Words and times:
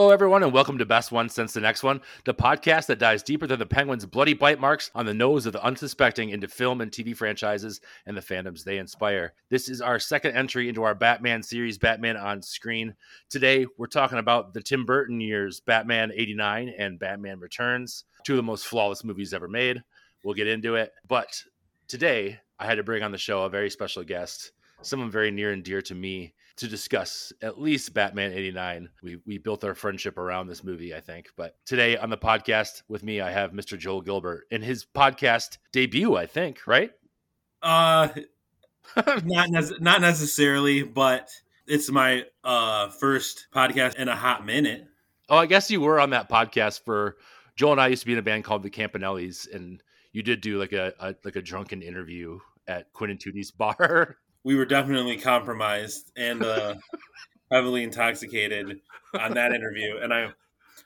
Hello, 0.00 0.12
everyone, 0.12 0.42
and 0.42 0.54
welcome 0.54 0.78
to 0.78 0.86
Best 0.86 1.12
One 1.12 1.28
Since 1.28 1.52
the 1.52 1.60
Next 1.60 1.82
One, 1.82 2.00
the 2.24 2.32
podcast 2.32 2.86
that 2.86 2.98
dives 2.98 3.22
deeper 3.22 3.46
than 3.46 3.58
the 3.58 3.66
Penguins' 3.66 4.06
bloody 4.06 4.32
bite 4.32 4.58
marks 4.58 4.90
on 4.94 5.04
the 5.04 5.12
nose 5.12 5.44
of 5.44 5.52
the 5.52 5.62
unsuspecting 5.62 6.30
into 6.30 6.48
film 6.48 6.80
and 6.80 6.90
TV 6.90 7.14
franchises 7.14 7.82
and 8.06 8.16
the 8.16 8.22
fandoms 8.22 8.64
they 8.64 8.78
inspire. 8.78 9.34
This 9.50 9.68
is 9.68 9.82
our 9.82 9.98
second 9.98 10.34
entry 10.34 10.70
into 10.70 10.84
our 10.84 10.94
Batman 10.94 11.42
series, 11.42 11.76
Batman 11.76 12.16
on 12.16 12.40
Screen. 12.40 12.94
Today, 13.28 13.66
we're 13.76 13.88
talking 13.88 14.16
about 14.16 14.54
the 14.54 14.62
Tim 14.62 14.86
Burton 14.86 15.20
years, 15.20 15.60
Batman 15.60 16.12
89 16.14 16.72
and 16.78 16.98
Batman 16.98 17.38
Returns, 17.38 18.04
two 18.24 18.32
of 18.32 18.38
the 18.38 18.42
most 18.42 18.68
flawless 18.68 19.04
movies 19.04 19.34
ever 19.34 19.48
made. 19.48 19.84
We'll 20.24 20.32
get 20.32 20.48
into 20.48 20.76
it. 20.76 20.94
But 21.08 21.44
today, 21.88 22.40
I 22.58 22.64
had 22.64 22.76
to 22.76 22.82
bring 22.82 23.02
on 23.02 23.12
the 23.12 23.18
show 23.18 23.42
a 23.42 23.50
very 23.50 23.68
special 23.68 24.02
guest, 24.02 24.52
someone 24.80 25.10
very 25.10 25.30
near 25.30 25.52
and 25.52 25.62
dear 25.62 25.82
to 25.82 25.94
me 25.94 26.32
to 26.60 26.68
discuss 26.68 27.32
at 27.42 27.60
least 27.60 27.94
Batman 27.94 28.32
89. 28.32 28.88
We 29.02 29.18
we 29.26 29.38
built 29.38 29.64
our 29.64 29.74
friendship 29.74 30.18
around 30.18 30.46
this 30.46 30.62
movie, 30.62 30.94
I 30.94 31.00
think. 31.00 31.28
But 31.36 31.56
today 31.64 31.96
on 31.96 32.10
the 32.10 32.18
podcast 32.18 32.82
with 32.88 33.02
me, 33.02 33.20
I 33.20 33.30
have 33.30 33.52
Mr. 33.52 33.78
Joel 33.78 34.02
Gilbert 34.02 34.44
in 34.50 34.62
his 34.62 34.84
podcast 34.84 35.58
debut, 35.72 36.16
I 36.16 36.26
think, 36.26 36.66
right? 36.66 36.92
Uh 37.62 38.08
not 39.24 39.50
ne- 39.50 39.78
not 39.80 40.00
necessarily, 40.00 40.82
but 40.82 41.30
it's 41.66 41.90
my 41.90 42.24
uh 42.44 42.88
first 42.90 43.46
podcast 43.54 43.96
in 43.96 44.08
a 44.08 44.16
hot 44.16 44.44
minute. 44.44 44.86
Oh, 45.28 45.36
I 45.36 45.46
guess 45.46 45.70
you 45.70 45.80
were 45.80 45.98
on 45.98 46.10
that 46.10 46.28
podcast 46.28 46.84
for 46.84 47.16
Joel 47.56 47.72
and 47.72 47.80
I 47.80 47.88
used 47.88 48.02
to 48.02 48.06
be 48.06 48.12
in 48.12 48.18
a 48.18 48.22
band 48.22 48.44
called 48.44 48.62
the 48.62 48.70
Campanellis, 48.70 49.52
and 49.52 49.82
you 50.12 50.22
did 50.22 50.40
do 50.40 50.58
like 50.58 50.72
a, 50.72 50.92
a 51.00 51.14
like 51.24 51.36
a 51.36 51.42
drunken 51.42 51.80
interview 51.82 52.38
at 52.68 52.92
Quinn 52.92 53.10
and 53.10 53.20
Tootie's 53.20 53.50
bar. 53.50 54.18
We 54.44 54.56
were 54.56 54.64
definitely 54.64 55.16
compromised 55.16 56.12
and 56.16 56.42
uh, 56.42 56.74
heavily 57.50 57.82
intoxicated 57.82 58.80
on 59.18 59.34
that 59.34 59.52
interview, 59.52 59.98
and 60.02 60.12
I, 60.12 60.24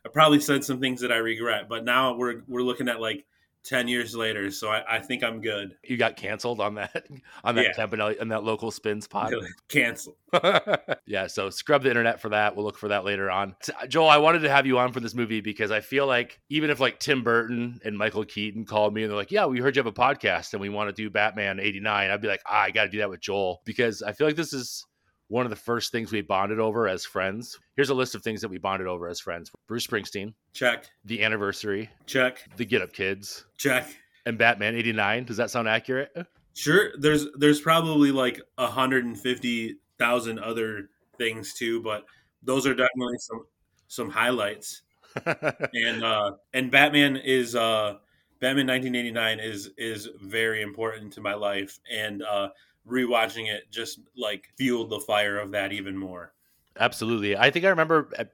I 0.04 0.09
probably 0.12 0.41
said 0.41 0.65
some 0.65 0.81
things 0.81 1.00
that 1.00 1.12
I 1.12 1.16
regret. 1.16 1.69
But 1.69 1.84
now 1.84 2.14
we're 2.16 2.43
we're 2.48 2.62
looking 2.62 2.88
at 2.88 3.00
like 3.00 3.25
10 3.64 3.88
years 3.88 4.14
later 4.14 4.50
so 4.50 4.69
I, 4.69 4.97
I, 4.97 4.98
think 4.98 5.22
i'm 5.25 5.41
good. 5.41 5.76
You 5.82 5.97
got 5.97 6.16
canceled 6.16 6.60
on 6.60 6.75
that 6.75 7.06
on 7.44 7.54
that 7.54 7.64
yeah. 7.64 7.72
Campanelli 7.72 8.20
on 8.20 8.28
that 8.28 8.44
local 8.44 8.70
spins 8.70 9.06
pod? 9.06 9.32
Cancel 9.69 10.16
yeah 11.06 11.26
so 11.26 11.50
scrub 11.50 11.82
the 11.82 11.88
internet 11.88 12.20
for 12.20 12.30
that. 12.30 12.56
We'll 12.56 12.64
look 12.64 12.78
for 12.78 12.88
that 12.88 13.04
later 13.04 13.30
on. 13.30 13.56
Joel 13.88 14.08
i 14.08 14.19
wanted 14.19 14.41
to 14.41 14.50
have 14.50 14.66
you 14.66 14.78
on 14.78 14.92
for 14.92 15.00
this 15.00 15.14
movie 15.14 15.41
because 15.41 15.70
i 15.70 15.80
feel 15.80 16.06
like 16.06 16.41
even 16.48 16.70
if 16.70 16.80
like 16.80 16.98
tim 16.98 17.22
burton 17.22 17.80
and 17.84 17.97
michael 17.97 18.25
keaton 18.25 18.64
called 18.64 18.94
me 18.94 19.02
and 19.02 19.10
they're 19.10 19.16
like 19.16 19.32
yeah 19.32 19.47
we 19.47 19.60
heard 19.60 19.76
you 19.76 19.81
have 19.81 19.86
a 19.86 19.92
podcast 19.92 20.52
and 20.52 20.60
we 20.60 20.69
want 20.69 20.88
to 20.88 20.92
do 20.92 21.10
batman 21.10 21.58
89 21.60 22.10
i'd 22.10 22.20
be 22.20 22.28
like 22.28 22.42
ah, 22.46 22.62
i 22.62 22.70
gotta 22.70 22.91
do 22.91 22.98
that 22.98 23.10
with 23.10 23.20
joel 23.20 23.62
because 23.64 24.02
i 24.02 24.12
feel 24.12 24.26
like 24.26 24.36
this 24.36 24.52
is 24.52 24.84
one 25.29 25.47
of 25.47 25.51
the 25.51 25.57
first 25.57 25.93
things 25.93 26.12
we 26.12 26.21
bonded 26.21 26.61
over 26.61 26.89
as 26.89 27.05
friends. 27.05 27.59
Here's 27.77 27.91
a 27.91 27.95
list 27.95 28.15
of 28.15 28.23
things 28.23 28.41
that 28.41 28.49
we 28.49 28.59
bonded 28.59 28.87
over 28.87 29.09
as 29.09 29.21
friends 29.21 29.51
Bruce 29.67 29.87
Springsteen. 29.87 30.35
Check. 30.53 30.91
The 31.05 31.23
anniversary. 31.23 31.91
Check. 32.07 32.39
The 32.57 32.65
Get 32.65 32.83
Up 32.83 32.93
Kids. 32.93 33.47
Check. 33.59 33.89
And 34.27 34.39
Batman 34.39 34.75
89. 34.75 35.25
Does 35.25 35.37
that 35.37 35.51
sound 35.51 35.69
accurate? 35.69 36.11
Sure. 36.55 36.91
There's 36.99 37.27
there's 37.37 37.61
probably 37.61 38.12
like 38.12 38.41
150,000 38.57 40.39
other 40.39 40.91
things 41.19 41.55
too, 41.55 41.83
but 41.83 42.05
those 42.43 42.67
are 42.67 42.75
definitely 42.75 43.19
some 43.19 43.45
some 43.89 44.11
highlights. 44.11 44.83
and 45.27 46.03
uh 46.05 46.33
and 46.53 46.71
Batman 46.71 47.17
is 47.17 47.55
uh 47.55 47.95
Batman 48.41 48.67
1989 48.67 49.41
is 49.41 49.71
is 49.79 50.09
very 50.21 50.62
important 50.62 51.12
to 51.12 51.21
my 51.21 51.35
life 51.35 51.79
and 51.91 52.23
uh 52.23 52.49
rewatching 52.89 53.49
it 53.49 53.71
just 53.71 54.00
like 54.17 54.49
fueled 54.56 54.91
the 54.91 55.00
fire 55.00 55.39
of 55.39 55.53
that 55.53 55.72
even 55.72 55.97
more. 55.97 56.33
Absolutely. 56.78 57.37
I 57.37 57.50
think 57.50 57.65
I 57.65 57.69
remember 57.69 58.11
uh, 58.19 58.25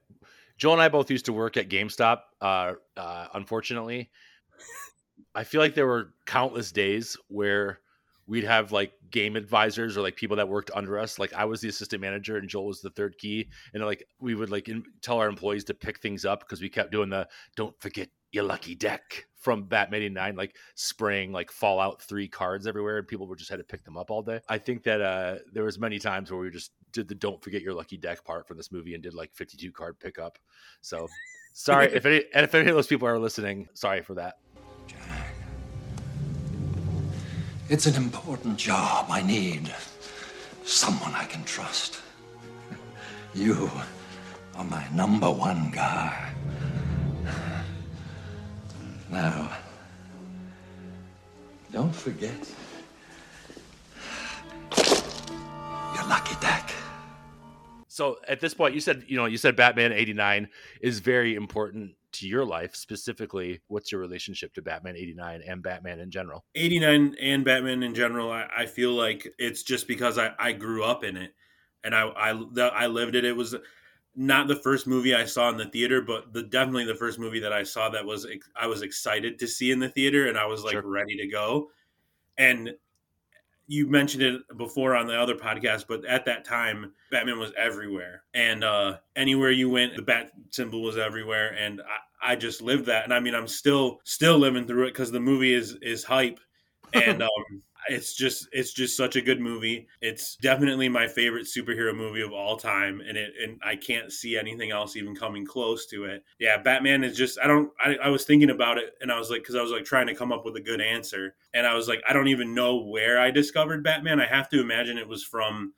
Joel 0.57 0.75
and 0.75 0.83
I 0.83 0.89
both 0.89 1.11
used 1.11 1.27
to 1.27 1.33
work 1.33 1.57
at 1.57 1.69
GameStop. 1.69 2.21
Uh, 2.41 2.75
uh, 2.97 3.27
unfortunately, 3.35 4.11
I 5.35 5.45
feel 5.45 5.61
like 5.61 5.75
there 5.75 5.87
were 5.87 6.15
countless 6.27 6.73
days 6.73 7.17
where 7.29 7.81
we'd 8.27 8.45
have 8.45 8.71
like 8.71 8.93
game 9.11 9.37
advisors 9.37 9.97
or 9.97 10.03
like 10.03 10.17
people 10.17 10.37
that 10.37 10.49
worked 10.49 10.71
under 10.75 10.99
us. 10.99 11.19
Like 11.19 11.33
I 11.33 11.45
was 11.45 11.61
the 11.61 11.69
assistant 11.69 12.01
manager 12.01 12.37
and 12.37 12.49
Joel 12.49 12.67
was 12.67 12.81
the 12.81 12.91
third 12.91 13.19
key, 13.19 13.49
and 13.75 13.85
like 13.85 14.07
we 14.21 14.35
would 14.35 14.51
like 14.51 14.69
in, 14.69 14.85
tell 15.03 15.19
our 15.19 15.29
employees 15.29 15.65
to 15.65 15.75
pick 15.75 16.01
things 16.01 16.25
up 16.25 16.41
because 16.41 16.61
we 16.61 16.69
kept 16.69 16.93
doing 16.93 17.11
the 17.11 17.27
"don't 17.57 17.79
forget 17.81 18.09
your 18.33 18.45
lucky 18.45 18.75
deck" 18.75 19.27
from 19.41 19.65
Batman 19.65 20.03
89, 20.03 20.37
like 20.37 20.55
spraying 20.75 21.33
like 21.33 21.51
Fallout 21.51 22.03
3 22.03 22.29
cards 22.29 22.67
everywhere, 22.67 22.99
and 22.99 23.09
people 23.09 23.27
were 23.27 23.37
just 23.37 23.51
had 23.51 23.57
to 23.57 23.65
pick 23.65 23.85
them 23.85 23.97
up 23.97 24.11
all 24.11 24.23
day. 24.23 24.41
I 24.49 24.59
think 24.59 24.83
that 24.85 25.01
uh, 25.01 25.37
there 25.53 25.65
was 25.65 25.79
many 25.79 25.99
times 25.99 26.31
where 26.31 26.41
we 26.41 26.51
just 26.51 26.73
did 26.93 27.09
the 27.09 27.15
"Don't 27.15 27.43
forget 27.43 27.63
your 27.63 27.75
lucky 27.75 27.97
deck" 27.97 28.25
part 28.25 28.47
from 28.47 28.57
this 28.57 28.71
movie 28.71 28.95
and 28.95 29.03
did 29.03 29.15
like 29.15 29.33
52 29.35 29.73
card 29.73 29.99
pickup. 29.99 30.39
So 30.83 31.09
sorry 31.55 31.87
if 31.93 32.07
any 32.07 32.25
and 32.35 32.45
if 32.45 32.55
any 32.55 32.69
of 32.69 32.77
those 32.77 32.87
people 32.87 33.09
are 33.09 33.19
listening, 33.19 33.69
sorry 33.75 34.03
for 34.03 34.15
that. 34.15 34.39
Jack, 34.87 35.35
it's 37.69 37.87
an 37.87 37.95
important 37.95 38.57
job. 38.57 39.07
I 39.11 39.23
need 39.23 39.73
someone 40.65 41.15
I 41.15 41.25
can 41.25 41.45
trust. 41.45 42.01
You 43.33 43.71
are 44.57 44.65
my 44.65 44.85
number 44.93 45.31
one 45.31 45.71
guy. 45.71 46.33
Now, 49.11 49.51
don't 51.73 51.95
forget 51.95 52.49
your 54.77 56.09
lucky 56.09 56.37
deck. 56.41 56.73
So 57.89 58.19
at 58.29 58.39
this 58.41 58.55
point, 58.55 58.75
you 58.75 58.81
said 58.81 59.05
you 59.09 59.17
know 59.17 59.27
you 59.27 59.37
said 59.37 59.57
Batman 59.57 59.93
'89 59.93 60.49
is 60.81 61.01
very 61.01 61.35
important 61.35 61.97
to 62.13 62.29
your 62.29 62.45
life 62.45 62.77
specifically. 62.77 63.61
What's 63.67 63.91
your 63.91 64.01
relationship 64.01 64.55
to 64.55 64.63
Batman 64.63 64.95
'89 64.97 65.43
and 65.45 65.61
Batman 65.61 65.99
in 65.99 66.13
general? 66.13 66.45
'89 66.55 67.17
and 67.21 67.45
Batman 67.45 67.83
in 67.83 67.97
general, 67.97 68.31
I, 68.31 68.47
I 68.59 68.67
feel 68.67 68.93
like 68.93 69.27
it's 69.39 69.65
just 69.65 69.89
because 69.89 70.19
I, 70.19 70.35
I 70.39 70.53
grew 70.53 70.85
up 70.85 71.03
in 71.03 71.17
it 71.17 71.35
and 71.83 71.97
I 71.97 72.03
I, 72.03 72.31
I 72.69 72.87
lived 72.87 73.17
it. 73.17 73.25
It 73.25 73.37
was 73.37 73.57
not 74.21 74.49
the 74.49 74.57
first 74.57 74.87
movie 74.87 75.15
I 75.15 75.25
saw 75.25 75.49
in 75.49 75.57
the 75.57 75.65
theater, 75.65 76.03
but 76.03 76.35
the 76.35 76.43
definitely 76.43 76.85
the 76.85 76.95
first 76.95 77.19
movie 77.19 77.41
that 77.41 77.55
I 77.55 77.63
saw 77.63 77.89
that 77.89 78.05
was 78.05 78.27
I 78.55 78.67
was 78.67 78.83
excited 78.83 79.39
to 79.39 79.49
see 79.49 79.71
in 79.71 79.79
the 79.79 79.89
theater, 79.89 80.29
and 80.29 80.37
I 80.37 80.45
was 80.45 80.63
like 80.63 80.75
sure. 80.75 80.87
ready 80.87 81.17
to 81.17 81.27
go. 81.27 81.71
And 82.37 82.75
you 83.67 83.87
mentioned 83.87 84.23
it 84.23 84.43
before 84.59 84.95
on 84.95 85.07
the 85.07 85.19
other 85.19 85.35
podcast, 85.35 85.87
but 85.89 86.05
at 86.05 86.27
that 86.27 86.45
time, 86.45 86.93
Batman 87.11 87.39
was 87.39 87.53
everywhere, 87.57 88.25
and 88.35 88.63
uh, 88.63 88.99
anywhere 89.17 89.53
you 89.53 89.71
went, 89.71 89.97
the 89.97 90.03
bat 90.03 90.33
symbol 90.51 90.83
was 90.83 90.99
everywhere, 90.99 91.55
and 91.59 91.81
I, 92.23 92.33
I 92.33 92.37
just 92.37 92.61
lived 92.61 92.85
that. 92.87 93.05
And 93.05 93.15
I 93.15 93.21
mean, 93.21 93.35
I'm 93.35 93.49
still 93.49 94.01
still 94.05 94.37
living 94.37 94.67
through 94.67 94.85
it 94.85 94.93
because 94.93 95.11
the 95.11 95.19
movie 95.19 95.55
is 95.55 95.79
is 95.81 96.05
hype, 96.05 96.41
and 96.93 97.23
um, 97.23 97.63
it's 97.91 98.15
just 98.15 98.49
it's 98.53 98.73
just 98.73 98.97
such 98.97 99.17
a 99.17 99.21
good 99.21 99.41
movie. 99.41 99.89
It's 100.01 100.37
definitely 100.37 100.89
my 100.89 101.09
favorite 101.09 101.47
superhero 101.47 101.95
movie 101.95 102.23
of 102.23 102.33
all 102.33 102.57
time, 102.57 103.01
and 103.01 103.19
it 103.19 103.33
and 103.43 103.61
I 103.65 103.75
can't 103.77 104.13
see 104.13 104.39
anything 104.39 104.71
else 104.71 104.97
even 104.97 105.15
coming 105.15 105.45
close 105.45 105.87
to 105.87 106.05
it. 106.05 106.25
Yeah, 106.39 106.57
Batman 106.59 107.03
is 107.03 107.17
just 107.17 107.39
I 107.43 107.49
don't 107.49 107.71
I, 107.85 107.97
I 107.97 108.09
was 108.09 108.25
thinking 108.25 108.51
about 108.51 108.79
it, 108.79 108.95
and 109.01 109.11
I 109.11 109.19
was 109.19 109.31
like 109.31 109.43
because 109.43 109.57
I 109.57 109.63
was 109.63 109.73
like 109.73 109.85
trying 109.85 110.07
to 110.07 110.15
come 110.15 110.33
up 110.33 110.45
with 110.45 110.57
a 110.57 110.61
good 110.61 110.81
answer, 110.81 111.35
and 111.53 111.67
I 111.67 111.75
was 111.75 111.89
like 111.89 112.01
I 112.09 112.13
don't 112.13 112.29
even 112.29 112.55
know 112.55 112.77
where 112.77 113.19
I 113.19 113.31
discovered 113.31 113.83
Batman. 113.83 114.21
I 114.21 114.27
have 114.27 114.49
to 114.51 114.61
imagine 114.61 114.97
it 114.97 115.09
was 115.09 115.25
from 115.25 115.75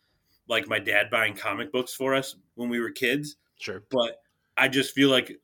like 0.49 0.69
my 0.69 0.79
dad 0.79 1.11
buying 1.11 1.35
comic 1.35 1.73
books 1.73 1.95
for 1.95 2.15
us 2.15 2.37
when 2.57 2.69
we 2.69 2.79
were 2.79 2.91
kids. 2.91 3.37
Sure, 3.59 3.83
but 3.91 4.21
I 4.59 4.69
just 4.69 4.95
feel 4.95 5.09
like 5.09 5.41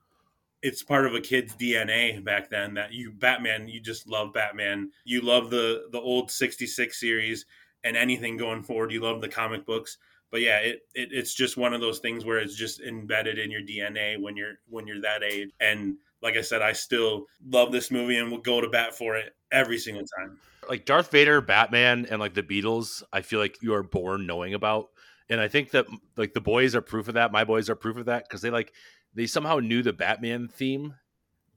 it's 0.62 0.82
part 0.82 1.06
of 1.06 1.14
a 1.14 1.20
kid's 1.20 1.54
DNA 1.54 2.22
back 2.22 2.50
then 2.50 2.74
that 2.74 2.92
you 2.92 3.12
Batman, 3.12 3.68
you 3.68 3.80
just 3.80 4.08
love 4.08 4.32
Batman. 4.32 4.90
You 5.04 5.20
love 5.20 5.50
the 5.50 5.88
the 5.92 6.00
old 6.00 6.30
66 6.30 6.98
series 6.98 7.46
and 7.84 7.96
anything 7.96 8.36
going 8.36 8.62
forward. 8.62 8.92
You 8.92 9.00
love 9.00 9.20
the 9.20 9.28
comic 9.28 9.64
books. 9.64 9.98
But 10.30 10.42
yeah, 10.42 10.58
it, 10.58 10.82
it 10.94 11.08
it's 11.12 11.34
just 11.34 11.56
one 11.56 11.72
of 11.72 11.80
those 11.80 12.00
things 12.00 12.24
where 12.24 12.38
it's 12.38 12.56
just 12.56 12.80
embedded 12.80 13.38
in 13.38 13.50
your 13.50 13.62
DNA 13.62 14.20
when 14.20 14.36
you're 14.36 14.54
when 14.68 14.86
you're 14.86 15.00
that 15.02 15.22
age. 15.22 15.50
And 15.60 15.96
like 16.22 16.36
I 16.36 16.42
said, 16.42 16.62
I 16.62 16.72
still 16.72 17.26
love 17.46 17.72
this 17.72 17.90
movie 17.90 18.16
and 18.16 18.30
will 18.30 18.38
go 18.38 18.60
to 18.60 18.68
bat 18.68 18.94
for 18.94 19.16
it 19.16 19.34
every 19.52 19.78
single 19.78 20.04
time. 20.18 20.38
Like 20.68 20.84
Darth 20.84 21.10
Vader, 21.10 21.40
Batman, 21.40 22.06
and 22.10 22.20
like 22.20 22.34
the 22.34 22.42
Beatles, 22.42 23.02
I 23.12 23.22
feel 23.22 23.38
like 23.38 23.62
you 23.62 23.72
are 23.74 23.82
born 23.82 24.26
knowing 24.26 24.52
about. 24.52 24.88
And 25.30 25.40
I 25.40 25.48
think 25.48 25.70
that 25.70 25.86
like 26.16 26.34
the 26.34 26.40
boys 26.40 26.74
are 26.74 26.80
proof 26.80 27.08
of 27.08 27.14
that. 27.14 27.32
My 27.32 27.44
boys 27.44 27.70
are 27.70 27.74
proof 27.74 27.96
of 27.96 28.06
that 28.06 28.24
because 28.24 28.42
they 28.42 28.50
like 28.50 28.72
they 29.14 29.26
somehow 29.26 29.58
knew 29.58 29.82
the 29.82 29.92
Batman 29.92 30.48
theme, 30.48 30.94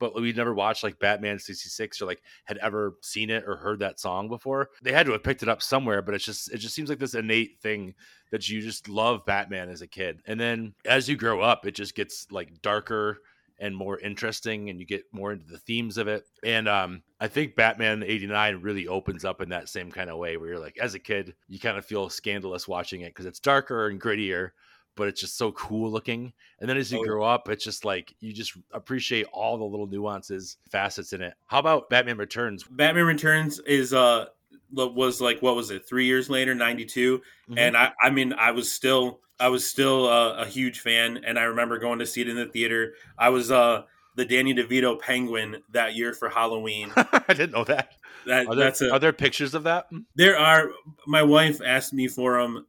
but 0.02 0.20
we'd 0.20 0.36
never 0.36 0.54
watched 0.54 0.84
like 0.84 1.00
Batman 1.00 1.38
66 1.38 2.02
or 2.02 2.06
like 2.08 2.22
had 2.46 2.58
ever 2.58 2.96
seen 3.02 3.30
it 3.30 3.44
or 3.48 3.56
heard 3.56 3.80
that 3.80 4.00
song 4.00 4.28
before. 4.28 4.70
They 4.82 4.92
had 4.92 5.06
to 5.06 5.12
have 5.12 5.24
picked 5.24 5.44
it 5.44 5.50
up 5.50 5.62
somewhere, 5.62 6.02
but 6.02 6.16
it's 6.16 6.26
just 6.26 6.52
it 6.52 6.58
just 6.58 6.74
seems 6.74 6.90
like 6.90 7.00
this 7.00 7.14
innate 7.14 7.60
thing 7.62 7.94
that 8.32 8.50
you 8.50 8.62
just 8.62 8.90
love 8.90 9.26
Batman 9.26 9.70
as 9.70 9.82
a 9.82 9.88
kid. 9.88 10.22
And 10.26 10.40
then 10.40 10.74
as 10.86 11.08
you 11.08 11.16
grow 11.16 11.42
up, 11.42 11.68
it 11.68 11.76
just 11.76 11.96
gets 11.96 12.28
like 12.32 12.62
darker 12.62 13.20
and 13.60 13.76
more 13.78 14.00
interesting 14.00 14.72
and 14.72 14.80
you 14.80 14.88
get 14.88 15.04
more 15.12 15.32
into 15.32 15.46
the 15.46 15.60
themes 15.60 16.00
of 16.00 16.08
it. 16.08 16.26
And 16.44 16.68
um 16.68 17.04
I 17.20 17.28
think 17.28 17.56
Batman 17.56 18.04
89 18.04 18.60
really 18.62 18.88
opens 18.88 19.24
up 19.24 19.40
in 19.40 19.50
that 19.50 19.70
same 19.70 19.92
kind 19.92 20.10
of 20.10 20.18
way 20.18 20.36
where 20.36 20.50
you're 20.50 20.60
like 20.60 20.80
as 20.80 20.96
a 20.96 21.00
kid, 21.00 21.36
you 21.48 21.60
kind 21.60 21.78
of 21.78 21.86
feel 21.86 22.10
scandalous 22.10 22.68
watching 22.68 23.02
it 23.02 23.10
because 23.10 23.28
it's 23.28 23.40
darker 23.40 23.88
and 23.88 24.02
grittier 24.02 24.50
but 24.96 25.08
it's 25.08 25.22
just 25.22 25.38
so 25.38 25.52
cool 25.54 25.92
looking. 25.92 26.34
And 26.60 26.70
then 26.70 26.78
as 26.78 26.92
you 26.92 27.00
Oh, 27.00 27.04
grow 27.04 27.24
up, 27.24 27.50
it's 27.50 27.64
just 27.64 27.86
like 27.86 28.14
you 28.20 28.34
just 28.34 28.54
appreciate 28.72 29.26
all 29.34 29.58
the 29.58 29.64
little 29.66 29.88
nuances, 29.88 30.58
facets 30.70 31.14
in 31.14 31.22
it. 31.22 31.34
How 31.48 31.60
about 31.60 31.90
Batman 31.90 32.18
Returns? 32.18 32.64
Batman 32.64 33.06
Returns 33.06 33.60
is 33.60 33.94
uh 33.94 34.26
was 34.74 35.20
like 35.20 35.42
what 35.42 35.56
was 35.56 35.70
it 35.72 35.88
three 35.88 36.06
years 36.06 36.30
later 36.30 36.56
92 36.56 37.22
Mhm. 37.50 37.58
and 37.58 37.78
I 37.78 37.92
I 38.02 38.10
mean 38.10 38.34
I 38.34 38.52
was 38.52 38.72
still 38.72 39.20
I 39.40 39.48
was 39.50 39.68
still 39.68 40.08
uh, 40.08 40.36
a 40.36 40.46
huge 40.46 40.80
fan 40.80 41.24
and 41.26 41.38
I 41.40 41.44
remember 41.44 41.78
going 41.80 42.00
to 42.00 42.06
see 42.06 42.22
it 42.22 42.30
in 42.30 42.36
the 42.38 42.46
theater 42.46 42.94
I 43.18 43.30
was 43.30 43.52
uh 43.52 43.84
the 44.16 44.26
Danny 44.26 44.54
DeVito 44.54 45.00
Penguin 45.00 45.64
that 45.72 45.96
year 45.96 46.14
for 46.14 46.30
Halloween 46.30 46.92
I 46.96 47.24
didn't 47.34 47.52
know 47.52 47.64
that. 47.66 47.94
That 48.26 48.48
Are 48.48 48.56
there, 48.56 48.66
that's 48.66 48.82
a 48.82 48.92
are 48.92 49.00
there 49.00 49.14
pictures 49.14 49.54
of 49.54 49.64
that? 49.64 49.88
there 50.16 50.38
are 50.38 50.70
my 51.08 51.24
wife 51.24 51.62
asked 51.66 51.94
me 51.94 52.08
for 52.08 52.42
them 52.42 52.66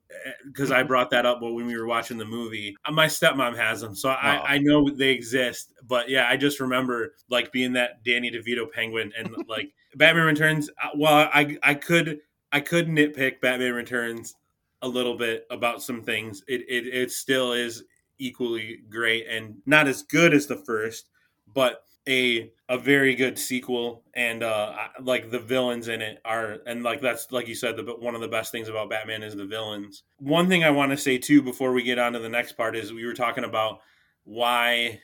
because 0.46 0.70
I 0.70 0.82
brought 0.82 1.10
that 1.10 1.26
up 1.26 1.40
when 1.42 1.54
we 1.66 1.76
were 1.76 1.86
watching 1.86 2.18
the 2.18 2.24
movie. 2.24 2.76
Uh, 2.84 2.92
My 2.92 3.06
stepmom 3.06 3.56
has 3.56 3.80
them, 3.80 3.94
so 3.94 4.10
Oh. 4.10 4.12
I, 4.12 4.54
I 4.54 4.58
know 4.58 4.88
they 4.90 5.10
exist. 5.10 5.72
But 5.86 6.08
yeah, 6.08 6.26
I 6.28 6.36
just 6.36 6.60
remember 6.60 7.14
like 7.28 7.52
being 7.52 7.72
that 7.74 8.04
Danny 8.04 8.30
DeVito 8.30 8.70
penguin 8.70 9.12
and 9.18 9.34
like 9.48 9.72
Batman 9.96 10.24
Returns. 10.26 10.70
uh, 10.82 10.88
Well, 10.96 11.28
I 11.32 11.56
I 11.62 11.74
could 11.74 12.20
I 12.52 12.60
could 12.60 12.86
nitpick 12.88 13.40
Batman 13.40 13.72
Returns 13.74 14.34
a 14.82 14.88
little 14.88 15.16
bit 15.16 15.46
about 15.50 15.82
some 15.82 16.02
things. 16.02 16.42
It 16.48 16.62
it, 16.68 16.86
it 16.86 17.10
still 17.10 17.52
is 17.52 17.84
equally 18.18 18.80
great 18.88 19.26
and 19.28 19.56
not 19.66 19.88
as 19.88 20.02
good 20.02 20.32
as 20.34 20.46
the 20.46 20.56
first, 20.56 21.08
but 21.52 21.82
a 22.08 22.50
a 22.68 22.78
very 22.78 23.14
good 23.14 23.38
sequel 23.38 24.02
and 24.14 24.42
uh 24.42 24.74
like 25.00 25.30
the 25.30 25.38
villains 25.38 25.88
in 25.88 26.02
it 26.02 26.18
are 26.24 26.58
and 26.66 26.82
like 26.82 27.00
that's 27.00 27.30
like 27.30 27.46
you 27.46 27.54
said 27.54 27.76
the 27.76 27.82
one 28.00 28.14
of 28.14 28.20
the 28.20 28.28
best 28.28 28.50
things 28.50 28.68
about 28.68 28.90
Batman 28.90 29.22
is 29.22 29.36
the 29.36 29.46
villains. 29.46 30.02
One 30.18 30.48
thing 30.48 30.64
I 30.64 30.70
want 30.70 30.90
to 30.90 30.96
say 30.96 31.18
too 31.18 31.42
before 31.42 31.72
we 31.72 31.82
get 31.82 31.98
on 31.98 32.12
to 32.14 32.18
the 32.18 32.28
next 32.28 32.52
part 32.52 32.76
is 32.76 32.92
we 32.92 33.06
were 33.06 33.14
talking 33.14 33.44
about 33.44 33.80
why 34.24 35.00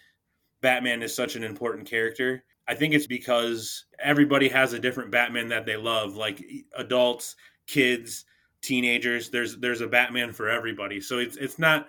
Batman 0.60 1.02
is 1.02 1.14
such 1.14 1.36
an 1.36 1.44
important 1.44 1.88
character. 1.88 2.44
I 2.66 2.74
think 2.74 2.94
it's 2.94 3.06
because 3.06 3.86
everybody 3.98 4.48
has 4.48 4.72
a 4.72 4.80
different 4.80 5.10
Batman 5.10 5.48
that 5.48 5.66
they 5.66 5.76
love 5.76 6.16
like 6.16 6.44
adults, 6.76 7.36
kids, 7.66 8.24
teenagers 8.62 9.30
there's 9.30 9.56
there's 9.58 9.80
a 9.80 9.86
Batman 9.86 10.32
for 10.32 10.48
everybody. 10.48 11.00
So 11.00 11.18
it's 11.18 11.36
it's 11.36 11.58
not 11.58 11.88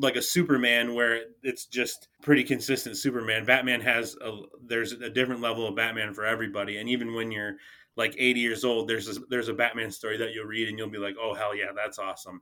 like 0.00 0.16
a 0.16 0.22
Superman 0.22 0.94
where 0.94 1.22
it's 1.42 1.66
just 1.66 2.08
pretty 2.22 2.42
consistent 2.42 2.96
Superman. 2.96 3.44
Batman 3.44 3.80
has 3.82 4.16
a 4.22 4.40
there's 4.64 4.92
a 4.92 5.10
different 5.10 5.40
level 5.40 5.66
of 5.66 5.76
Batman 5.76 6.14
for 6.14 6.24
everybody, 6.24 6.78
and 6.78 6.88
even 6.88 7.14
when 7.14 7.30
you're 7.30 7.56
like 7.96 8.14
80 8.18 8.40
years 8.40 8.64
old, 8.64 8.88
there's 8.88 9.16
a, 9.16 9.20
there's 9.28 9.48
a 9.48 9.54
Batman 9.54 9.90
story 9.90 10.16
that 10.16 10.32
you'll 10.32 10.46
read 10.46 10.68
and 10.68 10.78
you'll 10.78 10.88
be 10.88 10.98
like, 10.98 11.16
oh 11.20 11.34
hell 11.34 11.54
yeah, 11.54 11.72
that's 11.74 11.98
awesome. 11.98 12.40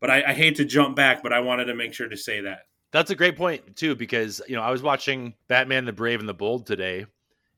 But 0.00 0.10
I, 0.10 0.22
I 0.28 0.32
hate 0.34 0.56
to 0.56 0.64
jump 0.64 0.96
back, 0.96 1.22
but 1.22 1.32
I 1.32 1.40
wanted 1.40 1.66
to 1.66 1.74
make 1.74 1.94
sure 1.94 2.08
to 2.08 2.16
say 2.16 2.40
that. 2.42 2.66
That's 2.90 3.10
a 3.10 3.14
great 3.14 3.36
point 3.36 3.76
too, 3.76 3.94
because 3.94 4.42
you 4.46 4.54
know 4.54 4.62
I 4.62 4.70
was 4.70 4.82
watching 4.82 5.34
Batman: 5.48 5.86
The 5.86 5.92
Brave 5.92 6.20
and 6.20 6.28
the 6.28 6.34
Bold 6.34 6.66
today, 6.66 7.06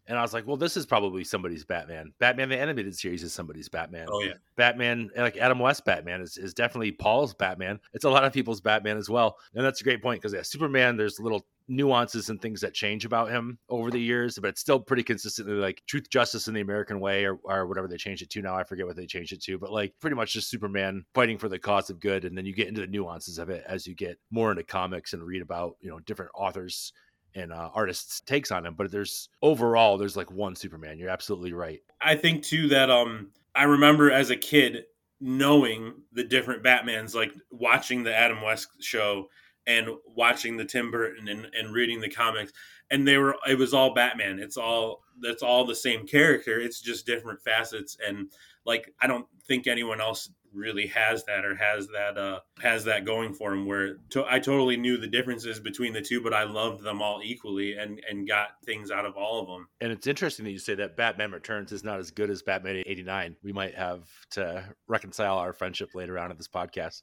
and 0.07 0.19
I 0.19 0.23
was 0.23 0.35
like, 0.35 0.47
well, 0.47 0.57
this 0.57 0.77
is 0.77 0.87
probably 0.87 1.25
somebody's 1.25 1.65
Batman. 1.65 2.13
Batman 2.19 2.49
the 2.49 2.59
animated 2.59 2.97
series 2.97 3.23
is 3.23 3.33
somebody's 3.33 3.69
Batman. 3.69 4.07
Oh 4.11 4.21
yeah, 4.21 4.35
Batman, 4.57 5.11
eh, 5.17 5.23
like 5.23 5.37
Adam 5.37 5.59
West 5.59 5.85
Batman, 5.85 6.21
is, 6.21 6.37
is 6.37 6.55
definitely 6.55 6.93
Paul's 6.93 7.35
Batman. 7.35 7.81
It's 7.93 8.05
a 8.05 8.11
lot 8.11 8.25
of 8.25 8.33
people's 8.33 8.61
Batman 8.61 8.97
as 8.97 9.09
well, 9.09 9.37
and 9.55 9.65
that's 9.65 9.81
a 9.81 9.85
great 9.85 10.03
point 10.03 10.21
because 10.21 10.35
yeah, 10.35 10.43
Superman, 10.43 10.97
there's 10.97 11.21
little 11.21 11.47
nuances 11.67 12.29
and 12.29 12.41
things 12.43 12.61
that 12.61 12.75
change 12.75 13.05
about 13.05 13.31
him 13.31 13.59
over 13.71 13.91
the 13.91 13.99
years, 13.99 14.39
but 14.39 14.49
it's 14.49 14.61
still 14.61 14.79
pretty 14.79 15.03
consistently 15.03 15.55
like 15.55 15.83
truth, 15.87 16.11
justice, 16.11 16.49
in 16.49 16.55
the 16.55 16.61
American 16.61 17.01
way, 17.01 17.25
or, 17.25 17.39
or 17.45 17.67
whatever 17.67 17.89
they 17.89 17.97
changed 17.97 18.23
it 18.23 18.31
to 18.31 18.43
now. 18.43 18.55
I 18.55 18.65
forget 18.65 18.87
what 18.87 18.97
they 18.97 19.07
changed 19.07 19.33
it 19.33 19.43
to, 19.45 19.59
but 19.59 19.73
like 19.73 19.95
pretty 20.01 20.17
much 20.17 20.33
just 20.33 20.51
Superman 20.51 21.05
fighting 21.15 21.39
for 21.39 21.49
the 21.49 21.59
cause 21.59 21.91
of 21.91 22.01
good, 22.01 22.25
and 22.25 22.37
then 22.37 22.45
you 22.45 22.55
get 22.55 22.69
into 22.69 22.81
the 22.81 22.87
nuances 22.87 23.39
of 23.39 23.51
it 23.51 23.65
as 23.67 23.87
you 23.87 23.95
get 23.95 24.19
more 24.31 24.51
into 24.51 24.65
comics 24.65 25.13
and 25.13 25.23
read 25.23 25.43
about 25.43 25.77
you 25.81 25.91
know 25.91 26.01
different 26.01 26.31
authors 26.35 26.93
and 27.35 27.53
uh, 27.53 27.71
artists' 27.75 28.21
takes 28.21 28.51
on 28.51 28.67
him. 28.67 28.75
But 28.75 28.91
there's 28.91 29.29
overall, 29.43 29.99
there's 29.99 30.17
like 30.17 30.31
one 30.31 30.57
Superman. 30.57 30.99
You're 30.99 31.11
absolutely 31.11 31.53
right. 31.53 31.81
I 32.01 32.15
think 32.15 32.43
too 32.43 32.69
that 32.69 32.91
um 32.91 33.31
I 33.55 33.65
remember 33.65 34.11
as 34.11 34.31
a 34.31 34.37
kid 34.37 34.85
knowing 35.21 35.95
the 36.13 36.25
different 36.25 36.63
Batmans, 36.63 37.15
like 37.15 37.33
watching 37.51 38.03
the 38.03 38.15
Adam 38.15 38.43
West 38.43 38.69
show 38.81 39.29
and 39.67 39.89
watching 40.07 40.57
the 40.57 40.65
Tim 40.65 40.91
Burton 40.91 41.29
and, 41.29 41.47
and 41.59 41.73
reading 41.73 42.01
the 42.01 42.09
comics, 42.09 42.53
and 42.91 43.07
they 43.07 43.17
were 43.17 43.37
it 43.49 43.59
was 43.59 43.75
all 43.75 43.95
Batman. 43.95 44.39
It's 44.39 44.57
all 44.57 45.03
that's 45.21 45.43
all 45.43 45.65
the 45.65 45.75
same 45.75 46.07
character. 46.07 46.61
It's 46.61 46.81
just 46.81 47.07
different 47.07 47.43
facets, 47.43 47.97
and 48.07 48.31
like 48.67 48.93
I 49.01 49.07
don't 49.07 49.27
think 49.47 49.67
anyone 49.67 50.01
else 50.01 50.31
really 50.55 50.87
has 50.87 51.25
that 51.25 51.45
or 51.45 51.55
has 51.55 51.89
that 51.89 52.17
uh 52.17 52.41
has 52.61 52.85
that 52.85 53.05
going 53.05 53.35
for 53.35 53.53
him 53.53 53.67
where 53.67 53.97
to, 54.11 54.25
I 54.29 54.39
totally 54.39 54.77
knew 54.77 54.97
the 54.97 55.07
differences 55.07 55.61
between 55.61 55.93
the 55.93 56.01
two 56.01 56.21
but 56.23 56.33
I 56.33 56.45
loved 56.45 56.83
them 56.83 57.03
all 57.03 57.21
equally 57.23 57.75
and 57.75 58.01
and 58.09 58.27
got 58.27 58.51
things 58.65 58.91
out 58.91 59.05
of 59.07 59.17
all 59.17 59.41
of 59.41 59.49
them 59.49 59.69
And 59.81 59.93
it's 59.93 60.07
interesting 60.07 60.45
that 60.45 60.53
you 60.53 60.59
say 60.59 60.75
that 60.77 60.97
Batman 60.97 61.33
Returns 61.33 61.73
is 61.73 61.85
not 61.85 61.99
as 61.99 62.11
good 62.11 62.31
as 62.31 62.43
Batman 62.43 62.83
89. 62.87 63.37
We 63.43 63.53
might 63.53 63.75
have 63.75 64.09
to 64.31 64.65
reconcile 64.89 65.39
our 65.39 65.53
friendship 65.53 65.95
later 65.95 66.19
on 66.19 66.31
in 66.31 66.37
this 66.37 66.49
podcast. 66.49 67.03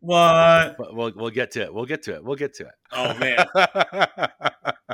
what 0.00 0.76
But 0.78 0.94
we'll 0.94 1.12
we'll 1.16 1.30
get 1.30 1.50
to 1.52 1.62
it. 1.62 1.74
We'll 1.74 1.86
get 1.86 2.02
to 2.04 2.14
it. 2.14 2.24
We'll 2.24 2.36
get 2.36 2.54
to 2.54 2.64
it. 2.66 2.74
oh 2.92 3.14
man 3.18 3.46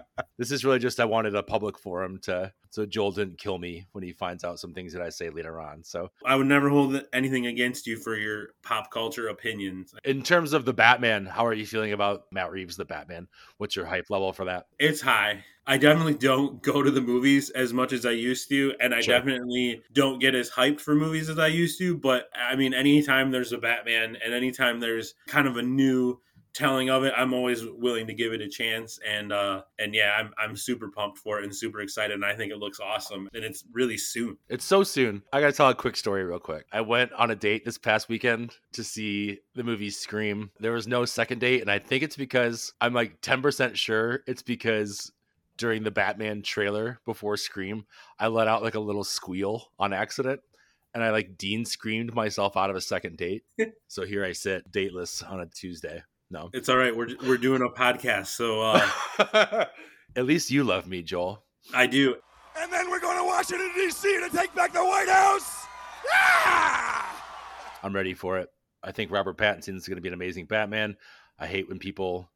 this 0.38 0.50
is 0.50 0.64
really 0.64 0.78
just 0.78 1.00
I 1.00 1.04
wanted 1.04 1.34
a 1.34 1.42
public 1.42 1.78
forum 1.78 2.18
to 2.22 2.52
so 2.70 2.84
Joel 2.84 3.12
didn't 3.12 3.38
kill 3.38 3.56
me 3.58 3.86
when 3.92 4.04
he 4.04 4.12
finds 4.12 4.44
out 4.44 4.58
some 4.60 4.74
things 4.74 4.92
that 4.92 5.00
I 5.00 5.08
say 5.08 5.30
later 5.30 5.58
on. 5.60 5.82
So 5.82 6.10
I 6.26 6.36
would 6.36 6.46
never 6.46 6.68
hold 6.68 7.00
anything 7.12 7.46
against 7.46 7.86
you 7.86 7.96
for 7.96 8.16
your 8.16 8.48
pop 8.62 8.90
culture 8.90 9.28
opinions. 9.28 9.94
in 10.04 10.22
terms 10.22 10.52
of 10.52 10.64
the 10.66 10.74
Batman, 10.74 11.24
how 11.24 11.46
are 11.46 11.54
you 11.54 11.64
feeling 11.66 11.92
about 11.92 12.24
Matt 12.32 12.50
Reeves 12.50 12.76
the 12.76 12.84
Batman? 12.84 13.28
What's 13.56 13.76
your 13.76 13.86
hype 13.86 14.10
level 14.10 14.32
for 14.34 14.44
that? 14.44 14.66
It's 14.78 15.00
high. 15.00 15.44
I 15.66 15.78
definitely 15.78 16.14
don't 16.14 16.62
go 16.62 16.82
to 16.82 16.90
the 16.90 17.00
movies 17.00 17.50
as 17.50 17.72
much 17.72 17.92
as 17.92 18.06
I 18.06 18.12
used 18.12 18.48
to, 18.50 18.74
and 18.78 18.94
I 18.94 19.00
Sure. 19.00 19.16
definitely 19.18 19.82
don't 19.92 20.20
get 20.20 20.34
as 20.34 20.50
hyped 20.50 20.80
for 20.80 20.94
movies 20.94 21.28
as 21.28 21.38
I 21.38 21.48
used 21.48 21.78
to. 21.78 21.96
But 21.96 22.28
I 22.36 22.54
mean, 22.56 22.72
anytime 22.74 23.30
there's 23.32 23.52
a 23.52 23.58
Batman 23.58 24.16
and 24.22 24.32
anytime 24.34 24.78
there's 24.80 25.14
kind 25.26 25.48
of 25.48 25.56
a 25.56 25.62
new 25.62 26.20
telling 26.56 26.90
of 26.90 27.04
it, 27.04 27.12
I'm 27.16 27.34
always 27.34 27.64
willing 27.64 28.06
to 28.06 28.14
give 28.14 28.32
it 28.32 28.40
a 28.40 28.48
chance. 28.48 28.98
And 29.06 29.32
uh, 29.32 29.62
and 29.78 29.94
yeah, 29.94 30.12
I'm 30.18 30.32
I'm 30.38 30.56
super 30.56 30.88
pumped 30.88 31.18
for 31.18 31.38
it 31.38 31.44
and 31.44 31.54
super 31.54 31.80
excited, 31.80 32.14
and 32.14 32.25
I 32.25 32.34
think 32.34 32.50
it 32.50 32.58
looks 32.58 32.80
awesome. 32.80 33.28
And 33.34 33.44
it's 33.44 33.64
really 33.72 33.98
soon. 33.98 34.38
It's 34.48 34.64
so 34.64 34.82
soon. 34.82 35.22
I 35.32 35.40
gotta 35.40 35.52
tell 35.52 35.68
a 35.68 35.75
quick 35.75 35.96
story 35.96 36.25
real 36.25 36.38
quick. 36.38 36.66
I 36.72 36.80
went 36.80 37.12
on 37.12 37.30
a 37.30 37.36
date 37.36 37.64
this 37.64 37.78
past 37.78 38.08
weekend 38.08 38.54
to 38.72 38.82
see 38.82 39.40
the 39.54 39.64
movie 39.64 39.90
Scream. 39.90 40.50
There 40.58 40.72
was 40.72 40.88
no 40.88 41.04
second 41.04 41.40
date, 41.40 41.60
and 41.60 41.70
I 41.70 41.78
think 41.78 42.02
it's 42.02 42.16
because 42.16 42.72
I'm 42.80 42.94
like 42.94 43.20
10% 43.20 43.76
sure 43.76 44.22
it's 44.26 44.42
because 44.42 45.12
during 45.58 45.82
the 45.82 45.90
Batman 45.90 46.42
trailer 46.42 47.00
before 47.04 47.36
Scream, 47.36 47.86
I 48.18 48.28
let 48.28 48.48
out 48.48 48.62
like 48.62 48.75
a 48.75 48.80
little 48.80 49.04
squeal 49.04 49.70
on 49.78 49.92
accident. 49.92 50.40
And 50.94 51.04
I 51.04 51.10
like 51.10 51.36
Dean 51.36 51.66
screamed 51.66 52.14
myself 52.14 52.56
out 52.56 52.70
of 52.70 52.76
a 52.76 52.80
second 52.80 53.18
date. 53.18 53.44
so 53.86 54.06
here 54.06 54.25
I 54.25 54.32
sit, 54.32 54.70
dateless 54.72 55.22
on 55.22 55.40
a 55.40 55.46
Tuesday. 55.46 56.02
No. 56.30 56.50
It's 56.52 56.68
all 56.68 56.76
right. 56.76 56.95
We're 56.97 57.09
we're 57.26 57.38
doing 57.38 57.62
a 57.62 57.68
podcast, 57.68 58.26
so 58.26 58.61
uh, 58.62 59.66
At 60.16 60.25
least 60.25 60.50
you 60.50 60.64
love 60.64 60.87
me, 60.87 61.02
Joel. 61.02 61.42
I 61.75 61.87
do. 61.87 62.16
And 62.59 62.73
then 62.73 62.90
we're 62.90 63.00
going 63.00 63.18
to 63.18 63.25
Washington, 63.25 63.71
D.C. 63.75 64.09
to 64.21 64.35
take 64.35 64.54
back 64.54 64.73
the 64.73 64.83
White 64.83 65.09
House. 65.09 65.66
Ah! 66.11 67.78
I'm 67.83 67.95
ready 67.95 68.14
for 68.14 68.38
it. 68.38 68.49
I 68.83 68.92
think 68.92 69.11
Robert 69.11 69.37
Pattinson 69.37 69.76
is 69.76 69.87
going 69.87 69.97
to 69.97 70.02
be 70.02 70.09
an 70.09 70.14
amazing 70.14 70.47
Batman. 70.47 70.97
I 71.38 71.47
hate 71.47 71.68
when 71.68 71.78
people 71.78 72.30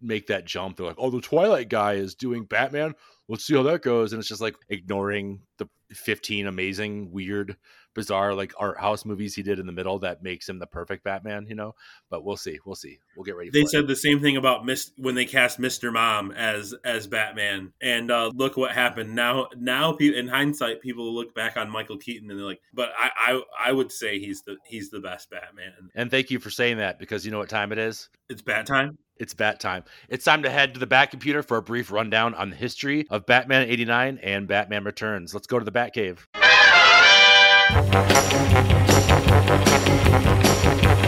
make 0.00 0.28
that 0.28 0.46
jump. 0.46 0.76
They're 0.76 0.86
like, 0.86 0.96
"Oh, 0.98 1.10
the 1.10 1.20
Twilight 1.20 1.68
guy 1.68 1.94
is 1.94 2.14
doing 2.14 2.44
Batman. 2.44 2.94
Let's 3.28 3.44
see 3.44 3.54
how 3.54 3.62
that 3.64 3.82
goes." 3.82 4.12
And 4.12 4.20
it's 4.20 4.28
just 4.28 4.40
like 4.40 4.56
ignoring 4.68 5.40
the 5.58 5.68
15 5.92 6.46
amazing, 6.46 7.12
weird, 7.12 7.56
bizarre 7.98 8.32
like 8.32 8.52
art 8.58 8.78
house 8.78 9.04
movies 9.04 9.34
he 9.34 9.42
did 9.42 9.58
in 9.58 9.66
the 9.66 9.72
middle 9.72 9.98
that 9.98 10.22
makes 10.22 10.48
him 10.48 10.60
the 10.60 10.66
perfect 10.68 11.02
Batman. 11.02 11.46
You 11.48 11.56
know, 11.56 11.74
but 12.08 12.24
we'll 12.24 12.36
see. 12.36 12.60
We'll 12.64 12.76
see. 12.76 13.00
We'll 13.16 13.24
get 13.24 13.34
ready. 13.36 13.50
They 13.50 13.64
said 13.64 13.84
it. 13.84 13.86
the 13.88 13.96
same 13.96 14.20
thing 14.20 14.36
about 14.36 14.64
Miss 14.64 14.92
when 14.96 15.16
they 15.16 15.24
cast 15.24 15.58
Mr. 15.58 15.92
Mom 15.92 16.30
as 16.30 16.74
as 16.84 17.08
Batman, 17.08 17.72
and 17.82 18.10
uh, 18.10 18.30
look 18.32 18.56
what 18.56 18.70
happened. 18.70 19.16
Now, 19.16 19.48
now 19.56 19.96
in 19.96 20.28
hindsight, 20.28 20.80
people 20.80 21.12
look 21.12 21.34
back 21.34 21.56
on 21.56 21.68
Michael 21.68 21.98
Keaton 21.98 22.30
and 22.30 22.38
they're 22.38 22.46
like, 22.46 22.60
"But 22.72 22.90
I, 22.96 23.10
I, 23.16 23.42
I 23.70 23.72
would 23.72 23.90
say 23.90 24.20
he's 24.20 24.42
the 24.42 24.56
he's 24.64 24.90
the 24.90 25.00
best 25.00 25.28
Batman." 25.28 25.90
And 25.96 26.08
thank 26.10 26.30
you 26.30 26.38
for 26.38 26.50
saying 26.50 26.76
that 26.76 27.00
because 27.00 27.26
you 27.26 27.32
know 27.32 27.38
what 27.38 27.48
time 27.48 27.72
it 27.72 27.78
is. 27.78 28.08
It's 28.28 28.42
Bat 28.42 28.66
time. 28.66 28.98
It's 29.18 29.34
bat 29.34 29.58
time. 29.58 29.82
It's 30.08 30.24
time 30.24 30.44
to 30.44 30.50
head 30.50 30.74
to 30.74 30.80
the 30.80 30.86
Bat 30.86 31.10
Computer 31.10 31.42
for 31.42 31.56
a 31.56 31.62
brief 31.62 31.90
rundown 31.90 32.34
on 32.34 32.50
the 32.50 32.56
history 32.56 33.04
of 33.10 33.26
Batman 33.26 33.68
89 33.68 34.20
and 34.22 34.46
Batman 34.46 34.84
Returns. 34.84 35.34
Let's 35.34 35.48
go 35.48 35.58
to 35.58 35.64
the 35.64 35.72
Bat 35.72 35.94
Cave. 35.94 36.28
Thank 37.70 37.92
you. 41.02 41.07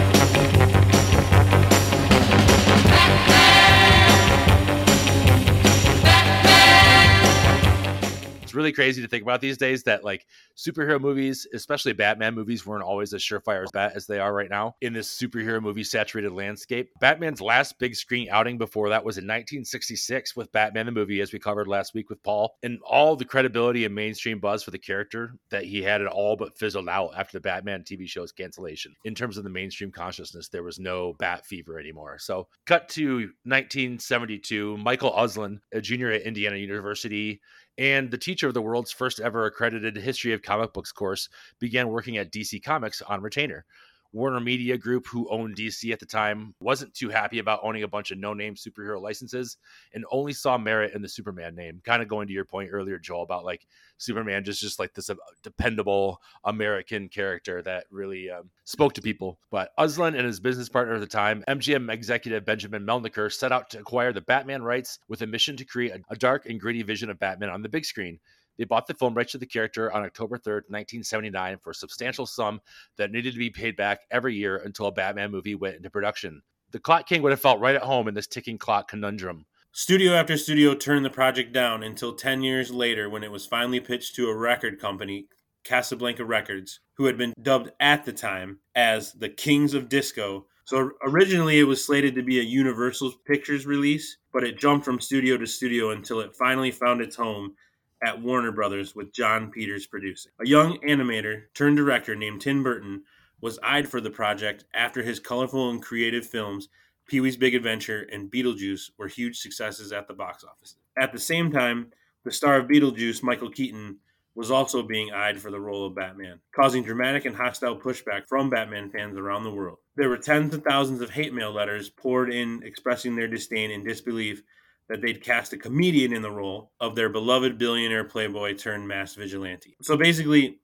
It's 8.51 8.55
really 8.57 8.73
crazy 8.73 9.01
to 9.01 9.07
think 9.07 9.23
about 9.23 9.41
these 9.41 9.59
days 9.59 9.85
that 9.85 10.03
like 10.03 10.27
superhero 10.57 11.01
movies, 11.01 11.47
especially 11.55 11.93
Batman 11.93 12.35
movies, 12.35 12.67
weren't 12.67 12.83
always 12.83 13.15
as 13.15 13.23
surefire 13.23 13.63
as 13.63 13.71
bat 13.71 13.93
as 13.95 14.09
they 14.09 14.19
are 14.19 14.35
right 14.35 14.51
now 14.51 14.75
in 14.81 14.93
this 14.93 15.09
superhero 15.09 15.63
movie 15.63 15.85
saturated 15.85 16.33
landscape. 16.33 16.91
Batman's 17.01 17.41
last 17.41 17.79
big 17.79 17.95
screen 17.95 18.27
outing 18.29 18.59
before 18.59 18.89
that 18.89 19.05
was 19.05 19.19
in 19.19 19.23
1966 19.23 20.35
with 20.35 20.51
Batman 20.51 20.87
the 20.87 20.91
movie, 20.91 21.21
as 21.21 21.33
we 21.33 21.39
covered 21.39 21.69
last 21.69 21.95
week 21.95 22.11
with 22.11 22.21
Paul, 22.25 22.57
and 22.65 22.81
all 22.85 23.15
the 23.15 23.25
credibility 23.25 23.85
and 23.85 23.95
mainstream 23.95 24.41
buzz 24.41 24.65
for 24.65 24.73
the 24.73 24.79
character 24.79 25.37
that 25.53 25.63
he 25.63 25.81
had 25.81 26.01
it 26.01 26.09
all 26.09 26.35
but 26.35 26.59
fizzled 26.59 26.89
out 26.89 27.13
after 27.17 27.39
the 27.39 27.43
Batman 27.43 27.85
TV 27.85 28.09
show's 28.09 28.33
cancellation. 28.33 28.97
In 29.05 29.15
terms 29.15 29.37
of 29.37 29.45
the 29.45 29.51
mainstream 29.51 29.93
consciousness, 29.93 30.49
there 30.49 30.65
was 30.65 30.81
no 30.81 31.15
Bat 31.21 31.47
fever 31.47 31.79
anymore. 31.79 32.19
So, 32.19 32.49
cut 32.67 32.89
to 32.91 33.31
1972, 33.45 34.77
Michael 34.79 35.13
Uslan, 35.13 35.61
a 35.73 35.81
junior 35.81 36.11
at 36.11 36.23
Indiana 36.23 36.57
University 36.57 37.41
and 37.81 38.11
the 38.11 38.19
teacher 38.19 38.47
of 38.47 38.55
the 38.55 38.61
world's 38.61 38.93
first 38.93 39.19
ever 39.21 39.47
accredited 39.47 39.97
history 39.97 40.35
of 40.35 40.43
comic 40.43 40.75
books 40.75 40.93
course 40.93 41.31
began 41.59 41.89
working 41.89 42.19
at 42.19 42.31
DC 42.31 42.63
Comics 42.63 43.01
on 43.01 43.23
retainer. 43.23 43.65
Warner 44.13 44.41
Media 44.41 44.77
Group, 44.77 45.07
who 45.07 45.29
owned 45.29 45.57
DC 45.57 45.93
at 45.93 46.01
the 46.01 46.07
time, 46.07 46.55
wasn't 46.61 46.95
too 46.95 47.09
happy 47.09 47.39
about 47.39 47.61
owning 47.63 47.83
a 47.83 47.89
bunch 47.89 48.11
of 48.11 48.19
no 48.19 48.35
name 48.35 48.55
superhero 48.55 49.01
licenses 49.01 49.57
and 49.95 50.05
only 50.11 50.33
saw 50.33 50.59
merit 50.59 50.95
in 50.95 51.03
the 51.03 51.09
Superman 51.09 51.55
name. 51.55 51.81
Kind 51.85 52.03
of 52.03 52.09
going 52.09 52.27
to 52.27 52.33
your 52.33 52.45
point 52.45 52.71
earlier, 52.73 52.99
Joel, 52.99 53.23
about 53.23 53.45
like 53.45 53.67
Superman 53.99 54.45
just 54.45 54.61
just 54.61 54.79
like 54.79 54.95
this 54.95 55.11
uh, 55.11 55.15
dependable 55.43 56.21
American 56.45 57.09
character 57.09 57.63
that 57.63 57.85
really 57.91 58.31
um, 58.31 58.51
spoke 58.65 58.95
to 58.95 59.03
people. 59.03 59.39
But 59.51 59.71
Uslan 59.79 60.17
and 60.17 60.27
his 60.27 60.41
business 60.41 60.69
partner 60.69 60.95
at 60.95 61.01
the 61.01 61.07
time, 61.07 61.45
MGM 61.47 61.93
executive 61.93 62.45
Benjamin 62.45 62.85
Melniker, 62.85 63.33
set 63.33 63.53
out 63.53 63.71
to 63.71 63.79
acquire 63.79 64.13
the 64.13 64.21
Batman 64.21 64.63
rights 64.63 64.99
with 65.09 65.23
a 65.23 65.27
mission 65.27 65.57
to 65.57 65.65
create 65.65 65.93
a, 65.93 66.01
a 66.11 66.17
dark 66.17 66.47
and 66.47 66.59
gritty 66.59 66.83
vision 66.83 67.11
of 67.11 67.19
Batman 67.19 67.51
on 67.51 67.63
the 67.63 67.69
big 67.69 67.85
screen. 67.85 68.19
They 68.61 68.67
bought 68.67 68.87
the 68.87 68.93
film 68.93 69.15
rights 69.15 69.33
to 69.33 69.39
the 69.39 69.47
character 69.47 69.91
on 69.91 70.03
October 70.03 70.37
3rd, 70.37 70.69
1979, 70.69 71.57
for 71.63 71.71
a 71.71 71.75
substantial 71.75 72.27
sum 72.27 72.61
that 72.99 73.11
needed 73.11 73.33
to 73.33 73.39
be 73.39 73.49
paid 73.49 73.75
back 73.75 74.01
every 74.11 74.35
year 74.35 74.59
until 74.59 74.85
a 74.85 74.93
Batman 74.93 75.31
movie 75.31 75.55
went 75.55 75.77
into 75.77 75.89
production. 75.89 76.43
The 76.71 76.79
Clock 76.79 77.09
King 77.09 77.23
would 77.23 77.33
have 77.33 77.41
felt 77.41 77.61
right 77.61 77.75
at 77.75 77.81
home 77.81 78.07
in 78.07 78.13
this 78.13 78.27
ticking 78.27 78.59
clock 78.59 78.89
conundrum. 78.89 79.47
Studio 79.73 80.13
after 80.13 80.37
studio 80.37 80.75
turned 80.75 81.07
the 81.07 81.11
project 81.11 81.55
down 81.55 81.83
until 81.83 82.13
10 82.13 82.43
years 82.43 82.71
later 82.71 83.09
when 83.09 83.25
it 83.25 83.33
was 83.33 83.47
finally 83.47 83.81
pitched 83.81 84.15
to 84.17 84.29
a 84.29 84.37
record 84.37 84.79
company, 84.79 85.29
Casablanca 85.65 86.27
Records, 86.27 86.81
who 86.99 87.07
had 87.07 87.17
been 87.17 87.33
dubbed 87.41 87.71
at 87.81 88.05
the 88.05 88.13
time 88.13 88.59
as 88.75 89.15
the 89.15 89.31
Kings 89.31 89.73
of 89.73 89.89
Disco. 89.89 90.45
So 90.67 90.91
originally 91.03 91.61
it 91.61 91.65
was 91.65 91.83
slated 91.83 92.15
to 92.15 92.23
be 92.23 92.39
a 92.39 92.43
Universal 92.43 93.15
Pictures 93.25 93.65
release, 93.65 94.19
but 94.35 94.45
it 94.45 94.59
jumped 94.59 94.85
from 94.85 95.01
studio 95.01 95.39
to 95.39 95.47
studio 95.47 95.93
until 95.93 96.21
it 96.21 96.37
finally 96.37 96.71
found 96.71 97.01
its 97.01 97.17
home 97.17 97.55
at 98.03 98.21
Warner 98.21 98.53
Brothers 98.53 98.95
with 98.95 99.13
Jon 99.13 99.51
Peters 99.51 99.87
producing. 99.87 100.33
A 100.41 100.49
young 100.49 100.79
animator 100.79 101.45
turned 101.55 101.77
director 101.77 102.15
named 102.15 102.41
Tim 102.41 102.63
Burton 102.63 103.03
was 103.41 103.59
eyed 103.63 103.89
for 103.89 104.01
the 104.01 104.11
project 104.11 104.65
after 104.75 105.03
his 105.03 105.21
colorful 105.21 105.71
and 105.71 105.83
creative 105.83 106.27
films 106.27 106.69
Pee 107.11 107.19
Wee's 107.19 107.37
Big 107.37 107.57
Adventure 107.57 108.07
and 108.13 108.31
Beetlejuice 108.31 108.91
were 108.97 109.09
huge 109.09 109.39
successes 109.39 109.91
at 109.91 110.07
the 110.07 110.15
box 110.15 110.45
office. 110.45 110.77
At 110.97 111.13
the 111.13 111.19
same 111.19 111.51
time, 111.51 111.91
the 112.25 112.31
star 112.31 112.57
of 112.57 112.69
Beetlejuice, 112.69 113.21
Michael 113.21 113.51
Keaton, 113.51 113.99
was 114.37 114.53
also 114.53 114.81
being 114.81 115.13
eyed 115.13 115.41
for 115.41 115.51
the 115.51 115.59
role 115.59 115.85
of 115.85 115.97
Batman, 115.97 116.39
causing 116.55 116.85
dramatic 116.85 117.25
and 117.25 117.35
hostile 117.35 117.77
pushback 117.77 118.29
from 118.29 118.49
Batman 118.49 118.91
fans 118.91 119.19
around 119.19 119.43
the 119.43 119.51
world. 119.51 119.79
There 119.97 120.09
were 120.09 120.19
tens 120.19 120.55
of 120.55 120.63
thousands 120.63 121.01
of 121.01 121.11
hate 121.11 121.35
mail 121.35 121.51
letters 121.53 121.91
poured 121.91 122.33
in 122.33 122.63
expressing 122.63 123.17
their 123.17 123.27
disdain 123.27 123.73
and 123.73 123.85
disbelief 123.85 124.45
that 124.91 125.01
they'd 125.01 125.23
cast 125.23 125.53
a 125.53 125.57
comedian 125.57 126.13
in 126.13 126.21
the 126.21 126.31
role 126.31 126.73
of 126.81 126.97
their 126.97 127.09
beloved 127.09 127.57
billionaire 127.57 128.03
playboy 128.03 128.55
turned 128.55 128.87
mass 128.87 129.15
vigilante. 129.15 129.77
So 129.81 129.97
basically, 129.97 130.59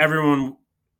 everyone 0.00 0.56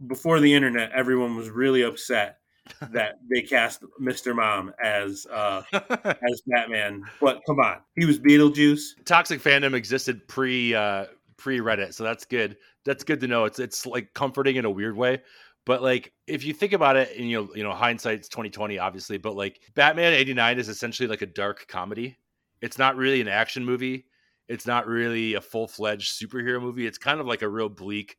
before 0.06 0.38
the 0.38 0.54
internet, 0.54 0.92
everyone 0.92 1.35
was 1.35 1.50
really 1.50 1.82
upset 1.82 2.38
that 2.92 3.18
they 3.28 3.42
cast 3.42 3.82
Mr. 4.00 4.35
Mom 4.35 4.73
as 4.82 5.26
uh, 5.26 5.62
as 5.73 6.42
Batman. 6.47 7.02
But 7.20 7.40
come 7.47 7.58
on, 7.58 7.78
he 7.97 8.04
was 8.04 8.20
Beetlejuice. 8.20 9.04
Toxic 9.04 9.42
fandom 9.42 9.75
existed 9.75 10.26
pre 10.28 10.73
uh, 10.73 11.06
pre 11.37 11.58
Reddit, 11.58 11.94
so 11.94 12.04
that's 12.04 12.25
good. 12.25 12.56
That's 12.85 13.02
good 13.02 13.18
to 13.20 13.26
know. 13.26 13.44
It's 13.44 13.58
it's 13.58 13.87
like 13.87 14.14
comforting 14.14 14.54
in 14.54 14.64
a 14.64 14.70
weird 14.70 14.97
way. 14.97 15.20
But 15.66 15.82
like 15.82 16.12
if 16.28 16.44
you 16.44 16.54
think 16.54 16.75
about 16.75 16.94
it, 16.94 17.11
and 17.18 17.28
you 17.28 17.42
know, 17.42 17.49
you 17.56 17.64
know, 17.64 17.73
hindsight's 17.73 18.28
twenty 18.28 18.50
twenty, 18.50 18.78
obviously. 18.78 19.18
But 19.18 19.35
like 19.35 19.61
Batman 19.75 20.12
eighty 20.12 20.32
nine 20.32 20.61
is 20.61 20.68
essentially 20.68 21.08
like 21.08 21.23
a 21.23 21.26
dark 21.26 21.66
comedy 21.66 22.18
it's 22.61 22.79
not 22.79 22.97
really 22.97 23.21
an 23.21 23.29
action 23.29 23.65
movie. 23.65 24.07
It's 24.49 24.67
not 24.67 24.87
really 24.87 25.35
a 25.35 25.41
full 25.41 25.69
fledged 25.69 26.12
superhero 26.12 26.61
movie. 26.61 26.87
It's 26.87 26.99
kind 26.99 27.21
of 27.21 27.27
like 27.27 27.43
a 27.43 27.49
real 27.49 27.69
bleak, 27.69 28.17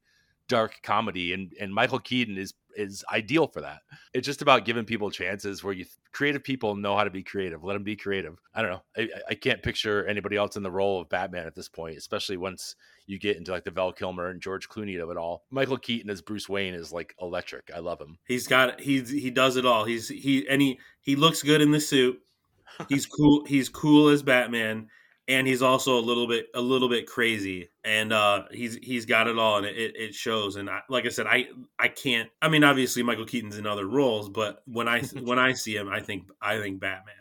dark 0.47 0.79
comedy, 0.83 1.33
and 1.33 1.53
and 1.59 1.73
Michael 1.73 1.99
Keaton 1.99 2.37
is 2.37 2.53
is 2.75 3.03
ideal 3.11 3.47
for 3.47 3.61
that. 3.61 3.79
It's 4.13 4.25
just 4.25 4.41
about 4.41 4.63
giving 4.63 4.85
people 4.85 5.09
chances 5.09 5.63
where 5.63 5.73
you 5.73 5.85
creative 6.11 6.43
people 6.43 6.75
know 6.75 6.95
how 6.95 7.03
to 7.03 7.09
be 7.09 7.23
creative. 7.23 7.63
Let 7.63 7.73
them 7.73 7.83
be 7.83 7.95
creative. 7.95 8.37
I 8.53 8.61
don't 8.61 8.71
know. 8.71 8.83
I, 8.95 9.09
I 9.29 9.33
can't 9.35 9.63
picture 9.63 10.05
anybody 10.05 10.37
else 10.37 10.55
in 10.55 10.63
the 10.63 10.71
role 10.71 11.01
of 11.01 11.09
Batman 11.09 11.47
at 11.47 11.55
this 11.55 11.67
point, 11.67 11.97
especially 11.97 12.37
once 12.37 12.75
you 13.07 13.17
get 13.17 13.37
into 13.37 13.51
like 13.51 13.63
the 13.63 13.71
Val 13.71 13.91
Kilmer 13.91 14.29
and 14.29 14.41
George 14.41 14.69
Clooney 14.69 15.01
of 15.01 15.09
it 15.09 15.17
all. 15.17 15.43
Michael 15.49 15.77
Keaton 15.77 16.11
as 16.11 16.21
Bruce 16.21 16.47
Wayne 16.47 16.75
is 16.75 16.91
like 16.91 17.15
electric. 17.19 17.71
I 17.75 17.79
love 17.79 17.99
him. 17.99 18.19
He's 18.25 18.47
got 18.47 18.79
he's 18.79 19.09
he 19.09 19.31
does 19.31 19.57
it 19.57 19.65
all. 19.65 19.85
He's 19.85 20.07
he 20.09 20.47
and 20.47 20.61
he 20.61 20.79
he 21.01 21.15
looks 21.15 21.41
good 21.41 21.61
in 21.61 21.71
the 21.71 21.79
suit 21.79 22.21
he's 22.87 23.05
cool. 23.05 23.45
He's 23.45 23.69
cool 23.69 24.09
as 24.09 24.23
Batman, 24.23 24.87
and 25.27 25.47
he's 25.47 25.61
also 25.61 25.97
a 25.97 26.01
little 26.01 26.27
bit 26.27 26.47
a 26.55 26.61
little 26.61 26.89
bit 26.89 27.05
crazy, 27.05 27.69
and 27.83 28.11
uh, 28.11 28.43
he's 28.51 28.75
he's 28.81 29.05
got 29.05 29.27
it 29.27 29.37
all, 29.37 29.57
and 29.57 29.65
it, 29.65 29.95
it 29.95 30.15
shows. 30.15 30.55
And 30.55 30.69
I, 30.69 30.81
like 30.89 31.05
I 31.05 31.09
said, 31.09 31.27
I 31.27 31.47
I 31.77 31.87
can't. 31.87 32.29
I 32.41 32.49
mean, 32.49 32.63
obviously 32.63 33.03
Michael 33.03 33.25
Keaton's 33.25 33.57
in 33.57 33.67
other 33.67 33.85
roles, 33.85 34.29
but 34.29 34.63
when 34.65 34.87
I 34.87 35.01
when 35.23 35.39
I 35.39 35.53
see 35.53 35.75
him, 35.75 35.87
I 35.89 35.99
think 35.99 36.23
I 36.41 36.59
think 36.59 36.79
Batman. 36.79 37.15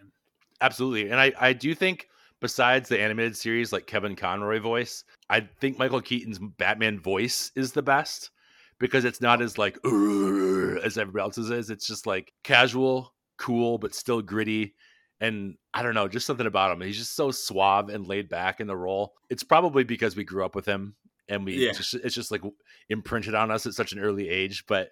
Absolutely, 0.61 1.11
and 1.11 1.21
I 1.21 1.33
I 1.39 1.53
do 1.53 1.75
think 1.75 2.09
besides 2.41 2.89
the 2.89 3.01
animated 3.01 3.37
series 3.37 3.73
like 3.73 3.87
Kevin 3.87 4.17
Conroy 4.17 4.61
voice, 4.61 5.05
I 5.29 5.41
think 5.61 5.79
Michael 5.79 6.01
Keaton's 6.01 6.39
Batman 6.39 6.99
voice 7.01 7.53
is 7.57 7.73
the 7.73 7.83
best 7.83 8.31
because 8.79 9.05
it's 9.05 9.21
not 9.21 9.43
as 9.43 9.59
like 9.59 9.77
as 9.85 10.99
everybody 10.99 11.21
else's 11.21 11.51
is. 11.51 11.69
It's 11.69 11.87
just 11.87 12.07
like 12.07 12.33
casual, 12.43 13.13
cool, 13.37 13.79
but 13.79 13.95
still 13.95 14.23
gritty 14.23 14.75
and 15.21 15.57
I 15.75 15.83
don't 15.83 15.95
know, 15.95 16.09
just 16.09 16.27
something 16.27 16.47
about 16.47 16.73
him. 16.73 16.81
He's 16.81 16.99
just 16.99 17.17
so 17.17 17.31
suave 17.31 17.89
and 17.89 18.07
laid 18.07 18.29
back 18.29 18.61
in 18.61 18.67
the 18.67 18.77
role. 18.77 19.15
It's 19.31 19.43
probably 19.43 19.85
because 19.85 20.17
we 20.17 20.25
grew 20.25 20.45
up 20.45 20.55
with 20.55 20.67
him 20.67 20.95
and 21.29 21.45
we 21.45 21.67
yeah. 21.67 21.73
just 21.73 21.95
it's 21.95 22.15
just 22.15 22.31
like 22.31 22.43
imprinted 22.89 23.35
on 23.35 23.51
us 23.51 23.67
at 23.67 23.75
such 23.75 23.93
an 23.93 23.99
early 23.99 24.29
age. 24.29 24.65
But 24.67 24.91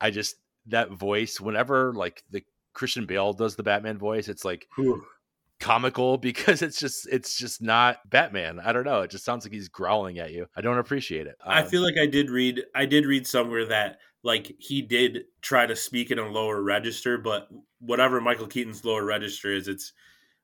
I 0.00 0.10
just 0.10 0.36
that 0.66 0.90
voice, 0.90 1.40
whenever 1.40 1.92
like 1.94 2.22
the 2.30 2.42
Christian 2.74 3.06
Bale 3.06 3.32
does 3.32 3.56
the 3.56 3.62
Batman 3.62 3.98
voice, 3.98 4.28
it's 4.28 4.44
like 4.44 4.66
Ooh. 4.78 5.02
comical 5.60 6.18
because 6.18 6.62
it's 6.62 6.78
just 6.78 7.08
it's 7.10 7.36
just 7.36 7.62
not 7.62 7.98
Batman. 8.08 8.60
I 8.60 8.72
don't 8.72 8.84
know. 8.84 9.02
It 9.02 9.10
just 9.10 9.24
sounds 9.24 9.44
like 9.44 9.52
he's 9.52 9.68
growling 9.68 10.18
at 10.18 10.32
you. 10.32 10.46
I 10.54 10.60
don't 10.60 10.78
appreciate 10.78 11.26
it. 11.26 11.36
Um, 11.44 11.52
I 11.52 11.62
feel 11.64 11.82
like 11.82 11.96
I 11.98 12.06
did 12.06 12.30
read 12.30 12.62
I 12.74 12.86
did 12.86 13.06
read 13.06 13.26
somewhere 13.26 13.64
that 13.66 13.98
like 14.22 14.54
he 14.58 14.82
did 14.82 15.24
try 15.40 15.66
to 15.66 15.76
speak 15.76 16.10
in 16.10 16.18
a 16.18 16.28
lower 16.28 16.62
register, 16.62 17.18
but 17.18 17.48
whatever 17.80 18.20
Michael 18.20 18.46
Keaton's 18.46 18.84
lower 18.84 19.04
register 19.04 19.52
is, 19.52 19.68
it's 19.68 19.92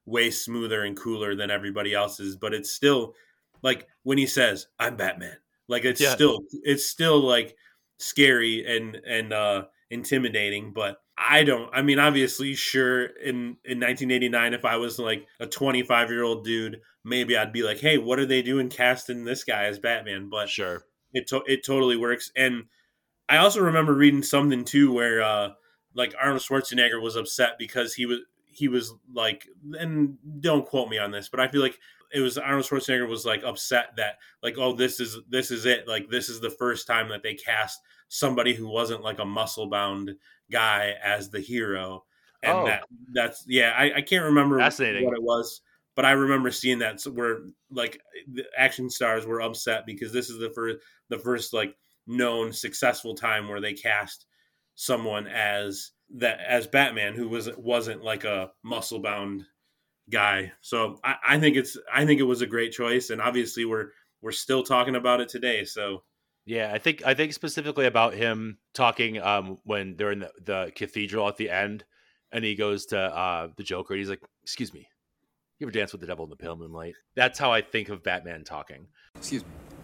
way 0.05 0.31
smoother 0.31 0.85
and 0.85 0.97
cooler 0.97 1.35
than 1.35 1.51
everybody 1.51 1.95
else's. 1.95 2.37
But 2.37 2.55
it's 2.55 2.71
still 2.71 3.15
like 3.63 3.87
when 4.03 4.19
he 4.19 4.27
says, 4.27 4.67
"I'm 4.79 4.97
Batman," 4.97 5.37
like 5.69 5.85
it's 5.85 6.01
yeah. 6.01 6.15
still 6.15 6.41
it's 6.65 6.87
still 6.87 7.21
like 7.21 7.57
scary 7.99 8.65
and 8.67 8.97
and 9.07 9.33
uh 9.33 9.65
intimidating. 9.91 10.73
But 10.73 10.99
I 11.17 11.45
don't. 11.45 11.71
I 11.73 11.83
mean, 11.83 11.99
obviously, 11.99 12.55
sure. 12.55 13.05
In 13.05 13.57
in 13.65 13.81
1989, 13.81 14.55
if 14.55 14.65
I 14.65 14.77
was 14.77 14.99
like 14.99 15.27
a 15.41 15.47
25 15.47 16.11
year 16.11 16.23
old 16.23 16.45
dude, 16.45 16.81
maybe 17.05 17.37
I'd 17.37 17.53
be 17.53 17.63
like, 17.63 17.79
"Hey, 17.79 17.99
what 17.99 18.19
are 18.19 18.27
they 18.27 18.43
doing 18.43 18.69
casting 18.69 19.25
this 19.25 19.45
guy 19.45 19.65
as 19.65 19.79
Batman?" 19.79 20.29
But 20.29 20.49
sure, 20.49 20.85
it 21.13 21.29
to- 21.29 21.45
it 21.47 21.65
totally 21.65 21.97
works 21.97 22.33
and 22.37 22.65
I 23.29 23.39
also 23.39 23.61
remember 23.61 23.95
reading 23.95 24.23
something 24.23 24.65
too 24.65 24.93
where 24.93 25.23
uh, 25.23 25.51
like 25.95 26.15
Arnold 26.21 26.43
Schwarzenegger 26.43 27.01
was 27.01 27.17
upset 27.17 27.59
because 27.59 27.95
he 27.95 28.07
was 28.07 28.21
he 28.47 28.69
was 28.69 28.95
like 29.13 29.47
and 29.79 30.17
don't 30.41 30.67
quote 30.67 30.89
me 30.89 30.99
on 30.99 31.11
this, 31.11 31.29
but 31.29 31.41
I 31.41 31.49
feel 31.49 31.61
like 31.61 31.79
it 32.13 32.21
was 32.21 32.39
Arnold 32.39 32.65
Schwarzenegger 32.65 33.09
was 33.09 33.27
like 33.27 33.43
upset 33.45 33.97
that 33.97 34.19
like 34.43 34.57
oh 34.59 34.73
this 34.73 35.01
is 35.01 35.19
this 35.29 35.51
is 35.51 35.67
it. 35.67 35.87
Like 35.87 36.09
this 36.09 36.29
is 36.29 36.41
the 36.41 36.51
first 36.51 36.87
time 36.87 37.09
that 37.11 37.23
they 37.23 37.35
cast 37.35 37.81
somebody 38.09 38.55
who 38.55 38.69
wasn't 38.69 39.03
like 39.03 39.19
a 39.19 39.25
muscle 39.25 39.69
bound 39.69 40.15
guy 40.51 40.95
as 41.03 41.29
the 41.29 41.41
hero. 41.41 42.05
And 42.43 42.57
oh. 42.57 42.67
that 42.67 42.85
that's 43.13 43.45
yeah 43.47 43.75
I, 43.77 43.97
I 43.97 44.03
can't 44.03 44.25
remember 44.25 44.59
what 44.59 44.81
it 44.81 45.23
was 45.23 45.61
but 45.99 46.05
I 46.05 46.13
remember 46.13 46.53
seeing 46.53 46.79
that 46.79 47.03
where 47.13 47.41
like 47.73 48.01
the 48.33 48.45
action 48.57 48.89
stars 48.89 49.27
were 49.27 49.41
upset 49.41 49.85
because 49.85 50.13
this 50.13 50.31
is 50.31 50.39
the 50.39 50.49
first 50.51 50.79
the 51.09 51.19
first 51.19 51.53
like 51.53 51.75
known 52.09 52.53
successful 52.53 53.15
time 53.15 53.49
where 53.49 53.61
they 53.61 53.75
cast 53.75 54.25
someone 54.75 55.27
as 55.29 55.93
that 56.17 56.41
as 56.41 56.67
Batman 56.67 57.15
who 57.15 57.29
was 57.29 57.49
wasn't 57.57 58.03
like 58.03 58.25
a 58.25 58.51
muscle 58.65 58.99
bound 58.99 59.45
guy. 60.11 60.53
So 60.63 60.99
I, 61.05 61.17
I 61.29 61.39
think 61.39 61.57
it's 61.57 61.77
I 61.93 62.07
think 62.07 62.21
it 62.21 62.25
was 62.25 62.43
a 62.43 62.47
great 62.47 62.73
choice, 62.73 63.11
and 63.11 63.21
obviously 63.21 63.65
we're 63.65 63.91
we're 64.23 64.33
still 64.33 64.63
talking 64.63 64.97
about 64.97 65.21
it 65.21 65.29
today. 65.29 65.65
So 65.65 66.03
Yeah, 66.47 66.73
I 66.73 66.79
think 66.79 67.03
I 67.05 67.15
think 67.15 67.35
specifically 67.35 67.87
about 67.87 68.15
him 68.15 68.59
talking 68.73 69.21
um 69.21 69.59
when 69.65 69.97
they're 69.97 70.13
in 70.13 70.21
the, 70.21 70.33
the 70.43 70.73
cathedral 70.75 71.29
at 71.29 71.37
the 71.37 71.51
end 71.51 71.85
and 72.33 72.45
he 72.45 72.55
goes 72.55 72.87
to 72.87 72.99
uh 72.99 73.49
the 73.57 73.63
Joker. 73.63 73.95
He's 73.95 74.09
like, 74.09 74.23
"Excuse 74.43 74.73
me, 74.73 74.89
you 75.59 75.67
ever 75.67 75.73
dance 75.73 75.93
with 75.93 76.01
the 76.01 76.07
devil 76.07 76.25
in 76.25 76.31
the 76.31 76.37
pale 76.37 76.57
moonlight?" 76.57 76.95
That's 77.15 77.39
how 77.39 77.53
I 77.53 77.61
think 77.61 77.91
of 77.91 78.03
Batman 78.03 78.45
talking. 78.45 78.89
Excuse 79.17 79.43
me. 79.43 79.78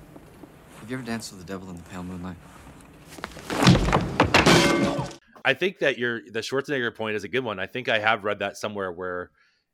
Have 0.85 0.91
you 0.91 0.99
ever 0.99 1.07
danced 1.07 1.33
with 1.33 1.41
the 1.41 1.47
devil 1.51 1.71
in 1.71 1.77
the 1.77 1.83
pale 1.85 2.03
moonlight? 2.03 2.37
I 5.43 5.55
think 5.55 5.79
that 5.79 5.97
your 5.97 6.21
the 6.31 6.41
Schwarzenegger 6.41 6.95
point 6.95 7.17
is 7.17 7.25
a 7.25 7.29
good 7.29 7.43
one. 7.43 7.59
I 7.59 7.67
think 7.67 7.89
I 7.89 7.99
have 8.01 8.25
read 8.25 8.41
that 8.41 8.59
somewhere 8.59 8.93
where 8.93 9.31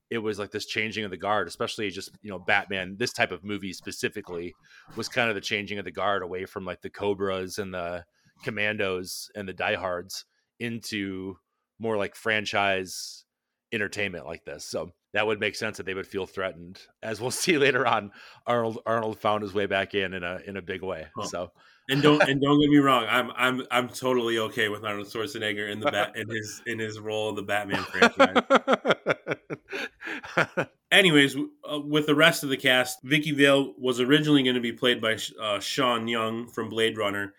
it 0.08 0.18
was 0.18 0.38
like 0.38 0.52
this 0.52 0.66
changing 0.66 1.04
of 1.04 1.10
the 1.10 1.16
guard, 1.16 1.48
especially 1.48 1.90
just 1.90 2.10
you 2.22 2.30
know 2.30 2.38
Batman. 2.38 2.94
This 2.96 3.12
type 3.12 3.32
of 3.32 3.42
movie 3.42 3.72
specifically 3.72 4.54
was 4.94 5.08
kind 5.08 5.28
of 5.28 5.34
the 5.34 5.40
changing 5.40 5.80
of 5.80 5.84
the 5.84 5.90
guard 5.90 6.22
away 6.22 6.44
from 6.44 6.64
like 6.64 6.80
the 6.80 6.90
Cobras 6.90 7.58
and 7.58 7.74
the 7.74 8.04
Commandos 8.44 9.32
and 9.34 9.48
the 9.48 9.52
Diehards 9.52 10.26
into 10.60 11.38
more 11.80 11.96
like 11.96 12.14
franchise 12.14 13.24
entertainment 13.72 14.26
like 14.26 14.44
this. 14.44 14.64
So 14.64 14.90
that 15.12 15.26
would 15.26 15.40
make 15.40 15.54
sense 15.54 15.76
that 15.76 15.86
they 15.86 15.94
would 15.94 16.06
feel 16.06 16.26
threatened. 16.26 16.80
As 17.02 17.20
we'll 17.20 17.30
see 17.32 17.58
later 17.58 17.86
on, 17.86 18.12
Arnold 18.46 18.78
Arnold 18.86 19.18
found 19.18 19.42
his 19.42 19.54
way 19.54 19.66
back 19.66 19.94
in 19.94 20.14
in 20.14 20.22
a 20.22 20.40
in 20.46 20.56
a 20.56 20.62
big 20.62 20.82
way. 20.82 21.06
Huh. 21.16 21.26
So 21.26 21.52
and 21.88 22.02
don't 22.02 22.22
and 22.22 22.40
don't 22.40 22.60
get 22.60 22.70
me 22.70 22.78
wrong, 22.78 23.06
I'm 23.08 23.30
I'm 23.36 23.66
I'm 23.70 23.88
totally 23.88 24.38
okay 24.38 24.68
with 24.68 24.84
Arnold 24.84 25.08
Schwarzenegger 25.08 25.70
in 25.70 25.80
the 25.80 25.90
bat 25.90 26.16
in 26.16 26.28
his 26.34 26.62
in 26.66 26.78
his 26.78 26.98
role 26.98 27.30
in 27.30 27.34
the 27.34 27.42
Batman 27.42 27.82
franchise. 27.84 28.36
Anyways, 30.92 31.36
uh, 31.70 31.80
with 31.80 32.06
the 32.06 32.14
rest 32.14 32.42
of 32.42 32.48
the 32.48 32.56
cast, 32.56 33.02
Vicki 33.04 33.30
Vale 33.30 33.74
was 33.78 34.00
originally 34.00 34.42
going 34.42 34.56
to 34.56 34.60
be 34.60 34.72
played 34.72 35.00
by 35.00 35.16
uh, 35.40 35.60
Sean 35.60 36.08
Young 36.08 36.48
from 36.48 36.68
Blade 36.68 36.98
Runner, 36.98 37.34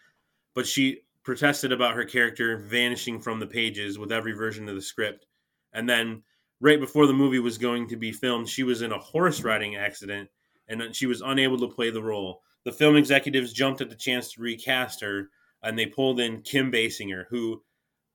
but 0.56 0.66
she 0.66 1.02
protested 1.24 1.72
about 1.72 1.96
her 1.96 2.06
character 2.06 2.58
vanishing 2.58 3.20
from 3.20 3.40
the 3.40 3.48
pages 3.48 4.00
with 4.00 4.12
every 4.12 4.32
version 4.32 4.70
of 4.70 4.76
the 4.76 4.82
script. 4.82 5.26
And 5.74 5.88
then, 5.88 6.24
right 6.62 6.80
before 6.80 7.08
the 7.08 7.14
movie 7.14 7.40
was 7.40 7.58
going 7.58 7.88
to 7.90 7.98
be 7.98 8.12
filmed, 8.14 8.48
she 8.48 8.64
was 8.64 8.82
in 8.82 8.94
a 8.94 8.98
horse 8.98 9.44
riding 9.44 9.76
accident 9.76 10.30
and 10.70 10.96
she 10.96 11.08
was 11.08 11.22
unable 11.22 11.58
to 11.60 11.68
play 11.68 11.90
the 11.90 12.02
role. 12.02 12.42
The 12.64 12.72
film 12.72 12.96
executives 12.96 13.52
jumped 13.52 13.82
at 13.82 13.90
the 13.90 13.96
chance 13.96 14.32
to 14.32 14.42
recast 14.42 15.02
her, 15.02 15.30
and 15.64 15.78
they 15.78 15.88
pulled 15.88 16.20
in 16.20 16.44
Kim 16.44 16.72
Basinger, 16.72 17.26
who 17.30 17.62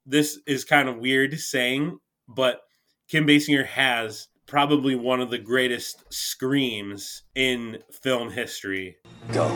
this 0.07 0.39
is 0.47 0.65
kind 0.65 0.89
of 0.89 0.99
weird 0.99 1.39
saying, 1.39 1.99
but 2.29 2.61
Kim 3.09 3.27
Basinger 3.27 3.67
has 3.67 4.29
probably 4.47 4.95
one 4.95 5.21
of 5.21 5.31
the 5.31 5.39
greatest 5.39 6.05
screams 6.11 7.25
in 7.35 7.79
film 7.91 8.31
history. 8.31 8.97
Go. 9.33 9.49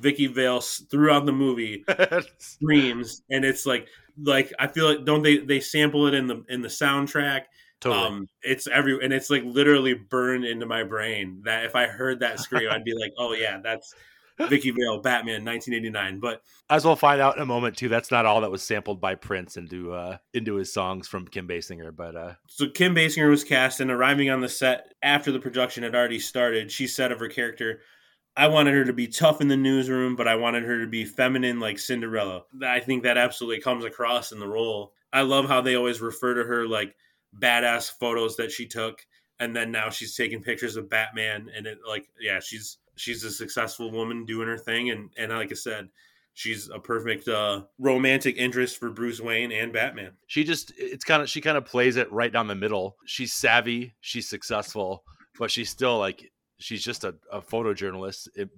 Vicki 0.00 0.26
Vale 0.26 0.60
throughout 0.60 1.26
the 1.26 1.32
movie 1.32 1.84
screams, 2.38 3.22
and 3.30 3.44
it's 3.44 3.66
like 3.66 3.88
like 4.22 4.52
I 4.58 4.66
feel 4.66 4.88
like 4.88 5.04
don't 5.04 5.22
they 5.22 5.38
they 5.38 5.60
sample 5.60 6.06
it 6.06 6.14
in 6.14 6.26
the 6.26 6.44
in 6.48 6.62
the 6.62 6.68
soundtrack. 6.68 7.42
totally. 7.80 8.06
Um, 8.06 8.28
it's 8.42 8.66
every 8.66 9.02
and 9.02 9.12
it's 9.12 9.30
like 9.30 9.44
literally 9.44 9.94
burned 9.94 10.44
into 10.44 10.66
my 10.66 10.82
brain 10.82 11.42
that 11.44 11.64
if 11.64 11.74
I 11.74 11.86
heard 11.86 12.20
that 12.20 12.40
scream, 12.40 12.68
I'd 12.70 12.84
be 12.84 12.94
like, 12.94 13.12
oh 13.18 13.32
yeah, 13.32 13.58
that's 13.62 13.94
Vicki 14.46 14.70
Vale, 14.70 14.98
Batman, 14.98 15.44
1989. 15.44 16.20
But 16.20 16.42
As 16.70 16.84
we'll 16.84 16.96
find 16.96 17.20
out 17.20 17.36
in 17.36 17.42
a 17.42 17.46
moment 17.46 17.76
too, 17.76 17.88
that's 17.88 18.10
not 18.10 18.26
all 18.26 18.40
that 18.42 18.50
was 18.50 18.62
sampled 18.62 19.00
by 19.00 19.14
Prince 19.14 19.56
into 19.56 19.92
uh 19.92 20.18
into 20.32 20.54
his 20.54 20.72
songs 20.72 21.08
from 21.08 21.26
Kim 21.26 21.48
Basinger, 21.48 21.94
but 21.94 22.16
uh 22.16 22.34
So 22.46 22.68
Kim 22.68 22.94
Basinger 22.94 23.30
was 23.30 23.44
cast, 23.44 23.80
and 23.80 23.90
arriving 23.90 24.30
on 24.30 24.40
the 24.40 24.48
set 24.48 24.94
after 25.02 25.32
the 25.32 25.40
production 25.40 25.82
had 25.82 25.94
already 25.94 26.20
started, 26.20 26.70
she 26.70 26.86
said 26.86 27.12
of 27.12 27.20
her 27.20 27.28
character, 27.28 27.80
"I 28.38 28.46
wanted 28.46 28.74
her 28.74 28.84
to 28.84 28.92
be 28.92 29.08
tough 29.08 29.40
in 29.40 29.48
the 29.48 29.56
newsroom, 29.56 30.16
but 30.16 30.28
I 30.28 30.36
wanted 30.36 30.62
her 30.62 30.80
to 30.80 30.86
be 30.86 31.04
feminine 31.04 31.58
like 31.58 31.78
Cinderella." 31.78 32.44
I 32.64 32.80
think 32.80 33.02
that 33.02 33.18
absolutely 33.18 33.60
comes 33.60 33.84
across 33.84 34.32
in 34.32 34.38
the 34.38 34.48
role. 34.48 34.94
I 35.12 35.22
love 35.22 35.48
how 35.48 35.60
they 35.60 35.74
always 35.74 36.00
refer 36.00 36.34
to 36.34 36.44
her 36.44 36.66
like 36.66 36.94
badass 37.40 37.90
photos 37.98 38.36
that 38.36 38.52
she 38.52 38.66
took, 38.66 39.04
and 39.40 39.54
then 39.54 39.72
now 39.72 39.90
she's 39.90 40.16
taking 40.16 40.42
pictures 40.42 40.76
of 40.76 40.88
Batman, 40.88 41.50
and 41.54 41.66
it 41.66 41.78
like 41.86 42.08
yeah, 42.20 42.38
she's 42.40 42.78
she's 42.96 43.24
a 43.24 43.30
successful 43.30 43.90
woman 43.90 44.24
doing 44.24 44.48
her 44.48 44.58
thing, 44.58 44.90
and 44.90 45.10
and 45.18 45.32
like 45.32 45.50
I 45.52 45.56
said. 45.56 45.88
She's 46.34 46.68
a 46.68 46.78
perfect 46.78 47.26
uh, 47.26 47.62
romantic 47.80 48.36
interest 48.36 48.78
for 48.78 48.90
Bruce 48.90 49.20
Wayne 49.20 49.50
and 49.50 49.72
Batman. 49.72 50.12
she 50.28 50.44
just 50.44 50.72
it's 50.78 51.02
kind 51.02 51.20
of 51.20 51.28
she 51.28 51.40
kind 51.40 51.56
of 51.58 51.64
plays 51.64 51.96
it 51.96 52.12
right 52.12 52.32
down 52.32 52.46
the 52.46 52.54
middle. 52.54 52.96
She's 53.06 53.32
savvy, 53.32 53.96
she's 54.02 54.28
successful, 54.28 55.02
but 55.36 55.50
she's 55.50 55.68
still 55.68 55.98
like 55.98 56.30
she's 56.58 56.82
just 56.82 57.04
a, 57.04 57.14
a 57.32 57.40
photojournalist 57.40 58.28
it, 58.34 58.50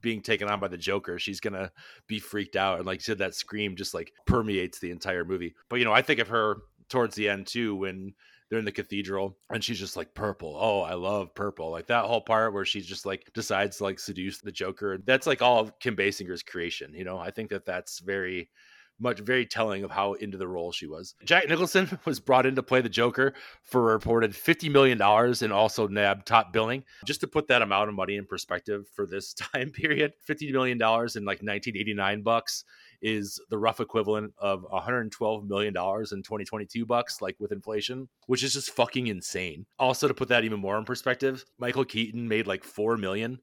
being 0.00 0.20
taken 0.20 0.48
on 0.48 0.60
by 0.60 0.68
the 0.68 0.78
Joker. 0.78 1.18
She's 1.18 1.40
gonna 1.40 1.70
be 2.06 2.18
freaked 2.18 2.56
out, 2.56 2.78
and 2.78 2.86
like 2.86 2.98
you 2.98 3.04
said, 3.04 3.18
that 3.18 3.34
scream 3.34 3.76
just 3.76 3.94
like 3.94 4.12
permeates 4.26 4.78
the 4.78 4.90
entire 4.90 5.24
movie. 5.24 5.54
But 5.68 5.76
you 5.76 5.84
know, 5.84 5.92
I 5.92 6.02
think 6.02 6.20
of 6.20 6.28
her 6.28 6.58
towards 6.88 7.14
the 7.14 7.28
end 7.28 7.46
too 7.46 7.74
when 7.76 8.14
they're 8.48 8.58
in 8.58 8.64
the 8.64 8.72
cathedral 8.72 9.36
and 9.50 9.62
she's 9.62 9.78
just 9.78 9.96
like 9.96 10.14
purple 10.14 10.56
oh 10.58 10.80
i 10.80 10.94
love 10.94 11.34
purple 11.34 11.70
like 11.70 11.86
that 11.86 12.06
whole 12.06 12.20
part 12.20 12.52
where 12.52 12.64
she 12.64 12.80
just 12.80 13.04
like 13.04 13.30
decides 13.34 13.76
to 13.76 13.84
like 13.84 13.98
seduce 13.98 14.38
the 14.38 14.50
joker 14.50 14.98
that's 15.04 15.26
like 15.26 15.42
all 15.42 15.60
of 15.60 15.78
kim 15.80 15.94
basinger's 15.94 16.42
creation 16.42 16.92
you 16.94 17.04
know 17.04 17.18
i 17.18 17.30
think 17.30 17.50
that 17.50 17.66
that's 17.66 17.98
very 17.98 18.48
much 19.00 19.20
very 19.20 19.46
telling 19.46 19.84
of 19.84 19.90
how 19.90 20.14
into 20.14 20.38
the 20.38 20.48
role 20.48 20.72
she 20.72 20.86
was. 20.86 21.14
Jack 21.24 21.48
Nicholson 21.48 21.98
was 22.04 22.20
brought 22.20 22.46
in 22.46 22.54
to 22.56 22.62
play 22.62 22.80
the 22.80 22.88
Joker 22.88 23.34
for 23.62 23.90
a 23.90 23.92
reported 23.92 24.32
$50 24.32 24.70
million 24.70 25.00
and 25.00 25.52
also 25.52 25.86
nabbed 25.88 26.26
top 26.26 26.52
billing. 26.52 26.84
Just 27.04 27.20
to 27.20 27.26
put 27.26 27.48
that 27.48 27.62
amount 27.62 27.88
of 27.88 27.94
money 27.94 28.16
in 28.16 28.26
perspective 28.26 28.86
for 28.94 29.06
this 29.06 29.32
time 29.34 29.70
period, 29.70 30.12
$50 30.28 30.52
million 30.52 30.76
in 30.76 31.24
like 31.24 31.42
1989 31.42 32.22
bucks 32.22 32.64
is 33.00 33.40
the 33.48 33.58
rough 33.58 33.80
equivalent 33.80 34.32
of 34.38 34.64
112 34.68 35.46
million 35.46 35.72
dollars 35.72 36.12
in 36.12 36.22
2022 36.22 36.84
bucks 36.84 37.22
like 37.22 37.36
with 37.38 37.52
inflation 37.52 38.08
which 38.26 38.42
is 38.42 38.52
just 38.52 38.70
fucking 38.70 39.06
insane 39.06 39.66
also 39.78 40.08
to 40.08 40.14
put 40.14 40.28
that 40.28 40.44
even 40.44 40.58
more 40.58 40.76
in 40.76 40.84
perspective 40.84 41.44
michael 41.58 41.84
keaton 41.84 42.26
made 42.26 42.46
like 42.46 42.64
4 42.64 42.96
million 42.96 43.38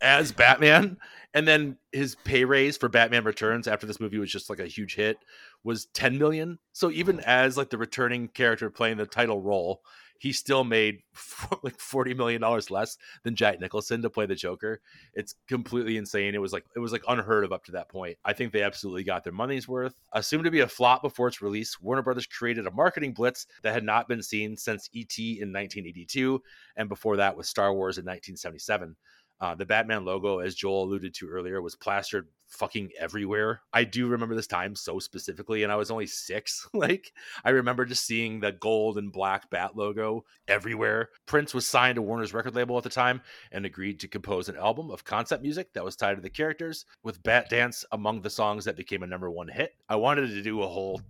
as 0.00 0.32
batman 0.32 0.96
and 1.34 1.46
then 1.46 1.76
his 1.92 2.16
pay 2.24 2.44
raise 2.44 2.76
for 2.76 2.88
batman 2.88 3.24
returns 3.24 3.68
after 3.68 3.86
this 3.86 4.00
movie 4.00 4.18
was 4.18 4.30
just 4.30 4.50
like 4.50 4.58
a 4.58 4.66
huge 4.66 4.94
hit 4.94 5.18
was 5.64 5.86
10 5.86 6.18
million. 6.18 6.58
So 6.72 6.90
even 6.90 7.20
as 7.20 7.56
like 7.56 7.70
the 7.70 7.78
returning 7.78 8.28
character 8.28 8.70
playing 8.70 8.96
the 8.96 9.06
title 9.06 9.40
role 9.40 9.82
he 10.18 10.32
still 10.32 10.62
made 10.62 11.00
like 11.64 11.76
40 11.80 12.14
million 12.14 12.40
dollars 12.40 12.70
less 12.70 12.96
than 13.24 13.34
jack 13.34 13.58
nicholson 13.58 14.02
to 14.02 14.10
play 14.10 14.24
the 14.24 14.36
joker. 14.36 14.80
It's 15.14 15.34
completely 15.48 15.96
insane. 15.96 16.36
It 16.36 16.40
was 16.40 16.52
like 16.52 16.64
it 16.76 16.78
was 16.78 16.92
like 16.92 17.02
unheard 17.08 17.42
of 17.42 17.50
up 17.50 17.64
to 17.64 17.72
that 17.72 17.88
point. 17.88 18.18
I 18.24 18.32
think 18.32 18.52
they 18.52 18.62
absolutely 18.62 19.02
got 19.02 19.24
their 19.24 19.32
money's 19.32 19.66
worth. 19.66 19.96
Assumed 20.12 20.44
to 20.44 20.52
be 20.52 20.60
a 20.60 20.68
flop 20.68 21.02
before 21.02 21.26
its 21.26 21.42
release 21.42 21.80
warner 21.80 22.02
brothers 22.02 22.26
created 22.26 22.68
a 22.68 22.70
marketing 22.70 23.14
blitz 23.14 23.48
that 23.64 23.74
had 23.74 23.82
not 23.82 24.06
been 24.06 24.22
seen 24.22 24.56
since 24.56 24.88
et 24.94 25.18
in 25.18 25.52
1982 25.52 26.40
and 26.76 26.88
before 26.88 27.16
that 27.16 27.36
was 27.36 27.48
star 27.48 27.74
wars 27.74 27.98
in 27.98 28.04
1977 28.04 28.94
uh, 29.42 29.56
the 29.56 29.66
Batman 29.66 30.04
logo, 30.04 30.38
as 30.38 30.54
Joel 30.54 30.84
alluded 30.84 31.14
to 31.14 31.28
earlier, 31.28 31.60
was 31.60 31.74
plastered 31.74 32.28
fucking 32.46 32.90
everywhere. 32.96 33.62
I 33.72 33.82
do 33.82 34.06
remember 34.06 34.36
this 34.36 34.46
time 34.46 34.76
so 34.76 35.00
specifically, 35.00 35.64
and 35.64 35.72
I 35.72 35.74
was 35.74 35.90
only 35.90 36.06
six. 36.06 36.68
like, 36.72 37.12
I 37.44 37.50
remember 37.50 37.84
just 37.84 38.06
seeing 38.06 38.38
the 38.38 38.52
gold 38.52 38.98
and 38.98 39.12
black 39.12 39.50
Bat 39.50 39.76
logo 39.76 40.24
everywhere. 40.46 41.08
Prince 41.26 41.54
was 41.54 41.66
signed 41.66 41.96
to 41.96 42.02
Warner's 42.02 42.32
record 42.32 42.54
label 42.54 42.78
at 42.78 42.84
the 42.84 42.88
time 42.88 43.20
and 43.50 43.66
agreed 43.66 43.98
to 44.00 44.08
compose 44.08 44.48
an 44.48 44.56
album 44.56 44.92
of 44.92 45.02
concept 45.02 45.42
music 45.42 45.72
that 45.72 45.84
was 45.84 45.96
tied 45.96 46.14
to 46.14 46.22
the 46.22 46.30
characters, 46.30 46.86
with 47.02 47.20
Bat 47.24 47.50
Dance 47.50 47.84
among 47.90 48.22
the 48.22 48.30
songs 48.30 48.64
that 48.66 48.76
became 48.76 49.02
a 49.02 49.08
number 49.08 49.28
one 49.28 49.48
hit. 49.48 49.74
I 49.88 49.96
wanted 49.96 50.28
to 50.28 50.42
do 50.42 50.62
a 50.62 50.68
whole 50.68 51.00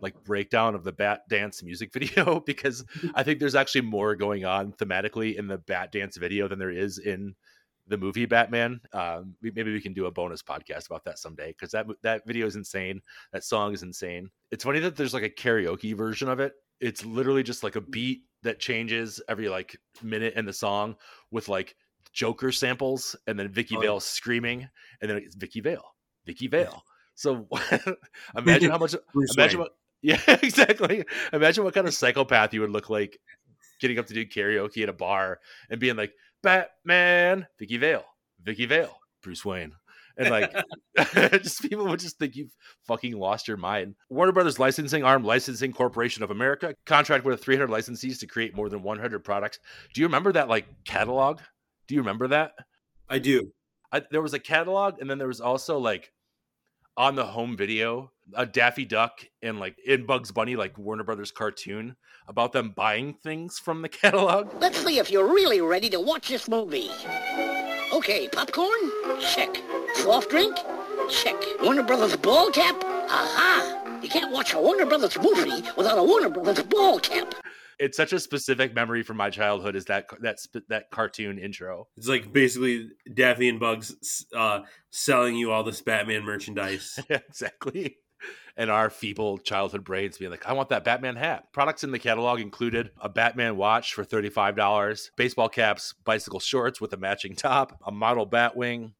like 0.00 0.24
breakdown 0.24 0.74
of 0.74 0.84
the 0.84 0.92
bat 0.92 1.28
dance 1.28 1.62
music 1.62 1.92
video 1.94 2.40
because 2.40 2.84
I 3.14 3.22
think 3.22 3.40
there's 3.40 3.54
actually 3.54 3.82
more 3.82 4.14
going 4.16 4.44
on 4.44 4.72
thematically 4.72 5.36
in 5.36 5.48
the 5.48 5.58
bat 5.58 5.92
dance 5.92 6.16
video 6.16 6.48
than 6.48 6.58
there 6.58 6.70
is 6.70 6.98
in 6.98 7.34
the 7.86 7.98
movie 7.98 8.26
Batman. 8.26 8.80
Um, 8.92 9.34
we, 9.42 9.50
maybe 9.50 9.72
we 9.72 9.80
can 9.80 9.92
do 9.92 10.06
a 10.06 10.10
bonus 10.10 10.42
podcast 10.42 10.86
about 10.86 11.04
that 11.04 11.18
someday 11.18 11.48
because 11.48 11.70
that 11.72 11.86
that 12.02 12.26
video 12.26 12.46
is 12.46 12.56
insane. 12.56 13.02
That 13.32 13.44
song 13.44 13.72
is 13.72 13.82
insane. 13.82 14.30
It's 14.50 14.64
funny 14.64 14.80
that 14.80 14.96
there's 14.96 15.14
like 15.14 15.22
a 15.22 15.30
karaoke 15.30 15.94
version 15.94 16.28
of 16.28 16.40
it. 16.40 16.54
It's 16.80 17.04
literally 17.04 17.42
just 17.42 17.62
like 17.62 17.76
a 17.76 17.80
beat 17.80 18.22
that 18.42 18.58
changes 18.58 19.20
every 19.28 19.48
like 19.48 19.76
minute 20.02 20.34
in 20.34 20.44
the 20.44 20.52
song 20.52 20.96
with 21.30 21.48
like 21.48 21.76
Joker 22.12 22.52
samples 22.52 23.16
and 23.26 23.38
then 23.38 23.48
Vicki 23.48 23.76
Oh, 23.76 23.80
Vale 23.80 24.00
screaming 24.00 24.68
and 25.00 25.10
then 25.10 25.18
it's 25.18 25.34
Vicki 25.34 25.60
Vale, 25.60 25.94
Vicki 26.24 26.46
Vale. 26.46 26.84
So 27.14 27.48
imagine 28.36 28.70
how 28.70 28.78
much 28.78 28.94
imagine 29.36 29.60
what 29.60 29.76
yeah 30.02 30.20
exactly 30.26 31.02
imagine 31.32 31.64
what 31.64 31.72
kind 31.72 31.88
of 31.88 31.94
psychopath 31.94 32.52
you 32.52 32.60
would 32.60 32.70
look 32.70 32.90
like 32.90 33.18
getting 33.80 33.98
up 33.98 34.06
to 34.06 34.14
do 34.14 34.26
karaoke 34.26 34.82
at 34.82 34.88
a 34.88 34.92
bar 34.92 35.40
and 35.70 35.80
being 35.80 35.96
like 35.96 36.12
batman 36.44 37.46
vicki 37.58 37.76
vale 37.76 38.04
vicki 38.42 38.66
vale 38.66 38.96
bruce 39.22 39.44
wayne 39.44 39.72
and 40.16 40.30
like 40.30 40.52
just 41.42 41.62
people 41.62 41.86
would 41.86 42.00
just 42.00 42.18
think 42.18 42.36
you've 42.36 42.54
fucking 42.86 43.18
lost 43.18 43.48
your 43.48 43.56
mind. 43.56 43.94
Warner 44.10 44.32
Brothers 44.32 44.58
Licensing 44.58 45.02
Arm 45.02 45.24
Licensing 45.24 45.72
Corporation 45.72 46.22
of 46.22 46.30
America 46.30 46.74
contract 46.86 47.24
with 47.24 47.42
300 47.42 47.68
licensees 47.68 48.20
to 48.20 48.26
create 48.26 48.54
more 48.54 48.68
than 48.68 48.82
100 48.82 49.24
products. 49.24 49.58
Do 49.92 50.00
you 50.00 50.06
remember 50.06 50.32
that 50.32 50.48
like 50.48 50.66
catalog? 50.84 51.40
Do 51.88 51.94
you 51.94 52.00
remember 52.00 52.28
that? 52.28 52.52
I 53.08 53.18
do. 53.18 53.52
I, 53.92 54.02
there 54.10 54.22
was 54.22 54.34
a 54.34 54.38
catalog, 54.38 55.00
and 55.00 55.08
then 55.08 55.18
there 55.18 55.28
was 55.28 55.40
also 55.40 55.78
like 55.78 56.12
on 56.96 57.14
the 57.16 57.24
home 57.24 57.56
video 57.56 58.10
a 58.32 58.46
Daffy 58.46 58.84
Duck 58.84 59.20
and 59.42 59.60
like 59.60 59.76
in 59.86 60.06
Bugs 60.06 60.32
Bunny, 60.32 60.56
like 60.56 60.78
Warner 60.78 61.04
Brothers 61.04 61.30
cartoon 61.30 61.96
about 62.26 62.52
them 62.52 62.70
buying 62.70 63.14
things 63.14 63.58
from 63.58 63.82
the 63.82 63.88
catalog. 64.00 64.50
Let's 64.60 64.84
see 64.84 64.98
if 64.98 65.10
you're 65.10 65.26
really 65.26 65.60
ready 65.60 65.90
to 65.90 66.00
watch 66.00 66.28
this 66.28 66.48
movie. 66.48 66.90
Okay, 67.92 68.28
popcorn? 68.28 68.80
Check. 69.20 69.56
Soft 69.94 70.30
drink? 70.30 70.56
Check. 71.10 71.36
Warner 71.62 71.82
Brothers 71.82 72.16
ball 72.16 72.50
cap? 72.50 72.82
Aha! 72.84 74.00
You 74.02 74.08
can't 74.08 74.32
watch 74.32 74.52
a 74.54 74.60
Warner 74.60 74.86
Brothers 74.86 75.16
movie 75.18 75.62
without 75.76 75.98
a 75.98 76.02
Warner 76.02 76.30
Brothers 76.30 76.62
ball 76.64 76.98
cap. 76.98 77.34
It's 77.78 77.96
such 77.96 78.12
a 78.12 78.20
specific 78.20 78.74
memory 78.74 79.02
from 79.02 79.16
my 79.16 79.30
childhood. 79.30 79.76
Is 79.76 79.86
that 79.86 80.06
that 80.20 80.38
that 80.68 80.90
cartoon 80.90 81.38
intro? 81.38 81.88
It's 81.96 82.08
like 82.08 82.32
basically 82.32 82.90
Daffy 83.12 83.48
and 83.48 83.60
Bugs 83.60 84.26
uh, 84.34 84.60
selling 84.90 85.36
you 85.36 85.50
all 85.50 85.64
this 85.64 85.80
Batman 85.80 86.24
merchandise. 86.24 86.98
exactly. 87.08 87.98
And 88.56 88.70
our 88.70 88.88
feeble 88.88 89.38
childhood 89.38 89.84
brains 89.84 90.16
being 90.16 90.30
like, 90.30 90.46
I 90.46 90.52
want 90.52 90.68
that 90.68 90.84
Batman 90.84 91.16
hat. 91.16 91.52
Products 91.52 91.82
in 91.82 91.90
the 91.90 91.98
catalog 91.98 92.40
included 92.40 92.90
a 93.00 93.08
Batman 93.08 93.56
watch 93.56 93.94
for 93.94 94.04
$35, 94.04 95.10
baseball 95.16 95.48
caps, 95.48 95.92
bicycle 96.04 96.38
shorts 96.38 96.80
with 96.80 96.92
a 96.92 96.96
matching 96.96 97.34
top, 97.34 97.76
a 97.84 97.90
model 97.90 98.28
Batwing, 98.28 98.92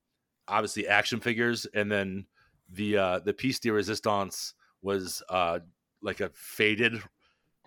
obviously 0.48 0.88
action 0.88 1.20
figures, 1.20 1.66
and 1.72 1.90
then 1.90 2.26
the 2.70 2.96
uh 2.96 3.18
the 3.20 3.34
piece 3.34 3.60
de 3.60 3.70
resistance 3.70 4.54
was 4.82 5.22
uh 5.28 5.58
like 6.02 6.20
a 6.20 6.30
faded 6.34 7.02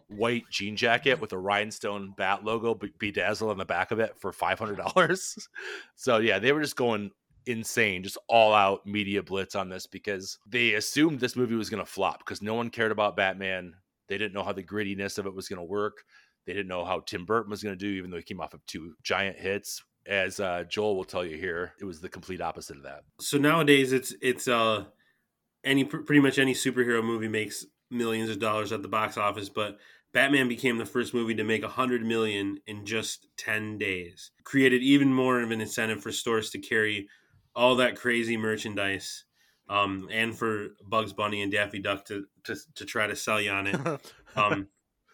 white 0.09 0.45
jean 0.49 0.75
jacket 0.75 1.19
with 1.19 1.33
a 1.33 1.37
rhinestone 1.37 2.13
bat 2.15 2.43
logo 2.43 2.73
be- 2.73 2.93
bedazzled 2.97 3.51
on 3.51 3.57
the 3.57 3.65
back 3.65 3.91
of 3.91 3.99
it 3.99 4.17
for 4.19 4.31
$500 4.31 5.47
so 5.95 6.17
yeah 6.17 6.39
they 6.39 6.51
were 6.51 6.61
just 6.61 6.75
going 6.75 7.11
insane 7.45 8.03
just 8.03 8.17
all 8.27 8.53
out 8.53 8.85
media 8.85 9.23
blitz 9.23 9.55
on 9.55 9.69
this 9.69 9.87
because 9.87 10.37
they 10.47 10.73
assumed 10.73 11.19
this 11.19 11.35
movie 11.35 11.55
was 11.55 11.69
going 11.69 11.83
to 11.83 11.89
flop 11.89 12.19
because 12.19 12.41
no 12.41 12.53
one 12.53 12.69
cared 12.69 12.91
about 12.91 13.15
batman. 13.15 13.73
They 14.07 14.17
didn't 14.17 14.33
know 14.33 14.43
how 14.43 14.53
the 14.53 14.63
grittiness 14.63 15.17
of 15.17 15.25
it 15.25 15.35
was 15.35 15.49
going 15.49 15.59
to 15.59 15.63
work. 15.63 15.97
They 16.45 16.53
didn't 16.53 16.67
know 16.67 16.85
how 16.85 17.01
tim 17.01 17.25
burton 17.25 17.49
was 17.49 17.63
going 17.63 17.77
to 17.77 17.85
do 17.85 17.91
even 17.91 18.11
though 18.11 18.17
he 18.17 18.23
came 18.23 18.41
off 18.41 18.53
of 18.53 18.65
two 18.65 18.93
giant 19.03 19.37
hits. 19.37 19.83
As 20.05 20.39
uh, 20.39 20.63
joel 20.69 20.95
will 20.95 21.03
tell 21.03 21.25
you 21.25 21.37
here 21.37 21.73
it 21.81 21.85
was 21.85 21.99
the 21.99 22.09
complete 22.09 22.41
opposite 22.41 22.77
of 22.77 22.83
that. 22.83 23.01
So 23.19 23.37
nowadays, 23.37 23.91
it's 23.91 24.13
it's 24.21 24.47
uh 24.47 24.85
any 25.63 25.83
pretty 25.83 26.21
much 26.21 26.39
any 26.39 26.53
superhero 26.53 27.03
movie 27.03 27.27
makes 27.27 27.65
millions 27.89 28.29
of 28.29 28.39
dollars 28.39 28.71
at 28.71 28.81
the 28.81 28.87
box 28.87 29.17
office, 29.17 29.49
but 29.49 29.77
Batman 30.13 30.47
became 30.47 30.77
the 30.77 30.85
first 30.85 31.13
movie 31.13 31.35
to 31.35 31.43
make 31.43 31.63
a 31.63 31.69
hundred 31.69 32.03
million 32.03 32.59
in 32.65 32.85
just 32.85 33.27
ten 33.37 33.77
days. 33.77 34.31
Created 34.43 34.81
even 34.81 35.13
more 35.13 35.41
of 35.41 35.51
an 35.51 35.61
incentive 35.61 36.01
for 36.01 36.11
stores 36.11 36.49
to 36.51 36.59
carry 36.59 37.07
all 37.55 37.75
that 37.75 37.95
crazy 37.95 38.37
merchandise, 38.37 39.25
um, 39.69 40.07
and 40.11 40.37
for 40.37 40.69
Bugs 40.87 41.13
Bunny 41.13 41.41
and 41.41 41.51
Daffy 41.51 41.79
Duck 41.79 42.05
to 42.05 42.25
to, 42.45 42.55
to 42.75 42.85
try 42.85 43.07
to 43.07 43.15
sell 43.15 43.41
you 43.41 43.51
on 43.51 43.67
it. 43.67 44.01
Um, 44.35 44.67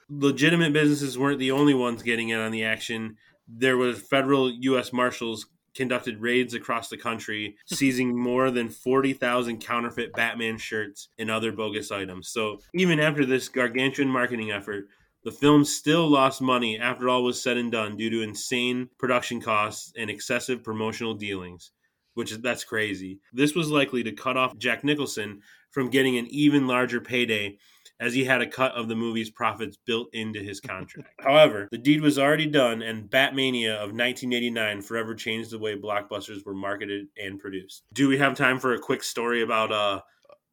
legitimate 0.10 0.74
businesses 0.74 1.18
weren't 1.18 1.40
the 1.40 1.52
only 1.52 1.74
ones 1.74 2.04
getting 2.04 2.28
in 2.28 2.40
on 2.40 2.52
the 2.52 2.66
action. 2.66 3.16
There 3.48 3.78
was 3.78 4.02
federal 4.02 4.52
U.S. 4.52 4.92
Marshals 4.92 5.46
conducted 5.76 6.22
raids 6.22 6.54
across 6.54 6.90
the 6.90 6.98
country, 6.98 7.56
seizing 7.66 8.18
more 8.18 8.52
than 8.52 8.70
40,000 8.70 9.60
counterfeit 9.60 10.14
Batman 10.14 10.58
shirts 10.58 11.10
and 11.18 11.32
other 11.32 11.52
bogus 11.52 11.92
items. 11.92 12.30
So, 12.30 12.60
even 12.74 13.00
after 13.00 13.26
this 13.26 13.50
gargantuan 13.50 14.10
marketing 14.10 14.52
effort, 14.52 14.88
the 15.24 15.32
film 15.32 15.64
still 15.64 16.10
lost 16.10 16.42
money 16.42 16.78
after 16.78 17.08
all 17.08 17.24
was 17.24 17.42
said 17.42 17.58
and 17.58 17.72
done 17.72 17.96
due 17.96 18.10
to 18.10 18.22
insane 18.22 18.90
production 19.00 19.40
costs 19.40 19.94
and 19.98 20.10
excessive 20.10 20.64
promotional 20.64 21.14
dealings, 21.14 21.72
which 22.14 22.32
is 22.32 22.40
that's 22.40 22.66
crazy. 22.66 23.20
This 23.32 23.56
was 23.56 23.70
likely 23.70 24.04
to 24.04 24.12
cut 24.12 24.36
off 24.36 24.58
Jack 24.58 24.84
Nicholson 24.84 25.42
from 25.72 25.90
getting 25.90 26.18
an 26.18 26.28
even 26.28 26.68
larger 26.68 27.00
payday 27.00 27.58
as 28.04 28.14
he 28.14 28.26
had 28.26 28.42
a 28.42 28.48
cut 28.48 28.74
of 28.74 28.88
the 28.88 28.96
movie's 28.96 29.30
profits 29.30 29.78
built 29.86 30.10
into 30.14 30.40
his 30.40 30.60
contract. 30.60 31.10
However, 31.20 31.68
the 31.72 31.78
deed 31.78 32.02
was 32.02 32.20
already 32.20 32.48
done, 32.48 32.82
and 32.82 33.10
Batmania 33.10 33.76
of 33.76 33.94
1989 33.94 34.82
forever 34.82 35.16
changed 35.16 35.52
the 35.52 35.60
way 35.60 35.78
blockbusters 35.78 36.46
were 36.46 36.54
marketed 36.54 37.08
and 37.18 37.40
produced. 37.40 37.84
Do 37.94 38.08
we 38.08 38.18
have 38.18 38.36
time 38.36 38.60
for 38.60 38.74
a 38.74 38.80
quick 38.80 39.04
story 39.04 39.42
about 39.42 39.72
uh, 39.72 40.02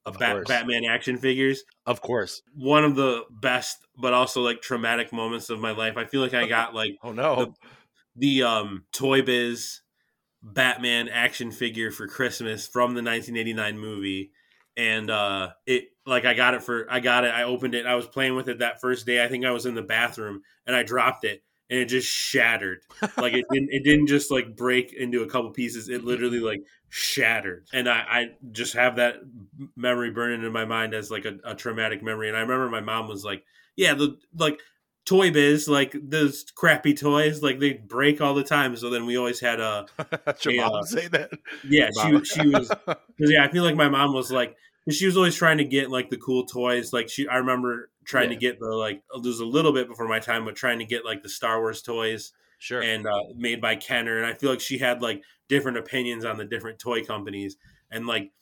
Of 0.07 0.19
Bat- 0.19 0.47
Batman 0.47 0.85
action 0.85 1.19
figures? 1.19 1.65
of 1.87 2.01
course 2.01 2.43
One 2.55 2.85
of 2.85 2.95
the 2.95 3.25
best, 3.31 3.79
but 3.99 4.15
also 4.15 4.43
like 4.43 4.63
traumatic 4.63 5.13
moments 5.13 5.51
of 5.51 5.59
my 5.59 5.73
life. 5.73 5.97
I 5.97 6.05
feel 6.05 6.21
like 6.21 6.35
I 6.35 6.47
got 6.47 6.75
like 6.83 6.97
oh 7.03 7.13
no 7.13 7.55
the 8.17 8.43
um 8.43 8.85
Toy 8.93 9.23
Biz 9.23 9.81
Batman 10.43 11.09
action 11.09 11.51
figure 11.51 11.91
for 11.91 12.07
Christmas 12.07 12.67
from 12.67 12.95
the 12.95 13.03
1989 13.03 13.79
movie 13.79 14.31
and 14.81 15.11
uh 15.11 15.51
it 15.67 15.89
like 16.07 16.25
I 16.25 16.33
got 16.33 16.55
it 16.55 16.63
for 16.63 16.87
I 16.91 17.01
got 17.01 17.25
it 17.25 17.35
I 17.35 17.43
opened 17.43 17.75
it 17.75 17.85
I 17.85 17.95
was 17.97 18.07
playing 18.07 18.35
with 18.35 18.49
it 18.49 18.61
that 18.61 18.81
first 18.81 19.05
day 19.05 19.23
I 19.23 19.29
think 19.29 19.45
I 19.45 19.51
was 19.51 19.67
in 19.67 19.75
the 19.75 19.83
bathroom 19.83 20.41
and 20.67 20.75
I 20.75 20.83
dropped 20.83 21.25
it 21.25 21.43
and 21.69 21.79
it 21.79 21.85
just 21.85 22.09
shattered 22.09 22.81
like 23.19 23.35
it 23.35 23.45
didn't 23.53 23.69
it 23.71 23.85
didn't 23.85 24.07
just 24.07 24.31
like 24.31 24.57
break 24.57 24.95
into 24.95 25.23
a 25.23 25.29
couple 25.29 25.51
pieces 25.51 25.91
it 25.91 26.03
literally 26.03 26.39
mm-hmm. 26.39 26.47
like 26.47 26.61
shattered 26.89 27.67
and 27.75 27.91
I, 27.91 28.05
I 28.09 28.27
just 28.53 28.73
have 28.73 28.97
that 28.97 29.17
memory 29.77 30.11
burning 30.11 30.43
in 30.45 30.53
my 30.53 30.65
mind 30.65 30.95
as 30.95 31.11
like 31.11 31.27
a, 31.27 31.37
a 31.45 31.55
traumatic 31.55 32.03
memory 32.03 32.29
and 32.29 32.37
I 32.37 32.41
remember 32.41 32.71
my 32.71 32.81
mom 32.81 33.07
was 33.07 33.23
like 33.23 33.45
yeah 33.77 33.93
the 33.93 34.17
like 34.35 34.61
Toy 35.07 35.33
Biz, 35.33 35.67
like 35.67 35.97
those 36.01 36.45
crappy 36.55 36.95
toys, 36.95 37.43
like 37.43 37.59
they 37.59 37.73
break 37.73 38.21
all 38.21 38.35
the 38.35 38.45
time. 38.45 38.77
So 38.77 38.91
then 38.91 39.07
we 39.07 39.17
always 39.17 39.41
had 39.41 39.59
uh, 39.59 39.87
a 39.99 40.37
your 40.45 40.55
Yeah. 40.55 40.67
mom 40.67 40.75
uh, 40.77 40.83
say 40.83 41.09
that 41.09 41.31
yeah. 41.65 41.91
She 42.03 42.25
she 42.25 42.49
was 42.49 42.71
yeah. 43.19 43.45
I 43.45 43.51
feel 43.51 43.65
like 43.65 43.75
my 43.75 43.89
mom 43.89 44.13
was 44.15 44.31
like 44.31 44.57
she 44.95 45.07
was 45.07 45.17
always 45.17 45.35
trying 45.35 45.59
to 45.59 45.65
get 45.65 45.91
like 45.91 46.11
the 46.11 46.17
cool 46.17 46.47
toys. 46.47 46.93
Like 46.93 47.09
she, 47.09 47.29
I 47.29 47.37
remember 47.37 47.91
trying 48.05 48.31
to 48.31 48.37
get 48.37 48.59
the 48.61 48.69
like 48.69 49.03
there's 49.23 49.41
a 49.41 49.45
little 49.45 49.73
bit 49.73 49.89
before 49.89 50.09
my 50.09 50.21
time, 50.21 50.45
but 50.45 50.57
trying 50.57 50.79
to 50.79 50.85
get 50.85 51.05
like 51.05 51.23
the 51.23 51.29
Star 51.29 51.61
Wars 51.61 51.83
toys 51.83 52.33
sure 52.59 52.83
and 52.83 53.07
uh, 53.07 53.23
made 53.37 53.61
by 53.61 53.77
Kenner. 53.77 54.19
And 54.19 54.27
I 54.27 54.35
feel 54.35 54.51
like 54.51 54.61
she 54.61 54.79
had 54.79 55.03
like 55.03 55.23
different 55.49 55.79
opinions 55.79 56.25
on 56.25 56.37
the 56.37 56.45
different 56.45 56.79
toy 56.79 57.05
companies. 57.05 57.57
And 57.91 58.07
like 58.07 58.33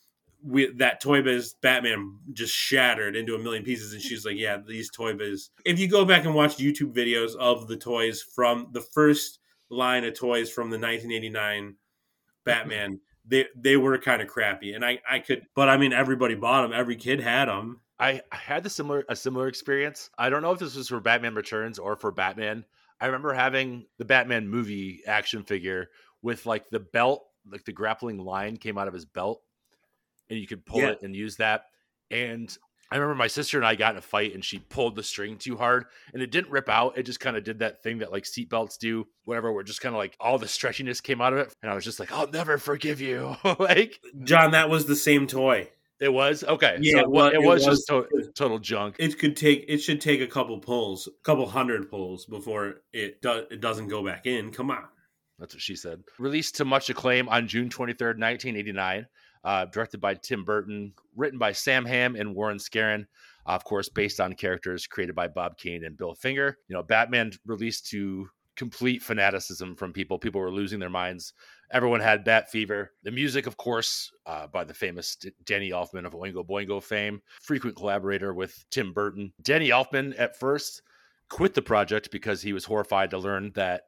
we, 0.45 0.73
that 0.75 1.01
Toy 1.01 1.23
Biz 1.23 1.55
Batman 1.61 2.19
just 2.33 2.55
shattered 2.55 3.17
into 3.17 3.35
a 3.35 3.39
million 3.39 3.65
pieces. 3.65 3.93
And 3.93 4.03
she's 4.03 4.25
like, 4.25 4.37
yeah, 4.37 4.59
these 4.65 4.91
Toy 4.91 5.15
Biz. 5.15 5.51
If 5.65 5.79
you 5.79 5.89
go 5.89 6.05
back 6.05 6.25
and 6.25 6.35
watch 6.35 6.59
YouTube 6.59 6.95
videos 6.95 7.35
of 7.37 7.67
the 7.67 7.77
toys 7.77 8.23
from 8.23 8.69
the 8.73 8.81
first 8.81 9.41
line 9.71 10.05
of 10.05 10.15
toys 10.15 10.51
from 10.51 10.71
the 10.71 10.79
1989 10.79 11.77
Batman, 12.45 13.01
they 13.29 13.47
they 13.55 13.77
were 13.77 13.99
kind 13.99 14.23
of 14.23 14.29
crappy. 14.29 14.73
And 14.73 14.85
I 14.85 15.01
I 15.09 15.19
could, 15.21 15.47
but 15.55 15.69
I 15.69 15.77
mean, 15.77 15.93
everybody 15.93 16.35
bought 16.35 16.63
them. 16.63 16.73
Every 16.73 16.97
kid 16.97 17.21
had 17.21 17.49
them. 17.49 17.81
I 18.01 18.23
had 18.31 18.63
the 18.63 18.71
similar 18.71 19.05
a 19.09 19.17
similar 19.17 19.49
experience. 19.49 20.11
I 20.17 20.31
don't 20.31 20.43
know 20.43 20.53
if 20.53 20.59
this 20.59 20.77
was 20.77 20.89
for 20.89 21.01
Batman 21.01 21.35
Returns 21.35 21.79
or 21.79 21.97
for 21.97 22.11
Batman. 22.13 22.65
I 23.01 23.07
remember 23.07 23.33
having 23.33 23.87
the 23.99 24.05
Batman 24.05 24.49
movie 24.49 25.03
action 25.07 25.43
figure 25.45 25.89
with 26.23 26.47
like 26.47 26.69
the 26.71 26.81
belt, 26.81 27.25
like 27.51 27.65
the 27.65 27.73
grappling 27.73 28.19
line 28.19 28.57
came 28.57 28.79
out 28.79 28.89
of 28.89 28.95
his 28.95 29.05
belt, 29.05 29.43
and 30.31 30.39
you 30.39 30.47
could 30.47 30.65
pull 30.65 30.81
Yeah. 30.81 30.91
it 30.91 31.03
and 31.03 31.15
use 31.15 31.37
that. 31.37 31.65
And 32.11 32.57
I 32.91 32.97
remember 32.97 33.15
my 33.15 33.27
sister 33.27 33.59
and 33.59 33.67
I 33.67 33.75
got 33.75 33.93
in 33.93 33.99
a 33.99 34.03
fight, 34.03 34.35
and 34.35 34.45
she 34.45 34.59
pulled 34.61 34.97
the 34.97 35.03
string 35.03 35.37
too 35.37 35.57
hard, 35.57 35.85
and 36.15 36.23
it 36.23 36.31
didn't 36.31 36.51
rip 36.51 36.69
out. 36.69 36.97
It 36.97 37.03
just 37.05 37.21
kind 37.21 37.37
of 37.37 37.45
did 37.45 37.59
that 37.59 37.83
thing 37.83 37.99
that 37.99 38.11
like 38.13 38.25
seatbelts 38.25 38.79
do, 38.79 39.07
whatever. 39.25 39.53
Where 39.53 39.63
just 39.63 39.81
kind 39.81 39.95
of 39.95 39.99
like 39.99 40.17
all 40.21 40.39
the 40.39 40.47
stretchiness 40.47 41.03
came 41.03 41.21
out 41.21 41.33
of 41.35 41.39
it, 41.41 41.53
and 41.63 41.71
I 41.71 41.75
was 41.75 41.85
just 41.85 42.01
like, 42.01 42.11
"I'll 42.13 42.29
never 42.31 42.57
forgive 42.59 43.01
you." 43.01 43.37
like 43.59 44.01
John, 44.25 44.53
that 44.53 44.71
was 44.71 44.87
the 44.87 44.97
same 44.97 45.27
toy. 45.27 45.69
it 46.01 46.13
was 46.13 46.45
okay. 46.45 46.79
Yeah, 46.81 46.93
so 46.93 46.99
it, 47.01 47.09
wa- 47.11 47.15
well, 47.17 47.27
it 47.29 47.35
it 47.35 47.43
was, 47.43 47.67
was- 47.67 47.79
just 47.79 47.89
to- 47.89 48.33
total 48.35 48.59
junk. 48.59 48.97
it 48.99 49.19
could 49.19 49.37
take 49.37 49.65
it 49.69 49.79
should 49.79 50.01
take 50.01 50.21
a 50.21 50.27
couple 50.27 50.59
pulls, 50.59 51.07
a 51.09 51.11
couple 51.25 51.47
hundred 51.47 51.91
pulls 51.91 52.25
before 52.25 52.77
it 52.93 53.21
do, 53.21 53.45
it 53.51 53.61
doesn't 53.61 53.89
go 53.89 54.05
back 54.05 54.27
in. 54.27 54.51
Come 54.51 54.71
on. 54.71 54.85
That's 55.39 55.55
what 55.55 55.63
she 55.63 55.77
said. 55.77 56.03
Released 56.19 56.57
to 56.57 56.65
much 56.65 56.91
acclaim 56.91 57.29
on 57.29 57.47
June 57.47 57.69
23rd, 57.69 58.19
1989. 58.19 59.07
Uh, 59.49 59.65
directed 59.65 59.99
by 59.99 60.13
Tim 60.13 60.45
Burton, 60.45 60.93
written 61.17 61.39
by 61.39 61.53
Sam 61.53 61.87
Hamm 61.87 62.17
and 62.17 62.35
Warren 62.35 62.59
Skaaren. 62.59 63.07
of 63.47 63.65
course, 63.65 63.89
based 63.89 64.21
on 64.21 64.35
characters 64.35 64.87
created 64.87 65.15
by 65.15 65.27
Bob 65.27 65.57
Kane 65.57 65.87
and 65.87 65.97
Bill 65.97 66.15
Finger. 66.15 66.59
You 66.69 66.77
know, 66.77 66.83
Batman 66.83 67.33
released 67.47 67.89
to 67.89 68.29
complete 68.57 69.03
fanaticism 69.03 69.75
from 69.75 69.95
people. 69.95 70.19
People 70.19 70.43
were 70.43 70.53
losing 70.53 70.79
their 70.79 70.91
minds. 70.91 71.33
Everyone 71.71 72.01
had 72.01 72.25
Bat 72.25 72.51
Fever. 72.51 72.93
The 73.05 73.11
music, 73.11 73.47
of 73.47 73.57
course, 73.57 74.13
uh, 74.27 74.49
by 74.49 74.65
the 74.65 74.75
famous 74.75 75.17
Danny 75.47 75.71
Elfman 75.71 76.05
of 76.05 76.13
Oingo 76.13 76.47
Boingo 76.47 76.83
fame, 76.83 77.23
frequent 77.41 77.75
collaborator 77.75 78.35
with 78.35 78.67
Tim 78.69 78.93
Burton. 78.93 79.33
Danny 79.41 79.71
Elfman 79.71 80.15
at 80.19 80.39
first 80.39 80.83
quit 81.31 81.55
the 81.55 81.63
project 81.63 82.11
because 82.11 82.43
he 82.43 82.53
was 82.53 82.67
horrified 82.67 83.09
to 83.13 83.19
learn 83.19 83.53
that 83.55 83.85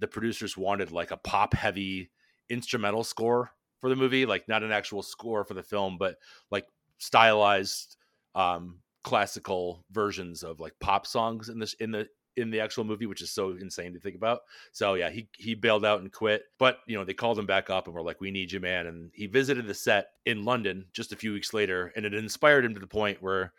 the 0.00 0.08
producers 0.08 0.56
wanted 0.56 0.90
like 0.90 1.12
a 1.12 1.16
pop 1.16 1.54
heavy 1.54 2.10
instrumental 2.48 3.04
score 3.04 3.52
for 3.86 3.90
the 3.90 3.96
movie, 3.96 4.26
like 4.26 4.48
not 4.48 4.64
an 4.64 4.72
actual 4.72 5.00
score 5.00 5.44
for 5.44 5.54
the 5.54 5.62
film, 5.62 5.96
but 5.96 6.16
like 6.50 6.66
stylized 6.98 7.96
um 8.34 8.80
classical 9.04 9.84
versions 9.92 10.42
of 10.42 10.58
like 10.58 10.72
pop 10.80 11.06
songs 11.06 11.48
in 11.48 11.60
this 11.60 11.74
in 11.74 11.92
the 11.92 12.08
in 12.36 12.50
the 12.50 12.60
actual 12.60 12.82
movie, 12.82 13.06
which 13.06 13.22
is 13.22 13.30
so 13.30 13.50
insane 13.50 13.94
to 13.94 14.00
think 14.00 14.16
about. 14.16 14.40
So 14.72 14.94
yeah, 14.94 15.08
he 15.08 15.28
he 15.38 15.54
bailed 15.54 15.84
out 15.84 16.00
and 16.00 16.10
quit. 16.10 16.42
But 16.58 16.78
you 16.88 16.98
know, 16.98 17.04
they 17.04 17.14
called 17.14 17.38
him 17.38 17.46
back 17.46 17.70
up 17.70 17.86
and 17.86 17.94
were 17.94 18.02
like, 18.02 18.20
"We 18.20 18.32
need 18.32 18.50
you, 18.50 18.58
man." 18.58 18.88
And 18.88 19.10
he 19.14 19.26
visited 19.26 19.68
the 19.68 19.74
set 19.74 20.08
in 20.24 20.44
London 20.44 20.86
just 20.92 21.12
a 21.12 21.16
few 21.16 21.32
weeks 21.32 21.54
later, 21.54 21.92
and 21.94 22.04
it 22.04 22.12
inspired 22.12 22.64
him 22.64 22.74
to 22.74 22.80
the 22.80 22.88
point 22.88 23.22
where 23.22 23.52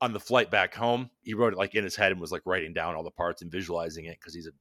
on 0.00 0.14
the 0.14 0.20
flight 0.20 0.50
back 0.50 0.74
home, 0.74 1.10
he 1.22 1.34
wrote 1.34 1.52
it 1.52 1.58
like 1.58 1.74
in 1.74 1.84
his 1.84 1.96
head 1.96 2.12
and 2.12 2.20
was 2.20 2.32
like 2.32 2.42
writing 2.46 2.72
down 2.72 2.94
all 2.94 3.04
the 3.04 3.10
parts 3.10 3.42
and 3.42 3.52
visualizing 3.52 4.06
it 4.06 4.18
because 4.18 4.34
he's 4.34 4.46
a 4.46 4.52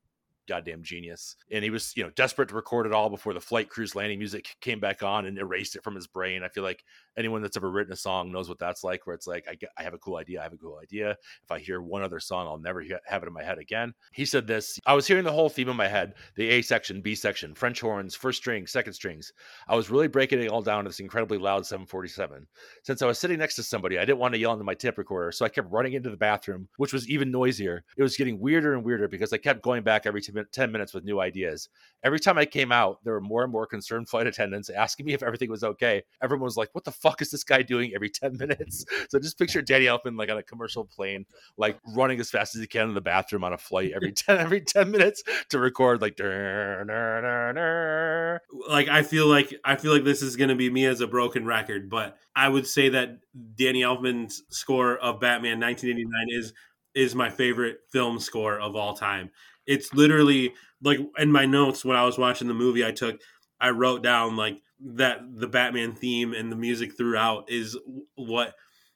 goddamn 0.48 0.84
genius. 0.84 1.36
And 1.52 1.64
he 1.64 1.70
was, 1.70 1.96
you 1.96 2.04
know, 2.04 2.10
desperate 2.12 2.50
to 2.50 2.56
record 2.56 2.86
it 2.86 2.94
all 2.94 3.10
before 3.10 3.34
the 3.34 3.42
flight 3.42 3.70
crews 3.70 3.96
landing 3.96 4.20
music 4.20 4.56
came 4.62 4.80
back 4.80 5.04
on 5.04 5.26
and 5.26 5.38
erased 5.38 5.76
it 5.76 5.84
from 5.84 5.96
his 5.96 6.08
brain. 6.08 6.44
I 6.44 6.50
feel 6.50 6.64
like 6.64 6.84
anyone 7.18 7.42
that's 7.42 7.58
ever 7.58 7.70
written 7.70 7.94
a 7.94 7.98
song 7.98 8.32
knows 8.32 8.50
what 8.50 8.60
that's 8.60 8.84
like, 8.84 9.06
where 9.06 9.14
it's 9.14 9.28
like, 9.28 9.46
I, 9.50 9.56
get, 9.56 9.70
I 9.78 9.84
have 9.84 9.94
a 9.94 9.98
cool 9.98 10.18
idea. 10.18 10.40
I 10.40 10.44
have 10.44 10.54
a 10.54 10.58
cool 10.58 10.80
idea. 10.82 11.12
If 11.44 11.52
I 11.52 11.60
hear 11.60 11.82
one 11.82 12.02
other 12.02 12.20
song, 12.20 12.48
I'll 12.48 12.58
never 12.58 12.84
have 13.06 13.24
it 13.24 13.28
in 13.28 13.34
my 13.34 13.44
head 13.44 13.58
again. 13.58 13.94
He 14.12 14.26
said 14.26 14.48
this 14.48 14.80
I 14.86 14.94
was 14.94 15.08
hearing 15.08 15.24
the 15.24 15.32
whole 15.32 15.50
theme 15.50 15.70
in 15.70 15.76
my 15.76 15.88
head 15.88 16.16
the 16.36 16.50
A 16.50 16.62
section, 16.62 17.02
B 17.02 17.16
section, 17.16 17.54
French 17.54 17.82
horns, 17.82 18.16
first 18.16 18.40
string, 18.40 18.68
second 18.68 18.94
strings. 18.94 19.34
I 19.68 19.76
was 19.76 19.90
really 19.90 20.08
breaking 20.08 20.42
it 20.42 20.50
all 20.50 20.62
down 20.62 20.84
to 20.84 20.90
this 20.90 21.00
incredibly 21.00 21.38
loud 21.38 21.66
747. 21.66 22.48
Since 22.84 23.02
I 23.02 23.08
was 23.08 23.20
sitting 23.20 23.40
next 23.40 23.56
to 23.56 23.64
somebody, 23.64 23.98
I 23.98 24.06
didn't 24.06 24.20
want 24.20 24.34
to 24.34 24.40
yell 24.40 24.54
into 24.54 24.64
my 24.64 24.74
tape 24.74 24.98
recorder, 24.98 25.32
so 25.32 25.46
I 25.46 25.50
kept 25.50 25.72
running 25.72 25.94
into 25.94 26.10
the 26.10 26.18
bathroom, 26.18 26.68
which 26.78 26.94
was 26.94 27.10
even 27.10 27.32
noisier. 27.32 27.84
It 27.98 28.04
was 28.04 28.18
getting 28.18 28.40
weirder 28.40 28.74
and 28.74 28.84
weirder 28.84 29.08
because 29.08 29.34
I 29.34 29.38
kept 29.38 29.62
going 29.62 29.84
back 29.84 30.06
every 30.06 30.22
10 30.22 30.72
minutes 30.72 30.94
with 30.94 31.04
new 31.04 31.20
ideas. 31.20 31.70
Every 32.04 32.20
time 32.20 32.38
I 32.38 32.46
came 32.46 32.72
out, 32.72 33.04
there 33.04 33.14
were 33.14 33.22
more 33.22 33.44
and 33.44 33.52
more 33.52 33.66
concerned 33.66 34.10
flight 34.16 34.28
attendants 34.28 34.70
asking 34.70 35.06
me 35.06 35.14
if 35.14 35.24
everything 35.24 35.50
was 35.50 35.64
okay. 35.64 36.04
Everyone 36.22 36.46
was 36.46 36.58
like, 36.58 36.70
What 36.74 36.84
the 36.84 36.92
fuck 37.06 37.22
is 37.22 37.30
this 37.30 37.44
guy 37.44 37.62
doing 37.62 37.92
every 37.94 38.10
10 38.22 38.38
minutes? 38.38 38.86
So 39.10 39.20
just 39.20 39.38
picture 39.38 39.62
Danny 39.62 39.86
Elfman 39.86 40.18
like 40.18 40.30
on 40.30 40.38
a 40.38 40.44
commercial 40.44 40.86
plane, 40.86 41.26
like 41.58 41.78
running 41.96 42.20
as 42.20 42.32
fast 42.32 42.56
as 42.56 42.62
he 42.62 42.68
can 42.68 42.90
in 42.90 42.96
the 42.96 43.02
bathroom 43.02 43.44
on 43.44 43.54
a 43.54 43.58
flight 43.58 43.92
every 43.96 44.12
10 44.14 44.38
every 44.38 44.62
10 44.62 44.90
minutes 44.90 45.24
to 45.50 45.60
record 45.60 46.02
like 46.02 46.16
dur, 46.16 46.84
dur, 46.86 47.54
dur, 47.54 48.42
like 48.68 48.88
I 48.88 49.04
feel 49.04 49.28
like 49.28 49.54
I 49.64 49.76
feel 49.76 49.94
like 49.94 50.04
this 50.04 50.22
is 50.22 50.36
gonna 50.36 50.56
be 50.56 50.70
me 50.70 50.86
as 50.86 51.02
a 51.02 51.08
broken 51.08 51.46
record, 51.46 51.90
but 51.90 52.18
I 52.36 52.50
would 52.50 52.68
say 52.68 52.90
that 52.90 53.20
Danny 53.56 53.82
Elfman's 53.82 54.44
score 54.50 54.98
of 54.98 55.20
Batman 55.20 55.60
1989 55.60 56.10
is 56.30 56.54
is 56.96 57.14
my 57.14 57.30
favorite 57.30 57.80
film 57.92 58.20
score 58.20 58.60
of 58.60 58.76
all 58.76 58.96
time. 58.96 59.30
It's 59.68 59.94
literally 59.94 60.54
like 60.82 61.00
in 61.18 61.32
my 61.32 61.46
notes 61.46 61.84
when 61.84 61.98
I 61.98 62.06
was 62.06 62.18
watching 62.18 62.48
the 62.48 62.54
movie, 62.54 62.86
I 62.86 62.92
took, 62.92 63.20
I 63.60 63.72
wrote 63.72 64.02
down 64.02 64.38
like 64.38 64.62
that 64.80 65.20
the 65.34 65.48
Batman 65.48 65.94
theme 65.94 66.34
and 66.34 66.52
the 66.52 66.56
music 66.56 66.98
throughout 66.98 67.50
is 67.50 67.78
what 68.16 68.56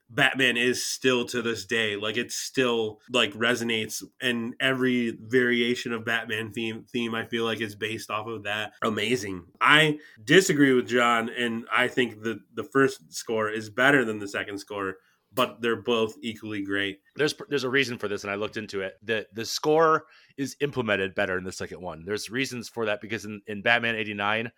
Batman 0.09 0.57
is 0.57 0.85
still 0.85 1.25
to 1.25 1.41
this 1.41 1.65
day. 1.65 1.95
Like 1.95 2.17
it 2.17 2.31
still 2.31 2.99
like 3.11 3.31
resonates 3.33 4.03
and 4.21 4.55
every 4.59 5.11
variation 5.11 5.93
of 5.93 6.05
Batman 6.05 6.51
theme 6.51 6.85
theme 6.91 7.13
I 7.13 7.25
feel 7.25 7.45
like 7.45 7.61
is 7.61 7.75
based 7.75 8.09
off 8.09 8.27
of 8.27 8.43
that. 8.43 8.73
Amazing. 8.81 9.45
I 9.61 9.99
disagree 10.23 10.73
with 10.73 10.87
John 10.87 11.29
and 11.29 11.65
I 11.73 11.87
think 11.87 12.23
the 12.23 12.39
the 12.53 12.63
first 12.63 13.13
score 13.13 13.49
is 13.49 13.69
better 13.69 14.03
than 14.03 14.19
the 14.19 14.27
second 14.27 14.57
score 14.57 14.97
but 15.31 15.61
they're 15.61 15.75
both 15.75 16.15
equally 16.21 16.63
great. 16.63 17.01
There's 17.15 17.35
there's 17.49 17.63
a 17.63 17.69
reason 17.69 17.97
for 17.97 18.07
this, 18.07 18.23
and 18.23 18.31
I 18.31 18.35
looked 18.35 18.57
into 18.57 18.81
it. 18.81 18.95
The 19.03 19.27
the 19.33 19.45
score 19.45 20.05
is 20.37 20.55
implemented 20.61 21.15
better 21.15 21.37
in 21.37 21.43
the 21.43 21.51
second 21.51 21.81
one. 21.81 22.03
There's 22.05 22.29
reasons 22.29 22.69
for 22.69 22.85
that 22.85 23.01
because 23.01 23.25
in, 23.25 23.41
in 23.47 23.61
Batman 23.61 23.95
'89, 23.95 24.51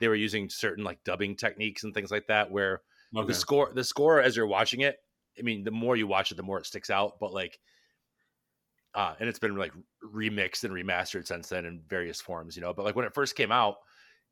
they 0.00 0.08
were 0.08 0.14
using 0.14 0.48
certain 0.48 0.84
like 0.84 1.02
dubbing 1.04 1.36
techniques 1.36 1.84
and 1.84 1.94
things 1.94 2.10
like 2.10 2.26
that, 2.28 2.50
where 2.50 2.82
okay. 3.16 3.26
the 3.26 3.34
score 3.34 3.70
the 3.74 3.84
score 3.84 4.20
as 4.20 4.36
you're 4.36 4.46
watching 4.46 4.80
it. 4.80 4.98
I 5.38 5.42
mean, 5.42 5.64
the 5.64 5.70
more 5.70 5.96
you 5.96 6.06
watch 6.06 6.32
it, 6.32 6.36
the 6.36 6.42
more 6.42 6.58
it 6.58 6.66
sticks 6.66 6.90
out. 6.90 7.18
But 7.20 7.32
like, 7.32 7.58
uh, 8.94 9.14
and 9.20 9.28
it's 9.28 9.38
been 9.38 9.56
like 9.56 9.72
remixed 10.04 10.64
and 10.64 10.72
remastered 10.72 11.26
since 11.26 11.48
then 11.48 11.64
in 11.64 11.82
various 11.88 12.20
forms, 12.20 12.56
you 12.56 12.62
know. 12.62 12.74
But 12.74 12.84
like 12.84 12.96
when 12.96 13.04
it 13.04 13.14
first 13.14 13.36
came 13.36 13.52
out, 13.52 13.76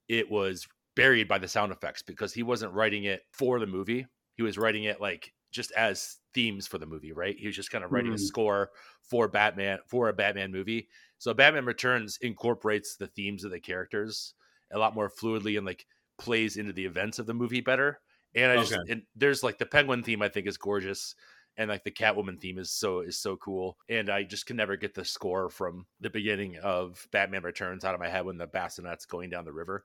it 0.09 0.31
was 0.31 0.67
buried 0.95 1.29
by 1.29 1.39
the 1.39 1.49
sound 1.49 1.73
effects 1.73 2.03
because 2.03 2.33
he 2.33 2.43
wasn't 2.43 2.73
writing 2.73 3.05
it 3.05 3.23
for 3.33 3.61
the 3.61 3.67
movie. 3.67 4.07
He 4.35 4.43
was 4.43 4.59
writing 4.59 4.85
it 4.85 5.01
like 5.01 5.33
just 5.53 5.71
as 5.73 6.17
themes 6.35 6.67
for 6.67 6.79
the 6.79 6.87
movie, 6.87 7.13
right? 7.13 7.37
He 7.39 7.47
was 7.47 7.57
just 7.57 7.71
kind 7.71 7.85
of 7.85 7.93
writing 7.93 8.13
mm. 8.13 8.17
a 8.17 8.19
score 8.19 8.71
for 9.03 9.29
Batman 9.29 9.79
for 9.87 10.09
a 10.09 10.13
Batman 10.13 10.53
movie. 10.53 10.89
So 11.19 11.33
Batman 11.33 11.65
Returns 11.65 12.19
incorporates 12.21 12.97
the 12.97 13.07
themes 13.07 13.45
of 13.45 13.51
the 13.51 13.61
characters 13.61 14.35
a 14.73 14.79
lot 14.79 14.95
more 14.95 15.11
fluidly 15.11 15.57
and 15.57 15.67
like 15.67 15.87
plays 16.19 16.57
into 16.57 16.73
the 16.73 16.85
events 16.85 17.19
of 17.19 17.27
the 17.27 17.35
movie 17.35 17.61
better. 17.61 18.01
And 18.35 18.53
I 18.53 18.57
just 18.57 18.73
okay. 18.73 18.93
and 18.93 19.03
there's 19.15 19.43
like 19.43 19.59
the 19.59 19.67
Penguin 19.67 20.03
theme 20.03 20.23
I 20.23 20.29
think 20.29 20.47
is 20.47 20.59
gorgeous 20.59 21.15
and 21.57 21.71
like 21.71 21.85
the 21.85 21.91
Catwoman 21.91 22.39
theme 22.41 22.59
is 22.59 22.71
so 22.71 23.01
is 23.01 23.19
so 23.19 23.37
cool. 23.37 23.77
And 23.89 24.11
I 24.11 24.23
just 24.23 24.47
can 24.47 24.57
never 24.57 24.77
get 24.77 24.95
the 24.95 25.05
score 25.05 25.49
from 25.49 25.87
the 26.01 26.11
beginning 26.11 26.59
of 26.59 27.07
Batman 27.13 27.43
Returns 27.43 27.85
out 27.85 27.95
of 27.95 28.01
my 28.01 28.09
head 28.09 28.25
when 28.25 28.39
the 28.39 28.47
bassinet's 28.47 29.07
going 29.07 29.31
down 29.31 29.45
the 29.45 29.53
river. 29.53 29.85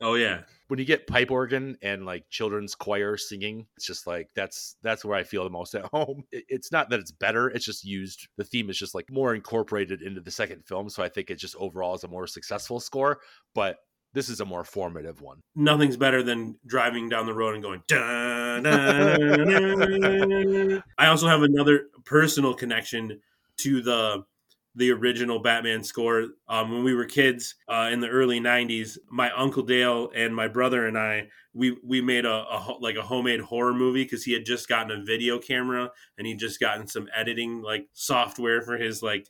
Oh 0.00 0.14
yeah. 0.14 0.42
When 0.68 0.78
you 0.78 0.86
get 0.86 1.06
pipe 1.06 1.30
organ 1.30 1.76
and 1.82 2.06
like 2.06 2.24
children's 2.30 2.74
choir 2.74 3.18
singing, 3.18 3.66
it's 3.76 3.86
just 3.86 4.06
like 4.06 4.28
that's 4.34 4.76
that's 4.82 5.04
where 5.04 5.18
I 5.18 5.24
feel 5.24 5.44
the 5.44 5.50
most 5.50 5.74
at 5.74 5.84
home. 5.92 6.24
It's 6.32 6.72
not 6.72 6.88
that 6.90 7.00
it's 7.00 7.12
better, 7.12 7.48
it's 7.48 7.66
just 7.66 7.84
used 7.84 8.28
the 8.36 8.44
theme 8.44 8.70
is 8.70 8.78
just 8.78 8.94
like 8.94 9.10
more 9.10 9.34
incorporated 9.34 10.00
into 10.00 10.22
the 10.22 10.30
second 10.30 10.64
film, 10.64 10.88
so 10.88 11.02
I 11.02 11.08
think 11.08 11.30
it 11.30 11.36
just 11.36 11.56
overall 11.56 11.94
is 11.94 12.04
a 12.04 12.08
more 12.08 12.26
successful 12.26 12.80
score, 12.80 13.20
but 13.54 13.76
this 14.12 14.28
is 14.28 14.40
a 14.40 14.44
more 14.44 14.64
formative 14.64 15.20
one. 15.20 15.40
Nothing's 15.54 15.96
better 15.96 16.22
than 16.22 16.56
driving 16.66 17.08
down 17.08 17.26
the 17.26 17.34
road 17.34 17.54
and 17.54 17.62
going. 17.62 17.82
I 20.98 21.06
also 21.06 21.28
have 21.28 21.42
another 21.42 21.86
personal 22.04 22.54
connection 22.54 23.20
to 23.58 23.82
the 23.82 24.24
the 24.76 24.90
original 24.92 25.40
Batman 25.40 25.82
score. 25.82 26.28
Um, 26.48 26.70
when 26.70 26.84
we 26.84 26.94
were 26.94 27.04
kids 27.04 27.56
uh, 27.68 27.90
in 27.92 28.00
the 28.00 28.08
early 28.08 28.40
'90s, 28.40 28.98
my 29.10 29.30
uncle 29.32 29.62
Dale 29.62 30.10
and 30.14 30.34
my 30.34 30.48
brother 30.48 30.86
and 30.86 30.96
I 30.96 31.28
we 31.52 31.76
we 31.84 32.00
made 32.00 32.24
a, 32.24 32.32
a 32.32 32.76
like 32.80 32.96
a 32.96 33.02
homemade 33.02 33.40
horror 33.40 33.74
movie 33.74 34.04
because 34.04 34.24
he 34.24 34.32
had 34.32 34.44
just 34.44 34.68
gotten 34.68 34.96
a 34.96 35.04
video 35.04 35.38
camera 35.38 35.90
and 36.18 36.26
he'd 36.26 36.38
just 36.38 36.60
gotten 36.60 36.86
some 36.86 37.08
editing 37.14 37.62
like 37.62 37.88
software 37.92 38.62
for 38.62 38.76
his 38.76 39.02
like 39.02 39.28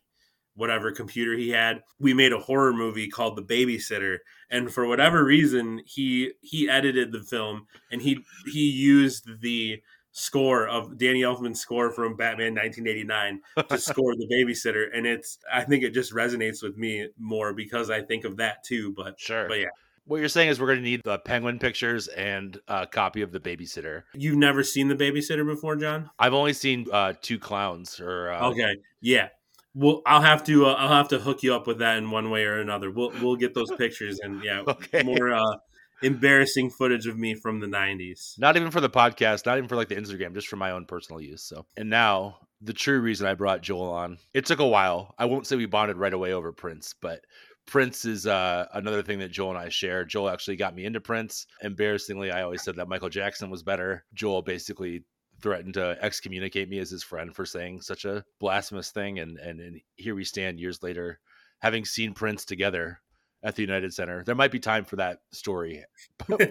whatever 0.55 0.93
computer 0.93 1.37
he 1.37 1.51
had. 1.51 1.83
We 1.99 2.15
made 2.15 2.33
a 2.33 2.39
horror 2.39 2.73
movie 2.73 3.09
called 3.09 3.37
the 3.37 3.43
babysitter 3.43 4.19
and 4.51 4.73
for 4.73 4.87
whatever 4.87 5.25
reason 5.25 5.81
he 5.87 6.33
he 6.41 6.69
edited 6.69 7.13
the 7.13 7.23
film 7.23 7.67
and 7.91 8.03
he 8.03 8.21
he 8.47 8.69
used 8.69 9.41
the 9.41 9.81
score 10.13 10.67
of 10.67 10.99
Danny 10.99 11.21
Elfman's 11.21 11.61
score 11.61 11.93
from 11.93 12.17
Batman 12.17 12.55
1989 12.55 13.41
to 13.69 13.79
score 13.79 14.15
the 14.17 14.27
babysitter 14.27 14.87
and 14.93 15.07
it's 15.07 15.39
I 15.53 15.63
think 15.63 15.85
it 15.85 15.95
just 15.95 16.13
resonates 16.13 16.63
with 16.63 16.77
me 16.77 17.09
more 17.19 17.55
because 17.55 17.91
I 17.91 18.03
think 18.03 18.25
of 18.25 18.37
that 18.39 18.65
too 18.65 18.93
but 18.93 19.19
sure. 19.19 19.49
but 19.49 19.61
yeah. 19.61 19.69
What 20.07 20.19
you're 20.19 20.29
saying 20.29 20.49
is 20.49 20.59
we're 20.59 20.67
going 20.67 20.79
to 20.79 20.85
need 20.85 21.03
the 21.05 21.21
penguin 21.21 21.61
pictures 21.61 22.09
and 22.09 22.59
a 22.67 22.85
copy 22.85 23.23
of 23.23 23.31
the 23.31 23.39
babysitter. 23.39 24.03
You've 24.15 24.39
never 24.39 24.65
seen 24.65 24.89
the 24.89 24.97
babysitter 24.97 25.47
before 25.47 25.77
john? 25.77 26.11
I've 26.19 26.35
only 26.35 26.53
seen 26.53 26.87
uh 26.93 27.13
two 27.21 27.39
clowns 27.39 28.01
or 28.01 28.33
uh... 28.33 28.51
okay 28.51 28.77
yeah 29.01 29.29
well 29.75 30.03
i'll 30.07 30.21
have 30.21 30.43
to 30.45 30.67
uh, 30.67 30.75
i'll 30.75 30.89
have 30.89 31.09
to 31.09 31.19
hook 31.19 31.43
you 31.43 31.55
up 31.55 31.67
with 31.67 31.79
that 31.79 31.97
in 31.99 32.11
one 32.11 32.31
way 32.31 32.45
or 32.45 32.61
another 32.61 32.91
we'll 32.91 33.13
we'll 33.23 33.37
get 33.37 33.55
those 33.55 33.71
pictures 33.73 34.19
and 34.21 34.43
yeah 34.43 34.63
okay. 34.69 35.03
more 35.03 35.33
uh 35.33 35.57
embarrassing 36.03 36.71
footage 36.71 37.07
of 37.07 37.19
me 37.19 37.35
from 37.35 37.61
the 37.61 37.67
90s. 37.67 38.39
Not 38.39 38.57
even 38.57 38.71
for 38.71 38.81
the 38.81 38.91
podcast, 38.91 39.47
not 39.47 39.59
even 39.59 39.69
for 39.69 39.77
like 39.77 39.89
the 39.89 39.97
Instagram, 39.97 40.35
just 40.35 40.49
for 40.49 40.57
my 40.57 40.71
own 40.71 40.87
personal 40.87 41.21
use. 41.21 41.43
So, 41.43 41.67
and 41.77 41.91
now 41.91 42.39
the 42.61 42.73
true 42.73 43.01
reason 43.01 43.27
I 43.27 43.35
brought 43.35 43.63
Joel 43.63 43.91
on. 43.91 44.19
It 44.35 44.47
took 44.47 44.61
a 44.61 44.67
while. 44.67 45.15
I 45.19 45.25
won't 45.27 45.47
say 45.47 45.57
we 45.57 45.67
bonded 45.67 45.97
right 45.97 46.13
away 46.13 46.33
over 46.33 46.53
Prince, 46.53 46.95
but 47.01 47.25
Prince 47.67 48.05
is 48.05 48.27
uh, 48.27 48.67
another 48.75 49.03
thing 49.03 49.19
that 49.21 49.31
Joel 49.31 49.51
and 49.51 49.59
I 49.59 49.69
share. 49.69 50.05
Joel 50.05 50.31
actually 50.31 50.57
got 50.57 50.75
me 50.75 50.85
into 50.85 51.01
Prince. 51.01 51.47
Embarrassingly, 51.63 52.31
I 52.31 52.43
always 52.43 52.63
said 52.63 52.77
that 52.77 52.89
Michael 52.89 53.09
Jackson 53.09 53.51
was 53.51 53.63
better. 53.63 54.05
Joel 54.15 54.43
basically 54.43 55.05
threatened 55.41 55.75
to 55.75 55.97
excommunicate 56.01 56.69
me 56.69 56.79
as 56.79 56.91
his 56.91 57.03
friend 57.03 57.35
for 57.35 57.45
saying 57.45 57.81
such 57.81 58.05
a 58.05 58.25
blasphemous 58.39 58.91
thing, 58.91 59.19
and 59.19 59.39
and, 59.39 59.61
and 59.61 59.81
here 59.97 60.15
we 60.15 60.25
stand 60.25 60.61
years 60.61 60.83
later, 60.83 61.19
having 61.61 61.85
seen 61.85 62.15
Prince 62.15 62.45
together 62.45 63.01
at 63.43 63.57
the 63.57 63.63
United 63.63 63.93
Center. 63.95 64.23
There 64.25 64.35
might 64.35 64.51
be 64.51 64.59
time 64.59 64.85
for 64.85 64.97
that 64.97 65.21
story. 65.33 65.85
let's 66.29 66.47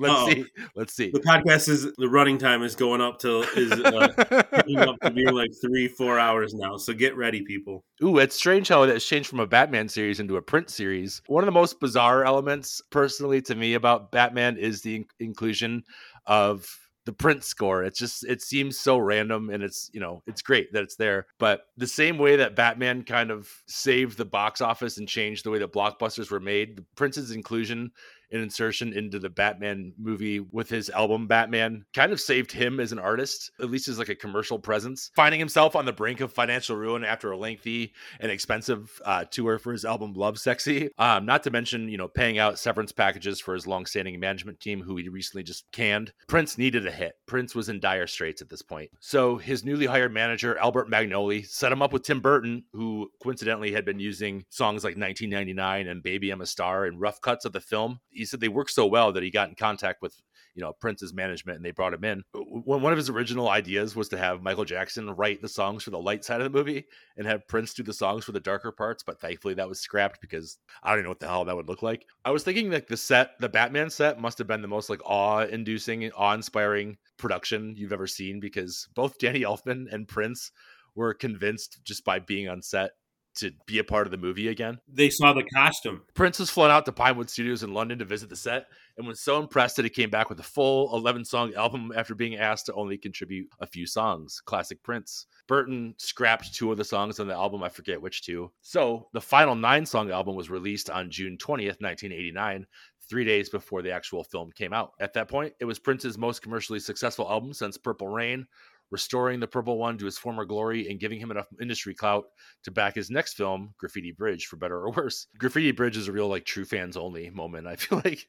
oh, 0.00 0.30
see. 0.30 0.44
Let's 0.74 0.94
see. 0.94 1.10
The 1.10 1.20
podcast 1.20 1.68
is 1.68 1.92
the 1.96 2.08
running 2.08 2.38
time 2.38 2.62
is 2.62 2.74
going 2.74 3.00
up 3.00 3.18
to 3.20 3.40
is 3.56 3.72
uh, 3.72 4.12
up 4.18 5.00
to 5.00 5.10
being 5.10 5.28
like 5.34 5.50
three 5.60 5.88
four 5.88 6.18
hours 6.18 6.54
now. 6.54 6.76
So 6.76 6.92
get 6.92 7.16
ready, 7.16 7.42
people. 7.42 7.84
Ooh, 8.02 8.18
it's 8.18 8.36
strange 8.36 8.68
how 8.68 8.84
that's 8.86 9.06
changed 9.06 9.28
from 9.28 9.40
a 9.40 9.46
Batman 9.46 9.88
series 9.88 10.20
into 10.20 10.36
a 10.36 10.42
Prince 10.42 10.74
series. 10.74 11.22
One 11.26 11.42
of 11.42 11.46
the 11.46 11.52
most 11.52 11.80
bizarre 11.80 12.24
elements, 12.24 12.82
personally, 12.90 13.40
to 13.42 13.54
me 13.54 13.74
about 13.74 14.12
Batman 14.12 14.56
is 14.58 14.82
the 14.82 14.96
in- 14.96 15.06
inclusion 15.20 15.82
of 16.26 16.68
the 17.08 17.12
Prince 17.14 17.46
score. 17.46 17.84
It's 17.84 17.98
just 17.98 18.22
it 18.26 18.42
seems 18.42 18.78
so 18.78 18.98
random 18.98 19.48
and 19.48 19.62
it's, 19.62 19.88
you 19.94 20.00
know, 20.00 20.22
it's 20.26 20.42
great 20.42 20.74
that 20.74 20.82
it's 20.82 20.96
there. 20.96 21.26
But 21.38 21.62
the 21.78 21.86
same 21.86 22.18
way 22.18 22.36
that 22.36 22.54
Batman 22.54 23.02
kind 23.02 23.30
of 23.30 23.50
saved 23.66 24.18
the 24.18 24.26
box 24.26 24.60
office 24.60 24.98
and 24.98 25.08
changed 25.08 25.46
the 25.46 25.50
way 25.50 25.58
that 25.58 25.72
blockbusters 25.72 26.30
were 26.30 26.38
made, 26.38 26.76
the 26.76 26.84
Prince's 26.96 27.30
inclusion 27.30 27.92
an 28.30 28.40
insertion 28.40 28.92
into 28.92 29.18
the 29.18 29.30
Batman 29.30 29.92
movie 29.98 30.40
with 30.40 30.68
his 30.68 30.90
album 30.90 31.26
Batman 31.26 31.84
kind 31.94 32.12
of 32.12 32.20
saved 32.20 32.52
him 32.52 32.80
as 32.80 32.92
an 32.92 32.98
artist, 32.98 33.50
at 33.60 33.70
least 33.70 33.88
as 33.88 33.98
like 33.98 34.08
a 34.08 34.14
commercial 34.14 34.58
presence. 34.58 35.10
Finding 35.14 35.38
himself 35.38 35.76
on 35.76 35.84
the 35.84 35.92
brink 35.92 36.20
of 36.20 36.32
financial 36.32 36.76
ruin 36.76 37.04
after 37.04 37.30
a 37.30 37.36
lengthy 37.36 37.92
and 38.20 38.30
expensive 38.30 39.00
uh, 39.04 39.24
tour 39.24 39.58
for 39.58 39.72
his 39.72 39.84
album 39.84 40.14
Lovesexy. 40.14 40.90
Um, 40.98 41.26
not 41.26 41.42
to 41.44 41.50
mention, 41.50 41.88
you 41.88 41.96
know, 41.96 42.08
paying 42.08 42.38
out 42.38 42.58
severance 42.58 42.92
packages 42.92 43.40
for 43.40 43.54
his 43.54 43.66
long-standing 43.66 44.18
management 44.20 44.60
team 44.60 44.82
who 44.82 44.96
he 44.96 45.08
recently 45.08 45.42
just 45.42 45.70
canned. 45.72 46.12
Prince 46.26 46.58
needed 46.58 46.86
a 46.86 46.90
hit. 46.90 47.14
Prince 47.26 47.54
was 47.54 47.68
in 47.68 47.80
dire 47.80 48.06
straits 48.06 48.42
at 48.42 48.48
this 48.48 48.62
point. 48.62 48.90
So 49.00 49.36
his 49.36 49.64
newly 49.64 49.86
hired 49.86 50.12
manager, 50.12 50.58
Albert 50.58 50.90
Magnoli, 50.90 51.46
set 51.46 51.72
him 51.72 51.82
up 51.82 51.92
with 51.92 52.02
Tim 52.02 52.20
Burton, 52.20 52.64
who 52.72 53.10
coincidentally 53.22 53.72
had 53.72 53.84
been 53.84 54.00
using 54.00 54.44
songs 54.48 54.84
like 54.84 54.96
1999 54.96 55.88
and 55.88 56.02
Baby 56.02 56.30
I'm 56.30 56.40
a 56.40 56.46
Star 56.46 56.84
and 56.84 57.00
rough 57.00 57.20
cuts 57.20 57.44
of 57.44 57.52
the 57.52 57.60
film. 57.60 58.00
He 58.18 58.24
said 58.24 58.40
they 58.40 58.48
worked 58.48 58.70
so 58.70 58.86
well 58.86 59.12
that 59.12 59.22
he 59.22 59.30
got 59.30 59.48
in 59.48 59.54
contact 59.54 60.02
with 60.02 60.20
you 60.54 60.62
know 60.64 60.72
Prince's 60.72 61.14
management 61.14 61.56
and 61.56 61.64
they 61.64 61.70
brought 61.70 61.94
him 61.94 62.04
in. 62.04 62.24
One 62.34 62.92
of 62.92 62.96
his 62.96 63.08
original 63.08 63.48
ideas 63.48 63.94
was 63.94 64.08
to 64.08 64.18
have 64.18 64.42
Michael 64.42 64.64
Jackson 64.64 65.08
write 65.10 65.40
the 65.40 65.48
songs 65.48 65.84
for 65.84 65.90
the 65.90 66.00
light 66.00 66.24
side 66.24 66.40
of 66.40 66.50
the 66.50 66.58
movie 66.58 66.86
and 67.16 67.28
have 67.28 67.46
Prince 67.46 67.74
do 67.74 67.84
the 67.84 67.92
songs 67.92 68.24
for 68.24 68.32
the 68.32 68.40
darker 68.40 68.72
parts, 68.72 69.04
but 69.04 69.20
thankfully 69.20 69.54
that 69.54 69.68
was 69.68 69.78
scrapped 69.78 70.20
because 70.20 70.58
I 70.82 70.94
don't 70.94 71.04
know 71.04 71.10
what 71.10 71.20
the 71.20 71.28
hell 71.28 71.44
that 71.44 71.54
would 71.54 71.68
look 71.68 71.82
like. 71.82 72.06
I 72.24 72.32
was 72.32 72.42
thinking 72.42 72.72
like 72.72 72.88
the 72.88 72.96
set, 72.96 73.38
the 73.38 73.48
Batman 73.48 73.88
set 73.88 74.20
must 74.20 74.38
have 74.38 74.48
been 74.48 74.62
the 74.62 74.68
most 74.68 74.90
like 74.90 75.00
awe-inducing, 75.04 76.10
awe-inspiring 76.10 76.98
production 77.18 77.74
you've 77.76 77.92
ever 77.92 78.08
seen 78.08 78.40
because 78.40 78.88
both 78.96 79.18
Danny 79.18 79.42
Elfman 79.42 79.86
and 79.92 80.08
Prince 80.08 80.50
were 80.96 81.14
convinced 81.14 81.78
just 81.84 82.04
by 82.04 82.18
being 82.18 82.48
on 82.48 82.62
set 82.62 82.92
to 83.40 83.52
be 83.66 83.78
a 83.78 83.84
part 83.84 84.06
of 84.06 84.10
the 84.10 84.16
movie 84.16 84.48
again. 84.48 84.78
They 84.92 85.10
saw 85.10 85.32
the 85.32 85.44
costume. 85.44 86.02
Prince 86.14 86.38
was 86.38 86.50
flown 86.50 86.70
out 86.70 86.84
to 86.86 86.92
Pinewood 86.92 87.30
Studios 87.30 87.62
in 87.62 87.74
London 87.74 87.98
to 87.98 88.04
visit 88.04 88.28
the 88.28 88.36
set 88.36 88.66
and 88.96 89.06
was 89.06 89.20
so 89.20 89.38
impressed 89.38 89.76
that 89.76 89.84
he 89.84 89.90
came 89.90 90.10
back 90.10 90.28
with 90.28 90.40
a 90.40 90.44
full 90.44 90.94
11 90.94 91.24
song 91.24 91.54
album 91.54 91.92
after 91.96 92.14
being 92.14 92.36
asked 92.36 92.66
to 92.66 92.74
only 92.74 92.98
contribute 92.98 93.48
a 93.60 93.66
few 93.66 93.86
songs. 93.86 94.42
Classic 94.44 94.82
Prince. 94.82 95.26
Burton 95.46 95.94
scrapped 95.98 96.54
two 96.54 96.70
of 96.70 96.76
the 96.78 96.84
songs 96.84 97.20
on 97.20 97.28
the 97.28 97.34
album, 97.34 97.62
I 97.62 97.68
forget 97.68 98.00
which 98.00 98.22
two. 98.22 98.50
So 98.60 99.08
the 99.12 99.20
final 99.20 99.54
nine 99.54 99.86
song 99.86 100.10
album 100.10 100.36
was 100.36 100.50
released 100.50 100.90
on 100.90 101.10
June 101.10 101.38
20th, 101.38 101.80
1989, 101.80 102.66
three 103.08 103.24
days 103.24 103.48
before 103.48 103.82
the 103.82 103.92
actual 103.92 104.24
film 104.24 104.52
came 104.52 104.72
out. 104.72 104.92
At 105.00 105.14
that 105.14 105.28
point, 105.28 105.54
it 105.60 105.64
was 105.64 105.78
Prince's 105.78 106.18
most 106.18 106.42
commercially 106.42 106.80
successful 106.80 107.28
album 107.28 107.52
since 107.54 107.78
Purple 107.78 108.08
Rain, 108.08 108.46
restoring 108.90 109.40
the 109.40 109.46
Purple 109.46 109.78
One 109.78 109.98
to 109.98 110.04
his 110.04 110.18
former 110.18 110.44
glory 110.44 110.88
and 110.88 111.00
giving 111.00 111.20
him 111.20 111.30
enough 111.30 111.46
industry 111.60 111.94
clout 111.94 112.26
to 112.64 112.70
back 112.70 112.94
his 112.94 113.10
next 113.10 113.34
film, 113.34 113.74
Graffiti 113.78 114.12
Bridge, 114.12 114.46
for 114.46 114.56
better 114.56 114.78
or 114.78 114.90
worse. 114.96 115.26
Graffiti 115.38 115.72
Bridge 115.72 115.96
is 115.96 116.08
a 116.08 116.12
real 116.12 116.28
like 116.28 116.44
true 116.44 116.64
fans 116.64 116.96
only 116.96 117.30
moment. 117.30 117.66
I 117.66 117.76
feel 117.76 118.00
like. 118.04 118.28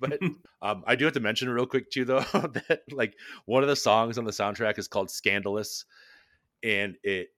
But 0.00 0.18
um, 0.62 0.84
I 0.86 0.94
do 0.94 1.04
have 1.04 1.14
to 1.14 1.20
mention 1.20 1.48
real 1.48 1.66
quick 1.66 1.90
too, 1.90 2.04
though, 2.04 2.20
that 2.20 2.82
like 2.90 3.14
one 3.46 3.62
of 3.62 3.68
the 3.68 3.76
songs 3.76 4.18
on 4.18 4.24
the 4.24 4.30
soundtrack 4.30 4.78
is 4.78 4.88
called 4.88 5.10
"Scandalous," 5.10 5.84
and 6.62 6.96
it 7.02 7.28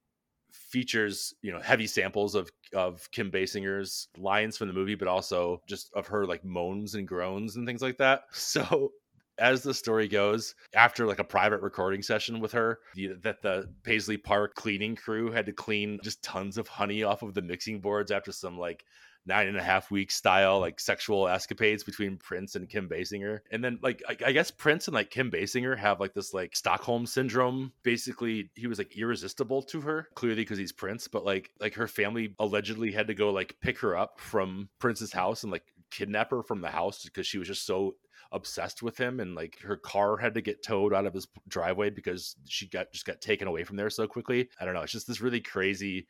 features 0.52 1.34
you 1.42 1.52
know 1.52 1.60
heavy 1.60 1.86
samples 1.86 2.34
of 2.34 2.50
of 2.74 3.10
Kim 3.12 3.30
Basinger's 3.30 4.08
lines 4.18 4.56
from 4.56 4.68
the 4.68 4.74
movie, 4.74 4.94
but 4.94 5.08
also 5.08 5.62
just 5.68 5.90
of 5.94 6.06
her 6.06 6.26
like 6.26 6.44
moans 6.44 6.94
and 6.94 7.08
groans 7.08 7.56
and 7.56 7.66
things 7.66 7.82
like 7.82 7.98
that. 7.98 8.24
So 8.32 8.92
as 9.40 9.62
the 9.62 9.74
story 9.74 10.06
goes, 10.06 10.54
after 10.74 11.06
like 11.06 11.18
a 11.18 11.24
private 11.24 11.62
recording 11.62 12.02
session 12.02 12.40
with 12.40 12.52
her, 12.52 12.78
the, 12.94 13.14
that 13.22 13.42
the 13.42 13.68
Paisley 13.82 14.18
Park 14.18 14.54
cleaning 14.54 14.94
crew 14.94 15.32
had 15.32 15.46
to 15.46 15.52
clean 15.52 15.98
just 16.04 16.22
tons 16.22 16.58
of 16.58 16.68
honey 16.68 17.02
off 17.02 17.22
of 17.22 17.34
the 17.34 17.42
mixing 17.42 17.80
boards 17.80 18.10
after 18.10 18.30
some 18.30 18.58
like 18.58 18.84
nine 19.26 19.48
and 19.48 19.56
a 19.56 19.62
half 19.62 19.90
week 19.90 20.10
style 20.10 20.60
like 20.60 20.80
sexual 20.80 21.28
escapades 21.28 21.84
between 21.84 22.16
Prince 22.16 22.54
and 22.54 22.68
Kim 22.68 22.88
Basinger. 22.88 23.40
And 23.50 23.62
then 23.62 23.78
like 23.82 24.02
I, 24.08 24.16
I, 24.26 24.32
guess 24.32 24.50
Prince 24.50 24.88
and 24.88 24.94
like 24.94 25.10
Kim 25.10 25.30
Basinger 25.30 25.78
have 25.78 26.00
like 26.00 26.14
this 26.14 26.32
like 26.32 26.56
Stockholm 26.56 27.06
syndrome. 27.06 27.72
Basically, 27.82 28.50
he 28.54 28.66
was 28.66 28.78
like 28.78 28.96
irresistible 28.96 29.62
to 29.64 29.80
her, 29.82 30.08
clearly 30.14 30.42
because 30.42 30.58
he's 30.58 30.72
Prince, 30.72 31.08
but 31.08 31.24
like 31.24 31.50
like 31.60 31.74
her 31.74 31.88
family 31.88 32.34
allegedly 32.38 32.92
had 32.92 33.08
to 33.08 33.14
go 33.14 33.30
like 33.30 33.56
pick 33.60 33.78
her 33.80 33.96
up 33.96 34.20
from 34.20 34.68
Prince's 34.78 35.12
house 35.12 35.42
and 35.42 35.52
like 35.52 35.64
kidnap 35.90 36.30
her 36.30 36.42
from 36.42 36.60
the 36.60 36.70
house 36.70 37.04
because 37.04 37.26
she 37.26 37.38
was 37.38 37.48
just 37.48 37.66
so 37.66 37.96
obsessed 38.32 38.82
with 38.82 38.96
him 38.96 39.20
and 39.20 39.34
like 39.34 39.58
her 39.60 39.76
car 39.76 40.16
had 40.16 40.34
to 40.34 40.40
get 40.40 40.62
towed 40.62 40.94
out 40.94 41.06
of 41.06 41.14
his 41.14 41.26
driveway 41.48 41.90
because 41.90 42.36
she 42.46 42.68
got 42.68 42.92
just 42.92 43.06
got 43.06 43.20
taken 43.20 43.48
away 43.48 43.64
from 43.64 43.76
there 43.76 43.90
so 43.90 44.06
quickly. 44.06 44.48
I 44.60 44.64
don't 44.64 44.74
know. 44.74 44.82
It's 44.82 44.92
just 44.92 45.08
this 45.08 45.20
really 45.20 45.40
crazy, 45.40 46.06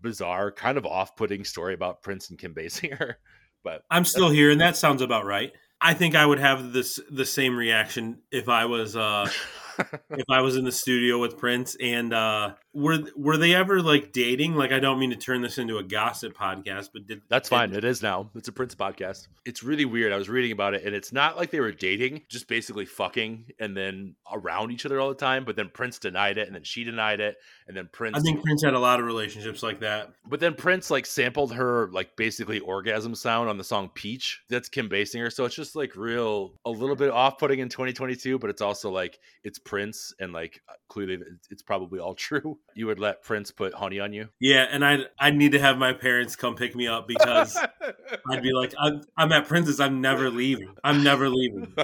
bizarre, 0.00 0.52
kind 0.52 0.76
of 0.76 0.86
off-putting 0.86 1.44
story 1.44 1.74
about 1.74 2.02
Prince 2.02 2.30
and 2.30 2.38
Kim 2.38 2.54
Basinger. 2.54 3.14
But 3.64 3.82
I'm 3.88 4.04
still 4.04 4.28
here, 4.28 4.50
and 4.50 4.60
that 4.60 4.76
sounds 4.76 5.02
about 5.02 5.24
right. 5.24 5.52
I 5.80 5.94
think 5.94 6.16
I 6.16 6.26
would 6.26 6.40
have 6.40 6.72
this 6.72 6.98
the 7.08 7.24
same 7.24 7.56
reaction 7.56 8.18
if 8.32 8.48
I 8.48 8.64
was 8.64 8.96
uh 8.96 9.30
if 10.10 10.24
I 10.30 10.40
was 10.40 10.56
in 10.56 10.64
the 10.64 10.72
studio 10.72 11.18
with 11.18 11.38
Prince 11.38 11.76
and 11.80 12.12
uh 12.12 12.54
were 12.72 12.98
were 13.16 13.36
they 13.36 13.54
ever 13.54 13.82
like 13.82 14.12
dating? 14.12 14.54
Like 14.54 14.72
I 14.72 14.78
don't 14.78 14.98
mean 14.98 15.10
to 15.10 15.16
turn 15.16 15.42
this 15.42 15.58
into 15.58 15.78
a 15.78 15.82
gossip 15.82 16.36
podcast, 16.36 16.90
but 16.92 17.06
did 17.06 17.22
That's 17.28 17.48
did, 17.48 17.56
fine. 17.56 17.72
It 17.72 17.84
is 17.84 18.02
now. 18.02 18.30
It's 18.34 18.48
a 18.48 18.52
Prince 18.52 18.74
podcast. 18.74 19.28
It's 19.44 19.62
really 19.62 19.84
weird. 19.84 20.12
I 20.12 20.16
was 20.16 20.28
reading 20.28 20.52
about 20.52 20.74
it 20.74 20.84
and 20.84 20.94
it's 20.94 21.12
not 21.12 21.36
like 21.36 21.50
they 21.50 21.60
were 21.60 21.72
dating, 21.72 22.22
just 22.28 22.48
basically 22.48 22.86
fucking 22.86 23.46
and 23.58 23.76
then 23.76 24.14
around 24.30 24.70
each 24.70 24.86
other 24.86 25.00
all 25.00 25.08
the 25.08 25.14
time, 25.14 25.44
but 25.44 25.56
then 25.56 25.70
Prince 25.72 25.98
denied 25.98 26.38
it 26.38 26.46
and 26.46 26.54
then 26.54 26.64
she 26.64 26.84
denied 26.84 27.20
it 27.20 27.36
and 27.68 27.76
then 27.76 27.88
Prince 27.92 28.16
I 28.16 28.20
think 28.20 28.42
Prince 28.42 28.64
had 28.64 28.74
a 28.74 28.78
lot 28.78 29.00
of 29.00 29.06
relationships 29.06 29.62
like 29.62 29.80
that. 29.80 30.12
But 30.26 30.40
then 30.40 30.54
Prince 30.54 30.90
like 30.90 31.06
sampled 31.06 31.52
her 31.54 31.90
like 31.92 32.16
basically 32.16 32.60
orgasm 32.60 33.14
sound 33.14 33.48
on 33.48 33.58
the 33.58 33.64
song 33.64 33.90
Peach. 33.94 34.42
That's 34.48 34.68
Kim 34.68 34.88
Basinger. 34.88 35.32
So 35.32 35.44
it's 35.44 35.54
just 35.54 35.76
like 35.76 35.96
real 35.96 36.54
a 36.64 36.70
little 36.70 36.96
bit 36.96 37.10
off-putting 37.10 37.58
in 37.58 37.68
2022, 37.68 38.38
but 38.38 38.50
it's 38.50 38.62
also 38.62 38.90
like 38.90 39.18
it's 39.44 39.58
Prince 39.64 40.14
and 40.18 40.32
like 40.32 40.60
uh, 40.68 40.72
clearly 40.88 41.18
it's 41.50 41.62
probably 41.62 41.98
all 41.98 42.14
true 42.22 42.58
you 42.74 42.86
would 42.86 42.98
let 42.98 43.22
Prince 43.22 43.50
put 43.50 43.74
honey 43.74 44.00
on 44.00 44.12
you? 44.12 44.28
Yeah, 44.40 44.66
and 44.70 44.84
I'd 44.84 45.06
I'd 45.18 45.36
need 45.36 45.52
to 45.52 45.58
have 45.58 45.78
my 45.78 45.92
parents 45.92 46.36
come 46.36 46.54
pick 46.54 46.74
me 46.74 46.86
up 46.86 47.08
because 47.08 47.56
I'd 48.30 48.42
be 48.42 48.52
like, 48.52 48.74
I'm, 48.78 49.02
I'm 49.16 49.32
at 49.32 49.46
Prince's. 49.46 49.80
I'm 49.80 50.00
never 50.00 50.30
leaving. 50.30 50.74
I'm 50.84 51.02
never 51.02 51.28
leaving. 51.28 51.74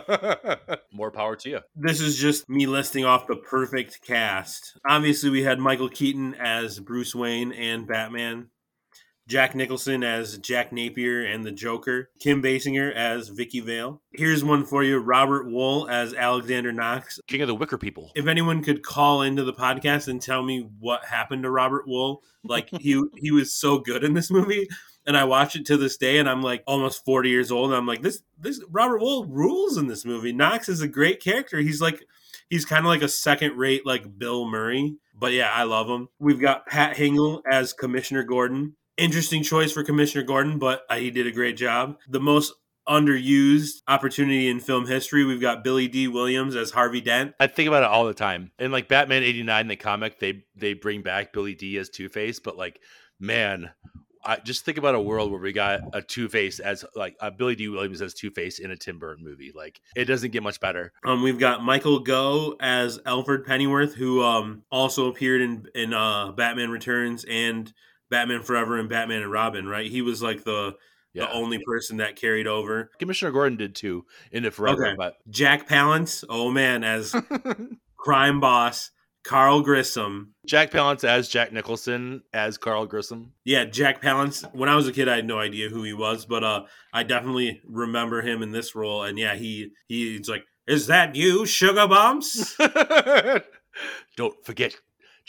More 0.93 1.11
power 1.11 1.37
to 1.37 1.51
you. 1.51 1.61
This 1.77 2.01
is 2.01 2.17
just 2.17 2.49
me 2.49 2.67
listing 2.67 3.05
off 3.05 3.27
the 3.27 3.37
perfect 3.37 4.03
cast. 4.03 4.79
Obviously, 4.89 5.31
we 5.31 5.43
had 5.43 5.59
Michael 5.59 5.89
Keaton 5.89 6.35
as 6.35 6.81
Bruce 6.81 7.15
Wayne 7.15 7.53
and 7.53 7.87
Batman. 7.87 8.49
Jack 9.29 9.55
Nicholson 9.55 10.03
as 10.03 10.39
Jack 10.39 10.73
Napier 10.73 11.23
and 11.23 11.45
the 11.45 11.53
Joker, 11.53 12.09
Kim 12.19 12.43
Basinger 12.43 12.95
as 12.95 13.29
Vicki 13.29 13.61
Vale. 13.61 14.01
Here's 14.13 14.43
one 14.43 14.65
for 14.65 14.83
you 14.83 14.99
Robert 14.99 15.47
Wuhl 15.47 15.89
as 15.91 16.15
Alexander 16.15 16.73
Knox, 16.73 17.21
King 17.27 17.43
of 17.43 17.49
the 17.49 17.55
Wicker 17.55 17.77
People. 17.77 18.11
If 18.15 18.27
anyone 18.27 18.65
could 18.65 18.83
call 18.83 19.21
into 19.21 19.45
the 19.45 19.53
podcast 19.53 20.09
and 20.09 20.21
tell 20.21 20.43
me 20.43 20.67
what 20.81 21.05
happened 21.05 21.43
to 21.43 21.51
Robert 21.51 21.87
Wuhl, 21.87 22.23
like 22.43 22.71
he 22.81 23.03
he 23.17 23.31
was 23.31 23.53
so 23.53 23.79
good 23.79 24.03
in 24.03 24.15
this 24.15 24.31
movie. 24.31 24.67
And 25.07 25.17
I 25.17 25.25
watch 25.25 25.57
it 25.57 25.65
to 25.67 25.77
this 25.77 25.97
day, 25.99 26.19
and 26.19 26.29
I'm 26.29 26.43
like 26.43 26.63
almost 26.67 27.05
40 27.05 27.31
years 27.31 27.51
old, 27.51 27.71
and 27.71 27.77
I'm 27.77 27.87
like, 27.87 28.03
this 28.03 28.23
this 28.39 28.63
Robert 28.71 29.03
Wuhl 29.03 29.27
rules 29.29 29.77
in 29.77 29.89
this 29.89 30.07
movie. 30.07 30.33
Knox 30.33 30.71
is 30.71 30.81
a 30.81 30.89
great 30.89 31.23
character. 31.23 31.59
He's 31.59 31.83
like 31.83 32.03
he's 32.49 32.65
kind 32.65 32.81
of 32.81 32.89
like 32.89 33.03
a 33.03 33.09
second 33.09 33.59
rate 33.59 33.85
like 33.85 34.19
Bill 34.19 34.47
Murray. 34.47 34.97
But 35.15 35.33
yeah, 35.33 35.51
I 35.53 35.65
love 35.65 35.87
him. 35.87 36.09
We've 36.19 36.41
got 36.41 36.67
Pat 36.67 36.97
Hingle 36.97 37.43
as 37.51 37.75
Commissioner 37.75 38.23
Gordon 38.23 38.75
interesting 38.99 39.43
choice 39.43 39.73
for 39.73 39.83
Commissioner 39.83 40.25
Gordon, 40.25 40.59
but 40.59 40.83
uh, 40.91 40.97
he 40.97 41.11
did 41.11 41.27
a 41.27 41.33
great 41.33 41.57
job. 41.57 41.97
The 42.09 42.21
most 42.21 42.53
underused 42.89 43.83
opportunity 43.87 44.49
in 44.49 44.61
film 44.61 44.87
history. 44.87 45.25
We've 45.25 45.41
got 45.41 45.63
Billy 45.63 45.89
Dee. 45.89 46.09
Williams 46.09 46.57
as 46.57 46.71
Harvey 46.71 47.01
Dent. 47.01 47.35
I 47.39 47.47
think 47.47 47.69
about 47.69 47.83
it 47.83 47.91
all 47.91 48.07
the 48.07 48.15
time. 48.15 48.51
In 48.59 48.73
like 48.73 48.89
Batman 48.89 49.23
89 49.23 49.69
the 49.69 49.77
comic, 49.77 50.19
they 50.19 50.45
they 50.57 50.75
bring 50.75 51.03
back 51.03 51.33
Billy 51.33 51.55
Dee 51.55 51.77
as 51.79 51.91
Two-Face, 51.91 52.41
but 52.41 52.57
like 52.57 52.81
man, 53.21 53.71
I 54.25 54.37
just 54.37 54.65
think 54.65 54.79
about 54.79 54.95
a 54.95 55.01
world 55.01 55.31
where 55.31 55.41
we 55.41 55.53
got 55.53 55.81
a 55.93 56.03
Two 56.03 56.29
Face 56.29 56.61
as 56.61 56.85
like 56.95 57.17
a 57.21 57.31
Billy 57.31 57.55
Dee 57.55 57.69
Williams 57.69 58.03
as 58.03 58.15
Two 58.15 58.31
Face 58.31 58.59
in 58.59 58.71
a 58.71 58.77
Tim 58.77 58.99
Burton 58.99 59.25
movie. 59.25 59.53
Like 59.55 59.81
it 59.95 60.07
doesn't 60.07 60.33
get 60.33 60.43
much 60.43 60.61
better. 60.61 60.93
Um, 61.05 61.23
we've 61.23 61.39
got 61.39 61.63
Michael 61.63 62.01
Gough 62.01 62.55
as 62.61 62.99
Alfred 63.05 63.45
Pennyworth, 63.45 63.95
who 63.95 64.23
um 64.23 64.63
also 64.71 65.09
appeared 65.09 65.43
in 65.43 65.67
in 65.75 65.93
uh 65.93 66.33
Batman 66.33 66.71
Returns 66.71 67.25
and 67.29 67.73
Batman 68.11 68.43
Forever 68.43 68.79
and 68.79 68.89
Batman 68.89 69.23
and 69.23 69.33
Robin, 69.33 69.67
right? 69.67 69.91
He 69.91 70.03
was 70.03 70.23
like 70.23 70.45
the 70.45 70.77
yeah. 71.13 71.27
the 71.27 71.33
only 71.33 71.59
person 71.65 71.99
that 71.99 72.17
carried 72.17 72.47
over. 72.47 72.91
Commissioner 72.99 73.33
Gordon 73.33 73.59
did 73.59 73.75
too 73.75 74.05
in 74.33 74.45
it 74.45 74.55
forever. 74.55 74.87
Okay. 74.87 74.97
But 74.97 75.17
Jack 75.29 75.69
Palance, 75.69 76.25
oh 76.29 76.51
man, 76.51 76.85
as 76.85 77.15
crime 77.97 78.41
boss. 78.41 78.91
Carl 79.25 79.61
Grissom. 79.61 80.33
Jack 80.47 80.71
Palance 80.71 81.05
as 81.05 81.29
Jack 81.29 81.53
Nicholson 81.53 82.23
as 82.33 82.57
Carl 82.57 82.87
Grissom. 82.87 83.33
Yeah, 83.45 83.65
Jack 83.65 84.01
Palance. 84.01 84.43
When 84.55 84.71
I 84.71 84.75
was 84.75 84.89
a 84.89 84.93
kid, 84.93 85.07
I 85.07 85.17
had 85.17 85.27
no 85.27 85.39
idea 85.39 85.69
who 85.69 85.83
he 85.83 85.93
was, 85.93 86.25
but 86.25 86.43
uh, 86.43 86.63
I 86.95 87.03
definitely 87.03 87.61
remember 87.67 88.23
him 88.23 88.43
in 88.43 88.53
this 88.53 88.75
role. 88.75 89.03
And 89.03 89.19
yeah, 89.19 89.35
he 89.35 89.73
he's 89.87 90.31
like, 90.31 90.45
"Is 90.67 90.87
that 90.87 91.15
you, 91.15 91.45
Sugar 91.45 91.87
Bumps?" 91.87 92.57
Don't 94.17 94.45
forget 94.47 94.77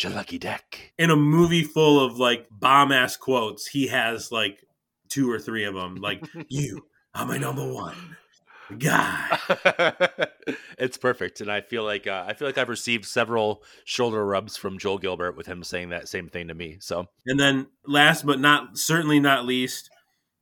your 0.03 0.13
lucky 0.13 0.37
deck. 0.37 0.93
In 0.97 1.09
a 1.09 1.15
movie 1.15 1.63
full 1.63 2.03
of 2.03 2.17
like 2.19 2.47
bomb 2.51 2.91
ass 2.91 3.17
quotes, 3.17 3.67
he 3.67 3.87
has 3.87 4.31
like 4.31 4.63
two 5.09 5.29
or 5.31 5.39
three 5.39 5.65
of 5.65 5.73
them. 5.73 5.95
Like, 5.95 6.23
you 6.49 6.85
are 7.15 7.25
my 7.25 7.37
number 7.37 7.67
one. 7.71 8.17
guy. 8.77 9.39
it's 10.77 10.97
perfect, 10.97 11.41
and 11.41 11.51
I 11.51 11.61
feel 11.61 11.83
like 11.83 12.07
uh, 12.07 12.25
I 12.27 12.33
feel 12.33 12.47
like 12.47 12.57
I've 12.57 12.69
received 12.69 13.05
several 13.05 13.63
shoulder 13.83 14.25
rubs 14.25 14.57
from 14.57 14.77
Joel 14.77 14.99
Gilbert 14.99 15.35
with 15.35 15.47
him 15.47 15.63
saying 15.63 15.89
that 15.89 16.07
same 16.07 16.29
thing 16.29 16.47
to 16.49 16.53
me. 16.53 16.77
So, 16.79 17.07
And 17.25 17.39
then 17.39 17.67
last 17.85 18.25
but 18.25 18.39
not 18.39 18.77
certainly 18.77 19.19
not 19.19 19.45
least 19.45 19.89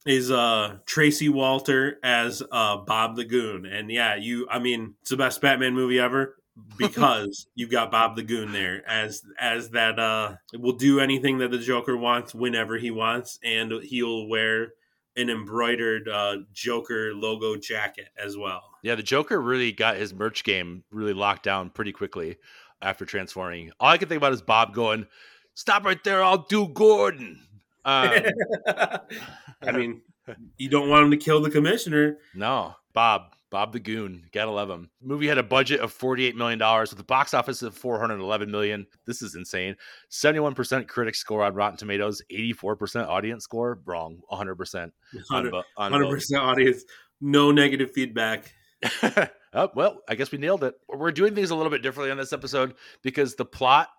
is 0.05 0.31
uh 0.31 0.77
Tracy 0.85 1.29
Walter 1.29 1.99
as 2.03 2.41
uh 2.51 2.77
Bob 2.77 3.15
the 3.15 3.25
Goon. 3.25 3.65
And 3.65 3.89
yeah, 3.89 4.15
you 4.15 4.47
I 4.49 4.59
mean, 4.59 4.95
it's 5.01 5.09
the 5.09 5.17
best 5.17 5.41
Batman 5.41 5.73
movie 5.73 5.99
ever 5.99 6.35
because 6.77 7.47
you've 7.55 7.71
got 7.71 7.91
Bob 7.91 8.15
the 8.15 8.23
Goon 8.23 8.51
there 8.51 8.87
as 8.87 9.23
as 9.39 9.69
that 9.71 9.99
uh 9.99 10.35
will 10.53 10.73
do 10.73 10.99
anything 10.99 11.37
that 11.39 11.51
the 11.51 11.57
Joker 11.57 11.97
wants 11.97 12.33
whenever 12.35 12.77
he 12.77 12.91
wants 12.91 13.39
and 13.43 13.71
he'll 13.83 14.27
wear 14.27 14.73
an 15.15 15.29
embroidered 15.29 16.07
uh 16.07 16.37
Joker 16.53 17.13
logo 17.13 17.55
jacket 17.55 18.09
as 18.23 18.37
well. 18.37 18.63
yeah, 18.83 18.95
the 18.95 19.03
Joker 19.03 19.41
really 19.41 19.71
got 19.71 19.97
his 19.97 20.13
merch 20.13 20.43
game 20.43 20.83
really 20.91 21.13
locked 21.13 21.43
down 21.43 21.69
pretty 21.69 21.91
quickly 21.91 22.37
after 22.81 23.05
transforming. 23.05 23.71
All 23.79 23.89
I 23.89 23.97
can 23.97 24.07
think 24.07 24.17
about 24.19 24.33
is 24.33 24.41
Bob 24.43 24.73
going, 24.75 25.07
"Stop 25.55 25.83
right 25.85 26.03
there! 26.03 26.23
I'll 26.23 26.45
do 26.47 26.67
Gordon." 26.67 27.39
Um, 27.85 28.11
I 28.67 29.71
mean, 29.73 30.01
you 30.57 30.69
don't 30.69 30.89
want 30.89 31.05
him 31.05 31.11
to 31.11 31.17
kill 31.17 31.41
the 31.41 31.49
commissioner. 31.49 32.17
No, 32.35 32.75
Bob, 32.93 33.33
Bob 33.49 33.71
the 33.71 33.79
Goon, 33.79 34.25
gotta 34.33 34.51
love 34.51 34.69
him. 34.69 34.89
Movie 35.01 35.27
had 35.27 35.37
a 35.37 35.43
budget 35.43 35.79
of 35.79 35.91
forty-eight 35.93 36.35
million 36.35 36.59
dollars 36.59 36.89
with 36.91 36.99
a 36.99 37.03
box 37.05 37.33
office 37.33 37.61
of 37.61 37.75
411 37.75 38.51
million. 38.51 38.85
This 39.05 39.21
is 39.21 39.35
insane. 39.35 39.75
Seventy-one 40.09 40.53
percent 40.53 40.87
critic 40.87 41.15
score 41.15 41.43
on 41.43 41.53
Rotten 41.53 41.77
Tomatoes, 41.77 42.21
eighty-four 42.29 42.75
percent 42.75 43.07
audience 43.07 43.43
score. 43.45 43.79
Wrong, 43.85 44.19
one 44.27 44.37
hundred 44.37 44.55
percent 44.55 44.93
on 45.31 45.49
bo- 45.49 45.63
on 45.77 45.91
Hundred 45.91 46.05
both. 46.05 46.13
percent 46.15 46.41
audience, 46.43 46.83
no 47.21 47.51
negative 47.51 47.91
feedback. 47.91 48.53
oh, 49.53 49.69
well, 49.75 50.01
I 50.07 50.15
guess 50.15 50.31
we 50.31 50.37
nailed 50.37 50.63
it. 50.63 50.75
We're 50.87 51.11
doing 51.11 51.33
things 51.33 51.49
a 51.49 51.55
little 51.55 51.71
bit 51.71 51.81
differently 51.81 52.11
on 52.11 52.17
this 52.17 52.33
episode 52.33 52.75
because 53.01 53.35
the 53.35 53.45
plot 53.45 53.89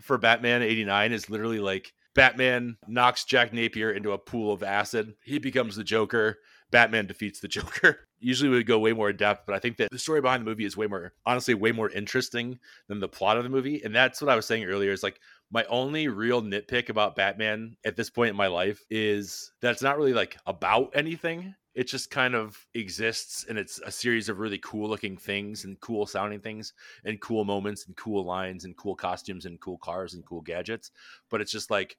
for 0.00 0.18
Batman 0.18 0.62
89 0.62 1.12
is 1.12 1.30
literally 1.30 1.60
like 1.60 1.92
Batman 2.14 2.76
knocks 2.88 3.24
Jack 3.24 3.52
Napier 3.52 3.92
into 3.92 4.12
a 4.12 4.18
pool 4.18 4.52
of 4.52 4.62
acid. 4.62 5.14
He 5.24 5.38
becomes 5.38 5.76
the 5.76 5.84
Joker. 5.84 6.38
Batman 6.70 7.06
defeats 7.06 7.40
the 7.40 7.48
Joker. 7.48 8.08
Usually 8.20 8.50
we 8.50 8.56
would 8.56 8.66
go 8.66 8.78
way 8.78 8.92
more 8.92 9.10
in 9.10 9.16
depth, 9.16 9.44
but 9.46 9.54
I 9.54 9.58
think 9.58 9.78
that 9.78 9.90
the 9.90 9.98
story 9.98 10.20
behind 10.20 10.42
the 10.42 10.50
movie 10.50 10.66
is 10.66 10.76
way 10.76 10.86
more, 10.86 11.12
honestly, 11.24 11.54
way 11.54 11.72
more 11.72 11.90
interesting 11.90 12.58
than 12.86 13.00
the 13.00 13.08
plot 13.08 13.38
of 13.38 13.44
the 13.44 13.48
movie. 13.48 13.82
And 13.82 13.94
that's 13.94 14.20
what 14.20 14.30
I 14.30 14.36
was 14.36 14.44
saying 14.46 14.64
earlier 14.64 14.92
is 14.92 15.02
like 15.02 15.20
my 15.50 15.64
only 15.64 16.08
real 16.08 16.42
nitpick 16.42 16.90
about 16.90 17.16
Batman 17.16 17.76
at 17.84 17.96
this 17.96 18.10
point 18.10 18.30
in 18.30 18.36
my 18.36 18.46
life 18.46 18.84
is 18.90 19.52
that 19.62 19.72
it's 19.72 19.82
not 19.82 19.96
really 19.96 20.12
like 20.12 20.36
about 20.46 20.90
anything. 20.94 21.54
It 21.74 21.84
just 21.84 22.10
kind 22.10 22.34
of 22.34 22.58
exists 22.74 23.46
and 23.48 23.56
it's 23.56 23.80
a 23.84 23.90
series 23.90 24.28
of 24.28 24.38
really 24.38 24.58
cool 24.58 24.88
looking 24.88 25.16
things 25.16 25.64
and 25.64 25.80
cool 25.80 26.04
sounding 26.04 26.40
things 26.40 26.74
and 27.04 27.20
cool 27.20 27.44
moments 27.44 27.86
and 27.86 27.96
cool 27.96 28.24
lines 28.24 28.64
and 28.64 28.76
cool 28.76 28.96
costumes 28.96 29.46
and 29.46 29.60
cool 29.60 29.78
cars 29.78 30.14
and 30.14 30.26
cool 30.26 30.42
gadgets. 30.42 30.90
But 31.30 31.40
it's 31.40 31.52
just 31.52 31.70
like 31.70 31.96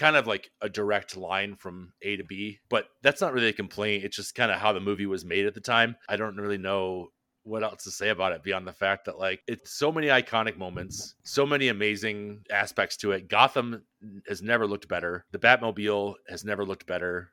kind 0.00 0.16
of 0.16 0.26
like 0.26 0.50
a 0.62 0.68
direct 0.68 1.14
line 1.14 1.54
from 1.56 1.92
A 2.00 2.16
to 2.16 2.24
B. 2.24 2.58
But 2.70 2.86
that's 3.02 3.20
not 3.20 3.34
really 3.34 3.48
a 3.48 3.52
complaint. 3.52 4.02
It's 4.02 4.16
just 4.16 4.34
kind 4.34 4.50
of 4.50 4.58
how 4.58 4.72
the 4.72 4.80
movie 4.80 5.04
was 5.04 5.26
made 5.26 5.44
at 5.44 5.52
the 5.52 5.60
time. 5.60 5.94
I 6.08 6.16
don't 6.16 6.38
really 6.38 6.56
know 6.56 7.08
what 7.42 7.62
else 7.62 7.84
to 7.84 7.90
say 7.90 8.08
about 8.08 8.32
it 8.32 8.42
beyond 8.42 8.66
the 8.66 8.72
fact 8.72 9.04
that 9.04 9.18
like 9.18 9.40
it's 9.46 9.72
so 9.72 9.92
many 9.92 10.06
iconic 10.06 10.56
moments, 10.56 11.14
so 11.22 11.44
many 11.44 11.68
amazing 11.68 12.40
aspects 12.50 12.96
to 12.98 13.12
it. 13.12 13.28
Gotham 13.28 13.82
has 14.26 14.40
never 14.40 14.66
looked 14.66 14.88
better. 14.88 15.26
The 15.32 15.38
Batmobile 15.38 16.14
has 16.28 16.46
never 16.46 16.64
looked 16.64 16.86
better. 16.86 17.32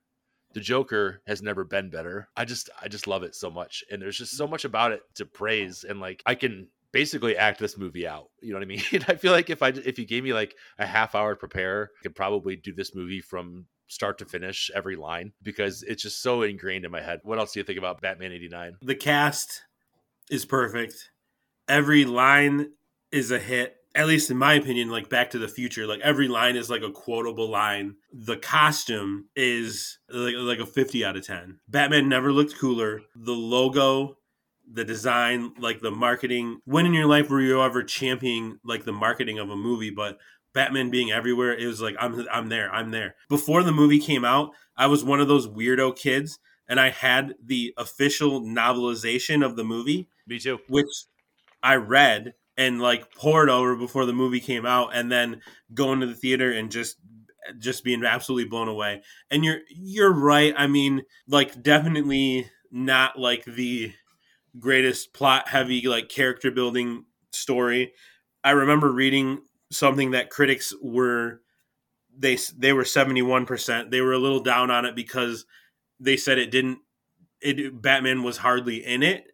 The 0.53 0.59
Joker 0.59 1.21
has 1.25 1.41
never 1.41 1.63
been 1.63 1.89
better. 1.89 2.27
I 2.35 2.43
just 2.43 2.69
I 2.81 2.89
just 2.89 3.07
love 3.07 3.23
it 3.23 3.35
so 3.35 3.49
much 3.49 3.83
and 3.89 4.01
there's 4.01 4.17
just 4.17 4.35
so 4.35 4.47
much 4.47 4.65
about 4.65 4.91
it 4.91 5.03
to 5.15 5.25
praise 5.25 5.85
and 5.87 6.01
like 6.01 6.21
I 6.25 6.35
can 6.35 6.67
basically 6.91 7.37
act 7.37 7.59
this 7.59 7.77
movie 7.77 8.07
out. 8.07 8.29
You 8.41 8.53
know 8.53 8.59
what 8.59 8.63
I 8.63 8.67
mean? 8.67 8.81
I 9.07 9.15
feel 9.15 9.31
like 9.31 9.49
if 9.49 9.61
I 9.61 9.69
if 9.69 9.99
you 9.99 10.05
gave 10.05 10.23
me 10.23 10.33
like 10.33 10.55
a 10.77 10.85
half 10.85 11.15
hour 11.15 11.33
to 11.33 11.39
prepare, 11.39 11.91
I 11.99 12.03
could 12.03 12.15
probably 12.15 12.55
do 12.55 12.73
this 12.73 12.95
movie 12.95 13.21
from 13.21 13.65
start 13.87 14.17
to 14.19 14.25
finish 14.25 14.69
every 14.75 14.95
line 14.95 15.31
because 15.41 15.83
it's 15.83 16.03
just 16.03 16.21
so 16.21 16.41
ingrained 16.41 16.85
in 16.85 16.91
my 16.91 17.01
head. 17.01 17.19
What 17.23 17.39
else 17.39 17.53
do 17.53 17.59
you 17.59 17.63
think 17.63 17.79
about 17.79 18.01
Batman 18.01 18.31
89? 18.31 18.77
The 18.81 18.95
cast 18.95 19.63
is 20.29 20.45
perfect. 20.45 21.11
Every 21.67 22.05
line 22.05 22.71
is 23.11 23.31
a 23.31 23.39
hit. 23.39 23.75
At 23.95 24.07
least 24.07 24.29
in 24.29 24.37
my 24.37 24.53
opinion, 24.53 24.89
like 24.89 25.09
Back 25.09 25.31
to 25.31 25.39
the 25.39 25.47
Future, 25.47 25.87
like 25.87 26.01
every 26.01 26.27
line 26.27 26.55
is 26.55 26.69
like 26.69 26.83
a 26.83 26.91
quotable 26.91 27.49
line. 27.49 27.95
The 28.13 28.37
costume 28.37 29.29
is 29.35 29.97
like, 30.09 30.35
like 30.37 30.59
a 30.59 30.67
50 30.67 31.03
out 31.03 31.17
of 31.17 31.25
10. 31.25 31.59
Batman 31.67 32.07
never 32.07 32.31
looked 32.31 32.59
cooler. 32.59 33.01
The 33.15 33.33
logo, 33.33 34.16
the 34.71 34.83
design, 34.83 35.53
like 35.59 35.79
the 35.81 35.91
marketing. 35.91 36.59
When 36.65 36.85
in 36.85 36.93
your 36.93 37.05
life 37.07 37.29
were 37.29 37.41
you 37.41 37.61
ever 37.61 37.83
championing 37.83 38.59
like 38.63 38.83
the 38.85 38.91
marketing 38.91 39.39
of 39.39 39.49
a 39.49 39.55
movie? 39.55 39.89
But 39.89 40.17
Batman 40.53 40.89
being 40.89 41.11
everywhere, 41.11 41.55
it 41.55 41.65
was 41.65 41.81
like 41.81 41.95
I'm 41.99 42.27
I'm 42.31 42.49
there, 42.49 42.73
I'm 42.73 42.91
there. 42.91 43.15
Before 43.29 43.63
the 43.63 43.71
movie 43.71 43.99
came 43.99 44.25
out, 44.25 44.51
I 44.75 44.87
was 44.87 45.03
one 45.03 45.19
of 45.19 45.27
those 45.27 45.47
weirdo 45.47 45.95
kids, 45.95 46.39
and 46.67 46.79
I 46.79 46.89
had 46.89 47.35
the 47.43 47.73
official 47.77 48.41
novelization 48.41 49.45
of 49.45 49.55
the 49.55 49.63
movie, 49.63 50.09
Me 50.27 50.39
too. 50.39 50.59
which 50.67 50.87
I 51.63 51.75
read 51.75 52.33
and 52.57 52.81
like 52.81 53.13
poured 53.13 53.49
over 53.49 53.75
before 53.75 54.05
the 54.05 54.13
movie 54.13 54.39
came 54.39 54.65
out, 54.65 54.89
and 54.93 55.11
then 55.11 55.41
going 55.73 55.99
to 55.99 56.07
the 56.07 56.15
theater 56.15 56.51
and 56.51 56.71
just 56.71 56.97
just 57.59 57.83
being 57.83 58.03
absolutely 58.03 58.49
blown 58.49 58.67
away. 58.67 59.01
And 59.31 59.45
you're 59.45 59.59
you're 59.69 60.13
right. 60.13 60.53
I 60.57 60.67
mean, 60.67 61.03
like 61.27 61.61
definitely 61.61 62.49
not 62.71 63.17
like 63.17 63.45
the 63.45 63.93
greatest 64.59 65.13
plot 65.13 65.49
heavy 65.49 65.87
like 65.87 66.09
character 66.09 66.51
building 66.51 67.05
story. 67.31 67.93
I 68.43 68.51
remember 68.51 68.91
reading 68.91 69.41
something 69.71 70.11
that 70.11 70.29
critics 70.29 70.73
were 70.81 71.41
they 72.17 72.37
they 72.57 72.73
were 72.73 72.83
71%. 72.83 73.91
They 73.91 74.01
were 74.01 74.13
a 74.13 74.19
little 74.19 74.39
down 74.39 74.71
on 74.71 74.85
it 74.85 74.95
because 74.95 75.45
they 75.99 76.17
said 76.17 76.37
it 76.37 76.51
didn't 76.51 76.79
it 77.41 77.81
Batman 77.81 78.23
was 78.23 78.37
hardly 78.37 78.85
in 78.85 79.03
it. 79.03 79.25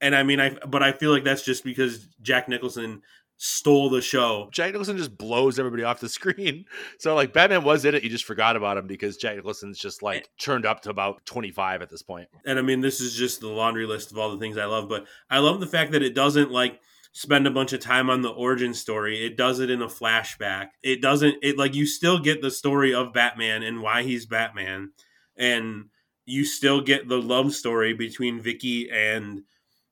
And 0.00 0.16
I 0.16 0.22
mean 0.22 0.40
I 0.40 0.56
but 0.66 0.82
I 0.82 0.92
feel 0.92 1.12
like 1.12 1.24
that's 1.24 1.44
just 1.44 1.64
because 1.64 2.08
Jack 2.20 2.48
Nicholson 2.48 3.02
stole 3.44 3.90
the 3.90 4.00
show. 4.00 4.48
Jack 4.52 4.70
Nicholson 4.70 4.96
just 4.96 5.18
blows 5.18 5.58
everybody 5.58 5.82
off 5.82 5.98
the 5.98 6.08
screen. 6.08 6.64
So 6.98 7.16
like 7.16 7.32
Batman 7.32 7.64
was 7.64 7.84
in 7.84 7.92
it, 7.92 8.04
you 8.04 8.08
just 8.08 8.24
forgot 8.24 8.54
about 8.54 8.76
him 8.76 8.86
because 8.86 9.16
Jack 9.16 9.34
Nicholson's 9.34 9.80
just 9.80 10.00
like 10.00 10.28
turned 10.38 10.64
up 10.64 10.82
to 10.82 10.90
about 10.90 11.26
25 11.26 11.82
at 11.82 11.90
this 11.90 12.02
point. 12.02 12.28
and 12.46 12.56
I 12.56 12.62
mean 12.62 12.82
this 12.82 13.00
is 13.00 13.14
just 13.16 13.40
the 13.40 13.48
laundry 13.48 13.84
list 13.84 14.12
of 14.12 14.18
all 14.18 14.30
the 14.30 14.38
things 14.38 14.56
I 14.56 14.66
love, 14.66 14.88
but 14.88 15.06
I 15.28 15.40
love 15.40 15.58
the 15.58 15.66
fact 15.66 15.90
that 15.90 16.04
it 16.04 16.14
doesn't 16.14 16.52
like 16.52 16.78
spend 17.10 17.48
a 17.48 17.50
bunch 17.50 17.72
of 17.72 17.80
time 17.80 18.08
on 18.08 18.22
the 18.22 18.30
origin 18.30 18.74
story. 18.74 19.26
It 19.26 19.36
does 19.36 19.58
it 19.58 19.70
in 19.70 19.82
a 19.82 19.88
flashback. 19.88 20.68
It 20.80 21.02
doesn't 21.02 21.34
it 21.42 21.58
like 21.58 21.74
you 21.74 21.84
still 21.84 22.20
get 22.20 22.42
the 22.42 22.50
story 22.50 22.94
of 22.94 23.12
Batman 23.12 23.64
and 23.64 23.82
why 23.82 24.04
he's 24.04 24.24
Batman 24.24 24.92
and 25.36 25.86
you 26.26 26.44
still 26.44 26.80
get 26.80 27.08
the 27.08 27.20
love 27.20 27.52
story 27.52 27.92
between 27.92 28.40
Vicki 28.40 28.88
and 28.88 29.42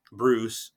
Bruce 0.09 0.71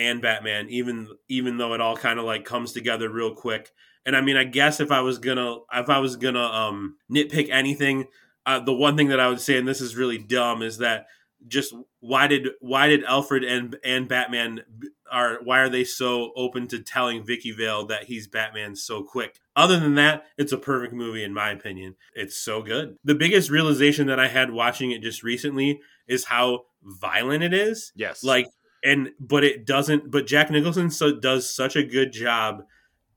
and 0.00 0.20
Batman 0.22 0.68
even 0.70 1.08
even 1.28 1.58
though 1.58 1.74
it 1.74 1.80
all 1.80 1.96
kind 1.96 2.18
of 2.18 2.24
like 2.24 2.44
comes 2.44 2.72
together 2.72 3.08
real 3.08 3.34
quick. 3.34 3.70
And 4.04 4.16
I 4.16 4.20
mean 4.20 4.36
I 4.36 4.44
guess 4.44 4.80
if 4.80 4.90
I 4.90 5.00
was 5.00 5.18
to 5.18 5.60
if 5.72 5.88
I 5.88 5.98
was 5.98 6.16
to 6.16 6.38
um 6.38 6.96
nitpick 7.10 7.50
anything 7.50 8.06
uh, 8.46 8.60
the 8.60 8.72
one 8.72 8.96
thing 8.96 9.08
that 9.08 9.20
I 9.20 9.28
would 9.28 9.40
say, 9.40 9.58
and 9.58 9.68
this 9.68 9.80
is 9.80 9.96
really 9.96 10.18
dumb, 10.18 10.62
is 10.62 10.78
that 10.78 11.06
just 11.46 11.74
why 12.00 12.26
did 12.26 12.48
why 12.60 12.88
did 12.88 13.04
Alfred 13.04 13.44
and 13.44 13.76
and 13.82 14.08
Batman 14.08 14.62
are 15.10 15.38
why 15.42 15.60
are 15.60 15.68
they 15.68 15.84
so 15.84 16.32
open 16.36 16.66
to 16.68 16.80
telling 16.80 17.24
Vicki 17.24 17.50
Vale 17.50 17.86
that 17.86 18.04
he's 18.04 18.26
Batman 18.26 18.76
so 18.76 19.02
quick? 19.02 19.38
Other 19.56 19.78
than 19.78 19.94
that, 19.94 20.24
it's 20.36 20.52
a 20.52 20.58
perfect 20.58 20.92
movie 20.92 21.24
in 21.24 21.32
my 21.32 21.50
opinion. 21.50 21.96
It's 22.14 22.36
so 22.36 22.62
good. 22.62 22.96
The 23.04 23.14
biggest 23.14 23.50
realization 23.50 24.06
that 24.08 24.20
I 24.20 24.28
had 24.28 24.50
watching 24.50 24.90
it 24.90 25.02
just 25.02 25.22
recently 25.22 25.80
is 26.06 26.24
how 26.24 26.64
violent 26.82 27.42
it 27.42 27.54
is. 27.54 27.92
Yes. 27.94 28.22
Like 28.24 28.46
and 28.82 29.10
but 29.20 29.44
it 29.44 29.66
doesn't 29.66 30.10
but 30.10 30.26
Jack 30.26 30.50
Nicholson 30.50 30.90
so 30.90 31.18
does 31.18 31.54
such 31.54 31.76
a 31.76 31.82
good 31.82 32.12
job 32.12 32.64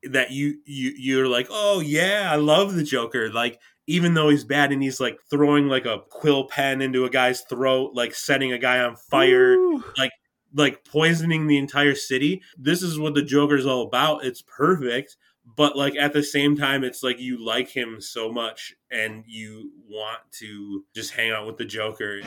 that 0.03 0.31
you 0.31 0.59
you 0.65 0.93
you're 0.97 1.27
like, 1.27 1.47
"Oh 1.49 1.79
yeah, 1.79 2.29
I 2.31 2.35
love 2.35 2.75
the 2.75 2.83
Joker." 2.83 3.31
Like 3.31 3.59
even 3.87 4.13
though 4.13 4.29
he's 4.29 4.43
bad 4.43 4.71
and 4.71 4.81
he's 4.81 4.99
like 4.99 5.17
throwing 5.29 5.67
like 5.67 5.85
a 5.85 5.99
quill 6.09 6.45
pen 6.45 6.81
into 6.81 7.05
a 7.05 7.09
guy's 7.09 7.41
throat, 7.41 7.91
like 7.93 8.15
setting 8.15 8.51
a 8.51 8.57
guy 8.57 8.79
on 8.79 8.95
fire, 8.95 9.57
like 9.97 10.11
like 10.53 10.85
poisoning 10.85 11.47
the 11.47 11.57
entire 11.57 11.95
city. 11.95 12.41
This 12.57 12.83
is 12.83 12.99
what 12.99 13.13
the 13.13 13.23
Joker's 13.23 13.65
all 13.65 13.83
about. 13.83 14.23
It's 14.23 14.41
perfect, 14.41 15.17
but 15.57 15.75
like 15.75 15.95
at 15.95 16.13
the 16.13 16.23
same 16.23 16.55
time 16.55 16.83
it's 16.83 17.03
like 17.03 17.19
you 17.19 17.43
like 17.43 17.69
him 17.69 17.99
so 17.99 18.31
much 18.31 18.73
and 18.91 19.23
you 19.27 19.71
want 19.89 20.19
to 20.39 20.85
just 20.93 21.11
hang 21.11 21.31
out 21.31 21.45
with 21.47 21.57
the 21.57 21.65
Joker. 21.65 22.21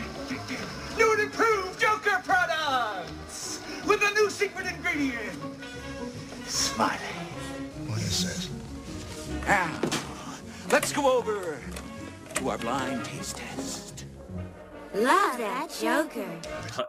New 0.96 1.12
and 1.12 1.22
improved 1.22 1.80
Joker 1.80 2.20
products 2.24 3.25
with 3.98 4.10
a 4.10 4.14
new 4.14 4.30
secret 4.30 4.66
ingredient. 4.66 5.32
Smiley. 6.46 6.98
What 7.86 7.98
is 7.98 8.24
this? 8.24 8.50
Now, 9.46 9.80
let's 10.70 10.92
go 10.92 11.16
over 11.16 11.58
to 12.34 12.48
our 12.50 12.58
blind 12.58 13.04
taste 13.04 13.36
test. 13.36 14.04
Love 14.94 15.38
that 15.38 15.74
Joker. 15.80 16.26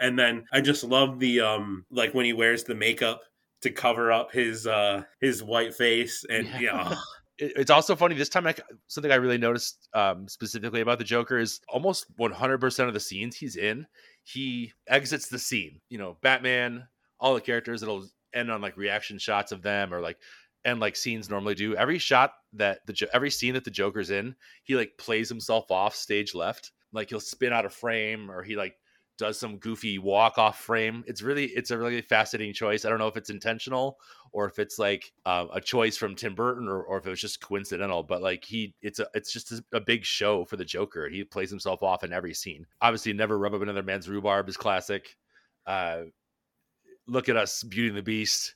And 0.01 0.17
then 0.17 0.45
I 0.51 0.61
just 0.61 0.83
love 0.83 1.19
the 1.19 1.41
um 1.41 1.85
like 1.91 2.13
when 2.13 2.25
he 2.25 2.33
wears 2.33 2.63
the 2.63 2.75
makeup 2.75 3.21
to 3.61 3.69
cover 3.69 4.11
up 4.11 4.31
his 4.31 4.67
uh 4.67 5.03
his 5.21 5.43
white 5.43 5.73
face 5.73 6.25
and 6.29 6.47
Yeah. 6.47 6.59
yeah, 6.59 6.95
It's 7.39 7.69
also 7.69 7.95
funny 7.95 8.15
this 8.15 8.29
time. 8.29 8.47
I, 8.47 8.55
something 8.87 9.11
I 9.11 9.15
really 9.15 9.37
noticed 9.37 9.89
um, 9.93 10.27
specifically 10.27 10.81
about 10.81 10.97
the 10.97 11.03
Joker 11.03 11.37
is 11.37 11.59
almost 11.69 12.07
100% 12.17 12.87
of 12.87 12.93
the 12.95 12.99
scenes 12.99 13.35
he's 13.35 13.55
in, 13.55 13.85
he 14.23 14.73
exits 14.87 15.29
the 15.29 15.37
scene. 15.37 15.79
You 15.89 15.99
know, 15.99 16.17
Batman, 16.23 16.87
all 17.19 17.35
the 17.35 17.41
characters, 17.41 17.83
it'll 17.83 18.05
end 18.33 18.51
on 18.51 18.61
like 18.61 18.77
reaction 18.77 19.17
shots 19.17 19.51
of 19.51 19.61
them 19.61 19.93
or 19.93 20.01
like 20.01 20.17
and 20.65 20.79
like 20.79 20.95
scenes 20.95 21.29
normally 21.29 21.55
do. 21.55 21.75
Every 21.75 21.97
shot 21.97 22.33
that 22.53 22.85
the 22.85 23.09
every 23.13 23.31
scene 23.31 23.53
that 23.53 23.63
the 23.63 23.71
Joker's 23.71 24.09
in, 24.09 24.35
he 24.63 24.75
like 24.75 24.97
plays 24.97 25.29
himself 25.29 25.71
off 25.71 25.95
stage 25.95 26.35
left. 26.35 26.71
Like 26.91 27.09
he'll 27.09 27.19
spin 27.19 27.53
out 27.53 27.65
of 27.65 27.73
frame 27.73 28.29
or 28.29 28.43
he 28.43 28.55
like 28.55 28.75
does 29.17 29.39
some 29.39 29.57
goofy 29.57 29.97
walk 29.97 30.37
off 30.37 30.59
frame. 30.59 31.03
It's 31.07 31.21
really 31.21 31.45
it's 31.45 31.71
a 31.71 31.77
really 31.77 32.01
fascinating 32.01 32.53
choice. 32.53 32.85
I 32.85 32.89
don't 32.89 32.99
know 32.99 33.07
if 33.07 33.17
it's 33.17 33.29
intentional 33.29 33.97
or 34.31 34.45
if 34.45 34.59
it's 34.59 34.77
like 34.77 35.11
uh, 35.25 35.45
a 35.53 35.61
choice 35.61 35.97
from 35.97 36.15
Tim 36.15 36.35
Burton 36.35 36.67
or, 36.67 36.83
or 36.83 36.97
if 36.97 37.07
it 37.07 37.09
was 37.09 37.21
just 37.21 37.41
coincidental. 37.41 38.03
But 38.03 38.21
like 38.21 38.43
he, 38.45 38.75
it's 38.81 38.99
a 38.99 39.07
it's 39.13 39.31
just 39.31 39.51
a, 39.51 39.63
a 39.73 39.79
big 39.79 40.05
show 40.05 40.45
for 40.45 40.57
the 40.57 40.65
Joker. 40.65 41.09
He 41.09 41.23
plays 41.23 41.49
himself 41.49 41.81
off 41.81 42.03
in 42.03 42.13
every 42.13 42.33
scene. 42.33 42.65
Obviously, 42.81 43.13
never 43.13 43.37
rub 43.37 43.53
up 43.53 43.61
another 43.61 43.83
man's 43.83 44.09
rhubarb 44.09 44.47
is 44.49 44.57
classic. 44.57 45.15
Uh, 45.65 46.03
look 47.07 47.29
at 47.29 47.37
us, 47.37 47.63
Beauty 47.63 47.89
and 47.89 47.97
the 47.97 48.03
Beast. 48.03 48.55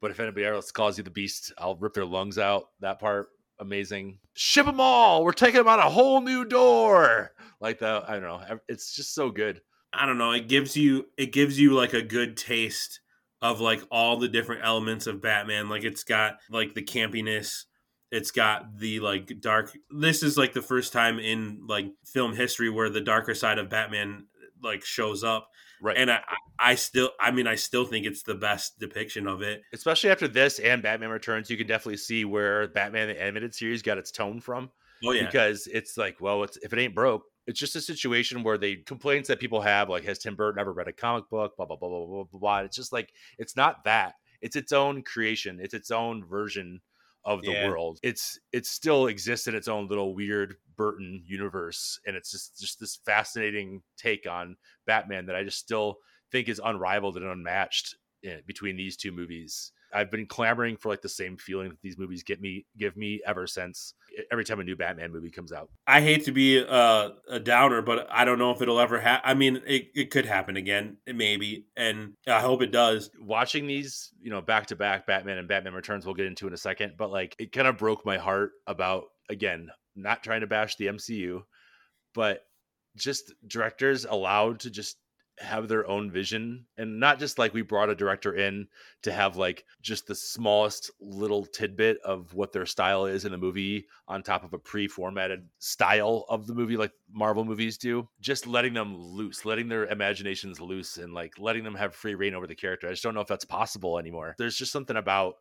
But 0.00 0.10
if 0.10 0.20
anybody 0.20 0.46
else 0.46 0.72
calls 0.72 0.98
you 0.98 1.04
the 1.04 1.10
Beast, 1.10 1.52
I'll 1.58 1.76
rip 1.76 1.94
their 1.94 2.04
lungs 2.04 2.38
out. 2.38 2.70
That 2.80 2.98
part 2.98 3.28
amazing. 3.60 4.18
Ship 4.34 4.66
them 4.66 4.80
all. 4.80 5.24
We're 5.24 5.32
taking 5.32 5.58
them 5.58 5.68
out 5.68 5.78
a 5.78 5.90
whole 5.90 6.20
new 6.20 6.44
door. 6.44 7.32
Like 7.60 7.78
that. 7.78 8.08
I 8.08 8.14
don't 8.14 8.22
know. 8.22 8.58
It's 8.68 8.94
just 8.94 9.14
so 9.14 9.30
good. 9.30 9.60
I 9.92 10.06
don't 10.06 10.18
know. 10.18 10.32
It 10.32 10.48
gives 10.48 10.76
you 10.76 11.06
it 11.16 11.32
gives 11.32 11.58
you 11.58 11.72
like 11.74 11.92
a 11.92 12.02
good 12.02 12.36
taste 12.36 13.00
of 13.40 13.60
like 13.60 13.82
all 13.90 14.16
the 14.16 14.28
different 14.28 14.64
elements 14.64 15.06
of 15.06 15.22
Batman. 15.22 15.68
Like 15.68 15.84
it's 15.84 16.04
got 16.04 16.38
like 16.50 16.74
the 16.74 16.82
campiness. 16.82 17.64
It's 18.10 18.30
got 18.30 18.78
the 18.78 19.00
like 19.00 19.40
dark. 19.40 19.76
This 19.90 20.22
is 20.22 20.36
like 20.36 20.52
the 20.52 20.62
first 20.62 20.92
time 20.92 21.18
in 21.18 21.66
like 21.66 21.86
film 22.04 22.34
history 22.34 22.70
where 22.70 22.90
the 22.90 23.00
darker 23.00 23.34
side 23.34 23.58
of 23.58 23.70
Batman 23.70 24.26
like 24.62 24.84
shows 24.84 25.24
up. 25.24 25.48
Right. 25.82 25.96
And 25.96 26.12
I, 26.12 26.20
I 26.60 26.74
still, 26.76 27.10
I 27.20 27.32
mean, 27.32 27.48
I 27.48 27.56
still 27.56 27.84
think 27.84 28.06
it's 28.06 28.22
the 28.22 28.36
best 28.36 28.78
depiction 28.78 29.26
of 29.26 29.42
it. 29.42 29.62
especially 29.74 30.10
after 30.10 30.28
this 30.28 30.60
and 30.60 30.80
Batman 30.80 31.10
Returns, 31.10 31.50
you 31.50 31.56
can 31.56 31.66
definitely 31.66 31.96
see 31.96 32.24
where 32.24 32.68
Batman 32.68 33.08
the 33.08 33.20
animated 33.20 33.52
series 33.52 33.82
got 33.82 33.98
its 33.98 34.12
tone 34.12 34.40
from. 34.40 34.70
Oh 35.04 35.10
yeah, 35.10 35.26
Because 35.26 35.66
it's 35.66 35.98
like, 35.98 36.20
well, 36.20 36.44
it's 36.44 36.56
if 36.58 36.72
it 36.72 36.78
ain't 36.78 36.94
broke, 36.94 37.24
it's 37.48 37.58
just 37.58 37.74
a 37.74 37.80
situation 37.80 38.44
where 38.44 38.56
the 38.56 38.76
complaints 38.84 39.26
that 39.26 39.40
people 39.40 39.60
have, 39.60 39.88
like, 39.88 40.04
has 40.04 40.20
Tim 40.20 40.36
Burton 40.36 40.60
ever 40.60 40.72
read 40.72 40.86
a 40.86 40.92
comic 40.92 41.28
book? 41.28 41.56
Blah 41.56 41.66
blah 41.66 41.76
blah 41.76 41.88
blah 41.88 42.06
blah 42.06 42.24
blah. 42.30 42.38
blah. 42.38 42.58
It's 42.60 42.76
just 42.76 42.92
like 42.92 43.12
it's 43.36 43.56
not 43.56 43.82
that. 43.84 44.14
It's 44.40 44.54
its 44.54 44.70
own 44.70 45.02
creation. 45.02 45.58
It's 45.60 45.74
its 45.74 45.90
own 45.90 46.24
version 46.24 46.80
of 47.24 47.44
the 47.44 47.52
Yeah. 47.52 47.66
world. 47.66 47.98
It's 48.02 48.38
it 48.52 48.66
still 48.66 49.06
exists 49.06 49.46
in 49.46 49.54
its 49.54 49.68
own 49.68 49.88
little 49.88 50.14
weird 50.14 50.56
Burton 50.76 51.22
universe, 51.26 52.00
and 52.06 52.16
it's 52.16 52.30
just 52.30 52.58
just 52.60 52.80
this 52.80 52.96
fascinating 52.96 53.82
take 53.96 54.26
on 54.26 54.56
Batman 54.86 55.26
that 55.26 55.36
I 55.36 55.44
just 55.44 55.58
still 55.58 55.98
think 56.30 56.48
is 56.48 56.60
unrivaled 56.64 57.16
and 57.16 57.26
unmatched 57.26 57.96
eh, 58.24 58.40
between 58.46 58.76
these 58.76 58.96
two 58.96 59.12
movies. 59.12 59.72
I've 59.92 60.10
been 60.10 60.26
clamoring 60.26 60.76
for 60.76 60.88
like 60.88 61.02
the 61.02 61.08
same 61.08 61.36
feeling 61.36 61.70
that 61.70 61.80
these 61.82 61.98
movies 61.98 62.22
get 62.22 62.40
me 62.40 62.66
give 62.76 62.96
me 62.96 63.20
ever 63.26 63.46
since 63.46 63.94
every 64.30 64.44
time 64.44 64.60
a 64.60 64.64
new 64.64 64.76
Batman 64.76 65.12
movie 65.12 65.30
comes 65.30 65.52
out. 65.52 65.70
I 65.86 66.00
hate 66.00 66.24
to 66.24 66.32
be 66.32 66.58
a, 66.58 67.10
a 67.28 67.40
downer, 67.40 67.82
but 67.82 68.08
I 68.10 68.24
don't 68.24 68.38
know 68.38 68.50
if 68.50 68.60
it'll 68.62 68.80
ever 68.80 69.00
happen. 69.00 69.28
I 69.28 69.34
mean, 69.34 69.62
it, 69.66 69.88
it 69.94 70.10
could 70.10 70.26
happen 70.26 70.56
again, 70.56 70.98
maybe, 71.06 71.66
and 71.76 72.14
I 72.26 72.40
hope 72.40 72.62
it 72.62 72.72
does. 72.72 73.10
Watching 73.20 73.66
these, 73.66 74.12
you 74.20 74.30
know, 74.30 74.40
back 74.40 74.66
to 74.66 74.76
back 74.76 75.06
Batman 75.06 75.38
and 75.38 75.48
Batman 75.48 75.74
Returns 75.74 76.06
we'll 76.06 76.14
get 76.14 76.26
into 76.26 76.46
in 76.46 76.54
a 76.54 76.58
second, 76.58 76.94
but 76.96 77.10
like 77.10 77.36
it 77.38 77.52
kind 77.52 77.68
of 77.68 77.78
broke 77.78 78.04
my 78.04 78.18
heart 78.18 78.52
about 78.66 79.04
again, 79.28 79.70
not 79.96 80.22
trying 80.22 80.40
to 80.40 80.46
bash 80.46 80.76
the 80.76 80.86
MCU, 80.86 81.42
but 82.14 82.40
just 82.96 83.32
directors 83.46 84.04
allowed 84.04 84.60
to 84.60 84.70
just 84.70 84.96
have 85.38 85.66
their 85.66 85.88
own 85.88 86.10
vision 86.10 86.66
and 86.76 87.00
not 87.00 87.18
just 87.18 87.38
like 87.38 87.54
we 87.54 87.62
brought 87.62 87.88
a 87.88 87.94
director 87.94 88.34
in 88.34 88.68
to 89.02 89.10
have 89.10 89.36
like 89.36 89.64
just 89.80 90.06
the 90.06 90.14
smallest 90.14 90.90
little 91.00 91.44
tidbit 91.46 91.98
of 92.04 92.32
what 92.34 92.52
their 92.52 92.66
style 92.66 93.06
is 93.06 93.24
in 93.24 93.32
a 93.32 93.38
movie 93.38 93.86
on 94.06 94.22
top 94.22 94.44
of 94.44 94.52
a 94.52 94.58
pre-formatted 94.58 95.48
style 95.58 96.26
of 96.28 96.46
the 96.46 96.54
movie 96.54 96.76
like 96.76 96.92
Marvel 97.10 97.44
movies 97.44 97.78
do. 97.78 98.06
Just 98.20 98.46
letting 98.46 98.74
them 98.74 98.96
loose 98.96 99.44
letting 99.44 99.68
their 99.68 99.86
imaginations 99.86 100.60
loose 100.60 100.98
and 100.98 101.14
like 101.14 101.38
letting 101.38 101.64
them 101.64 101.74
have 101.74 101.94
free 101.94 102.14
reign 102.14 102.34
over 102.34 102.46
the 102.46 102.54
character. 102.54 102.86
I 102.86 102.90
just 102.90 103.02
don't 103.02 103.14
know 103.14 103.20
if 103.20 103.28
that's 103.28 103.44
possible 103.44 103.98
anymore. 103.98 104.34
There's 104.38 104.56
just 104.56 104.72
something 104.72 104.96
about 104.96 105.36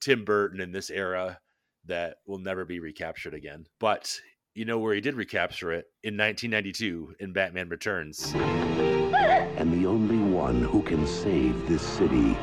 Tim 0.00 0.24
Burton 0.24 0.60
in 0.60 0.72
this 0.72 0.90
era 0.90 1.38
that 1.86 2.16
will 2.26 2.38
never 2.38 2.64
be 2.64 2.80
recaptured 2.80 3.34
again. 3.34 3.66
But 3.78 4.20
you 4.54 4.64
know 4.64 4.78
where 4.78 4.94
he 4.94 5.00
did 5.00 5.14
recapture 5.14 5.72
it 5.72 5.86
in 6.02 6.16
1992 6.16 7.14
in 7.20 7.32
Batman 7.32 7.68
Returns 7.68 8.34
and 9.58 9.72
the 9.72 9.86
only 9.88 10.18
one 10.18 10.62
who 10.62 10.80
can 10.82 11.04
save 11.04 11.68
this 11.68 11.82
city 11.82 12.36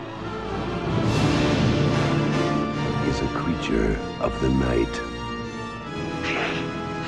is 3.07 3.21
a 3.21 3.27
creature 3.33 3.97
of 4.19 4.37
the 4.41 4.49
night. 4.49 4.95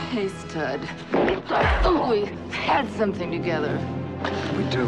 Hey, 0.09 0.29
stud. 0.29 0.79
I 1.11 1.81
thought 1.83 2.09
we 2.09 2.25
had 2.51 2.89
something 2.91 3.29
together. 3.31 3.77
We 4.55 4.63
do. 4.69 4.87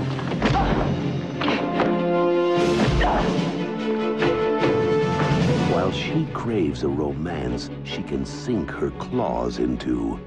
While 5.79 5.93
she 5.93 6.25
craves 6.33 6.83
a 6.83 6.89
romance 6.89 7.69
she 7.85 8.03
can 8.03 8.25
sink 8.25 8.69
her 8.69 8.91
claws 8.99 9.59
into, 9.59 10.19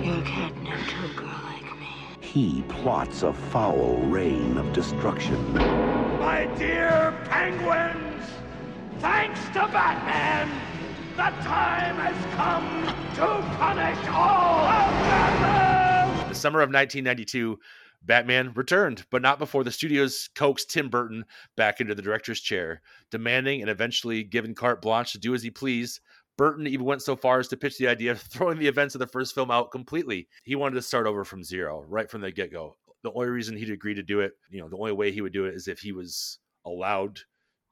You're 0.00 0.22
catnip 0.22 0.78
to 0.86 1.04
a 1.04 1.14
girl 1.16 1.40
like 1.42 1.80
me. 1.80 1.88
he 2.20 2.62
plots 2.68 3.24
a 3.24 3.32
foul 3.32 3.96
reign 4.06 4.56
of 4.56 4.72
destruction. 4.72 5.52
My 5.52 6.48
dear 6.56 7.12
penguins, 7.24 8.24
thanks 9.00 9.40
to 9.46 9.66
Batman, 9.66 10.48
the 11.16 11.42
time 11.42 11.96
has 11.96 12.34
come 12.36 12.86
to 13.16 13.26
punish 13.58 13.98
all 14.10 14.64
of 14.64 15.08
Gotham! 15.08 16.28
the 16.28 16.36
summer 16.36 16.60
of 16.60 16.68
1992, 16.68 17.58
Batman 18.04 18.52
returned, 18.54 19.04
but 19.10 19.22
not 19.22 19.38
before 19.38 19.64
the 19.64 19.70
studios 19.70 20.28
coaxed 20.34 20.70
Tim 20.70 20.88
Burton 20.88 21.24
back 21.56 21.80
into 21.80 21.94
the 21.94 22.02
director's 22.02 22.40
chair, 22.40 22.82
demanding 23.10 23.60
and 23.60 23.70
eventually 23.70 24.22
given 24.24 24.54
carte 24.54 24.82
blanche 24.82 25.12
to 25.12 25.18
do 25.18 25.34
as 25.34 25.42
he 25.42 25.50
pleased. 25.50 26.00
Burton 26.36 26.66
even 26.66 26.84
went 26.84 27.02
so 27.02 27.16
far 27.16 27.38
as 27.38 27.48
to 27.48 27.56
pitch 27.56 27.78
the 27.78 27.88
idea 27.88 28.12
of 28.12 28.20
throwing 28.20 28.58
the 28.58 28.66
events 28.66 28.94
of 28.94 28.98
the 28.98 29.06
first 29.06 29.34
film 29.34 29.50
out 29.50 29.70
completely. 29.70 30.28
He 30.42 30.56
wanted 30.56 30.74
to 30.74 30.82
start 30.82 31.06
over 31.06 31.24
from 31.24 31.44
zero, 31.44 31.84
right 31.88 32.10
from 32.10 32.20
the 32.20 32.30
get 32.30 32.52
go. 32.52 32.76
The 33.02 33.12
only 33.12 33.28
reason 33.28 33.56
he'd 33.56 33.70
agree 33.70 33.94
to 33.94 34.02
do 34.02 34.20
it, 34.20 34.32
you 34.50 34.60
know, 34.60 34.68
the 34.68 34.78
only 34.78 34.92
way 34.92 35.12
he 35.12 35.20
would 35.20 35.32
do 35.32 35.44
it 35.44 35.54
is 35.54 35.68
if 35.68 35.80
he 35.80 35.92
was 35.92 36.38
allowed 36.64 37.20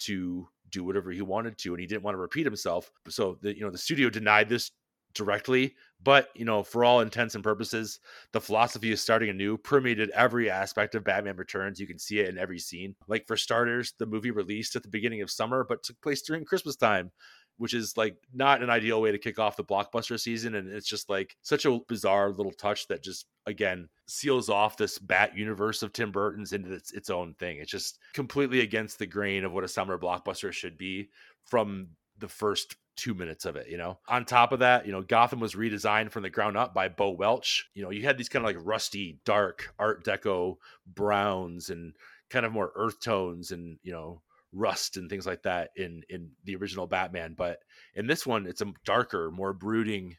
to 0.01 0.49
do 0.71 0.85
whatever 0.85 1.11
he 1.11 1.23
wanted 1.23 1.59
to, 1.59 1.73
and 1.73 1.81
he 1.81 1.87
didn't 1.87 2.03
want 2.03 2.15
to 2.15 2.21
repeat 2.21 2.45
himself. 2.45 2.91
So 3.09 3.39
the 3.41 3.55
you 3.55 3.63
know 3.63 3.71
the 3.71 3.79
studio 3.79 4.11
denied 4.11 4.49
this 4.49 4.71
directly, 5.15 5.75
but 6.05 6.29
you 6.35 6.45
know, 6.45 6.63
for 6.63 6.85
all 6.85 7.01
intents 7.01 7.35
and 7.35 7.45
purposes, 7.45 8.01
the 8.33 8.41
philosophy 8.41 8.93
of 8.93 8.99
starting 8.99 9.31
anew 9.31 9.57
permeated 9.57 10.11
every 10.11 10.51
aspect 10.51 10.95
of 10.95 11.05
Batman 11.05 11.37
Returns. 11.37 11.81
You 11.81 11.87
can 11.87 11.99
see 11.99 12.21
it 12.21 12.29
in 12.29 12.39
every 12.39 12.59
scene. 12.59 12.95
Like 13.09 13.27
for 13.27 13.37
starters, 13.37 13.95
the 13.99 14.07
movie 14.07 14.31
released 14.31 14.77
at 14.77 14.83
the 14.83 14.89
beginning 14.89 15.23
of 15.23 15.31
summer, 15.31 15.65
but 15.69 15.83
took 15.83 16.01
place 16.01 16.23
during 16.23 16.45
Christmas 16.45 16.77
time, 16.77 17.11
which 17.59 17.75
is 17.75 17.97
like 17.97 18.17
not 18.33 18.63
an 18.63 18.71
ideal 18.71 19.01
way 19.01 19.13
to 19.13 19.19
kick 19.19 19.39
off 19.39 19.57
the 19.57 19.65
blockbuster 19.65 20.19
season. 20.19 20.55
And 20.55 20.69
it's 20.69 20.89
just 20.89 21.09
like 21.09 21.37
such 21.43 21.65
a 21.65 21.79
bizarre 21.89 22.31
little 22.31 22.53
touch 22.53 22.89
that 22.89 23.03
just 23.03 23.27
again 23.47 23.89
seals 24.07 24.49
off 24.49 24.77
this 24.77 24.99
Bat 24.99 25.37
universe 25.37 25.83
of 25.83 25.93
Tim 25.93 26.11
Burton's 26.11 26.53
into 26.53 26.73
its, 26.73 26.93
its 26.93 27.11
own 27.11 27.35
thing. 27.35 27.59
It's 27.59 27.71
just 27.71 27.99
completely 28.15 28.61
against 28.61 28.99
the 28.99 29.07
grain 29.07 29.45
of 29.45 29.53
what 29.53 29.65
a 29.65 29.69
summer 29.69 29.99
blockbuster 29.99 30.53
should 30.53 30.77
be 30.77 31.11
from 31.45 31.89
the 32.19 32.29
first 32.29 32.77
two 32.97 33.15
minutes 33.15 33.45
of 33.45 33.57
it, 33.57 33.69
you 33.69 33.77
know. 33.77 33.99
On 34.09 34.25
top 34.25 34.53
of 34.53 34.61
that, 34.61 34.87
you 34.87 34.93
know, 34.93 35.03
Gotham 35.03 35.41
was 35.41 35.55
redesigned 35.55 36.11
from 36.11 36.23
the 36.23 36.31
ground 36.31 36.57
up 36.57 36.75
by 36.75 36.89
Bo 36.89 37.11
Welch. 37.11 37.69
You 37.75 37.83
know, 37.83 37.91
you 37.91 38.03
had 38.03 38.19
these 38.19 38.29
kind 38.29 38.45
of 38.45 38.49
like 38.49 38.65
rusty, 38.65 39.19
dark 39.25 39.75
Art 39.79 40.05
Deco 40.05 40.57
browns 40.87 41.71
and 41.71 41.95
kind 42.31 42.47
of 42.47 42.53
more 42.53 42.73
earth 42.75 43.01
tones 43.01 43.51
and 43.51 43.79
you 43.83 43.93
know 43.93 44.23
rust 44.53 44.97
and 44.97 45.09
things 45.09 45.27
like 45.27 45.43
that 45.43 45.71
in 45.77 46.03
in 46.09 46.31
the 46.45 46.57
original 46.57 46.87
Batman. 46.87 47.35
But 47.37 47.61
in 47.95 48.07
this 48.07 48.27
one, 48.27 48.47
it's 48.47 48.63
a 48.63 48.73
darker, 48.85 49.31
more 49.31 49.53
brooding 49.53 50.17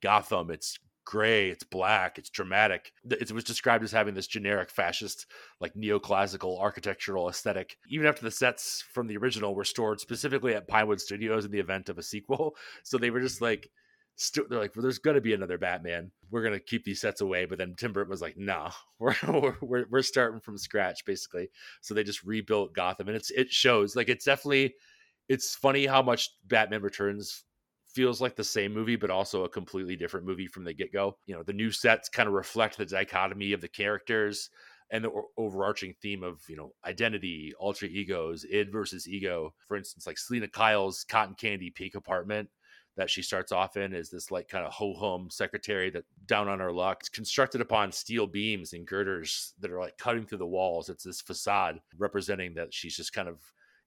Gotham. 0.00 0.50
It's 0.50 0.78
gray, 1.06 1.48
it's 1.48 1.64
black, 1.64 2.18
it's 2.18 2.28
dramatic. 2.28 2.92
It 3.08 3.32
was 3.32 3.44
described 3.44 3.82
as 3.84 3.92
having 3.92 4.12
this 4.12 4.26
generic 4.26 4.68
fascist, 4.68 5.26
like 5.60 5.72
neoclassical 5.74 6.60
architectural 6.60 7.30
aesthetic. 7.30 7.78
Even 7.88 8.06
after 8.06 8.22
the 8.22 8.30
sets 8.30 8.84
from 8.92 9.06
the 9.06 9.16
original 9.16 9.54
were 9.54 9.64
stored 9.64 10.00
specifically 10.00 10.54
at 10.54 10.68
Pinewood 10.68 11.00
Studios 11.00 11.46
in 11.46 11.50
the 11.50 11.60
event 11.60 11.88
of 11.88 11.96
a 11.96 12.02
sequel, 12.02 12.56
so 12.82 12.98
they 12.98 13.10
were 13.10 13.20
just 13.20 13.40
like 13.40 13.70
st- 14.16 14.48
they're 14.50 14.58
like, 14.58 14.74
well, 14.74 14.82
there's 14.82 14.98
to 14.98 15.20
be 15.20 15.34
another 15.34 15.58
Batman. 15.58 16.10
We're 16.30 16.42
to 16.54 16.60
keep 16.60 16.84
these 16.84 17.00
sets 17.00 17.20
away. 17.20 17.44
But 17.44 17.58
then 17.58 17.74
Tim 17.76 17.92
Burton 17.92 18.10
was 18.10 18.22
like, 18.22 18.36
nah, 18.36 18.72
we're, 18.98 19.14
we're, 19.62 19.86
we're 19.88 20.02
starting 20.02 20.40
from 20.40 20.58
scratch, 20.58 21.04
basically. 21.04 21.48
So 21.80 21.94
they 21.94 22.02
just 22.04 22.24
rebuilt 22.24 22.74
Gotham. 22.74 23.08
And 23.08 23.16
it's 23.16 23.30
it 23.30 23.50
shows. 23.52 23.94
Like, 23.94 24.08
it's 24.08 24.24
definitely, 24.24 24.74
it's 25.28 25.54
funny 25.54 25.86
how 25.86 26.02
much 26.02 26.30
Batman 26.46 26.82
Returns 26.82 27.44
feels 27.96 28.20
like 28.20 28.36
the 28.36 28.44
same 28.44 28.74
movie, 28.74 28.96
but 28.96 29.10
also 29.10 29.44
a 29.44 29.48
completely 29.48 29.96
different 29.96 30.26
movie 30.26 30.46
from 30.46 30.64
the 30.64 30.74
get 30.74 30.92
go. 30.92 31.16
You 31.24 31.34
know, 31.34 31.42
the 31.42 31.54
new 31.54 31.70
sets 31.70 32.10
kind 32.10 32.28
of 32.28 32.34
reflect 32.34 32.76
the 32.76 32.84
dichotomy 32.84 33.54
of 33.54 33.62
the 33.62 33.68
characters 33.68 34.50
and 34.90 35.02
the 35.02 35.10
overarching 35.38 35.94
theme 36.02 36.22
of 36.22 36.42
you 36.46 36.56
know 36.56 36.72
identity, 36.84 37.54
alter 37.58 37.86
egos, 37.86 38.44
id 38.44 38.70
versus 38.70 39.08
ego. 39.08 39.54
For 39.66 39.78
instance, 39.78 40.06
like 40.06 40.18
Selina 40.18 40.46
Kyle's 40.46 41.04
cotton 41.08 41.34
candy 41.34 41.70
peak 41.70 41.94
apartment 41.94 42.50
that 42.98 43.08
she 43.08 43.22
starts 43.22 43.50
off 43.50 43.78
in 43.78 43.94
is 43.94 44.10
this 44.10 44.30
like 44.30 44.46
kind 44.48 44.66
of 44.66 44.72
ho 44.72 44.92
hum 44.94 45.30
secretary 45.30 45.88
that 45.90 46.04
down 46.26 46.48
on 46.48 46.60
her 46.60 46.72
luck. 46.72 46.98
It's 47.00 47.08
constructed 47.08 47.62
upon 47.62 47.92
steel 47.92 48.26
beams 48.26 48.74
and 48.74 48.86
girders 48.86 49.54
that 49.60 49.70
are 49.70 49.80
like 49.80 49.96
cutting 49.96 50.26
through 50.26 50.38
the 50.38 50.46
walls. 50.46 50.90
It's 50.90 51.04
this 51.04 51.22
facade 51.22 51.80
representing 51.96 52.54
that 52.54 52.74
she's 52.74 52.96
just 52.96 53.14
kind 53.14 53.28
of 53.28 53.38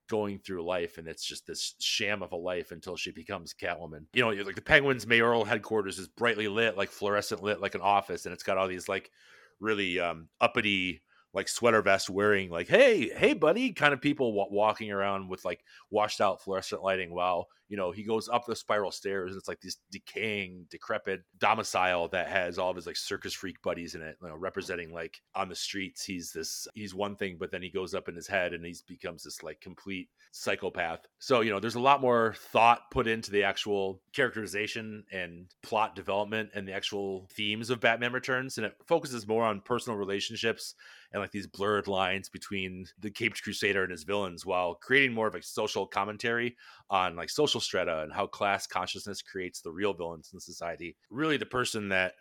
going 0.09 0.39
through 0.39 0.65
life 0.65 0.97
and 0.97 1.07
it's 1.07 1.23
just 1.23 1.47
this 1.47 1.75
sham 1.79 2.21
of 2.21 2.31
a 2.31 2.35
life 2.35 2.71
until 2.71 2.97
she 2.97 3.11
becomes 3.11 3.53
Catwoman. 3.53 4.05
You 4.13 4.23
know, 4.23 4.43
like 4.43 4.55
the 4.55 4.61
Penguin's 4.61 5.07
mayoral 5.07 5.45
headquarters 5.45 5.99
is 5.99 6.07
brightly 6.07 6.47
lit, 6.47 6.75
like 6.75 6.89
fluorescent 6.89 7.41
lit, 7.41 7.61
like 7.61 7.75
an 7.75 7.81
office, 7.81 8.25
and 8.25 8.33
it's 8.33 8.43
got 8.43 8.57
all 8.57 8.67
these 8.67 8.89
like 8.89 9.11
really 9.59 9.99
um, 9.99 10.27
uppity 10.41 11.01
like 11.33 11.47
sweater 11.47 11.81
vest 11.81 12.09
wearing 12.09 12.49
like 12.49 12.67
hey 12.67 13.09
hey 13.09 13.33
buddy 13.33 13.71
kind 13.71 13.93
of 13.93 14.01
people 14.01 14.31
w- 14.31 14.47
walking 14.49 14.91
around 14.91 15.29
with 15.29 15.45
like 15.45 15.63
washed 15.91 16.21
out 16.21 16.41
fluorescent 16.41 16.81
lighting 16.81 17.13
while 17.13 17.47
you 17.69 17.77
know 17.77 17.91
he 17.91 18.03
goes 18.03 18.27
up 18.27 18.45
the 18.45 18.55
spiral 18.55 18.91
stairs 18.91 19.31
and 19.31 19.39
it's 19.39 19.47
like 19.47 19.61
this 19.61 19.77
decaying 19.91 20.65
decrepit 20.69 21.21
domicile 21.37 22.07
that 22.09 22.27
has 22.27 22.57
all 22.57 22.69
of 22.69 22.75
his 22.75 22.87
like 22.87 22.97
circus 22.97 23.33
freak 23.33 23.61
buddies 23.61 23.95
in 23.95 24.01
it 24.01 24.17
you 24.21 24.27
know 24.27 24.35
representing 24.35 24.91
like 24.91 25.21
on 25.35 25.47
the 25.47 25.55
streets 25.55 26.03
he's 26.03 26.31
this 26.31 26.67
he's 26.73 26.93
one 26.93 27.15
thing 27.15 27.37
but 27.39 27.51
then 27.51 27.61
he 27.61 27.69
goes 27.69 27.93
up 27.93 28.09
in 28.09 28.15
his 28.15 28.27
head 28.27 28.53
and 28.53 28.65
he 28.65 28.75
becomes 28.87 29.23
this 29.23 29.43
like 29.43 29.61
complete 29.61 30.09
psychopath. 30.31 31.07
So 31.19 31.41
you 31.41 31.51
know 31.51 31.59
there's 31.59 31.75
a 31.75 31.79
lot 31.79 32.01
more 32.01 32.35
thought 32.37 32.91
put 32.91 33.07
into 33.07 33.31
the 33.31 33.43
actual 33.43 34.01
characterization 34.13 35.03
and 35.11 35.45
plot 35.63 35.95
development 35.95 36.49
and 36.53 36.67
the 36.67 36.73
actual 36.73 37.27
themes 37.31 37.69
of 37.69 37.79
batman 37.79 38.13
returns 38.13 38.57
and 38.57 38.65
it 38.65 38.75
focuses 38.87 39.27
more 39.27 39.43
on 39.43 39.61
personal 39.61 39.97
relationships 39.97 40.75
and 41.11 41.21
like 41.21 41.31
these 41.31 41.47
blurred 41.47 41.87
lines 41.87 42.29
between 42.29 42.85
the 42.99 43.09
caped 43.09 43.41
crusader 43.41 43.83
and 43.83 43.91
his 43.91 44.03
villains 44.03 44.45
while 44.45 44.75
creating 44.75 45.13
more 45.13 45.27
of 45.27 45.35
a 45.35 45.41
social 45.41 45.85
commentary 45.85 46.55
on 46.89 47.15
like 47.15 47.29
social 47.29 47.58
strata 47.59 48.01
and 48.01 48.13
how 48.13 48.25
class 48.25 48.67
consciousness 48.67 49.21
creates 49.21 49.61
the 49.61 49.71
real 49.71 49.93
villains 49.93 50.31
in 50.33 50.39
society 50.39 50.95
really 51.09 51.37
the 51.37 51.45
person 51.45 51.89
that 51.89 52.13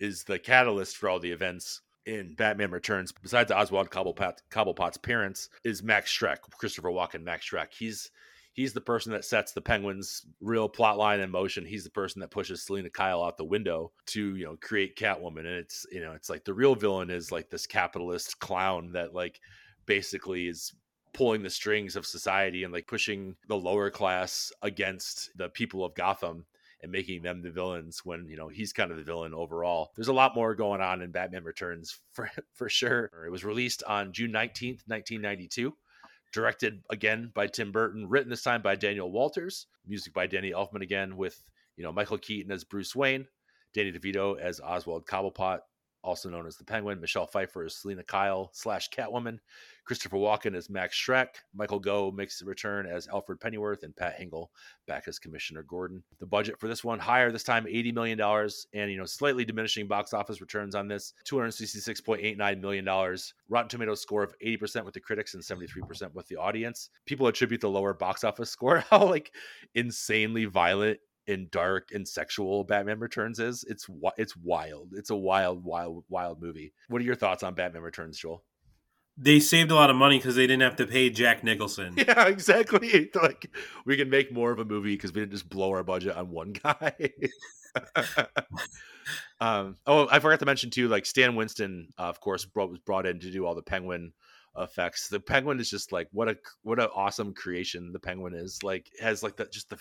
is 0.00 0.24
the 0.24 0.38
catalyst 0.38 0.96
for 0.96 1.08
all 1.08 1.18
the 1.18 1.30
events 1.30 1.82
in 2.06 2.34
Batman 2.34 2.70
Returns, 2.70 3.12
besides 3.12 3.52
Oswald 3.52 3.90
Cobblepot, 3.90 4.38
Cobblepot's 4.50 4.96
parents, 4.96 5.50
is 5.62 5.82
Max 5.82 6.10
Shreck, 6.10 6.38
Christopher 6.58 6.88
Walken, 6.88 7.22
Max 7.22 7.50
Shreck. 7.50 7.68
He's 7.78 8.10
he's 8.54 8.72
the 8.72 8.80
person 8.80 9.12
that 9.12 9.24
sets 9.24 9.52
the 9.52 9.60
Penguins' 9.60 10.24
real 10.40 10.68
plot 10.68 10.96
line 10.96 11.20
in 11.20 11.30
motion. 11.30 11.66
He's 11.66 11.84
the 11.84 11.90
person 11.90 12.20
that 12.20 12.30
pushes 12.30 12.64
Selina 12.64 12.88
Kyle 12.88 13.22
out 13.22 13.36
the 13.36 13.44
window 13.44 13.92
to 14.06 14.36
you 14.36 14.44
know 14.46 14.56
create 14.60 14.96
Catwoman, 14.96 15.40
and 15.40 15.48
it's 15.48 15.86
you 15.92 16.00
know 16.00 16.12
it's 16.12 16.30
like 16.30 16.44
the 16.44 16.54
real 16.54 16.74
villain 16.74 17.10
is 17.10 17.30
like 17.30 17.50
this 17.50 17.66
capitalist 17.66 18.38
clown 18.40 18.92
that 18.92 19.14
like 19.14 19.38
basically 19.84 20.48
is 20.48 20.72
pulling 21.12 21.42
the 21.42 21.50
strings 21.50 21.96
of 21.96 22.06
society 22.06 22.64
and 22.64 22.72
like 22.72 22.86
pushing 22.86 23.36
the 23.48 23.56
lower 23.56 23.90
class 23.90 24.52
against 24.62 25.30
the 25.36 25.48
people 25.48 25.84
of 25.84 25.94
Gotham 25.94 26.46
and 26.82 26.92
making 26.92 27.22
them 27.22 27.42
the 27.42 27.50
villains 27.50 28.04
when 28.04 28.28
you 28.28 28.36
know 28.36 28.48
he's 28.48 28.72
kind 28.72 28.90
of 28.90 28.96
the 28.96 29.02
villain 29.02 29.34
overall. 29.34 29.90
There's 29.96 30.08
a 30.08 30.12
lot 30.12 30.34
more 30.34 30.54
going 30.54 30.80
on 30.80 31.02
in 31.02 31.10
Batman 31.10 31.44
Returns 31.44 32.00
for 32.12 32.30
for 32.54 32.68
sure. 32.68 33.10
It 33.26 33.30
was 33.30 33.44
released 33.44 33.82
on 33.84 34.12
June 34.12 34.32
19th, 34.32 34.82
1992 34.86 35.74
directed 36.32 36.82
again 36.90 37.30
by 37.34 37.46
Tim 37.46 37.72
Burton, 37.72 38.08
written 38.08 38.30
this 38.30 38.42
time 38.42 38.62
by 38.62 38.76
Daniel 38.76 39.10
Waters, 39.10 39.66
music 39.86 40.12
by 40.12 40.26
Danny 40.26 40.52
Elfman 40.52 40.82
again, 40.82 41.16
with 41.16 41.42
you 41.76 41.84
know 41.84 41.92
Michael 41.92 42.18
Keaton 42.18 42.52
as 42.52 42.64
Bruce 42.64 42.94
Wayne, 42.94 43.26
Danny 43.74 43.92
DeVito 43.92 44.38
as 44.38 44.60
Oswald 44.60 45.06
Cobblepot, 45.06 45.60
also 46.08 46.28
known 46.28 46.46
as 46.46 46.56
the 46.56 46.64
Penguin, 46.64 47.00
Michelle 47.00 47.26
Pfeiffer 47.26 47.64
as 47.64 47.76
Selina 47.76 48.02
Kyle 48.02 48.50
slash 48.52 48.88
Catwoman, 48.90 49.38
Christopher 49.84 50.16
Walken 50.16 50.54
as 50.54 50.68
Max 50.68 50.96
Shreck, 50.96 51.28
Michael 51.54 51.78
Gough 51.78 52.14
makes 52.14 52.42
a 52.42 52.44
return 52.44 52.86
as 52.86 53.08
Alfred 53.08 53.40
Pennyworth, 53.40 53.82
and 53.82 53.96
Pat 53.96 54.18
Hingle 54.20 54.48
back 54.86 55.08
as 55.08 55.18
Commissioner 55.18 55.62
Gordon. 55.62 56.02
The 56.18 56.26
budget 56.26 56.58
for 56.58 56.68
this 56.68 56.84
one 56.84 56.98
higher 56.98 57.30
this 57.30 57.42
time, 57.42 57.66
eighty 57.68 57.92
million 57.92 58.18
dollars, 58.18 58.66
and 58.74 58.90
you 58.90 58.98
know 58.98 59.06
slightly 59.06 59.44
diminishing 59.44 59.86
box 59.86 60.12
office 60.12 60.40
returns 60.40 60.74
on 60.74 60.88
this, 60.88 61.14
two 61.24 61.38
hundred 61.38 61.52
sixty-six 61.52 62.00
point 62.00 62.20
eight 62.22 62.36
nine 62.36 62.60
million 62.60 62.84
dollars. 62.84 63.32
Rotten 63.48 63.68
Tomatoes 63.68 64.02
score 64.02 64.22
of 64.22 64.34
eighty 64.40 64.56
percent 64.56 64.84
with 64.84 64.94
the 64.94 65.00
critics 65.00 65.34
and 65.34 65.44
seventy-three 65.44 65.82
percent 65.82 66.14
with 66.14 66.28
the 66.28 66.36
audience. 66.36 66.90
People 67.06 67.26
attribute 67.26 67.60
the 67.60 67.70
lower 67.70 67.94
box 67.94 68.24
office 68.24 68.50
score 68.50 68.84
how 68.90 69.06
like 69.06 69.32
insanely 69.74 70.44
violent 70.44 70.98
and 71.28 71.50
dark 71.50 71.90
and 71.92 72.08
sexual 72.08 72.64
Batman 72.64 72.98
Returns 72.98 73.38
is. 73.38 73.64
It's 73.68 73.86
it's 74.16 74.36
wild. 74.36 74.94
It's 74.94 75.10
a 75.10 75.16
wild, 75.16 75.62
wild, 75.62 76.04
wild 76.08 76.42
movie. 76.42 76.72
What 76.88 77.02
are 77.02 77.04
your 77.04 77.14
thoughts 77.14 77.42
on 77.42 77.54
Batman 77.54 77.82
Returns, 77.82 78.18
Joel? 78.18 78.42
They 79.16 79.40
saved 79.40 79.70
a 79.70 79.74
lot 79.74 79.90
of 79.90 79.96
money 79.96 80.18
because 80.18 80.36
they 80.36 80.46
didn't 80.46 80.62
have 80.62 80.76
to 80.76 80.86
pay 80.86 81.10
Jack 81.10 81.44
Nicholson. 81.44 81.94
Yeah, 81.98 82.26
exactly. 82.26 83.10
Like 83.20 83.50
we 83.84 83.96
can 83.96 84.10
make 84.10 84.32
more 84.32 84.50
of 84.50 84.58
a 84.58 84.64
movie 84.64 84.94
because 84.94 85.12
we 85.12 85.20
didn't 85.20 85.32
just 85.32 85.48
blow 85.48 85.70
our 85.70 85.82
budget 85.82 86.16
on 86.16 86.30
one 86.30 86.52
guy. 86.52 86.94
um, 89.40 89.76
oh, 89.86 90.08
I 90.10 90.20
forgot 90.20 90.38
to 90.40 90.46
mention 90.46 90.70
too. 90.70 90.88
Like 90.88 91.04
Stan 91.04 91.34
Winston, 91.34 91.88
uh, 91.98 92.04
of 92.04 92.20
course, 92.20 92.44
brought, 92.44 92.70
was 92.70 92.78
brought 92.78 93.06
in 93.06 93.18
to 93.20 93.30
do 93.30 93.44
all 93.44 93.54
the 93.56 93.62
Penguin 93.62 94.12
effects. 94.56 95.08
The 95.08 95.20
Penguin 95.20 95.60
is 95.60 95.68
just 95.68 95.92
like 95.92 96.08
what 96.12 96.28
a 96.28 96.36
what 96.62 96.80
an 96.80 96.88
awesome 96.94 97.34
creation 97.34 97.92
the 97.92 97.98
Penguin 97.98 98.34
is. 98.34 98.62
Like 98.62 98.90
has 99.00 99.22
like 99.22 99.36
that 99.36 99.52
just 99.52 99.68
the 99.70 99.78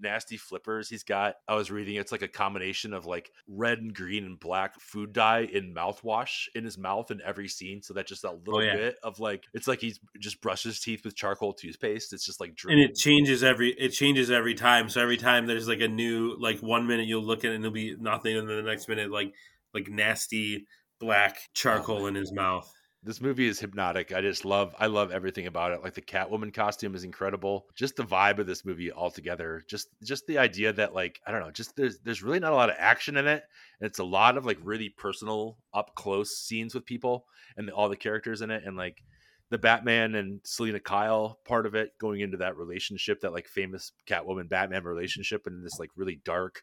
nasty 0.00 0.36
flippers 0.36 0.88
he's 0.88 1.04
got. 1.04 1.36
I 1.48 1.54
was 1.54 1.70
reading 1.70 1.96
it's 1.96 2.12
like 2.12 2.22
a 2.22 2.28
combination 2.28 2.92
of 2.92 3.06
like 3.06 3.30
red 3.46 3.78
and 3.78 3.94
green 3.94 4.24
and 4.24 4.38
black 4.38 4.80
food 4.80 5.12
dye 5.12 5.48
in 5.52 5.74
mouthwash 5.74 6.48
in 6.54 6.64
his 6.64 6.78
mouth 6.78 7.10
in 7.10 7.20
every 7.22 7.48
scene. 7.48 7.82
So 7.82 7.94
that 7.94 8.06
just 8.06 8.22
that 8.22 8.30
oh, 8.30 8.40
little 8.44 8.60
oh, 8.60 8.64
yeah. 8.64 8.76
bit 8.76 8.96
of 9.02 9.20
like 9.20 9.44
it's 9.54 9.68
like 9.68 9.80
he's 9.80 10.00
just 10.18 10.40
brushes 10.40 10.80
teeth 10.80 11.04
with 11.04 11.16
charcoal 11.16 11.52
toothpaste. 11.52 12.12
It's 12.12 12.24
just 12.24 12.40
like 12.40 12.56
and 12.68 12.80
it 12.80 12.94
changes 12.94 13.42
every 13.42 13.70
it 13.72 13.90
changes 13.90 14.30
every 14.30 14.54
time. 14.54 14.88
So 14.88 15.00
every 15.00 15.16
time 15.16 15.46
there's 15.46 15.68
like 15.68 15.80
a 15.80 15.88
new 15.88 16.36
like 16.38 16.60
one 16.60 16.86
minute 16.86 17.06
you'll 17.06 17.24
look 17.24 17.44
at 17.44 17.52
it 17.52 17.54
and 17.54 17.64
there'll 17.64 17.74
be 17.74 17.96
nothing, 17.98 18.36
and 18.36 18.48
then 18.48 18.56
the 18.56 18.62
next 18.62 18.88
minute 18.88 19.10
like 19.10 19.34
like 19.74 19.88
nasty 19.88 20.66
black 21.00 21.36
oh, 21.36 21.50
charcoal 21.54 22.02
oh, 22.02 22.06
in 22.06 22.14
his 22.14 22.32
mouth 22.32 22.72
this 23.04 23.20
movie 23.20 23.48
is 23.48 23.58
hypnotic. 23.58 24.12
I 24.12 24.20
just 24.20 24.44
love 24.44 24.74
I 24.78 24.86
love 24.86 25.10
everything 25.10 25.46
about 25.46 25.72
it. 25.72 25.82
Like 25.82 25.94
the 25.94 26.02
Catwoman 26.02 26.54
costume 26.54 26.94
is 26.94 27.04
incredible. 27.04 27.66
Just 27.74 27.96
the 27.96 28.04
vibe 28.04 28.38
of 28.38 28.46
this 28.46 28.64
movie 28.64 28.92
altogether. 28.92 29.62
Just 29.68 29.88
just 30.04 30.26
the 30.26 30.38
idea 30.38 30.72
that 30.72 30.94
like 30.94 31.20
I 31.26 31.32
don't 31.32 31.40
know, 31.40 31.50
just 31.50 31.74
there's 31.74 31.98
there's 32.00 32.22
really 32.22 32.38
not 32.38 32.52
a 32.52 32.56
lot 32.56 32.70
of 32.70 32.76
action 32.78 33.16
in 33.16 33.26
it. 33.26 33.42
And 33.80 33.88
it's 33.88 33.98
a 33.98 34.04
lot 34.04 34.36
of 34.36 34.46
like 34.46 34.58
really 34.62 34.88
personal 34.88 35.58
up 35.74 35.94
close 35.94 36.30
scenes 36.38 36.74
with 36.74 36.86
people 36.86 37.26
and 37.56 37.68
all 37.70 37.88
the 37.88 37.96
characters 37.96 38.40
in 38.40 38.50
it 38.50 38.62
and 38.64 38.76
like 38.76 39.02
the 39.50 39.58
Batman 39.58 40.14
and 40.14 40.40
Selina 40.44 40.80
Kyle 40.80 41.38
part 41.44 41.66
of 41.66 41.74
it 41.74 41.90
going 42.00 42.20
into 42.20 42.38
that 42.38 42.56
relationship, 42.56 43.20
that 43.20 43.32
like 43.32 43.48
famous 43.48 43.92
Catwoman 44.06 44.48
Batman 44.48 44.84
relationship 44.84 45.46
in 45.46 45.62
this 45.62 45.78
like 45.78 45.90
really 45.96 46.20
dark 46.24 46.62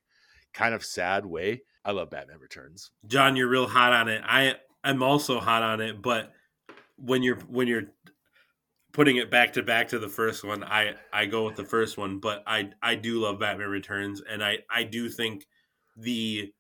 kind 0.53 0.73
of 0.73 0.83
sad 0.85 1.25
way. 1.25 1.61
I 1.85 1.91
love 1.91 2.09
Batman 2.09 2.39
Returns. 2.39 2.91
John, 3.05 3.35
you're 3.35 3.47
real 3.47 3.67
hot 3.67 3.93
on 3.93 4.09
it. 4.09 4.21
I 4.25 4.55
I'm 4.83 5.03
also 5.03 5.39
hot 5.39 5.63
on 5.63 5.81
it, 5.81 6.01
but 6.01 6.33
when 6.97 7.23
you're 7.23 7.39
when 7.47 7.67
you're 7.67 7.91
putting 8.93 9.17
it 9.17 9.29
back 9.29 9.53
to 9.53 9.63
back 9.63 9.89
to 9.89 9.99
the 9.99 10.09
first 10.09 10.43
one, 10.43 10.63
I 10.63 10.95
I 11.11 11.25
go 11.25 11.45
with 11.45 11.55
the 11.55 11.65
first 11.65 11.97
one, 11.97 12.19
but 12.19 12.43
I 12.47 12.71
I 12.81 12.95
do 12.95 13.19
love 13.19 13.39
Batman 13.39 13.69
Returns, 13.69 14.21
and 14.21 14.43
I 14.43 14.59
I 14.69 14.83
do 14.83 15.09
think 15.09 15.45
the 15.97 16.53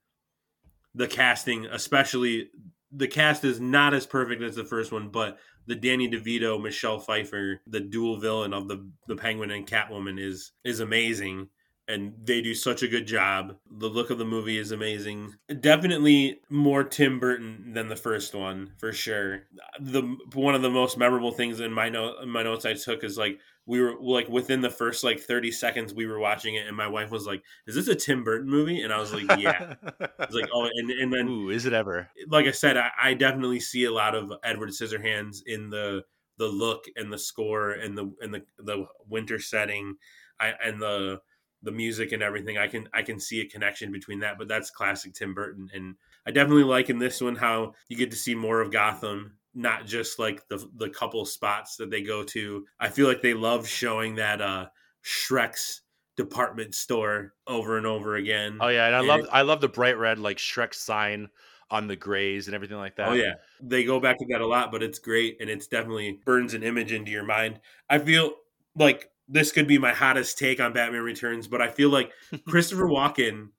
the 0.95 1.07
casting, 1.07 1.65
especially 1.67 2.49
the 2.91 3.07
cast, 3.07 3.43
is 3.43 3.59
not 3.59 3.93
as 3.93 4.05
perfect 4.05 4.41
as 4.41 4.55
the 4.55 4.65
first 4.65 4.91
one, 4.91 5.09
but 5.09 5.37
the 5.67 5.75
Danny 5.75 6.09
DeVito, 6.09 6.61
Michelle 6.61 6.99
Pfeiffer, 6.99 7.61
the 7.67 7.79
dual 7.79 8.19
villain 8.19 8.53
of 8.53 8.67
the 8.67 8.89
the 9.07 9.15
Penguin 9.15 9.51
and 9.51 9.67
Catwoman 9.67 10.19
is 10.19 10.51
is 10.63 10.79
amazing 10.79 11.47
and 11.89 12.13
they 12.23 12.39
do 12.39 12.53
such 12.53 12.83
a 12.83 12.87
good 12.87 13.07
job. 13.07 13.57
The 13.69 13.89
look 13.89 14.11
of 14.11 14.19
the 14.19 14.25
movie 14.25 14.59
is 14.59 14.71
amazing. 14.71 15.33
Definitely 15.59 16.39
more 16.49 16.83
Tim 16.83 17.19
Burton 17.19 17.73
than 17.73 17.87
the 17.87 17.95
first 17.95 18.35
one 18.35 18.71
for 18.77 18.93
sure. 18.93 19.41
The 19.79 20.17
one 20.33 20.53
of 20.53 20.61
the 20.61 20.69
most 20.69 20.97
memorable 20.97 21.31
things 21.31 21.59
in 21.59 21.73
my 21.73 21.89
note 21.89 22.25
my 22.27 22.43
notes 22.43 22.65
I 22.65 22.73
took 22.73 23.03
is 23.03 23.17
like 23.17 23.39
we 23.65 23.81
were 23.81 23.95
like 23.99 24.29
within 24.29 24.61
the 24.61 24.69
first 24.69 25.03
like 25.03 25.19
30 25.19 25.51
seconds 25.51 25.93
we 25.93 26.05
were 26.05 26.19
watching 26.19 26.55
it 26.55 26.67
and 26.67 26.77
my 26.77 26.87
wife 26.87 27.11
was 27.11 27.25
like 27.27 27.43
is 27.67 27.75
this 27.75 27.87
a 27.87 27.93
tim 27.93 28.23
burton 28.23 28.49
movie 28.49 28.81
and 28.81 28.91
i 28.91 28.97
was 28.97 29.13
like 29.13 29.39
yeah 29.39 29.75
i 29.91 30.25
was 30.25 30.33
like 30.33 30.49
oh 30.51 30.67
and, 30.73 30.89
and 30.89 31.13
then 31.13 31.27
Ooh, 31.27 31.49
is 31.51 31.67
it 31.67 31.73
ever 31.73 32.09
like 32.29 32.47
i 32.47 32.51
said 32.51 32.77
I, 32.77 32.89
I, 32.99 33.13
definitely 33.13 33.59
see 33.59 33.85
a 33.85 33.93
lot 33.93 34.15
of 34.15 34.33
edward 34.43 34.69
scissorhands 34.69 35.43
in 35.45 35.69
the 35.69 36.03
the 36.39 36.47
look 36.47 36.85
and 36.95 37.13
the 37.13 37.19
score 37.19 37.71
and 37.71 37.95
the 37.95 38.11
and 38.21 38.33
the 38.33 38.41
the 38.57 38.87
winter 39.07 39.37
setting 39.37 39.97
I, 40.39 40.53
and 40.63 40.81
the 40.81 41.21
the 41.63 41.71
music 41.71 42.11
and 42.11 42.23
everything, 42.23 42.57
I 42.57 42.67
can 42.67 42.87
I 42.93 43.01
can 43.01 43.19
see 43.19 43.41
a 43.41 43.45
connection 43.45 43.91
between 43.91 44.19
that. 44.19 44.37
But 44.37 44.47
that's 44.47 44.69
classic 44.69 45.13
Tim 45.13 45.33
Burton, 45.33 45.69
and 45.73 45.95
I 46.25 46.31
definitely 46.31 46.63
like 46.63 46.89
in 46.89 46.99
this 46.99 47.21
one 47.21 47.35
how 47.35 47.73
you 47.87 47.97
get 47.97 48.11
to 48.11 48.17
see 48.17 48.35
more 48.35 48.61
of 48.61 48.71
Gotham, 48.71 49.37
not 49.53 49.85
just 49.85 50.19
like 50.19 50.47
the 50.47 50.65
the 50.75 50.89
couple 50.89 51.25
spots 51.25 51.75
that 51.77 51.89
they 51.89 52.01
go 52.01 52.23
to. 52.25 52.65
I 52.79 52.89
feel 52.89 53.07
like 53.07 53.21
they 53.21 53.33
love 53.33 53.67
showing 53.67 54.15
that 54.15 54.41
uh 54.41 54.67
Shreck's 55.03 55.81
department 56.15 56.75
store 56.75 57.33
over 57.47 57.77
and 57.77 57.85
over 57.85 58.15
again. 58.15 58.57
Oh 58.61 58.67
yeah, 58.67 58.87
and 58.87 58.95
I 58.95 58.99
And 58.99 59.07
love 59.07 59.19
it- 59.21 59.29
I 59.31 59.41
love 59.41 59.61
the 59.61 59.69
bright 59.69 59.97
red 59.97 60.19
like 60.19 60.37
Shreck 60.37 60.73
sign 60.73 61.29
on 61.71 61.87
the 61.87 61.95
grays 61.95 62.47
and 62.47 62.55
everything 62.55 62.77
like 62.77 62.95
that. 62.95 63.09
Oh 63.09 63.13
yeah, 63.13 63.33
they 63.61 63.83
go 63.83 63.99
back 63.99 64.17
to 64.19 64.25
that 64.29 64.41
a 64.41 64.47
lot, 64.47 64.71
but 64.71 64.81
it's 64.83 64.99
great 64.99 65.37
and 65.39 65.49
it's 65.49 65.67
definitely 65.67 66.19
burns 66.25 66.53
an 66.53 66.63
image 66.63 66.91
into 66.91 67.11
your 67.11 67.23
mind. 67.25 67.59
I 67.89 67.99
feel 67.99 68.33
like 68.75 69.09
this 69.29 69.51
could 69.51 69.67
be 69.67 69.77
my 69.77 69.93
hottest 69.93 70.37
take 70.37 70.59
on 70.59 70.73
Batman 70.73 71.01
Returns, 71.01 71.47
but 71.47 71.61
I 71.61 71.69
feel 71.69 71.89
like 71.89 72.11
Christopher 72.47 72.87
Walken 72.87 73.49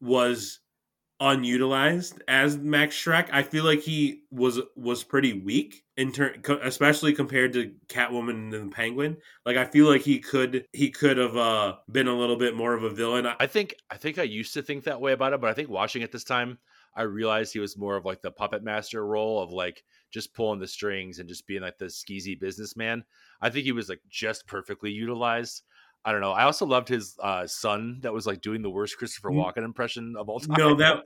was 0.00 0.60
unutilized 1.18 2.22
as 2.28 2.58
Max 2.58 2.94
Shreck. 2.94 3.28
I 3.32 3.42
feel 3.42 3.64
like 3.64 3.80
he 3.80 4.24
was 4.30 4.60
was 4.76 5.04
pretty 5.04 5.32
weak 5.32 5.84
in 5.96 6.12
turn, 6.12 6.42
especially 6.62 7.14
compared 7.14 7.52
to 7.54 7.72
Catwoman 7.88 8.52
and 8.52 8.52
the 8.52 8.74
Penguin. 8.74 9.16
Like 9.44 9.56
I 9.56 9.64
feel 9.64 9.86
like 9.86 10.02
he 10.02 10.18
could 10.18 10.66
he 10.72 10.90
could 10.90 11.16
have 11.16 11.36
uh, 11.36 11.76
been 11.90 12.08
a 12.08 12.16
little 12.16 12.36
bit 12.36 12.54
more 12.54 12.74
of 12.74 12.82
a 12.82 12.90
villain. 12.90 13.26
I 13.38 13.46
think 13.46 13.74
I 13.90 13.96
think 13.96 14.18
I 14.18 14.24
used 14.24 14.54
to 14.54 14.62
think 14.62 14.84
that 14.84 15.00
way 15.00 15.12
about 15.12 15.32
it, 15.32 15.40
but 15.40 15.50
I 15.50 15.54
think 15.54 15.70
watching 15.70 16.02
it 16.02 16.12
this 16.12 16.24
time, 16.24 16.58
I 16.96 17.02
realized 17.02 17.52
he 17.52 17.58
was 17.58 17.76
more 17.76 17.96
of 17.96 18.04
like 18.04 18.22
the 18.22 18.30
puppet 18.30 18.64
master 18.64 19.04
role 19.06 19.42
of 19.42 19.50
like 19.50 19.84
just 20.10 20.34
pulling 20.34 20.60
the 20.60 20.66
strings 20.66 21.18
and 21.18 21.28
just 21.28 21.46
being 21.46 21.62
like 21.62 21.78
the 21.78 21.86
skeezy 21.86 22.38
businessman. 22.38 23.04
I 23.40 23.50
think 23.50 23.64
he 23.64 23.72
was 23.72 23.88
like 23.88 24.00
just 24.08 24.46
perfectly 24.46 24.90
utilized. 24.90 25.62
I 26.04 26.12
don't 26.12 26.20
know. 26.20 26.32
I 26.32 26.44
also 26.44 26.66
loved 26.66 26.88
his 26.88 27.16
uh, 27.20 27.46
son 27.46 27.98
that 28.02 28.12
was 28.12 28.26
like 28.26 28.40
doing 28.40 28.62
the 28.62 28.70
worst 28.70 28.96
Christopher 28.96 29.30
Mm. 29.30 29.44
Walken 29.44 29.64
impression 29.64 30.14
of 30.16 30.28
all 30.28 30.40
time. 30.40 30.56
No, 30.56 30.74
that 30.76 31.04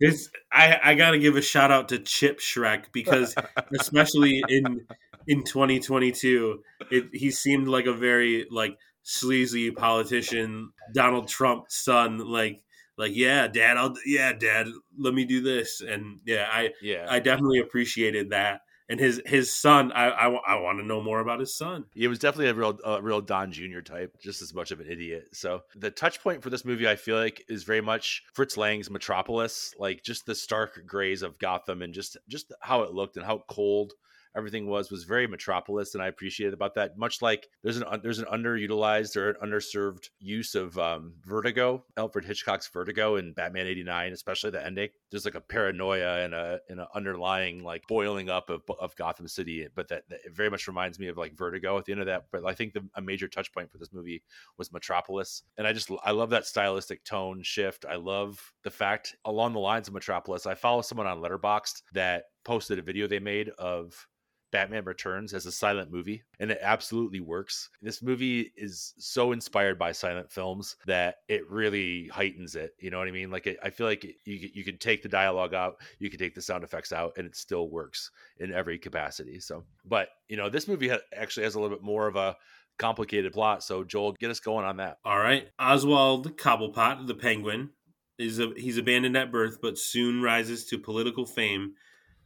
this 0.00 0.28
I 0.52 0.78
I 0.82 0.94
got 0.94 1.12
to 1.12 1.18
give 1.18 1.36
a 1.36 1.42
shout 1.42 1.70
out 1.70 1.88
to 1.90 1.98
Chip 2.00 2.40
Shreck 2.40 2.86
because 2.92 3.34
especially 3.78 4.42
in 4.48 4.84
in 5.28 5.44
2022, 5.44 6.60
it 6.90 7.04
he 7.12 7.30
seemed 7.30 7.68
like 7.68 7.86
a 7.86 7.92
very 7.92 8.46
like 8.50 8.76
sleazy 9.04 9.70
politician, 9.70 10.72
Donald 10.92 11.28
Trump 11.28 11.66
son, 11.68 12.18
like 12.18 12.62
like 12.98 13.12
yeah, 13.14 13.48
dad, 13.48 13.76
I'll 13.76 13.94
yeah, 14.04 14.32
dad, 14.32 14.68
let 14.98 15.14
me 15.14 15.24
do 15.24 15.40
this, 15.40 15.80
and 15.80 16.20
yeah, 16.24 16.48
I 16.50 16.70
yeah, 16.82 17.06
I 17.08 17.20
definitely 17.20 17.60
appreciated 17.60 18.30
that. 18.30 18.60
And 18.88 19.00
his 19.00 19.22
his 19.24 19.56
son, 19.56 19.90
I 19.92 20.08
I, 20.08 20.56
want 20.56 20.78
to 20.80 20.84
know 20.84 21.00
more 21.00 21.20
about 21.20 21.40
his 21.40 21.56
son. 21.56 21.86
He 21.94 22.08
was 22.08 22.18
definitely 22.18 22.50
a 22.50 22.54
real, 22.54 22.78
a 22.84 23.00
real 23.00 23.22
Don 23.22 23.50
Jr. 23.50 23.80
type, 23.80 24.18
just 24.20 24.42
as 24.42 24.52
much 24.52 24.70
of 24.70 24.80
an 24.80 24.90
idiot. 24.90 25.28
So 25.32 25.62
the 25.74 25.90
touch 25.90 26.22
point 26.22 26.42
for 26.42 26.50
this 26.50 26.64
movie, 26.64 26.86
I 26.86 26.96
feel 26.96 27.16
like, 27.16 27.42
is 27.48 27.64
very 27.64 27.80
much 27.80 28.22
Fritz 28.34 28.58
Lang's 28.58 28.90
Metropolis, 28.90 29.72
like 29.78 30.02
just 30.02 30.26
the 30.26 30.34
stark 30.34 30.84
grays 30.86 31.22
of 31.22 31.38
Gotham 31.38 31.80
and 31.80 31.94
just 31.94 32.18
just 32.28 32.52
how 32.60 32.82
it 32.82 32.92
looked 32.92 33.16
and 33.16 33.24
how 33.24 33.44
cold 33.48 33.94
everything 34.36 34.66
was 34.66 34.90
was 34.90 35.04
very 35.04 35.26
Metropolis, 35.26 35.94
and 35.94 36.02
I 36.02 36.08
appreciated 36.08 36.54
about 36.54 36.74
that. 36.74 36.96
Much 36.96 37.22
like 37.22 37.48
there's 37.62 37.76
an 37.76 37.84
there's 38.02 38.18
an 38.18 38.26
underutilized 38.26 39.16
or 39.16 39.30
an 39.30 39.36
underserved 39.42 40.08
use 40.18 40.54
of 40.54 40.78
um, 40.78 41.14
Vertigo, 41.24 41.84
Alfred 41.96 42.24
Hitchcock's 42.24 42.68
Vertigo 42.68 43.16
in 43.16 43.32
Batman 43.32 43.66
'89, 43.66 44.12
especially 44.12 44.50
the 44.50 44.64
ending. 44.64 44.88
There's 45.10 45.24
like 45.24 45.34
a 45.34 45.40
paranoia 45.40 46.24
and 46.24 46.34
a 46.34 46.60
and 46.68 46.80
an 46.80 46.86
underlying 46.94 47.62
like 47.62 47.86
boiling 47.86 48.30
up 48.30 48.50
of, 48.50 48.62
of 48.80 48.96
Gotham 48.96 49.28
City, 49.28 49.66
but 49.74 49.88
that, 49.88 50.08
that 50.08 50.20
very 50.32 50.50
much 50.50 50.66
reminds 50.66 50.98
me 50.98 51.08
of 51.08 51.16
like 51.16 51.36
Vertigo 51.36 51.78
at 51.78 51.84
the 51.84 51.92
end 51.92 52.00
of 52.00 52.06
that. 52.06 52.26
But 52.30 52.44
I 52.46 52.54
think 52.54 52.72
the, 52.72 52.88
a 52.94 53.02
major 53.02 53.28
touch 53.28 53.52
point 53.52 53.70
for 53.70 53.78
this 53.78 53.92
movie 53.92 54.22
was 54.58 54.72
Metropolis, 54.72 55.42
and 55.58 55.66
I 55.66 55.72
just 55.72 55.90
I 56.04 56.12
love 56.12 56.30
that 56.30 56.46
stylistic 56.46 57.04
tone 57.04 57.42
shift. 57.42 57.84
I 57.88 57.96
love 57.96 58.52
the 58.64 58.70
fact 58.70 59.16
along 59.24 59.52
the 59.52 59.60
lines 59.60 59.88
of 59.88 59.94
Metropolis. 59.94 60.46
I 60.46 60.54
follow 60.54 60.82
someone 60.82 61.06
on 61.06 61.20
Letterboxd 61.20 61.82
that 61.92 62.24
posted 62.44 62.78
a 62.78 62.82
video 62.82 63.06
they 63.06 63.18
made 63.18 63.50
of 63.50 64.06
Batman 64.52 64.84
Returns 64.84 65.34
as 65.34 65.46
a 65.46 65.52
silent 65.52 65.90
movie, 65.90 66.22
and 66.38 66.50
it 66.50 66.58
absolutely 66.60 67.20
works. 67.20 67.70
This 67.80 68.02
movie 68.02 68.52
is 68.56 68.94
so 68.98 69.32
inspired 69.32 69.78
by 69.78 69.92
silent 69.92 70.30
films 70.30 70.76
that 70.86 71.16
it 71.28 71.50
really 71.50 72.08
heightens 72.08 72.54
it. 72.54 72.74
You 72.78 72.90
know 72.90 72.98
what 72.98 73.08
I 73.08 73.12
mean? 73.12 73.30
Like, 73.30 73.46
it, 73.48 73.58
I 73.62 73.70
feel 73.70 73.86
like 73.86 74.04
you 74.04 74.50
you 74.54 74.62
can 74.62 74.78
take 74.78 75.02
the 75.02 75.08
dialogue 75.08 75.54
out, 75.54 75.76
you 75.98 76.10
can 76.10 76.18
take 76.18 76.34
the 76.34 76.42
sound 76.42 76.62
effects 76.62 76.92
out, 76.92 77.14
and 77.16 77.26
it 77.26 77.34
still 77.34 77.68
works 77.68 78.10
in 78.38 78.52
every 78.52 78.78
capacity. 78.78 79.40
So, 79.40 79.64
but 79.84 80.08
you 80.28 80.36
know, 80.36 80.48
this 80.48 80.68
movie 80.68 80.92
actually 81.16 81.44
has 81.44 81.54
a 81.54 81.60
little 81.60 81.76
bit 81.76 81.84
more 81.84 82.06
of 82.06 82.16
a 82.16 82.36
complicated 82.78 83.32
plot. 83.32 83.64
So, 83.64 83.84
Joel, 83.84 84.12
get 84.12 84.30
us 84.30 84.40
going 84.40 84.66
on 84.66 84.76
that. 84.76 84.98
All 85.04 85.18
right, 85.18 85.48
Oswald 85.58 86.36
Cobblepot, 86.36 87.06
the 87.06 87.14
Penguin, 87.14 87.70
is 88.18 88.38
a, 88.38 88.52
he's 88.56 88.78
abandoned 88.78 89.16
at 89.16 89.32
birth, 89.32 89.58
but 89.62 89.78
soon 89.78 90.22
rises 90.22 90.66
to 90.66 90.78
political 90.78 91.24
fame 91.24 91.72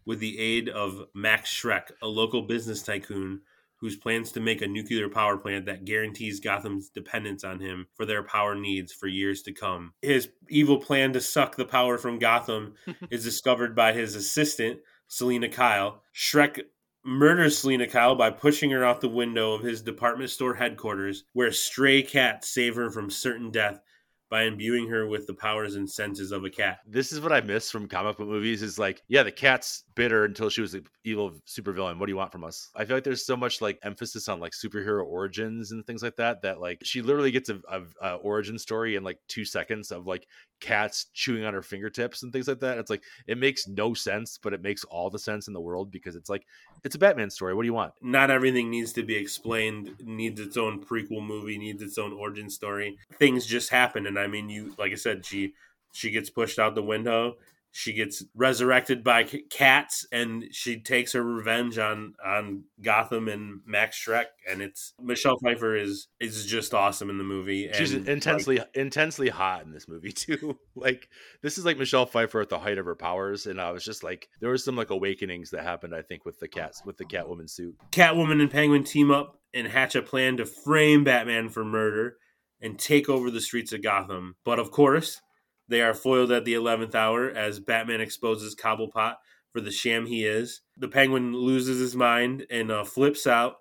with 0.06 0.20
the 0.20 0.38
aid 0.38 0.68
of 0.68 1.08
Max 1.14 1.50
Shreck, 1.50 1.90
a 2.00 2.06
local 2.06 2.42
business 2.42 2.82
tycoon 2.82 3.40
whose 3.78 3.96
plans 3.96 4.32
to 4.32 4.40
make 4.40 4.62
a 4.62 4.66
nuclear 4.66 5.08
power 5.08 5.36
plant 5.36 5.66
that 5.66 5.84
guarantees 5.84 6.40
Gotham's 6.40 6.88
dependence 6.88 7.44
on 7.44 7.60
him 7.60 7.86
for 7.94 8.06
their 8.06 8.22
power 8.22 8.54
needs 8.54 8.92
for 8.92 9.06
years 9.06 9.42
to 9.42 9.52
come. 9.52 9.92
His 10.00 10.30
evil 10.48 10.78
plan 10.78 11.12
to 11.12 11.20
suck 11.20 11.56
the 11.56 11.66
power 11.66 11.98
from 11.98 12.18
Gotham 12.18 12.74
is 13.10 13.24
discovered 13.24 13.76
by 13.76 13.92
his 13.92 14.14
assistant, 14.14 14.80
Selina 15.08 15.48
Kyle. 15.50 16.02
Shreck 16.14 16.62
murders 17.04 17.58
Selina 17.58 17.86
Kyle 17.86 18.14
by 18.14 18.30
pushing 18.30 18.70
her 18.70 18.84
out 18.84 19.00
the 19.00 19.08
window 19.08 19.52
of 19.52 19.62
his 19.62 19.82
department 19.82 20.30
store 20.30 20.54
headquarters, 20.54 21.24
where 21.34 21.52
stray 21.52 22.02
cats 22.02 22.50
save 22.50 22.76
her 22.76 22.90
from 22.90 23.10
certain 23.10 23.50
death 23.50 23.80
by 24.28 24.42
imbuing 24.44 24.88
her 24.88 25.06
with 25.06 25.26
the 25.26 25.34
powers 25.34 25.76
and 25.76 25.88
senses 25.88 26.32
of 26.32 26.44
a 26.44 26.50
cat. 26.50 26.78
This 26.86 27.12
is 27.12 27.20
what 27.20 27.32
I 27.32 27.40
miss 27.40 27.70
from 27.70 27.86
comic 27.86 28.16
book 28.16 28.28
movies 28.28 28.62
is 28.62 28.78
like, 28.78 29.02
yeah, 29.08 29.22
the 29.22 29.30
cat's 29.30 29.84
bitter 29.94 30.24
until 30.24 30.50
she 30.50 30.60
was 30.60 30.74
an 30.74 30.84
evil 31.04 31.32
supervillain. 31.46 31.98
What 31.98 32.06
do 32.06 32.12
you 32.12 32.16
want 32.16 32.32
from 32.32 32.44
us? 32.44 32.70
I 32.74 32.84
feel 32.84 32.96
like 32.96 33.04
there's 33.04 33.24
so 33.24 33.36
much 33.36 33.60
like 33.60 33.78
emphasis 33.82 34.28
on 34.28 34.40
like 34.40 34.52
superhero 34.52 35.04
origins 35.04 35.72
and 35.72 35.86
things 35.86 36.02
like 36.02 36.16
that 36.16 36.42
that 36.42 36.60
like 36.60 36.80
she 36.82 37.02
literally 37.02 37.30
gets 37.30 37.48
a, 37.48 37.60
a, 37.70 37.82
a 38.02 38.14
origin 38.16 38.58
story 38.58 38.96
in 38.96 39.04
like 39.04 39.18
two 39.28 39.44
seconds 39.44 39.92
of 39.92 40.06
like 40.06 40.26
cats 40.60 41.06
chewing 41.12 41.44
on 41.44 41.54
her 41.54 41.62
fingertips 41.62 42.22
and 42.22 42.32
things 42.32 42.48
like 42.48 42.60
that. 42.60 42.78
It's 42.78 42.90
like 42.90 43.02
it 43.26 43.38
makes 43.38 43.68
no 43.68 43.94
sense, 43.94 44.38
but 44.42 44.52
it 44.52 44.62
makes 44.62 44.84
all 44.84 45.10
the 45.10 45.18
sense 45.18 45.48
in 45.48 45.54
the 45.54 45.60
world 45.60 45.90
because 45.90 46.16
it's 46.16 46.30
like 46.30 46.46
it's 46.84 46.94
a 46.94 46.98
Batman 46.98 47.30
story. 47.30 47.54
What 47.54 47.62
do 47.62 47.66
you 47.66 47.74
want? 47.74 47.92
Not 48.00 48.30
everything 48.30 48.70
needs 48.70 48.92
to 48.94 49.02
be 49.02 49.16
explained, 49.16 49.94
needs 50.02 50.40
its 50.40 50.56
own 50.56 50.84
prequel 50.84 51.24
movie, 51.24 51.58
needs 51.58 51.82
its 51.82 51.98
own 51.98 52.12
origin 52.12 52.50
story. 52.50 52.98
Things 53.18 53.46
just 53.46 53.70
happen 53.70 54.06
and 54.06 54.18
I 54.18 54.26
mean 54.26 54.48
you 54.48 54.74
like 54.78 54.92
I 54.92 54.96
said 54.96 55.24
she 55.24 55.54
she 55.92 56.10
gets 56.10 56.30
pushed 56.30 56.58
out 56.58 56.74
the 56.74 56.82
window. 56.82 57.36
She 57.76 57.92
gets 57.92 58.24
resurrected 58.34 59.04
by 59.04 59.24
cats, 59.24 60.06
and 60.10 60.44
she 60.50 60.80
takes 60.80 61.12
her 61.12 61.22
revenge 61.22 61.76
on 61.76 62.14
on 62.24 62.64
Gotham 62.80 63.28
and 63.28 63.60
Max 63.66 64.02
Shreck. 64.02 64.28
And 64.50 64.62
it's 64.62 64.94
Michelle 64.98 65.36
Pfeiffer 65.38 65.76
is 65.76 66.08
is 66.18 66.46
just 66.46 66.72
awesome 66.72 67.10
in 67.10 67.18
the 67.18 67.24
movie. 67.24 67.68
She's 67.74 67.92
and, 67.92 68.08
intensely 68.08 68.60
intensely 68.72 69.28
hot 69.28 69.62
in 69.66 69.72
this 69.72 69.88
movie 69.88 70.12
too. 70.12 70.58
like 70.74 71.10
this 71.42 71.58
is 71.58 71.66
like 71.66 71.76
Michelle 71.76 72.06
Pfeiffer 72.06 72.40
at 72.40 72.48
the 72.48 72.60
height 72.60 72.78
of 72.78 72.86
her 72.86 72.94
powers, 72.94 73.44
and 73.44 73.60
I 73.60 73.72
was 73.72 73.84
just 73.84 74.02
like, 74.02 74.30
there 74.40 74.48
was 74.48 74.64
some 74.64 74.74
like 74.74 74.88
awakenings 74.88 75.50
that 75.50 75.62
happened. 75.62 75.94
I 75.94 76.00
think 76.00 76.24
with 76.24 76.40
the 76.40 76.48
cats 76.48 76.80
with 76.86 76.96
the 76.96 77.04
Catwoman 77.04 77.50
suit. 77.50 77.76
Catwoman 77.92 78.40
and 78.40 78.50
Penguin 78.50 78.84
team 78.84 79.10
up 79.10 79.38
and 79.52 79.68
hatch 79.68 79.94
a 79.94 80.00
plan 80.00 80.38
to 80.38 80.46
frame 80.46 81.04
Batman 81.04 81.50
for 81.50 81.62
murder 81.62 82.16
and 82.58 82.78
take 82.78 83.10
over 83.10 83.30
the 83.30 83.42
streets 83.42 83.74
of 83.74 83.82
Gotham. 83.82 84.36
But 84.44 84.58
of 84.58 84.70
course, 84.70 85.20
they 85.68 85.82
are 85.82 85.94
foiled 85.94 86.32
at 86.32 86.44
the 86.44 86.54
11th 86.54 86.94
hour 86.94 87.30
as 87.30 87.60
Batman 87.60 88.00
exposes 88.00 88.54
Cobblepot 88.54 89.14
for 89.52 89.60
the 89.60 89.70
sham 89.70 90.06
he 90.06 90.24
is. 90.24 90.60
The 90.76 90.88
Penguin 90.88 91.34
loses 91.34 91.80
his 91.80 91.96
mind 91.96 92.46
and 92.50 92.70
uh, 92.70 92.84
flips 92.84 93.26
out 93.26 93.56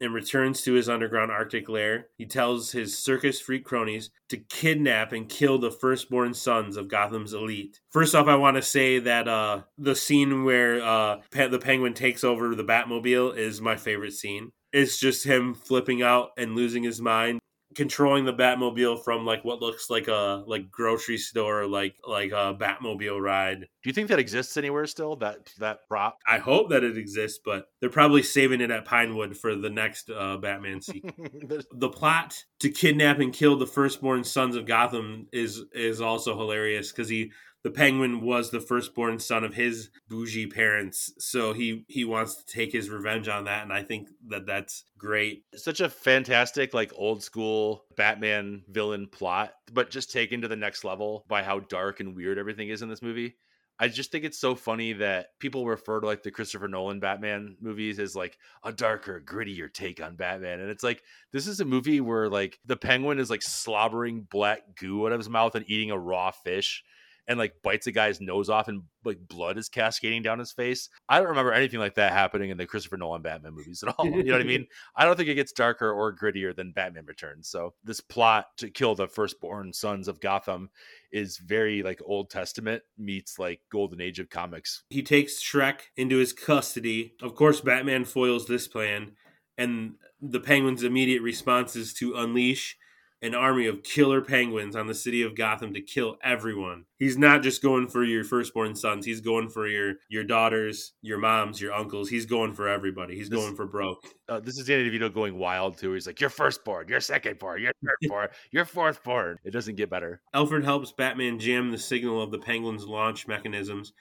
and 0.00 0.14
returns 0.14 0.62
to 0.62 0.72
his 0.72 0.88
underground 0.88 1.30
Arctic 1.30 1.68
lair. 1.68 2.08
He 2.16 2.24
tells 2.24 2.72
his 2.72 2.96
circus 2.96 3.40
freak 3.40 3.64
cronies 3.64 4.10
to 4.30 4.38
kidnap 4.38 5.12
and 5.12 5.28
kill 5.28 5.58
the 5.58 5.70
firstborn 5.70 6.32
sons 6.32 6.76
of 6.76 6.88
Gotham's 6.88 7.34
elite. 7.34 7.80
First 7.90 8.14
off, 8.14 8.26
I 8.26 8.36
want 8.36 8.56
to 8.56 8.62
say 8.62 8.98
that 9.00 9.28
uh, 9.28 9.62
the 9.76 9.94
scene 9.94 10.44
where 10.44 10.82
uh, 10.82 11.18
Pe- 11.30 11.48
the 11.48 11.58
Penguin 11.58 11.94
takes 11.94 12.24
over 12.24 12.54
the 12.54 12.64
Batmobile 12.64 13.36
is 13.36 13.60
my 13.60 13.76
favorite 13.76 14.14
scene. 14.14 14.52
It's 14.72 14.98
just 14.98 15.26
him 15.26 15.54
flipping 15.54 16.02
out 16.02 16.30
and 16.38 16.54
losing 16.54 16.82
his 16.82 17.00
mind 17.00 17.40
controlling 17.74 18.24
the 18.24 18.32
Batmobile 18.32 19.04
from 19.04 19.24
like 19.24 19.44
what 19.44 19.60
looks 19.60 19.90
like 19.90 20.08
a 20.08 20.42
like 20.46 20.70
grocery 20.70 21.18
store 21.18 21.66
like 21.66 21.94
like 22.06 22.32
a 22.32 22.56
Batmobile 22.58 23.20
ride. 23.20 23.60
Do 23.60 23.88
you 23.88 23.92
think 23.92 24.08
that 24.08 24.18
exists 24.18 24.56
anywhere 24.56 24.86
still? 24.86 25.16
That 25.16 25.50
that 25.58 25.86
prop? 25.88 26.18
I 26.26 26.38
hope 26.38 26.70
that 26.70 26.84
it 26.84 26.98
exists, 26.98 27.40
but 27.44 27.66
they're 27.80 27.90
probably 27.90 28.22
saving 28.22 28.60
it 28.60 28.70
at 28.70 28.84
Pinewood 28.84 29.36
for 29.36 29.54
the 29.54 29.70
next 29.70 30.10
uh, 30.10 30.36
Batman 30.38 30.80
sequel. 30.80 31.12
the 31.72 31.88
plot 31.88 32.44
to 32.60 32.70
kidnap 32.70 33.20
and 33.20 33.32
kill 33.32 33.56
the 33.56 33.66
firstborn 33.66 34.24
sons 34.24 34.56
of 34.56 34.66
Gotham 34.66 35.28
is 35.32 35.62
is 35.72 36.00
also 36.00 36.36
hilarious 36.36 36.90
because 36.90 37.08
he 37.08 37.32
the 37.62 37.70
penguin 37.70 38.20
was 38.20 38.50
the 38.50 38.60
firstborn 38.60 39.18
son 39.18 39.44
of 39.44 39.54
his 39.54 39.90
bougie 40.08 40.46
parents 40.46 41.12
so 41.18 41.52
he 41.52 41.84
he 41.88 42.04
wants 42.04 42.36
to 42.36 42.46
take 42.46 42.72
his 42.72 42.90
revenge 42.90 43.28
on 43.28 43.44
that 43.44 43.62
and 43.62 43.72
i 43.72 43.82
think 43.82 44.08
that 44.28 44.46
that's 44.46 44.84
great 44.98 45.44
such 45.54 45.80
a 45.80 45.88
fantastic 45.88 46.74
like 46.74 46.92
old 46.96 47.22
school 47.22 47.84
batman 47.96 48.62
villain 48.68 49.06
plot 49.06 49.52
but 49.72 49.90
just 49.90 50.10
taken 50.10 50.40
to 50.40 50.48
the 50.48 50.56
next 50.56 50.84
level 50.84 51.24
by 51.28 51.42
how 51.42 51.60
dark 51.60 52.00
and 52.00 52.16
weird 52.16 52.38
everything 52.38 52.68
is 52.68 52.82
in 52.82 52.88
this 52.88 53.02
movie 53.02 53.34
I 53.82 53.88
just 53.88 54.12
think 54.12 54.24
it's 54.24 54.38
so 54.38 54.54
funny 54.54 54.92
that 54.92 55.38
people 55.38 55.66
refer 55.66 56.00
to 56.00 56.06
like 56.06 56.22
the 56.22 56.30
Christopher 56.30 56.68
Nolan 56.68 57.00
Batman 57.00 57.56
movies 57.62 57.98
as 57.98 58.14
like 58.14 58.36
a 58.62 58.72
darker, 58.72 59.22
grittier 59.24 59.72
take 59.72 60.02
on 60.02 60.16
Batman. 60.16 60.60
And 60.60 60.68
it's 60.68 60.82
like 60.82 61.02
this 61.32 61.46
is 61.46 61.60
a 61.60 61.64
movie 61.64 62.02
where 62.02 62.28
like 62.28 62.58
the 62.66 62.76
penguin 62.76 63.18
is 63.18 63.30
like 63.30 63.40
slobbering 63.40 64.26
black 64.30 64.76
goo 64.78 65.06
out 65.06 65.12
of 65.12 65.18
his 65.18 65.30
mouth 65.30 65.54
and 65.54 65.64
eating 65.66 65.90
a 65.90 65.98
raw 65.98 66.30
fish 66.30 66.84
and 67.30 67.38
like 67.38 67.54
bites 67.62 67.86
a 67.86 67.92
guy's 67.92 68.20
nose 68.20 68.50
off 68.50 68.66
and 68.66 68.82
like 69.04 69.16
blood 69.28 69.56
is 69.56 69.68
cascading 69.68 70.20
down 70.20 70.40
his 70.40 70.50
face. 70.50 70.88
I 71.08 71.20
don't 71.20 71.28
remember 71.28 71.52
anything 71.52 71.78
like 71.78 71.94
that 71.94 72.12
happening 72.12 72.50
in 72.50 72.56
the 72.56 72.66
Christopher 72.66 72.96
Nolan 72.96 73.22
Batman 73.22 73.54
movies 73.54 73.84
at 73.84 73.94
all. 73.96 74.04
You 74.04 74.24
know 74.24 74.32
what 74.32 74.40
I 74.40 74.44
mean? 74.44 74.66
I 74.96 75.04
don't 75.04 75.14
think 75.16 75.28
it 75.28 75.36
gets 75.36 75.52
darker 75.52 75.92
or 75.92 76.12
grittier 76.12 76.54
than 76.54 76.72
Batman 76.72 77.06
Returns. 77.06 77.46
So 77.46 77.74
this 77.84 78.00
plot 78.00 78.46
to 78.56 78.68
kill 78.68 78.96
the 78.96 79.06
firstborn 79.06 79.72
sons 79.72 80.08
of 80.08 80.20
Gotham 80.20 80.70
is 81.12 81.38
very 81.38 81.84
like 81.84 82.00
Old 82.04 82.30
Testament 82.30 82.82
meets 82.98 83.38
like 83.38 83.60
Golden 83.70 84.00
Age 84.00 84.18
of 84.18 84.28
comics. 84.28 84.82
He 84.90 85.04
takes 85.04 85.40
Shreck 85.40 85.82
into 85.96 86.16
his 86.16 86.32
custody. 86.32 87.14
Of 87.22 87.36
course, 87.36 87.60
Batman 87.60 88.06
foils 88.06 88.48
this 88.48 88.66
plan, 88.66 89.12
and 89.56 89.94
the 90.20 90.40
Penguin's 90.40 90.82
immediate 90.82 91.22
response 91.22 91.76
is 91.76 91.94
to 91.94 92.14
unleash 92.16 92.76
an 93.22 93.34
army 93.34 93.66
of 93.66 93.82
killer 93.82 94.22
penguins 94.22 94.74
on 94.74 94.86
the 94.86 94.94
city 94.94 95.20
of 95.22 95.36
Gotham 95.36 95.74
to 95.74 95.80
kill 95.82 96.16
everyone. 96.22 96.86
He's 96.96 97.18
not 97.18 97.42
just 97.42 97.60
going 97.62 97.86
for 97.88 98.02
your 98.02 98.24
firstborn 98.24 98.74
sons. 98.74 99.04
He's 99.04 99.20
going 99.20 99.50
for 99.50 99.66
your 99.68 99.94
your 100.08 100.24
daughters, 100.24 100.92
your 101.02 101.18
moms, 101.18 101.60
your 101.60 101.72
uncles. 101.74 102.08
He's 102.08 102.24
going 102.26 102.54
for 102.54 102.66
everybody. 102.66 103.16
He's 103.16 103.28
This- 103.28 103.38
going 103.38 103.56
for 103.56 103.66
broke. 103.66 104.04
Uh, 104.28 104.40
this 104.40 104.58
is 104.58 104.66
Danny 104.66 104.88
DeVito 104.88 105.12
going 105.12 105.36
wild 105.38 105.76
too. 105.76 105.92
He's 105.92 106.06
like, 106.06 106.20
"You're 106.20 106.30
firstborn, 106.30 106.88
you're 106.88 107.00
secondborn, 107.00 107.60
you're 107.60 107.72
thirdborn, 107.84 108.28
you're 108.52 108.64
fourthborn." 108.64 109.36
It 109.44 109.50
doesn't 109.50 109.76
get 109.76 109.90
better. 109.90 110.22
Alfred 110.32 110.64
helps 110.64 110.92
Batman 110.92 111.38
jam 111.38 111.70
the 111.70 111.78
signal 111.78 112.22
of 112.22 112.30
the 112.30 112.38
penguins' 112.38 112.86
launch 112.86 113.28
mechanisms 113.28 113.92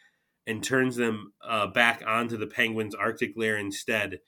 and 0.48 0.64
turns 0.64 0.96
them 0.96 1.34
uh, 1.44 1.68
back 1.68 2.04
onto 2.08 2.38
the 2.38 2.48
penguin's 2.48 2.96
Arctic 2.96 3.34
lair 3.36 3.58
instead. 3.58 4.20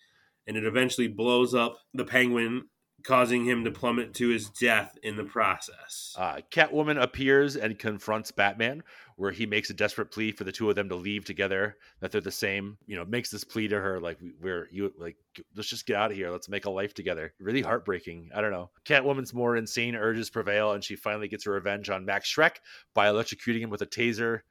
And 0.48 0.58
it 0.58 0.66
eventually 0.66 1.08
blows 1.08 1.54
up 1.56 1.78
the 1.94 2.04
penguin, 2.04 2.64
causing 3.04 3.46
him 3.46 3.64
to 3.64 3.72
plummet 3.72 4.14
to 4.16 4.30
his 4.30 4.50
death 4.50 4.98
in 5.04 5.16
the 5.16 5.24
process. 5.24 6.16
Uh, 6.18 6.40
Catwoman 6.52 7.02
appears 7.02 7.56
and 7.56 7.78
confronts 7.78 8.32
Batman, 8.32 8.84
where 9.16 9.32
he 9.32 9.46
makes 9.46 9.70
a 9.70 9.74
desperate 9.74 10.12
plea 10.12 10.32
for 10.32 10.44
the 10.44 10.52
two 10.52 10.70
of 10.70 10.76
them 10.76 10.90
to 10.90 10.96
leave 10.96 11.26
together, 11.26 11.78
that 12.00 12.12
they're 12.12 12.22
the 12.22 12.32
same. 12.32 12.78
You 12.88 12.96
know, 12.98 13.06
makes 13.06 13.30
this 13.30 13.44
plea 13.44 13.68
to 13.68 13.80
her 13.80 14.00
like, 14.00 14.20
"We- 14.22 14.34
"We're 14.40 14.68
you 14.72 14.94
like, 14.98 15.18
let's 15.56 15.70
just 15.70 15.86
get 15.86 15.96
out 15.96 16.12
of 16.12 16.18
here. 16.18 16.30
Let's 16.30 16.50
make 16.50 16.66
a 16.66 16.70
life 16.70 16.94
together." 16.94 17.34
Really 17.40 17.62
heartbreaking. 17.62 18.32
I 18.34 18.42
don't 18.42 18.52
know. 18.52 18.72
Catwoman's 18.86 19.34
more 19.34 19.56
insane 19.56 19.96
urges 19.96 20.30
prevail, 20.30 20.74
and 20.74 20.84
she 20.84 20.96
finally 20.96 21.28
gets 21.28 21.46
her 21.46 21.52
revenge 21.52 21.90
on 21.90 22.06
Max 22.06 22.34
Shreck 22.34 22.58
by 22.94 23.08
electrocuting 23.08 23.62
him 23.62 23.70
with 23.70 23.82
a 23.82 23.88
taser 23.88 24.42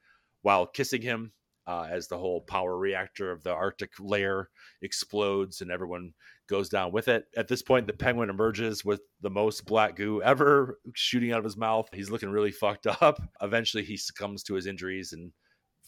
while 0.42 0.66
kissing 0.66 1.03
him. 1.03 1.32
Uh, 1.71 1.87
as 1.89 2.09
the 2.09 2.18
whole 2.18 2.41
power 2.41 2.77
reactor 2.77 3.31
of 3.31 3.45
the 3.45 3.53
Arctic 3.53 3.93
layer 4.01 4.49
explodes 4.83 5.61
and 5.61 5.71
everyone 5.71 6.12
goes 6.49 6.68
down 6.68 6.91
with 6.91 7.07
it. 7.07 7.27
At 7.37 7.47
this 7.47 7.62
point, 7.62 7.87
the 7.87 7.93
penguin 7.93 8.29
emerges 8.29 8.85
with 8.85 9.03
the 9.21 9.31
most 9.31 9.66
black 9.66 9.95
goo 9.95 10.21
ever 10.21 10.81
shooting 10.97 11.31
out 11.31 11.39
of 11.39 11.45
his 11.45 11.57
mouth. 11.57 11.89
He's 11.93 12.11
looking 12.11 12.31
really 12.31 12.51
fucked 12.51 12.89
up. 12.89 13.23
Eventually, 13.41 13.85
he 13.85 13.97
succumbs 13.97 14.43
to 14.45 14.55
his 14.55 14.66
injuries 14.66 15.12
and 15.12 15.31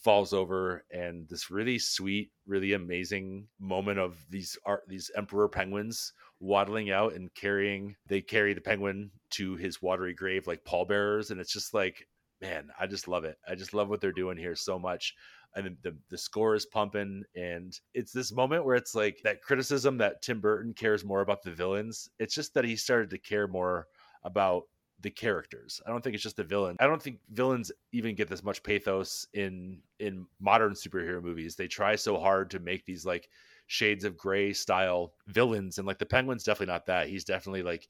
falls 0.01 0.31
over 0.31 0.85
and 0.91 1.27
this 1.29 1.51
really 1.51 1.79
sweet 1.79 2.31
really 2.45 2.73
amazing 2.73 3.47
moment 3.59 3.97
of 3.97 4.17
these 4.29 4.57
art 4.65 4.83
these 4.89 5.09
emperor 5.15 5.47
penguins 5.47 6.11
waddling 6.41 6.91
out 6.91 7.13
and 7.13 7.33
carrying 7.35 7.95
they 8.07 8.19
carry 8.19 8.53
the 8.53 8.59
penguin 8.59 9.09
to 9.29 9.55
his 9.55 9.81
watery 9.81 10.13
grave 10.13 10.45
like 10.45 10.65
pallbearers 10.65 11.31
and 11.31 11.39
it's 11.39 11.53
just 11.53 11.73
like 11.73 12.05
man 12.43 12.69
i 12.79 12.85
just 12.85 13.07
love 13.07 13.23
it. 13.23 13.37
I 13.47 13.55
just 13.55 13.73
love 13.73 13.89
what 13.89 14.01
they're 14.01 14.11
doing 14.11 14.37
here 14.37 14.55
so 14.55 14.77
much 14.77 15.15
and 15.55 15.65
the, 15.65 15.89
the, 15.89 15.97
the 16.09 16.17
score 16.17 16.55
is 16.55 16.65
pumping 16.65 17.23
and 17.35 17.79
it's 17.93 18.11
this 18.11 18.31
moment 18.31 18.65
where 18.65 18.75
it's 18.75 18.95
like 18.95 19.21
that 19.23 19.41
criticism 19.41 19.97
that 19.97 20.21
tim 20.21 20.39
burton 20.39 20.73
cares 20.73 21.05
more 21.05 21.21
about 21.21 21.43
the 21.43 21.51
villains. 21.51 22.09
It's 22.19 22.35
just 22.35 22.53
that 22.53 22.65
he 22.65 22.75
started 22.75 23.09
to 23.11 23.17
care 23.17 23.47
more 23.47 23.87
about 24.23 24.63
the 25.01 25.11
characters. 25.11 25.81
I 25.85 25.89
don't 25.89 26.01
think 26.01 26.15
it's 26.15 26.23
just 26.23 26.37
the 26.37 26.45
villain. 26.45 26.77
I 26.79 26.87
don't 26.87 27.01
think 27.01 27.19
villains 27.31 27.71
even 27.91 28.15
get 28.15 28.29
this 28.29 28.43
much 28.43 28.63
pathos 28.63 29.27
in 29.33 29.79
in 29.99 30.25
modern 30.39 30.73
superhero 30.73 31.21
movies. 31.21 31.55
They 31.55 31.67
try 31.67 31.95
so 31.95 32.17
hard 32.17 32.49
to 32.51 32.59
make 32.59 32.85
these 32.85 33.05
like 33.05 33.29
shades 33.67 34.05
of 34.05 34.17
gray 34.17 34.53
style 34.53 35.13
villains 35.27 35.77
and 35.77 35.85
like 35.85 35.99
the 35.99 36.05
penguin's 36.05 36.43
definitely 36.43 36.71
not 36.73 36.85
that. 36.87 37.09
He's 37.09 37.25
definitely 37.25 37.63
like 37.63 37.87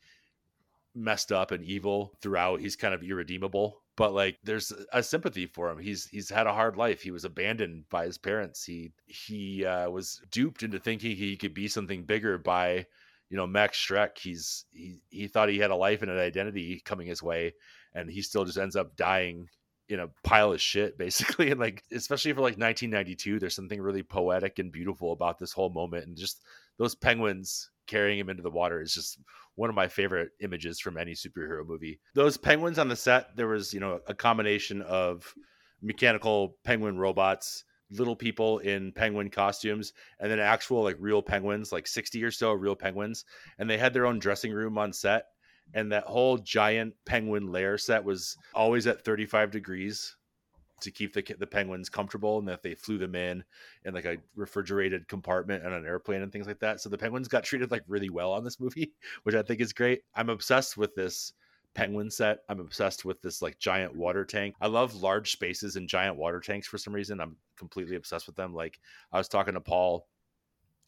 messed 0.95 1.31
up 1.31 1.51
and 1.51 1.63
evil 1.63 2.13
throughout. 2.21 2.59
He's 2.59 2.75
kind 2.75 2.93
of 2.93 3.03
irredeemable 3.03 3.82
but 3.95 4.13
like 4.13 4.37
there's 4.43 4.71
a 4.91 5.03
sympathy 5.03 5.45
for 5.45 5.69
him. 5.69 5.77
He's 5.77 6.05
he's 6.07 6.29
had 6.29 6.47
a 6.47 6.53
hard 6.53 6.77
life. 6.77 7.01
He 7.01 7.11
was 7.11 7.25
abandoned 7.25 7.85
by 7.89 8.05
his 8.05 8.17
parents. 8.17 8.63
He 8.63 8.91
he 9.05 9.65
uh, 9.65 9.89
was 9.89 10.21
duped 10.31 10.63
into 10.63 10.79
thinking 10.79 11.15
he 11.15 11.37
could 11.37 11.53
be 11.53 11.67
something 11.67 12.03
bigger 12.03 12.37
by 12.37 12.85
you 13.29 13.37
know 13.37 13.47
max 13.47 13.77
shreck. 13.77 14.17
He's 14.17 14.65
he 14.71 15.01
he 15.09 15.27
thought 15.27 15.49
he 15.49 15.59
had 15.59 15.71
a 15.71 15.75
life 15.75 16.01
and 16.01 16.11
an 16.11 16.17
identity 16.17 16.81
coming 16.83 17.07
his 17.07 17.21
way 17.21 17.53
and 17.93 18.09
he 18.09 18.21
still 18.21 18.45
just 18.45 18.57
ends 18.57 18.75
up 18.75 18.95
dying 18.95 19.47
in 19.89 19.99
a 19.99 20.09
pile 20.23 20.53
of 20.53 20.61
shit 20.61 20.97
basically. 20.97 21.51
And 21.51 21.59
like 21.59 21.83
especially 21.91 22.33
for 22.33 22.41
like 22.41 22.57
1992 22.57 23.39
there's 23.39 23.55
something 23.55 23.81
really 23.81 24.03
poetic 24.03 24.59
and 24.59 24.71
beautiful 24.71 25.11
about 25.11 25.39
this 25.39 25.51
whole 25.51 25.69
moment 25.69 26.07
and 26.07 26.17
just 26.17 26.41
those 26.77 26.95
penguins 26.95 27.69
carrying 27.85 28.17
him 28.17 28.29
into 28.29 28.41
the 28.41 28.49
water 28.49 28.81
is 28.81 28.93
just 28.93 29.19
one 29.55 29.69
of 29.69 29.75
my 29.75 29.87
favorite 29.87 30.31
images 30.41 30.79
from 30.79 30.97
any 30.97 31.13
superhero 31.13 31.65
movie. 31.65 31.99
Those 32.15 32.37
penguins 32.37 32.79
on 32.79 32.87
the 32.87 32.95
set, 32.95 33.35
there 33.35 33.47
was, 33.47 33.73
you 33.73 33.79
know, 33.79 33.99
a 34.07 34.13
combination 34.13 34.81
of 34.81 35.33
mechanical 35.81 36.57
penguin 36.63 36.97
robots, 36.97 37.65
little 37.91 38.15
people 38.15 38.59
in 38.59 38.91
penguin 38.93 39.29
costumes, 39.29 39.93
and 40.19 40.31
then 40.31 40.39
actual 40.39 40.83
like 40.83 40.97
real 40.99 41.21
penguins, 41.21 41.71
like 41.71 41.87
60 41.87 42.23
or 42.23 42.31
so 42.31 42.53
real 42.53 42.75
penguins. 42.75 43.25
And 43.59 43.69
they 43.69 43.77
had 43.77 43.93
their 43.93 44.05
own 44.05 44.19
dressing 44.19 44.51
room 44.51 44.77
on 44.77 44.93
set. 44.93 45.25
And 45.73 45.91
that 45.91 46.03
whole 46.03 46.37
giant 46.37 46.93
penguin 47.05 47.51
lair 47.51 47.77
set 47.77 48.03
was 48.03 48.35
always 48.53 48.85
at 48.85 49.05
35 49.05 49.51
degrees 49.51 50.15
to 50.83 50.91
keep 50.91 51.13
the 51.13 51.35
the 51.39 51.47
penguins 51.47 51.89
comfortable 51.89 52.39
and 52.39 52.47
that 52.47 52.63
they 52.63 52.75
flew 52.75 52.97
them 52.97 53.15
in 53.15 53.43
in 53.85 53.93
like 53.93 54.05
a 54.05 54.17
refrigerated 54.35 55.07
compartment 55.07 55.65
on 55.65 55.73
an 55.73 55.85
airplane 55.85 56.21
and 56.21 56.31
things 56.31 56.47
like 56.47 56.59
that. 56.59 56.81
So 56.81 56.89
the 56.89 56.97
penguins 56.97 57.27
got 57.27 57.43
treated 57.43 57.71
like 57.71 57.83
really 57.87 58.09
well 58.09 58.31
on 58.31 58.43
this 58.43 58.59
movie, 58.59 58.91
which 59.23 59.35
I 59.35 59.41
think 59.41 59.61
is 59.61 59.73
great. 59.73 60.01
I'm 60.15 60.29
obsessed 60.29 60.77
with 60.77 60.95
this 60.95 61.33
penguin 61.73 62.11
set. 62.11 62.39
I'm 62.49 62.59
obsessed 62.59 63.03
with 63.05 63.21
this 63.21 63.41
like 63.41 63.57
giant 63.59 63.95
water 63.95 64.25
tank. 64.25 64.55
I 64.61 64.67
love 64.67 64.95
large 64.95 65.31
spaces 65.31 65.75
and 65.75 65.89
giant 65.89 66.15
water 66.15 66.39
tanks 66.39 66.67
for 66.67 66.77
some 66.77 66.93
reason. 66.93 67.19
I'm 67.19 67.35
completely 67.57 67.95
obsessed 67.95 68.27
with 68.27 68.35
them. 68.35 68.53
Like 68.53 68.79
I 69.11 69.17
was 69.17 69.27
talking 69.27 69.55
to 69.55 69.61
Paul 69.61 70.07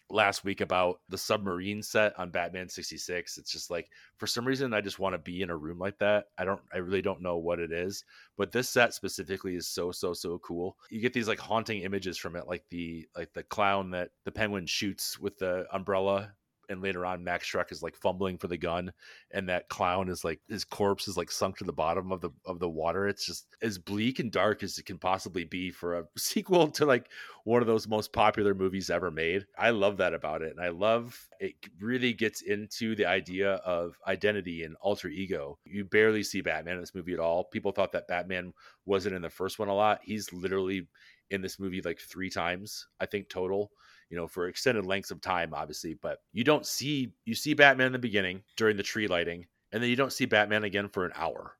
last 0.10 0.44
week 0.44 0.62
about 0.62 1.00
the 1.10 1.18
submarine 1.18 1.82
set 1.82 2.18
on 2.20 2.30
Batman 2.30 2.70
66. 2.70 3.38
It's 3.38 3.52
just 3.52 3.70
like 3.70 3.90
for 4.18 4.28
some 4.28 4.46
reason 4.46 4.74
I 4.74 4.82
just 4.82 5.00
want 5.00 5.14
to 5.14 5.20
be 5.20 5.42
in 5.42 5.50
a 5.50 5.58
room 5.58 5.80
like 5.80 5.98
that. 6.00 6.26
I 6.38 6.46
don't 6.46 6.62
I 6.74 6.78
really 6.78 7.02
don't 7.02 7.22
know 7.22 7.38
what 7.38 7.60
it 7.60 7.72
is, 7.72 8.04
but 8.38 8.52
this 8.52 8.70
set 8.70 8.94
specifically 8.94 9.56
is 9.56 9.68
so 9.68 9.92
so 9.92 10.14
so 10.14 10.40
cool. 10.40 10.78
You 10.90 11.02
get 11.02 11.14
these 11.14 11.28
like 11.28 11.40
haunting 11.40 11.82
images 11.82 12.18
from 12.18 12.36
it 12.36 12.48
like 12.48 12.64
the 12.70 13.08
like 13.16 13.34
the 13.34 13.44
clown 13.44 13.92
that 13.92 14.10
the 14.24 14.32
penguin 14.32 14.66
shoots 14.68 15.20
with 15.20 15.38
the 15.40 15.66
umbrella 15.74 16.34
and 16.70 16.82
later 16.82 17.06
on 17.06 17.24
Max 17.24 17.50
Shreck 17.50 17.72
is 17.72 17.84
like 17.84 17.96
fumbling 17.96 18.38
for 18.38 18.48
the 18.48 18.58
gun 18.58 18.92
and 19.32 19.50
that 19.50 19.70
clown 19.70 20.10
is 20.10 20.24
like 20.24 20.40
his 20.48 20.64
corpse 20.64 21.08
is 21.08 21.18
like 21.18 21.32
sunk 21.32 21.58
to 21.58 21.64
the 21.64 21.74
bottom 21.74 22.12
of 22.12 22.22
the 22.22 22.30
of 22.46 22.60
the 22.60 22.70
water. 22.70 23.08
It's 23.08 23.26
just 23.26 23.48
as 23.62 23.78
bleak 23.78 24.20
and 24.20 24.32
dark 24.32 24.64
as 24.64 24.78
it 24.78 24.86
can 24.86 24.98
possibly 24.98 25.44
be 25.44 25.72
for 25.72 26.00
a 26.00 26.06
sequel 26.18 26.68
to 26.72 26.86
like 26.86 27.10
one 27.44 27.62
of 27.62 27.68
those 27.68 27.88
most 27.88 28.14
popular 28.14 28.54
movies 28.54 28.90
ever 28.90 29.12
made. 29.12 29.46
I 29.58 29.70
love 29.70 29.98
that 29.98 30.14
about 30.14 30.42
it. 30.42 30.52
And 30.52 30.64
I 30.64 30.70
love 30.70 31.28
it 31.40 31.56
really 31.80 32.14
gets 32.14 32.42
into 32.42 32.96
the 32.96 33.06
idea 33.06 33.54
of 33.66 33.98
identity 34.08 34.64
and 34.64 34.76
alter 34.82 35.08
ego. 35.08 35.60
You 35.66 35.86
barely 35.86 36.24
see 36.24 36.42
Batman 36.42 36.76
in 36.76 36.82
this 36.82 36.96
movie 36.96 37.14
at 37.14 37.20
all. 37.20 37.44
People 37.46 37.72
thought 37.72 37.92
that 37.94 38.08
Batman 38.08 38.54
wasn't 38.86 39.16
in 39.16 39.22
the 39.22 39.30
first 39.30 39.60
one 39.60 39.68
a 39.68 39.76
lot. 39.76 40.00
He's 40.04 40.32
literally 40.34 40.88
in 41.30 41.42
this 41.42 41.60
movie 41.60 41.82
like 41.82 42.00
three 42.00 42.30
times, 42.30 42.88
I 43.00 43.06
think 43.06 43.30
total 43.30 43.72
you 44.10 44.18
know, 44.18 44.28
for 44.28 44.48
extended 44.48 44.86
lengths 44.86 45.12
of 45.12 45.22
time, 45.22 45.54
obviously. 45.54 45.96
But 46.02 46.20
you 46.34 46.44
don't 46.44 46.66
see 46.66 47.14
you 47.26 47.36
see 47.36 47.54
Batman 47.54 47.88
in 47.88 47.94
the 47.94 48.00
beginning 48.00 48.44
during 48.56 48.78
the 48.78 48.84
tree 48.84 49.08
lighting, 49.08 49.46
and 49.72 49.82
then 49.82 49.90
you 49.90 49.96
don't 49.96 50.14
see 50.14 50.26
Batman 50.26 50.64
again 50.64 50.90
for 50.90 51.06
an 51.06 51.12
hour, 51.16 51.56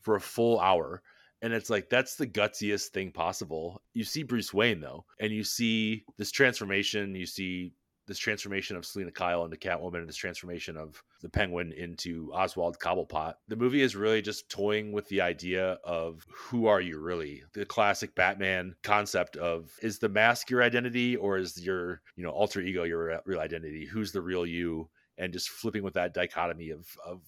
for 0.00 0.16
a 0.16 0.20
full 0.20 0.60
hour. 0.60 1.02
And 1.42 1.52
it's 1.52 1.70
like 1.70 1.88
that's 1.88 2.16
the 2.16 2.26
gutsiest 2.26 2.88
thing 2.88 3.12
possible. 3.12 3.82
You 3.94 4.04
see 4.04 4.22
Bruce 4.22 4.52
Wayne 4.52 4.80
though, 4.80 5.04
and 5.18 5.32
you 5.32 5.44
see 5.44 6.04
this 6.18 6.30
transformation. 6.30 7.14
You 7.14 7.26
see 7.26 7.72
this 8.10 8.18
transformation 8.18 8.76
of 8.76 8.84
Selina 8.84 9.12
Kyle 9.12 9.44
into 9.44 9.56
Catwoman 9.56 10.00
and 10.00 10.08
this 10.08 10.16
transformation 10.16 10.76
of 10.76 11.00
the 11.22 11.28
Penguin 11.28 11.72
into 11.72 12.28
Oswald 12.34 12.76
Cobblepot. 12.80 13.34
The 13.46 13.54
movie 13.54 13.82
is 13.82 13.94
really 13.94 14.20
just 14.20 14.48
toying 14.48 14.90
with 14.90 15.08
the 15.08 15.20
idea 15.20 15.78
of 15.84 16.26
who 16.28 16.66
are 16.66 16.80
you 16.80 16.98
really? 16.98 17.44
The 17.52 17.64
classic 17.64 18.16
Batman 18.16 18.74
concept 18.82 19.36
of 19.36 19.70
is 19.80 20.00
the 20.00 20.08
mask 20.08 20.50
your 20.50 20.60
identity 20.60 21.14
or 21.14 21.38
is 21.38 21.64
your, 21.64 22.02
you 22.16 22.24
know, 22.24 22.30
alter 22.30 22.60
ego 22.60 22.82
your 22.82 23.20
real 23.26 23.38
identity? 23.38 23.86
Who's 23.86 24.10
the 24.10 24.20
real 24.20 24.44
you? 24.44 24.90
And 25.16 25.32
just 25.32 25.50
flipping 25.50 25.84
with 25.84 25.94
that 25.94 26.12
dichotomy 26.12 26.70
of 26.70 26.88
of 27.06 27.20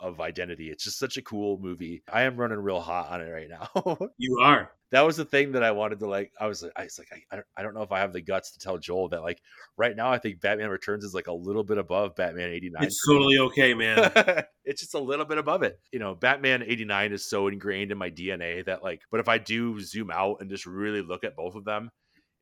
of 0.00 0.20
identity. 0.20 0.70
It's 0.70 0.84
just 0.84 0.98
such 0.98 1.16
a 1.16 1.22
cool 1.22 1.58
movie. 1.58 2.02
I 2.12 2.22
am 2.22 2.36
running 2.36 2.58
real 2.58 2.80
hot 2.80 3.10
on 3.10 3.20
it 3.20 3.30
right 3.30 3.48
now. 3.74 3.98
You 4.16 4.38
are. 4.40 4.70
that 4.90 5.02
was 5.02 5.16
the 5.16 5.24
thing 5.24 5.52
that 5.52 5.62
I 5.62 5.70
wanted 5.72 5.98
to 6.00 6.08
like. 6.08 6.32
I 6.40 6.46
was, 6.46 6.64
I 6.76 6.84
was 6.84 6.98
like, 6.98 7.08
I, 7.12 7.22
I, 7.32 7.36
don't, 7.36 7.46
I 7.56 7.62
don't 7.62 7.74
know 7.74 7.82
if 7.82 7.92
I 7.92 7.98
have 8.00 8.12
the 8.12 8.20
guts 8.20 8.52
to 8.52 8.58
tell 8.58 8.78
Joel 8.78 9.08
that 9.10 9.22
like 9.22 9.40
right 9.76 9.96
now 9.96 10.10
I 10.10 10.18
think 10.18 10.40
Batman 10.40 10.70
Returns 10.70 11.04
is 11.04 11.14
like 11.14 11.26
a 11.26 11.32
little 11.32 11.64
bit 11.64 11.78
above 11.78 12.14
Batman 12.14 12.50
eighty 12.50 12.70
nine. 12.70 12.84
It's 12.84 13.04
totally 13.06 13.38
okay, 13.38 13.74
man. 13.74 14.10
it's 14.64 14.80
just 14.80 14.94
a 14.94 15.00
little 15.00 15.24
bit 15.24 15.38
above 15.38 15.62
it. 15.62 15.80
You 15.92 15.98
know, 15.98 16.14
Batman 16.14 16.62
eighty 16.66 16.84
nine 16.84 17.12
is 17.12 17.28
so 17.28 17.48
ingrained 17.48 17.92
in 17.92 17.98
my 17.98 18.10
DNA 18.10 18.64
that 18.66 18.82
like, 18.82 19.02
but 19.10 19.20
if 19.20 19.28
I 19.28 19.38
do 19.38 19.80
zoom 19.80 20.10
out 20.10 20.38
and 20.40 20.50
just 20.50 20.66
really 20.66 21.02
look 21.02 21.24
at 21.24 21.36
both 21.36 21.54
of 21.54 21.64
them, 21.64 21.90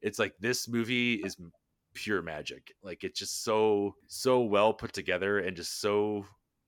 it's 0.02 0.18
like 0.18 0.34
this 0.38 0.68
movie 0.68 1.14
is 1.14 1.36
pure 1.94 2.22
magic. 2.22 2.72
Like 2.82 3.02
it's 3.02 3.18
just 3.18 3.42
so 3.42 3.94
so 4.06 4.42
well 4.42 4.72
put 4.72 4.92
together 4.92 5.38
and 5.38 5.56
just 5.56 5.80
so 5.80 6.26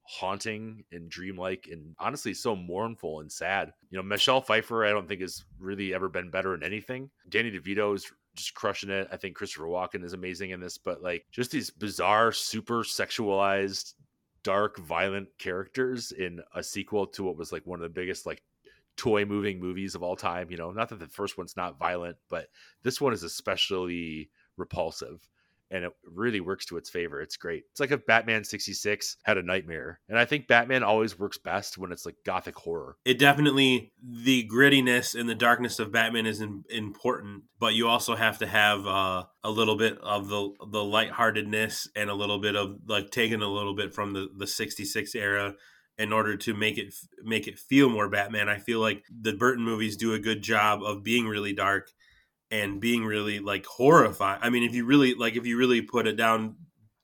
haunting 0.08 0.82
and 0.90 1.10
dreamlike 1.10 1.68
and 1.70 1.94
honestly 1.98 2.32
so 2.32 2.56
mournful 2.56 3.20
and 3.20 3.30
sad. 3.30 3.74
You 3.90 3.98
know, 3.98 4.02
Michelle 4.02 4.40
Pfeiffer, 4.40 4.86
I 4.86 4.90
don't 4.90 5.06
think 5.06 5.20
has 5.20 5.44
really 5.60 5.92
ever 5.92 6.08
been 6.08 6.30
better 6.30 6.54
in 6.54 6.62
anything. 6.62 7.10
Danny 7.28 7.50
DeVito 7.50 7.94
is 7.94 8.10
just 8.34 8.54
crushing 8.54 8.88
it. 8.88 9.06
I 9.12 9.18
think 9.18 9.36
Christopher 9.36 9.66
Walken 9.66 10.02
is 10.02 10.14
amazing 10.14 10.50
in 10.50 10.60
this, 10.60 10.78
but 10.78 11.02
like 11.02 11.26
just 11.30 11.50
these 11.50 11.68
bizarre, 11.68 12.32
super 12.32 12.84
sexualized, 12.84 13.92
dark, 14.42 14.78
violent 14.78 15.28
characters 15.38 16.10
in 16.10 16.40
a 16.54 16.62
sequel 16.62 17.06
to 17.08 17.24
what 17.24 17.36
was 17.36 17.52
like 17.52 17.66
one 17.66 17.78
of 17.78 17.82
the 17.82 18.00
biggest 18.00 18.24
like 18.24 18.42
toy 18.96 19.26
moving 19.26 19.60
movies 19.60 19.94
of 19.94 20.02
all 20.02 20.16
time. 20.16 20.50
You 20.50 20.56
know, 20.56 20.70
not 20.70 20.88
that 20.88 21.00
the 21.00 21.06
first 21.06 21.36
one's 21.36 21.54
not 21.54 21.78
violent, 21.78 22.16
but 22.30 22.48
this 22.82 22.98
one 22.98 23.12
is 23.12 23.24
especially 23.24 24.30
repulsive 24.56 25.28
and 25.70 25.84
it 25.84 25.92
really 26.04 26.40
works 26.40 26.64
to 26.66 26.76
its 26.76 26.90
favor. 26.90 27.20
It's 27.20 27.36
great. 27.36 27.64
It's 27.70 27.80
like 27.80 27.90
if 27.90 28.06
Batman 28.06 28.44
66 28.44 29.16
had 29.22 29.38
a 29.38 29.42
nightmare. 29.42 30.00
And 30.08 30.18
I 30.18 30.24
think 30.24 30.48
Batman 30.48 30.82
always 30.82 31.18
works 31.18 31.38
best 31.38 31.78
when 31.78 31.92
it's 31.92 32.06
like 32.06 32.16
gothic 32.24 32.56
horror. 32.56 32.96
It 33.04 33.18
definitely 33.18 33.92
the 34.02 34.48
grittiness 34.48 35.18
and 35.18 35.28
the 35.28 35.34
darkness 35.34 35.78
of 35.78 35.92
Batman 35.92 36.26
is 36.26 36.40
in, 36.40 36.64
important, 36.70 37.44
but 37.58 37.74
you 37.74 37.88
also 37.88 38.16
have 38.16 38.38
to 38.38 38.46
have 38.46 38.86
uh, 38.86 39.24
a 39.44 39.50
little 39.50 39.76
bit 39.76 39.98
of 39.98 40.28
the 40.28 40.50
the 40.70 40.84
lightheartedness 40.84 41.88
and 41.94 42.10
a 42.10 42.14
little 42.14 42.38
bit 42.38 42.56
of 42.56 42.78
like 42.86 43.10
taking 43.10 43.42
a 43.42 43.48
little 43.48 43.74
bit 43.74 43.94
from 43.94 44.12
the 44.12 44.28
the 44.36 44.46
66 44.46 45.14
era 45.14 45.54
in 45.98 46.12
order 46.12 46.36
to 46.36 46.54
make 46.54 46.78
it 46.78 46.94
make 47.24 47.46
it 47.46 47.58
feel 47.58 47.88
more 47.88 48.08
Batman. 48.08 48.48
I 48.48 48.58
feel 48.58 48.80
like 48.80 49.04
the 49.10 49.32
Burton 49.32 49.64
movies 49.64 49.96
do 49.96 50.14
a 50.14 50.18
good 50.18 50.42
job 50.42 50.82
of 50.82 51.02
being 51.02 51.26
really 51.26 51.52
dark 51.52 51.90
and 52.50 52.80
being 52.80 53.04
really 53.04 53.38
like 53.40 53.66
horrified. 53.66 54.38
I 54.42 54.50
mean, 54.50 54.62
if 54.62 54.74
you 54.74 54.84
really 54.84 55.14
like, 55.14 55.36
if 55.36 55.46
you 55.46 55.58
really 55.58 55.82
put 55.82 56.06
it 56.06 56.16
down 56.16 56.56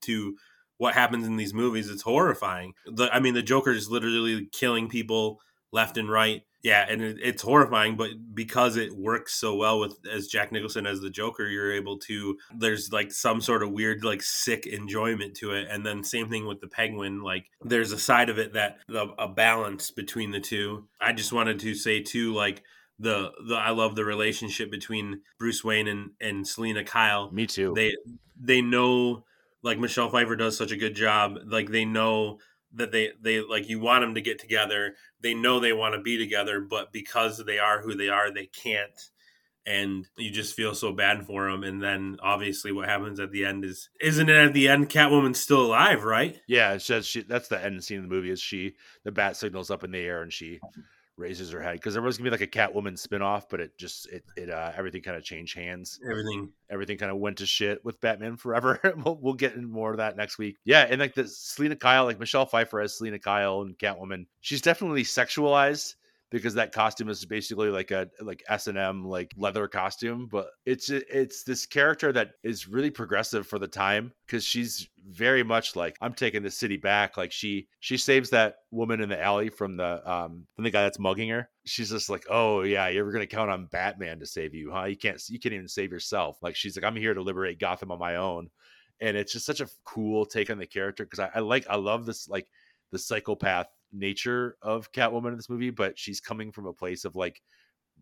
to 0.03 0.37
what 0.79 0.95
happens 0.95 1.27
in 1.27 1.37
these 1.37 1.55
movies, 1.55 1.89
it's 1.89 2.03
horrifying. 2.03 2.75
The, 2.87 3.09
I 3.13 3.21
mean, 3.21 3.35
the 3.35 3.43
Joker 3.43 3.71
is 3.71 3.91
literally 3.91 4.49
killing 4.53 4.89
people 4.89 5.41
left 5.73 5.97
and 5.97 6.11
right. 6.11 6.43
Yeah, 6.63 6.87
and 6.89 7.03
it, 7.03 7.19
it's 7.23 7.43
horrifying, 7.43 7.97
but 7.97 8.13
because 8.33 8.79
it 8.79 8.97
works 8.97 9.35
so 9.35 9.55
well 9.55 9.81
with 9.81 9.99
as 10.11 10.29
Jack 10.29 10.51
Nicholson 10.51 10.87
as 10.87 11.01
the 11.01 11.11
Joker, 11.11 11.47
you're 11.47 11.75
able 11.75 11.99
to. 11.99 12.39
There's 12.57 12.91
like 12.91 13.13
some 13.13 13.43
sort 13.43 13.63
of 13.63 13.71
weird, 13.71 14.03
like 14.03 14.23
sick 14.23 14.67
enjoyment 14.67 15.35
to 15.37 15.51
it, 15.51 15.69
and 15.71 15.85
then 15.85 16.03
same 16.03 16.31
thing 16.31 16.47
with 16.47 16.63
the 16.63 16.69
Penguin. 16.69 17.21
Like 17.21 17.45
there's 17.63 17.93
a 17.93 17.99
side 17.99 18.31
of 18.31 18.39
it 18.39 18.55
that 18.55 18.79
the, 18.89 19.09
a 19.19 19.29
balance 19.29 19.91
between 19.91 20.31
the 20.31 20.41
two. 20.41 20.89
I 20.99 21.13
just 21.13 21.35
wanted 21.35 21.61
to 21.61 21.75
say 21.75 22.01
too, 22.01 22.33
like 22.33 22.63
the 22.99 23.33
the 23.47 23.57
I 23.57 23.71
love 23.71 23.95
the 23.95 24.05
relationship 24.05 24.71
between 24.71 25.23
Bruce 25.39 25.65
Wayne 25.65 25.89
and 25.89 26.11
and 26.21 26.47
Selina 26.47 26.85
Kyle. 26.85 27.31
Me 27.33 27.47
too. 27.47 27.73
They 27.75 27.95
they 28.41 28.61
know 28.61 29.25
like 29.63 29.79
Michelle 29.79 30.11
Pfeiffer 30.11 30.37
does 30.37 30.57
such 30.57 30.71
a 30.73 30.77
good 30.77 30.95
job. 30.95 31.39
Like 31.47 31.71
they 31.71 31.85
know 31.85 32.39
that 32.75 32.93
they 32.93 33.13
they 33.21 33.41
like 33.41 33.69
you 33.69 33.81
want 33.81 34.03
them 34.03 34.15
to 34.15 34.21
get 34.21 34.39
together. 34.39 34.95
They 35.21 35.35
know 35.35 35.59
they 35.59 35.73
want 35.73 35.95
to 35.95 36.01
be 36.01 36.19
together, 36.19 36.61
but 36.61 36.93
because 36.93 37.43
they 37.45 37.59
are 37.59 37.81
who 37.81 37.95
they 37.95 38.09
are, 38.09 38.33
they 38.33 38.47
can't. 38.47 39.11
And 39.67 40.07
you 40.19 40.31
just 40.31 40.55
feel 40.55 40.75
so 40.75 40.93
bad 40.93 41.27
for 41.27 41.51
them. 41.51 41.65
And 41.65 41.83
then 41.83 42.19
obviously, 42.23 42.71
what 42.71 42.87
happens 42.87 43.19
at 43.19 43.33
the 43.33 43.47
end 43.47 43.65
is 43.65 43.89
isn't 43.99 44.29
it 44.29 44.37
at 44.37 44.53
the 44.53 44.69
end? 44.69 44.91
Catwoman's 44.91 45.41
still 45.41 45.65
alive, 45.65 46.05
right? 46.05 46.39
Yeah, 46.47 46.75
it's 46.75 46.87
just 46.87 47.09
she, 47.09 47.23
that's 47.23 47.49
the 47.49 47.65
end 47.65 47.83
scene 47.83 47.99
of 47.99 48.03
the 48.03 48.15
movie. 48.15 48.31
Is 48.31 48.43
she 48.43 48.75
the 49.05 49.13
bat 49.13 49.39
signals 49.39 49.71
up 49.71 49.83
in 49.83 49.91
the 49.91 49.99
air 49.99 50.21
and 50.21 50.31
she 50.31 50.61
raises 51.17 51.51
her 51.51 51.61
head 51.61 51.75
because 51.75 51.95
there 51.95 52.03
was 52.03 52.19
gonna 52.19 52.31
be 52.31 52.37
like 52.37 52.41
a 52.41 52.47
Catwoman 52.47 52.95
spinoff, 53.01 53.45
but 53.49 53.61
it 53.61 53.77
just 53.79 54.09
it 54.09 54.25
it 54.37 54.51
uh, 54.51 54.73
everything 54.77 55.03
kind 55.03 55.17
of 55.17 55.25
changed 55.25 55.57
hands. 55.57 56.01
Everything 56.09 56.51
everything 56.71 56.99
kind 56.99 57.13
of 57.13 57.19
went 57.19 57.39
to 57.39 57.47
shit 57.47 57.85
with 57.85 58.01
Batman 58.01 58.37
Forever. 58.37 58.81
we'll, 59.05 59.19
we'll 59.21 59.35
get 59.35 59.55
into 59.55 59.69
more 59.69 59.93
of 59.93 59.99
that 59.99 60.17
next 60.17 60.39
week. 60.39 60.57
Yeah, 60.65 60.87
and 60.89 61.01
like 61.01 61.15
the 61.15 61.27
Selina 61.29 61.77
Kyle, 61.77 62.05
like 62.05 62.19
Michelle 62.19 62.47
Pfeiffer 62.47 62.81
as 62.81 62.97
Selina 62.97 63.19
Kyle 63.19 63.63
and 63.63 63.79
Catwoman, 63.79 64.27
she's 64.41 64.63
definitely 64.63 65.05
sexualized 65.05 65.95
because 66.35 66.55
that 66.55 66.73
costume 66.73 67.09
is 67.09 67.25
basically 67.25 67.71
like 67.71 67.93
a 67.93 68.09
like 68.21 68.43
S&M 68.49 69.05
like 69.05 69.33
leather 69.37 69.69
costume 69.69 70.27
but 70.29 70.49
it's 70.67 70.91
it's 70.91 71.45
this 71.45 71.65
character 71.65 72.13
that 72.13 72.33
is 72.43 72.67
really 72.67 72.91
progressive 72.91 73.47
for 73.47 73.61
the 73.61 73.69
time 73.69 74.13
cuz 74.27 74.43
she's 74.45 74.89
very 75.07 75.45
much 75.45 75.77
like 75.77 75.97
I'm 76.01 76.13
taking 76.13 76.43
the 76.43 76.51
city 76.51 76.77
back 76.77 77.17
like 77.17 77.31
she 77.31 77.69
she 77.79 77.97
saves 77.97 78.31
that 78.31 78.57
woman 78.73 79.01
in 79.01 79.09
the 79.09 79.23
alley 79.23 79.49
from 79.49 79.77
the 79.77 80.11
um 80.11 80.45
from 80.57 80.65
the 80.65 80.73
guy 80.73 80.83
that's 80.83 80.99
mugging 80.99 81.29
her. 81.29 81.49
She's 81.67 81.91
just 81.91 82.11
like 82.11 82.25
oh 82.29 82.63
yeah 82.63 82.89
you're 82.89 83.13
going 83.13 83.27
to 83.27 83.37
count 83.37 83.53
on 83.53 83.67
Batman 83.67 84.19
to 84.19 84.27
save 84.27 84.55
you 84.55 84.73
huh? 84.73 84.87
You 84.87 84.97
can't 84.97 85.23
you 85.29 85.39
can't 85.39 85.55
even 85.55 85.69
save 85.69 85.93
yourself. 85.93 86.39
Like 86.43 86.57
she's 86.57 86.77
like 86.77 86.85
I'm 86.85 86.97
here 86.97 87.15
to 87.15 87.23
liberate 87.23 87.61
Gotham 87.61 87.93
on 87.93 88.01
my 88.01 88.17
own 88.17 88.51
and 89.01 89.17
it's 89.17 89.33
just 89.33 89.47
such 89.47 89.61
a 89.61 89.69
cool 89.85 90.27
take 90.27 90.51
on 90.51 90.59
the 90.59 90.67
character 90.67 91.05
because 91.05 91.21
I, 91.21 91.31
I 91.37 91.41
like 91.41 91.65
I 91.71 91.77
love 91.77 92.07
this 92.07 92.29
like 92.29 92.49
the 92.91 92.99
psychopath 92.99 93.69
nature 93.95 94.57
of 94.63 94.93
Catwoman 94.93 95.31
in 95.31 95.37
this 95.37 95.49
movie, 95.49 95.71
but 95.71 95.99
she's 95.99 96.21
coming 96.21 96.53
from 96.53 96.67
a 96.67 96.73
place 96.73 97.05
of 97.05 97.17
like 97.17 97.41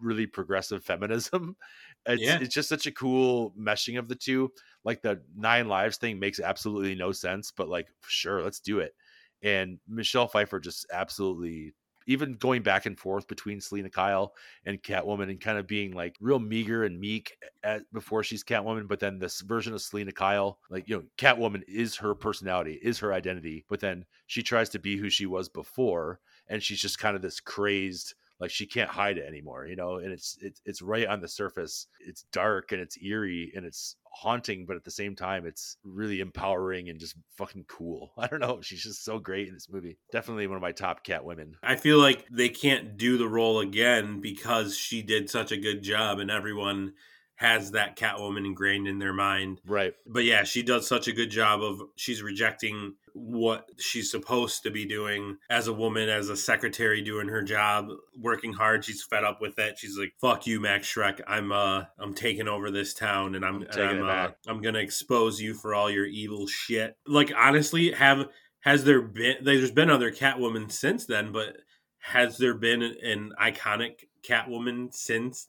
really 0.01 0.27
progressive 0.27 0.85
feminism. 0.85 1.57
It's, 2.05 2.21
yeah. 2.21 2.39
it's 2.41 2.53
just 2.53 2.69
such 2.69 2.89
a 2.89 2.91
cool 2.91 3.55
meshing 3.57 3.97
of 3.97 4.09
the 4.09 4.17
two. 4.17 4.51
Like 4.85 5.03
the 5.03 5.23
nine 5.37 5.69
lives 5.69 5.99
thing 5.99 6.19
makes 6.19 6.41
absolutely 6.41 6.97
no 6.97 7.13
sense, 7.13 7.53
but 7.57 7.69
like 7.69 7.87
sure, 8.09 8.43
let's 8.43 8.59
do 8.59 8.81
it. 8.81 8.93
And 9.41 9.79
Michelle 9.87 10.27
Pfeiffer 10.27 10.59
just 10.59 10.85
absolutely 10.93 11.75
even 12.07 12.35
going 12.35 12.63
back 12.63 12.87
and 12.87 12.99
forth 12.99 13.27
between 13.29 13.61
Selina 13.61 13.91
Kyle 13.91 14.35
and 14.65 14.83
Catwoman 14.83 15.31
and 15.31 15.41
kind 15.41 15.59
of 15.59 15.67
being 15.67 15.93
like 15.93 16.17
real 16.21 16.39
meager 16.39 16.85
and 16.85 16.99
meek 16.99 17.37
at, 17.63 17.83
before 17.93 18.23
she's 18.23 18.45
Catwoman, 18.45 18.89
but 18.89 19.01
then 19.01 19.19
this 19.19 19.41
version 19.41 19.75
of 19.75 19.83
Selina 19.83 20.13
Kyle, 20.13 20.59
like 20.71 20.89
you 20.89 20.97
know, 20.97 21.05
Catwoman 21.19 21.63
is 21.69 21.97
her 21.97 22.15
personality, 22.15 22.79
is 22.83 22.99
her 22.99 23.13
identity, 23.13 23.65
but 23.69 23.81
then 23.81 24.05
she 24.27 24.43
tries 24.43 24.69
to 24.71 24.79
be 24.79 24.97
who 24.97 25.11
she 25.11 25.27
was 25.27 25.49
before, 25.49 26.21
and 26.49 26.63
she's 26.63 26.81
just 26.81 26.99
kind 26.99 27.17
of 27.17 27.23
this 27.23 27.41
crazed 27.41 28.15
like 28.41 28.51
she 28.51 28.67
can't 28.67 28.91
hide 28.91 29.19
it 29.19 29.29
anymore 29.29 29.67
you 29.67 29.77
know 29.77 29.99
and 29.99 30.13
it's 30.13 30.37
it's 30.41 30.61
it's 30.65 30.83
right 30.83 31.07
on 31.07 31.21
the 31.21 31.29
surface. 31.29 31.87
It's 32.01 32.25
dark 32.33 32.73
and 32.73 32.81
it's 32.81 32.99
eerie 33.01 33.53
and 33.55 33.65
it's 33.65 33.97
haunting, 34.13 34.67
but 34.67 34.77
at 34.77 34.85
the 34.85 34.91
same 34.91 35.17
time, 35.17 35.47
it's 35.47 35.77
really 35.85 36.21
empowering 36.21 36.89
and 36.89 37.01
just 37.01 37.17
fucking 37.37 37.65
cool. 37.69 38.13
I 38.19 38.27
don't 38.27 38.41
know. 38.41 38.61
She's 38.61 38.83
just 38.83 39.05
so 39.05 39.19
great 39.19 39.49
in 39.49 39.55
this 39.55 39.69
movie. 39.71 39.99
Definitely 40.13 40.47
one 40.47 40.57
of 40.57 40.63
my 40.63 40.73
top 40.73 41.05
cat 41.05 41.25
women. 41.25 41.57
I 41.63 41.77
feel 41.77 41.99
like 41.99 42.27
they 42.31 42.49
can't 42.49 42.97
do 42.97 43.19
the 43.19 43.29
role 43.29 43.61
again 43.61 44.21
because 44.21 44.77
she 44.77 45.03
did 45.03 45.31
such 45.31 45.53
a 45.53 45.57
good 45.57 45.83
job 45.83 46.19
and 46.19 46.31
everyone 46.31 46.93
has 47.37 47.73
that 47.73 47.97
Catwoman 47.97 48.47
ingrained 48.47 48.87
in 48.87 48.99
their 48.99 49.13
mind. 49.13 49.61
Right. 49.67 49.95
But 50.07 50.25
yeah, 50.25 50.45
she 50.45 50.63
does 50.63 50.87
such 50.87 51.09
a 51.09 51.13
good 51.13 51.31
job 51.31 51.61
of 51.61 51.83
she's 51.97 52.23
rejecting 52.23 52.95
what 53.15 53.69
she's 53.79 54.11
supposed 54.11 54.63
to 54.63 54.71
be 54.71 54.85
doing 54.87 55.37
as 55.51 55.69
a 55.69 55.73
woman, 55.73 56.09
as 56.09 56.29
a 56.29 56.37
secretary 56.37 57.03
doing 57.03 57.29
her 57.29 57.43
job, 57.43 57.89
working 58.19 58.53
hard. 58.53 58.85
She's 58.85 59.03
fed 59.03 59.25
up 59.25 59.41
with 59.41 59.59
it. 59.59 59.79
She's 59.79 59.99
like, 59.99 60.15
"Fuck 60.21 60.47
you, 60.47 60.61
Max 60.61 60.93
Shreck. 60.93 61.21
I'm 61.27 61.53
uh, 61.53 61.85
I'm 61.99 62.15
taking 62.15 62.49
over 62.49 62.71
this 62.71 62.95
town, 62.95 63.35
and 63.35 63.45
I'm, 63.45 63.67
I'm 63.73 63.81
I'm, 63.81 64.09
uh, 64.09 64.29
I'm 64.47 64.63
gonna 64.63 64.79
expose 64.81 65.41
you 65.41 65.55
for 65.55 65.75
all 65.75 65.91
your 65.91 66.07
evil 66.07 66.47
shit." 66.47 66.97
Like 67.07 67.33
honestly, 67.37 67.93
have 67.93 68.29
has 68.61 68.85
there 68.85 69.03
been? 69.03 69.37
There's 69.43 69.71
been 69.71 69.91
other 69.91 70.11
Catwoman 70.11 70.71
since 70.71 71.07
then, 71.07 71.33
but 71.33 71.57
has 71.99 72.39
there 72.39 72.55
been 72.55 72.83
an 72.83 73.33
iconic 73.41 74.05
Catwoman 74.27 74.93
since 74.93 75.47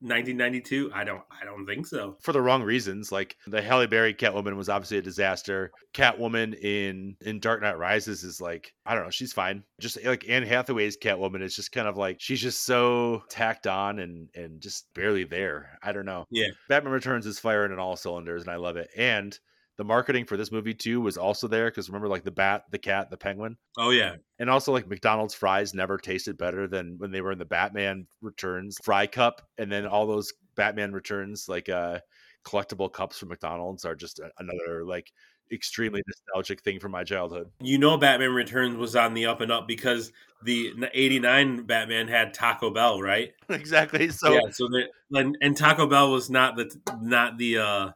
1992 0.00 0.90
i 0.94 1.04
don't 1.04 1.22
i 1.40 1.44
don't 1.44 1.66
think 1.66 1.86
so. 1.86 2.16
For 2.20 2.32
the 2.32 2.42
wrong 2.42 2.62
reasons 2.62 3.10
like 3.10 3.36
the 3.46 3.62
halle 3.62 3.86
berry 3.86 4.12
catwoman 4.12 4.56
was 4.56 4.68
obviously 4.68 4.98
a 4.98 5.02
disaster. 5.02 5.72
Catwoman 5.94 6.54
in 6.54 7.16
in 7.22 7.40
dark 7.40 7.62
knight 7.62 7.78
rises 7.78 8.22
is 8.22 8.40
like 8.40 8.74
i 8.84 8.94
don't 8.94 9.04
know 9.04 9.10
she's 9.10 9.32
fine. 9.32 9.64
Just 9.80 10.02
like 10.04 10.28
anne 10.28 10.42
hathaway's 10.42 10.98
catwoman 10.98 11.42
is 11.42 11.56
just 11.56 11.72
kind 11.72 11.88
of 11.88 11.96
like 11.96 12.16
she's 12.20 12.40
just 12.40 12.64
so 12.64 13.22
tacked 13.30 13.66
on 13.66 13.98
and 13.98 14.28
and 14.34 14.60
just 14.60 14.92
barely 14.94 15.24
there. 15.24 15.78
I 15.82 15.92
don't 15.92 16.06
know. 16.06 16.26
Yeah. 16.30 16.48
Batman 16.68 16.92
returns 16.92 17.26
is 17.26 17.38
firing 17.38 17.72
in 17.72 17.78
all 17.78 17.96
cylinders 17.96 18.42
and 18.42 18.50
i 18.50 18.56
love 18.56 18.76
it. 18.76 18.90
And 18.96 19.38
the 19.76 19.84
marketing 19.84 20.24
for 20.24 20.36
this 20.36 20.50
movie 20.50 20.74
too 20.74 21.00
was 21.00 21.16
also 21.16 21.48
there 21.48 21.70
because 21.70 21.88
remember 21.88 22.08
like 22.08 22.24
the 22.24 22.30
bat, 22.30 22.64
the 22.70 22.78
cat, 22.78 23.10
the 23.10 23.16
penguin, 23.16 23.56
Oh 23.78 23.90
yeah, 23.90 24.16
and 24.38 24.50
also 24.50 24.72
like 24.72 24.88
McDonald's 24.88 25.34
fries 25.34 25.74
never 25.74 25.98
tasted 25.98 26.36
better 26.36 26.66
than 26.66 26.96
when 26.98 27.10
they 27.10 27.20
were 27.20 27.32
in 27.32 27.38
the 27.38 27.44
Batman 27.44 28.06
Returns 28.22 28.78
fry 28.82 29.06
cup, 29.06 29.42
and 29.58 29.70
then 29.70 29.86
all 29.86 30.06
those 30.06 30.32
Batman 30.56 30.92
Returns 30.92 31.48
like 31.48 31.68
uh 31.68 31.98
collectible 32.44 32.92
cups 32.92 33.18
from 33.18 33.28
McDonald's 33.28 33.84
are 33.84 33.94
just 33.94 34.20
another 34.38 34.84
like 34.84 35.12
extremely 35.52 36.02
nostalgic 36.06 36.62
thing 36.62 36.80
from 36.80 36.92
my 36.92 37.04
childhood. 37.04 37.50
you 37.60 37.78
know 37.78 37.96
Batman 37.96 38.32
Returns 38.32 38.76
was 38.76 38.96
on 38.96 39.14
the 39.14 39.26
up 39.26 39.40
and 39.40 39.52
up 39.52 39.68
because 39.68 40.12
the 40.42 40.72
'89 40.92 41.64
Batman 41.64 42.08
had 42.08 42.34
Taco 42.34 42.70
Bell, 42.70 43.00
right? 43.00 43.32
exactly. 43.48 44.08
So 44.10 44.32
yeah, 44.32 44.50
so 44.50 44.68
the, 44.68 44.84
and, 45.12 45.36
and 45.40 45.56
Taco 45.56 45.86
Bell 45.86 46.12
was 46.12 46.30
not 46.30 46.56
the 46.56 46.74
not 47.00 47.38
the 47.38 47.58
uh, 47.58 47.90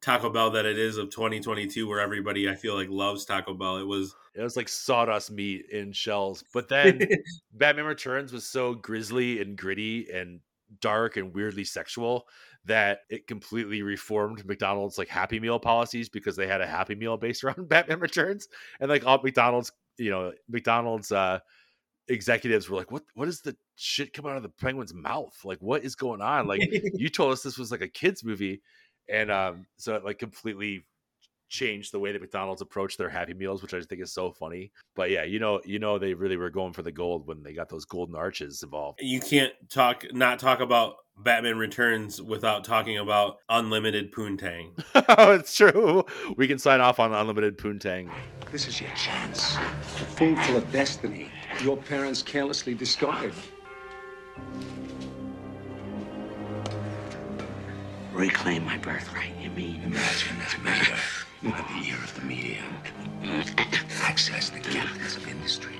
Taco 0.00 0.30
Bell 0.30 0.50
that 0.50 0.66
it 0.66 0.78
is 0.78 0.96
of 0.96 1.10
2022, 1.10 1.88
where 1.88 2.00
everybody 2.00 2.48
I 2.48 2.54
feel 2.54 2.74
like 2.74 2.88
loves 2.88 3.24
Taco 3.24 3.54
Bell. 3.54 3.78
It 3.78 3.86
was 3.86 4.14
it 4.34 4.42
was 4.42 4.56
like 4.56 4.68
sawdust 4.68 5.30
meat 5.30 5.66
in 5.70 5.92
shells. 5.92 6.44
But 6.54 6.68
then 6.68 7.00
Batman 7.52 7.86
Returns 7.86 8.32
was 8.32 8.46
so 8.46 8.74
grisly 8.74 9.40
and 9.40 9.56
gritty 9.56 10.08
and 10.12 10.40
dark 10.80 11.16
and 11.16 11.34
weirdly 11.34 11.64
sexual 11.64 12.28
that 12.64 13.00
it 13.08 13.26
completely 13.26 13.82
reformed 13.82 14.44
McDonald's 14.46 14.98
like 14.98 15.08
Happy 15.08 15.40
Meal 15.40 15.58
policies 15.58 16.08
because 16.08 16.36
they 16.36 16.46
had 16.46 16.60
a 16.60 16.66
Happy 16.66 16.94
Meal 16.94 17.16
based 17.16 17.42
around 17.44 17.68
Batman 17.68 18.00
Returns 18.00 18.48
and 18.80 18.88
like 18.88 19.04
all 19.04 19.20
McDonald's, 19.22 19.72
you 19.96 20.10
know, 20.10 20.32
McDonald's 20.48 21.10
uh 21.10 21.40
executives 22.08 22.68
were 22.70 22.76
like, 22.76 22.90
"What? 22.90 23.04
What 23.14 23.28
is 23.28 23.40
the 23.40 23.56
shit 23.76 24.12
coming 24.12 24.30
out 24.30 24.36
of 24.36 24.42
the 24.42 24.48
penguin's 24.48 24.94
mouth? 24.94 25.36
Like, 25.44 25.58
what 25.60 25.84
is 25.84 25.94
going 25.94 26.20
on? 26.20 26.46
Like, 26.46 26.60
you 26.94 27.08
told 27.08 27.32
us 27.32 27.42
this 27.42 27.58
was 27.58 27.70
like 27.70 27.82
a 27.82 27.88
kids 27.88 28.24
movie." 28.24 28.62
And 29.08 29.30
um, 29.30 29.66
so 29.76 29.94
it 29.94 30.04
like 30.04 30.18
completely 30.18 30.84
changed 31.48 31.92
the 31.92 31.98
way 31.98 32.12
that 32.12 32.20
McDonald's 32.20 32.62
approached 32.62 32.98
their 32.98 33.08
Happy 33.08 33.34
Meals, 33.34 33.62
which 33.62 33.74
I 33.74 33.80
think 33.80 34.02
is 34.02 34.12
so 34.12 34.32
funny. 34.32 34.70
But 34.94 35.10
yeah, 35.10 35.24
you 35.24 35.38
know, 35.38 35.60
you 35.64 35.78
know, 35.78 35.98
they 35.98 36.14
really 36.14 36.36
were 36.36 36.50
going 36.50 36.72
for 36.72 36.82
the 36.82 36.92
gold 36.92 37.26
when 37.26 37.42
they 37.42 37.52
got 37.52 37.68
those 37.68 37.84
golden 37.84 38.14
arches 38.14 38.62
involved. 38.62 39.00
you 39.02 39.20
can't 39.20 39.52
talk 39.70 40.04
not 40.12 40.38
talk 40.38 40.60
about 40.60 40.96
Batman 41.18 41.58
Returns 41.58 42.22
without 42.22 42.64
talking 42.64 42.98
about 42.98 43.38
unlimited 43.48 44.12
poontang. 44.12 44.70
oh, 44.94 45.32
it's 45.32 45.56
true. 45.56 46.04
We 46.36 46.46
can 46.46 46.58
sign 46.58 46.80
off 46.80 47.00
on 47.00 47.12
unlimited 47.12 47.58
poontang. 47.58 48.10
This 48.52 48.68
is 48.68 48.80
your 48.80 48.90
chance. 48.90 49.56
A 49.56 49.60
food 50.04 50.38
full 50.40 50.56
of 50.56 50.70
destiny. 50.72 51.30
Your 51.62 51.76
parents 51.76 52.22
carelessly 52.22 52.74
discarded. 52.74 53.34
Reclaim 58.18 58.64
my 58.66 58.76
birthright, 58.78 59.30
you 59.40 59.48
mean? 59.50 59.80
Imagine 59.84 60.36
if 60.40 60.60
Mayor 60.64 61.52
had 61.52 61.68
the 61.68 61.88
ear 61.88 61.94
of 62.02 62.12
the 62.16 62.22
media. 62.22 62.64
Access 64.02 64.50
the 64.50 64.58
captains 64.58 65.14
of 65.16 65.28
industry. 65.28 65.76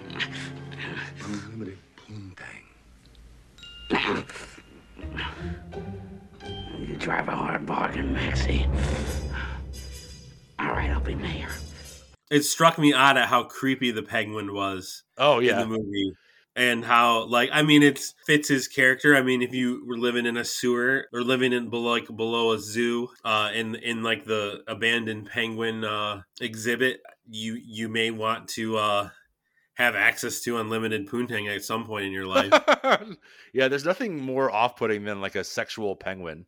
Unlimited 1.24 1.78
poontang. 1.96 2.62
You 6.78 6.94
drive 6.98 7.26
a 7.26 7.34
hard 7.34 7.66
bargain, 7.66 8.12
Maxie. 8.12 8.68
All 10.60 10.68
right, 10.68 10.90
I'll 10.90 11.00
be 11.00 11.16
mayor. 11.16 11.50
It 12.30 12.42
struck 12.42 12.78
me 12.78 12.92
odd 12.92 13.16
at 13.16 13.26
how 13.26 13.42
creepy 13.42 13.90
the 13.90 14.04
penguin 14.04 14.54
was 14.54 15.02
Oh 15.16 15.40
yeah, 15.40 15.54
in 15.54 15.56
yeah, 15.58 15.62
the 15.64 15.66
movie. 15.70 16.12
And 16.58 16.84
how, 16.84 17.26
like, 17.26 17.50
I 17.52 17.62
mean, 17.62 17.84
it 17.84 18.00
fits 18.26 18.48
his 18.48 18.66
character. 18.66 19.14
I 19.14 19.22
mean, 19.22 19.42
if 19.42 19.54
you 19.54 19.84
were 19.86 19.96
living 19.96 20.26
in 20.26 20.36
a 20.36 20.44
sewer 20.44 21.06
or 21.12 21.22
living 21.22 21.52
in 21.52 21.70
below, 21.70 21.92
like 21.92 22.08
below 22.08 22.52
a 22.52 22.58
zoo, 22.58 23.08
uh, 23.24 23.50
in 23.54 23.76
in 23.76 24.02
like 24.02 24.24
the 24.24 24.64
abandoned 24.66 25.28
penguin 25.30 25.84
uh, 25.84 26.22
exhibit, 26.40 27.00
you 27.30 27.56
you 27.64 27.88
may 27.88 28.10
want 28.10 28.48
to 28.56 28.76
uh, 28.76 29.08
have 29.74 29.94
access 29.94 30.40
to 30.40 30.58
unlimited 30.58 31.06
poontang 31.08 31.48
at 31.54 31.62
some 31.62 31.86
point 31.86 32.06
in 32.06 32.10
your 32.12 32.26
life. 32.36 32.52
yeah. 33.54 33.68
There's 33.68 33.84
nothing 33.84 34.20
more 34.20 34.50
off-putting 34.50 35.04
than 35.04 35.20
like 35.20 35.36
a 35.36 35.44
sexual 35.44 35.94
penguin. 35.94 36.46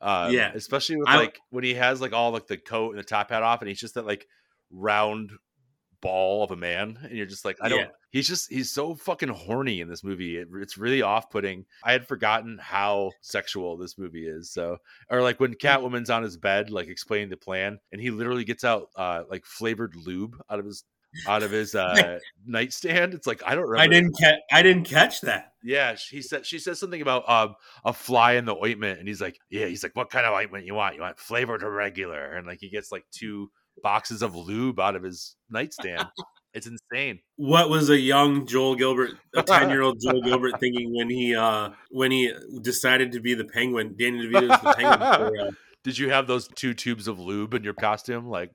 Um, 0.00 0.32
Yeah. 0.32 0.50
especially 0.54 0.96
with 0.96 1.08
I- 1.08 1.18
like 1.18 1.38
when 1.50 1.62
he 1.62 1.74
has 1.74 2.00
like 2.00 2.12
all 2.12 2.32
like 2.32 2.48
the 2.48 2.56
coat 2.56 2.90
and 2.90 2.98
the 2.98 3.04
top 3.04 3.30
hat 3.30 3.44
off, 3.44 3.60
and 3.62 3.68
he's 3.68 3.78
just 3.80 3.94
that 3.94 4.06
like 4.06 4.26
round 4.72 5.30
ball 6.02 6.44
of 6.44 6.50
a 6.50 6.56
man, 6.56 6.98
and 7.02 7.12
you're 7.16 7.24
just 7.24 7.46
like, 7.46 7.56
I 7.62 7.70
don't. 7.70 7.78
Yeah. 7.80 7.86
He's 8.10 8.28
just 8.28 8.52
he's 8.52 8.70
so 8.70 8.94
fucking 8.94 9.30
horny 9.30 9.80
in 9.80 9.88
this 9.88 10.04
movie. 10.04 10.36
It, 10.36 10.48
it's 10.56 10.76
really 10.76 11.00
off-putting. 11.00 11.64
I 11.82 11.92
had 11.92 12.06
forgotten 12.06 12.58
how 12.60 13.12
sexual 13.22 13.78
this 13.78 13.96
movie 13.96 14.26
is. 14.26 14.50
So, 14.50 14.76
or 15.08 15.22
like 15.22 15.36
Mm. 15.38 15.40
when 15.40 15.54
Catwoman's 15.54 16.10
on 16.10 16.22
his 16.22 16.36
bed, 16.36 16.68
like 16.70 16.88
explaining 16.88 17.30
the 17.30 17.38
plan, 17.38 17.78
and 17.90 18.00
he 18.02 18.10
literally 18.10 18.44
gets 18.44 18.64
out 18.64 18.88
uh 18.96 19.22
like 19.30 19.46
flavored 19.46 19.96
lube 19.96 20.36
out 20.50 20.58
of 20.58 20.66
his 20.66 20.84
out 21.26 21.42
of 21.42 21.50
his 21.50 21.74
uh 21.74 22.18
nightstand. 22.44 23.14
It's 23.14 23.26
like 23.26 23.42
I 23.46 23.54
don't 23.54 23.68
remember. 23.68 23.82
I 23.82 23.86
didn't 23.86 24.18
catch. 24.18 24.38
I 24.52 24.62
didn't 24.62 24.84
catch 24.84 25.22
that. 25.22 25.52
Yeah, 25.62 25.94
he 26.10 26.20
said 26.20 26.44
she 26.44 26.58
says 26.58 26.78
something 26.80 27.00
about 27.00 27.28
um 27.30 27.54
a 27.84 27.92
fly 27.94 28.32
in 28.34 28.44
the 28.44 28.54
ointment, 28.56 28.98
and 28.98 29.08
he's 29.08 29.20
like, 29.20 29.38
yeah, 29.48 29.66
he's 29.66 29.82
like, 29.82 29.96
what 29.96 30.10
kind 30.10 30.26
of 30.26 30.34
ointment 30.34 30.66
you 30.66 30.74
want? 30.74 30.96
You 30.96 31.00
want 31.02 31.18
flavored 31.18 31.62
or 31.62 31.70
regular? 31.70 32.32
And 32.32 32.46
like 32.46 32.58
he 32.60 32.68
gets 32.68 32.92
like 32.92 33.04
two 33.10 33.50
boxes 33.82 34.22
of 34.22 34.34
lube 34.34 34.78
out 34.80 34.96
of 34.96 35.02
his 35.02 35.36
nightstand. 35.50 36.06
it's 36.54 36.66
insane. 36.66 37.20
What 37.36 37.70
was 37.70 37.90
a 37.90 37.98
young 37.98 38.46
Joel 38.46 38.74
Gilbert, 38.76 39.12
a 39.34 39.42
ten-year-old 39.42 40.00
Joel 40.00 40.22
Gilbert, 40.22 40.60
thinking 40.60 40.94
when 40.94 41.08
he 41.08 41.34
uh 41.34 41.70
when 41.90 42.10
he 42.10 42.32
decided 42.60 43.12
to 43.12 43.20
be 43.20 43.34
the 43.34 43.44
Penguin? 43.44 43.94
Danny 43.98 44.26
DeVito 44.26 44.42
is 44.42 44.60
the 44.62 44.74
Penguin. 44.76 44.98
For, 44.98 45.46
uh, 45.48 45.50
Did 45.84 45.98
you 45.98 46.10
have 46.10 46.26
those 46.26 46.48
two 46.48 46.74
tubes 46.74 47.08
of 47.08 47.18
lube 47.18 47.54
in 47.54 47.64
your 47.64 47.74
costume? 47.74 48.28
Like, 48.28 48.50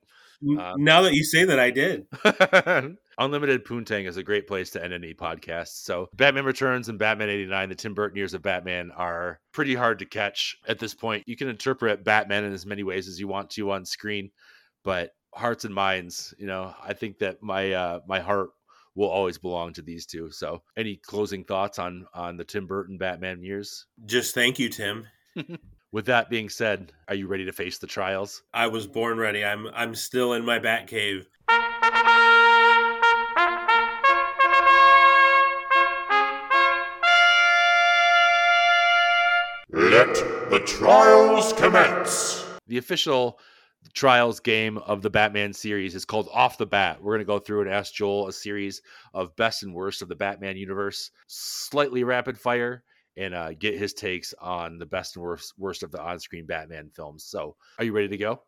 Uh, 0.58 0.74
now 0.78 1.02
that 1.02 1.14
you 1.14 1.24
say 1.24 1.44
that, 1.44 1.58
I 1.58 1.70
did. 1.70 2.06
Unlimited 3.18 3.64
Poontang 3.64 4.06
is 4.06 4.16
a 4.16 4.22
great 4.22 4.46
place 4.46 4.70
to 4.70 4.82
end 4.82 4.92
any 4.92 5.12
podcast. 5.12 5.82
So, 5.82 6.08
Batman 6.14 6.44
Returns 6.44 6.88
and 6.88 6.96
Batman 7.00 7.28
89, 7.28 7.68
the 7.68 7.74
Tim 7.74 7.92
Burton 7.94 8.16
years 8.16 8.32
of 8.34 8.42
Batman, 8.42 8.92
are 8.96 9.40
pretty 9.50 9.74
hard 9.74 9.98
to 9.98 10.04
catch 10.06 10.56
at 10.68 10.78
this 10.78 10.94
point. 10.94 11.24
You 11.26 11.36
can 11.36 11.48
interpret 11.48 12.04
Batman 12.04 12.44
in 12.44 12.52
as 12.52 12.64
many 12.64 12.84
ways 12.84 13.08
as 13.08 13.18
you 13.18 13.26
want 13.26 13.50
to 13.50 13.72
on 13.72 13.84
screen, 13.84 14.30
but 14.88 15.14
hearts 15.34 15.66
and 15.66 15.74
minds, 15.74 16.32
you 16.38 16.46
know, 16.46 16.74
I 16.82 16.94
think 16.94 17.18
that 17.18 17.42
my 17.42 17.72
uh, 17.72 18.00
my 18.08 18.20
heart 18.20 18.52
will 18.94 19.10
always 19.10 19.36
belong 19.36 19.74
to 19.74 19.82
these 19.82 20.06
two. 20.06 20.30
So, 20.30 20.62
any 20.78 20.96
closing 20.96 21.44
thoughts 21.44 21.78
on 21.78 22.06
on 22.14 22.38
the 22.38 22.44
Tim 22.44 22.66
Burton 22.66 22.96
Batman 22.96 23.42
years? 23.42 23.84
Just 24.06 24.34
thank 24.34 24.58
you, 24.58 24.70
Tim. 24.70 25.06
With 25.92 26.06
that 26.06 26.30
being 26.30 26.48
said, 26.48 26.92
are 27.06 27.14
you 27.14 27.26
ready 27.26 27.44
to 27.44 27.52
face 27.52 27.76
the 27.76 27.86
trials? 27.86 28.42
I 28.54 28.68
was 28.68 28.86
born 28.86 29.18
ready. 29.18 29.44
I'm 29.44 29.66
I'm 29.74 29.94
still 29.94 30.32
in 30.32 30.42
my 30.42 30.58
bat 30.58 30.86
cave. 30.86 31.28
Let 39.70 40.14
the 40.48 40.62
trials 40.64 41.52
commence. 41.52 42.46
The 42.66 42.78
official 42.78 43.38
trials 43.92 44.40
game 44.40 44.78
of 44.78 45.02
the 45.02 45.10
Batman 45.10 45.52
series 45.52 45.94
is 45.94 46.04
called 46.04 46.28
Off 46.32 46.58
the 46.58 46.66
Bat. 46.66 47.02
We're 47.02 47.14
going 47.14 47.26
to 47.26 47.32
go 47.32 47.38
through 47.38 47.62
and 47.62 47.70
ask 47.70 47.92
Joel 47.92 48.28
a 48.28 48.32
series 48.32 48.82
of 49.14 49.34
best 49.36 49.62
and 49.62 49.74
worst 49.74 50.02
of 50.02 50.08
the 50.08 50.16
Batman 50.16 50.56
universe, 50.56 51.10
slightly 51.26 52.04
rapid 52.04 52.38
fire, 52.38 52.84
and 53.16 53.34
uh, 53.34 53.52
get 53.54 53.78
his 53.78 53.94
takes 53.94 54.34
on 54.40 54.78
the 54.78 54.86
best 54.86 55.16
and 55.16 55.24
worst 55.24 55.54
worst 55.58 55.82
of 55.82 55.90
the 55.90 56.00
on-screen 56.00 56.46
Batman 56.46 56.90
films. 56.94 57.24
So, 57.24 57.56
are 57.78 57.84
you 57.84 57.92
ready 57.92 58.08
to 58.08 58.16
go? 58.16 58.42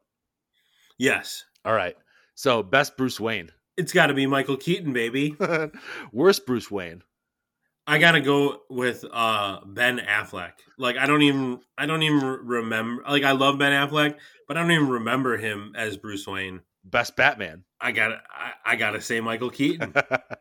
Yes, 0.98 1.44
All 1.64 1.72
right. 1.72 1.96
So, 2.34 2.62
best 2.62 2.96
Bruce 2.96 3.18
Wayne, 3.18 3.50
it's 3.76 3.92
got 3.92 4.06
to 4.06 4.14
be 4.14 4.26
Michael 4.26 4.56
Keaton, 4.56 4.92
baby. 4.92 5.36
worst 6.12 6.46
Bruce 6.46 6.70
Wayne. 6.70 7.02
I 7.86 7.98
gotta 7.98 8.20
go 8.20 8.60
with 8.68 9.04
uh 9.10 9.60
Ben 9.64 9.98
Affleck. 9.98 10.52
Like 10.78 10.96
I 10.96 11.06
don't 11.06 11.22
even 11.22 11.60
I 11.76 11.86
don't 11.86 12.02
even 12.02 12.20
remember. 12.22 13.02
Like 13.08 13.24
I 13.24 13.32
love 13.32 13.58
Ben 13.58 13.72
Affleck, 13.72 14.16
but 14.46 14.56
I 14.56 14.62
don't 14.62 14.72
even 14.72 14.88
remember 14.88 15.36
him 15.36 15.72
as 15.76 15.96
Bruce 15.96 16.26
Wayne. 16.26 16.60
Best 16.84 17.16
Batman. 17.16 17.64
I 17.80 17.92
gotta 17.92 18.20
I, 18.30 18.72
I 18.72 18.76
gotta 18.76 19.00
say 19.00 19.20
Michael 19.20 19.50
Keaton. 19.50 19.94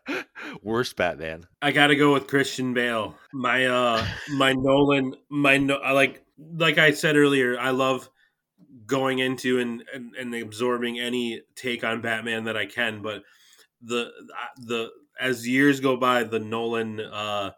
worst 0.61 0.95
Batman. 0.95 1.45
I 1.61 1.71
gotta 1.71 1.95
go 1.95 2.13
with 2.13 2.27
Christian 2.27 2.73
Bale. 2.73 3.15
My 3.33 3.65
uh 3.65 4.05
my 4.33 4.53
Nolan 4.57 5.15
my 5.29 5.57
no 5.57 5.75
I 5.75 5.91
like 5.91 6.23
like 6.37 6.77
I 6.77 6.91
said 6.91 7.15
earlier, 7.15 7.59
I 7.59 7.71
love 7.71 8.09
going 8.85 9.19
into 9.19 9.59
and, 9.59 9.83
and 9.93 10.15
and 10.15 10.35
absorbing 10.35 10.99
any 10.99 11.41
take 11.55 11.83
on 11.83 12.01
Batman 12.01 12.45
that 12.45 12.57
I 12.57 12.65
can, 12.65 13.01
but 13.01 13.23
the 13.81 14.11
the 14.57 14.89
as 15.19 15.47
years 15.47 15.79
go 15.79 15.97
by, 15.97 16.23
the 16.23 16.39
Nolan 16.39 16.99
uh 16.99 17.51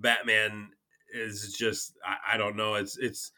Batman 0.00 0.68
is 1.12 1.54
just 1.58 1.92
I, 2.04 2.34
I 2.34 2.36
don't 2.36 2.56
know, 2.56 2.74
it's 2.74 2.96
it's 2.98 3.32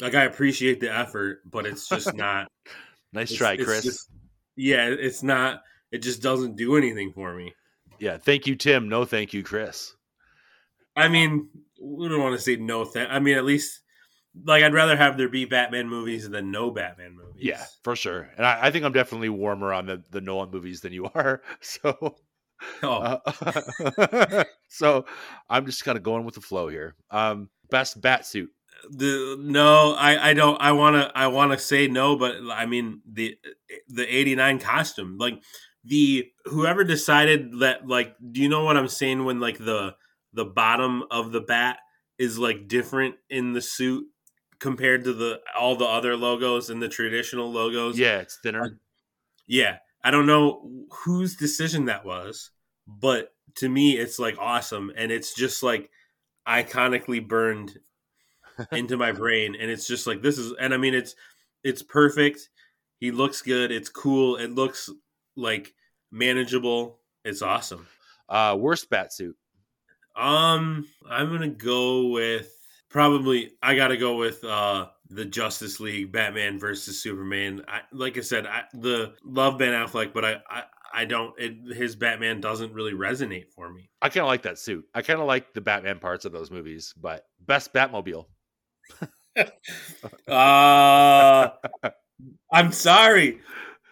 like 0.00 0.14
I 0.14 0.24
appreciate 0.24 0.80
the 0.80 0.94
effort, 0.94 1.40
but 1.50 1.66
it's 1.66 1.88
just 1.88 2.14
not 2.16 2.48
Nice 3.12 3.32
try, 3.32 3.56
Chris. 3.56 3.84
just- 3.84 4.10
yeah, 4.56 4.86
it's 4.88 5.22
not 5.22 5.62
it 5.92 5.98
just 5.98 6.22
doesn't 6.22 6.56
do 6.56 6.76
anything 6.76 7.12
for 7.12 7.34
me. 7.34 7.52
yeah, 7.98 8.16
thank 8.18 8.46
you, 8.46 8.56
Tim. 8.56 8.88
No, 8.88 9.04
thank 9.04 9.32
you, 9.32 9.42
Chris. 9.42 9.94
I 10.96 11.08
mean, 11.08 11.48
we 11.80 12.08
don't 12.08 12.20
want 12.22 12.36
to 12.36 12.40
say 12.42 12.56
no 12.56 12.84
thank. 12.84 13.10
I 13.10 13.18
mean, 13.20 13.36
at 13.36 13.44
least 13.44 13.80
like 14.44 14.62
I'd 14.62 14.74
rather 14.74 14.96
have 14.96 15.16
there 15.16 15.28
be 15.28 15.44
Batman 15.44 15.88
movies 15.88 16.28
than 16.28 16.50
no 16.50 16.70
Batman 16.70 17.16
movies. 17.16 17.42
Yeah, 17.42 17.64
for 17.82 17.96
sure. 17.96 18.30
And 18.36 18.46
I, 18.46 18.66
I 18.66 18.70
think 18.70 18.84
I'm 18.84 18.92
definitely 18.92 19.28
warmer 19.28 19.72
on 19.72 19.86
the 19.86 20.02
the 20.10 20.20
Nolan 20.20 20.50
movies 20.50 20.80
than 20.80 20.92
you 20.92 21.06
are. 21.14 21.42
So. 21.60 22.16
Oh. 22.82 23.20
Uh, 23.26 24.44
so 24.68 25.04
I'm 25.48 25.66
just 25.66 25.84
kind 25.84 25.96
of 25.96 26.02
going 26.02 26.24
with 26.24 26.34
the 26.34 26.40
flow 26.40 26.68
here. 26.68 26.94
Um, 27.10 27.48
best 27.70 28.00
bat 28.00 28.26
suit. 28.26 28.50
The 28.90 29.36
no, 29.38 29.94
I 29.94 30.30
I 30.30 30.34
don't. 30.34 30.60
I 30.60 30.72
want 30.72 30.96
to 30.96 31.12
I 31.14 31.26
want 31.26 31.52
to 31.52 31.58
say 31.58 31.86
no, 31.86 32.16
but 32.16 32.36
I 32.50 32.66
mean 32.66 33.02
the 33.10 33.36
the 33.88 34.06
'89 34.06 34.58
costume, 34.58 35.18
like 35.18 35.40
the 35.84 36.30
whoever 36.44 36.84
decided 36.84 37.60
that, 37.60 37.86
like, 37.86 38.14
do 38.32 38.40
you 38.40 38.48
know 38.48 38.64
what 38.64 38.76
I'm 38.76 38.88
saying 38.88 39.24
when 39.24 39.40
like 39.40 39.58
the 39.58 39.94
the 40.32 40.44
bottom 40.44 41.04
of 41.10 41.32
the 41.32 41.40
bat 41.40 41.78
is 42.18 42.38
like 42.38 42.68
different 42.68 43.16
in 43.28 43.52
the 43.52 43.62
suit 43.62 44.06
compared 44.58 45.04
to 45.04 45.12
the 45.12 45.40
all 45.58 45.76
the 45.76 45.86
other 45.86 46.16
logos 46.16 46.70
and 46.70 46.82
the 46.82 46.88
traditional 46.88 47.50
logos? 47.50 47.98
Yeah, 47.98 48.18
it's 48.18 48.38
thinner. 48.42 48.78
Yeah, 49.46 49.78
I 50.02 50.10
don't 50.10 50.26
know 50.26 50.86
whose 51.04 51.36
decision 51.36 51.86
that 51.86 52.04
was, 52.04 52.50
but 52.86 53.32
to 53.56 53.68
me, 53.68 53.96
it's 53.96 54.18
like 54.18 54.36
awesome, 54.38 54.92
and 54.96 55.12
it's 55.12 55.34
just 55.34 55.62
like 55.62 55.90
iconically 56.46 57.26
burned 57.26 57.78
into 58.72 58.96
my 58.96 59.12
brain, 59.12 59.56
and 59.58 59.70
it's 59.70 59.86
just 59.86 60.06
like 60.06 60.22
this 60.22 60.38
is, 60.38 60.52
and 60.58 60.72
I 60.72 60.76
mean, 60.76 60.94
it's 60.94 61.14
it's 61.62 61.82
perfect. 61.82 62.48
He 62.98 63.10
looks 63.10 63.42
good. 63.42 63.70
It's 63.70 63.88
cool. 63.88 64.36
It 64.36 64.50
looks 64.50 64.90
like 65.36 65.74
manageable. 66.10 66.98
It's 67.24 67.42
awesome. 67.42 67.86
Uh, 68.28 68.56
worst 68.58 68.88
bat 68.90 69.12
suit. 69.12 69.36
Um, 70.16 70.86
I'm 71.08 71.30
gonna 71.30 71.48
go 71.48 72.08
with 72.08 72.50
probably. 72.88 73.52
I 73.62 73.74
gotta 73.74 73.96
go 73.96 74.16
with 74.16 74.44
uh 74.44 74.88
the 75.10 75.24
Justice 75.24 75.80
League, 75.80 76.12
Batman 76.12 76.58
versus 76.58 77.02
Superman. 77.02 77.62
I, 77.68 77.80
like 77.92 78.16
I 78.16 78.20
said, 78.20 78.46
I 78.46 78.62
the 78.72 79.14
love 79.24 79.58
Ben 79.58 79.72
Affleck, 79.72 80.12
but 80.12 80.24
I 80.24 80.36
I, 80.48 80.62
I 80.92 81.04
don't. 81.04 81.34
It, 81.38 81.76
his 81.76 81.96
Batman 81.96 82.40
doesn't 82.40 82.72
really 82.72 82.92
resonate 82.92 83.50
for 83.50 83.72
me. 83.72 83.90
I 84.00 84.08
kind 84.08 84.22
of 84.22 84.28
like 84.28 84.42
that 84.42 84.58
suit. 84.58 84.84
I 84.94 85.02
kind 85.02 85.20
of 85.20 85.26
like 85.26 85.52
the 85.52 85.60
Batman 85.60 85.98
parts 85.98 86.24
of 86.24 86.32
those 86.32 86.50
movies, 86.50 86.94
but 87.00 87.26
best 87.46 87.72
Batmobile. 87.72 88.26
uh 90.28 91.48
I'm 92.52 92.72
sorry. 92.72 93.40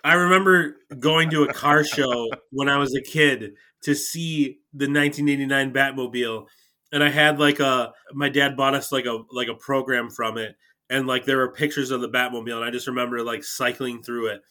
I 0.04 0.14
remember 0.14 0.76
going 0.98 1.30
to 1.30 1.44
a 1.44 1.52
car 1.52 1.84
show 1.84 2.28
when 2.50 2.68
I 2.68 2.78
was 2.78 2.94
a 2.94 3.02
kid 3.02 3.54
to 3.82 3.94
see 3.94 4.60
the 4.72 4.86
1989 4.86 5.72
Batmobile, 5.72 6.46
and 6.92 7.04
I 7.04 7.10
had 7.10 7.38
like 7.38 7.60
a 7.60 7.92
my 8.12 8.28
dad 8.28 8.56
bought 8.56 8.74
us 8.74 8.90
like 8.90 9.06
a 9.06 9.18
like 9.32 9.48
a 9.48 9.54
program 9.54 10.10
from 10.10 10.38
it, 10.38 10.56
and 10.90 11.06
like 11.06 11.24
there 11.24 11.38
were 11.38 11.52
pictures 11.52 11.90
of 11.90 12.00
the 12.00 12.08
Batmobile, 12.08 12.56
and 12.56 12.64
I 12.64 12.70
just 12.70 12.86
remember 12.86 13.22
like 13.22 13.44
cycling 13.44 14.02
through 14.02 14.28
it, 14.28 14.42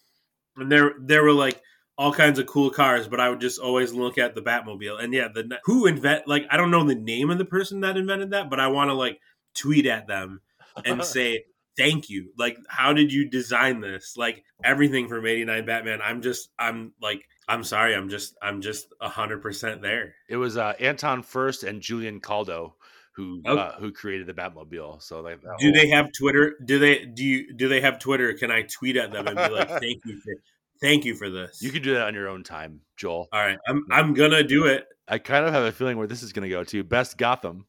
and 0.56 0.72
there 0.72 0.94
there 1.00 1.24
were 1.24 1.34
like 1.34 1.62
all 1.98 2.14
kinds 2.14 2.38
of 2.38 2.46
cool 2.46 2.70
cars, 2.70 3.08
but 3.08 3.20
I 3.20 3.30
would 3.30 3.42
just 3.42 3.60
always 3.60 3.94
look 3.94 4.18
at 4.18 4.36
the 4.36 4.42
Batmobile, 4.42 5.04
and 5.04 5.14
yeah, 5.14 5.28
the 5.34 5.60
who 5.66 5.88
invent 5.88 6.28
like 6.28 6.46
I 6.50 6.58
don't 6.58 6.72
know 6.72 6.84
the 6.84 6.96
name 6.96 7.30
of 7.30 7.38
the 7.38 7.46
person 7.46 7.82
that 7.82 7.98
invented 7.98 8.32
that, 8.32 8.50
but 8.50 8.60
I 8.60 8.68
want 8.68 8.90
to 8.90 8.94
like 8.94 9.20
tweet 9.56 9.86
at 9.86 10.08
them 10.08 10.42
and 10.86 11.04
say 11.04 11.46
thank 11.78 12.10
you. 12.10 12.32
Like, 12.38 12.58
how 12.68 12.92
did 12.94 13.14
you 13.14 13.30
design 13.30 13.80
this? 13.80 14.16
Like 14.18 14.44
everything 14.64 15.08
from 15.08 15.26
'89 15.26 15.66
Batman. 15.66 16.00
I'm 16.04 16.22
just, 16.22 16.50
I'm 16.60 16.94
like, 17.02 17.24
I'm 17.48 17.64
sorry. 17.64 17.96
I'm 17.96 18.10
just, 18.10 18.36
I'm 18.42 18.62
just 18.62 18.88
hundred 19.00 19.42
percent 19.42 19.82
there. 19.82 20.16
It 20.28 20.38
was 20.38 20.58
uh, 20.58 20.74
Anton 20.80 21.24
Furst 21.24 21.64
and 21.64 21.82
Julian 21.82 22.20
Caldow 22.20 22.74
who 23.18 23.42
Oh. 23.46 23.58
uh, 23.58 23.80
who 23.80 23.92
created 23.92 24.28
the 24.28 24.34
Batmobile. 24.34 25.02
So 25.02 25.20
like, 25.22 25.42
Do 25.42 25.48
whole- 25.60 25.74
they 25.74 25.88
have 25.90 26.12
Twitter? 26.18 26.56
Do 26.64 26.80
they 26.80 27.04
do 27.06 27.26
you 27.26 27.54
do 27.54 27.68
they 27.68 27.82
have 27.82 28.00
Twitter? 28.00 28.34
Can 28.34 28.52
I 28.52 28.62
tweet 28.62 28.96
at 28.96 29.12
them 29.12 29.28
and 29.28 29.36
be 29.36 29.50
like, 29.50 29.68
thank 29.82 30.06
you 30.06 30.20
for, 30.24 30.34
thank 30.80 31.04
you 31.04 31.16
for 31.16 31.30
this? 31.30 31.62
You 31.62 31.72
can 31.72 31.82
do 31.82 31.96
that 31.96 32.08
on 32.08 32.14
your 32.14 32.30
own 32.30 32.44
time, 32.44 32.82
Joel. 32.96 33.28
All 33.34 33.42
right, 33.42 33.58
I'm 33.68 33.86
I'm 33.92 34.14
gonna 34.14 34.44
do 34.44 34.68
it. 34.68 34.86
I 35.08 35.18
kind 35.18 35.46
of 35.46 35.54
have 35.54 35.64
a 35.64 35.72
feeling 35.72 35.98
where 35.98 36.06
this 36.08 36.22
is 36.22 36.32
going 36.34 36.44
to 36.44 36.50
go 36.50 36.64
to 36.66 36.84
best 36.84 37.18
Gotham. 37.18 37.66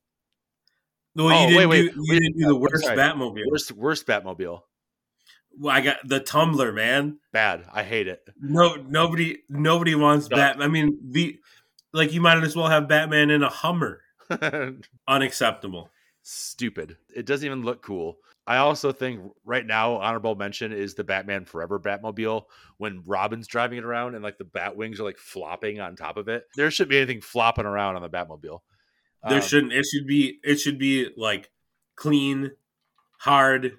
Well, 1.14 1.28
Oh, 1.28 1.42
you 1.48 1.48
didn't 1.56 1.56
wait, 1.56 1.64
do 1.64 1.68
wait, 1.70 1.94
you 1.94 2.04
wait, 2.10 2.18
didn't 2.20 2.38
do 2.38 2.46
the 2.46 2.56
worst 2.56 2.84
sorry. 2.84 2.96
Batmobile. 2.96 3.42
Worst 3.50 3.72
worst 3.72 4.06
Batmobile. 4.06 4.60
Well, 5.58 5.74
I 5.74 5.80
got 5.80 5.96
the 6.04 6.20
Tumbler, 6.20 6.72
man. 6.72 7.18
Bad. 7.32 7.64
I 7.72 7.82
hate 7.84 8.06
it. 8.08 8.20
No, 8.40 8.74
nobody 8.74 9.38
nobody 9.48 9.94
wants 9.94 10.28
No. 10.28 10.36
Bat. 10.36 10.56
I 10.60 10.68
mean, 10.68 10.98
the 11.10 11.38
like 11.92 12.12
you 12.12 12.20
might 12.20 12.42
as 12.44 12.54
well 12.54 12.68
have 12.68 12.86
Batman 12.88 13.30
in 13.30 13.42
a 13.42 13.48
Hummer. 13.48 14.02
Unacceptable. 15.08 15.90
Stupid. 16.22 16.96
It 17.14 17.26
doesn't 17.26 17.46
even 17.46 17.62
look 17.62 17.82
cool. 17.82 18.18
I 18.46 18.58
also 18.58 18.92
think 18.92 19.20
right 19.44 19.66
now 19.66 19.96
honorable 19.96 20.34
mention 20.34 20.72
is 20.72 20.94
the 20.94 21.04
Batman 21.04 21.44
Forever 21.44 21.78
Batmobile 21.78 22.44
when 22.78 23.02
Robin's 23.04 23.46
driving 23.46 23.78
it 23.78 23.84
around 23.84 24.14
and 24.14 24.24
like 24.24 24.38
the 24.38 24.44
bat 24.44 24.74
wings 24.74 25.00
are 25.00 25.04
like 25.04 25.18
flopping 25.18 25.80
on 25.80 25.96
top 25.96 26.16
of 26.16 26.28
it. 26.28 26.46
There 26.56 26.70
shouldn't 26.70 26.90
be 26.90 26.96
anything 26.96 27.20
flopping 27.20 27.66
around 27.66 27.96
on 27.96 28.02
the 28.02 28.08
Batmobile. 28.08 28.60
There 29.28 29.38
Um, 29.38 29.42
shouldn't. 29.42 29.72
It 29.74 29.84
should 29.84 30.06
be. 30.06 30.38
It 30.42 30.56
should 30.56 30.78
be 30.78 31.10
like 31.16 31.50
clean, 31.94 32.52
hard, 33.18 33.76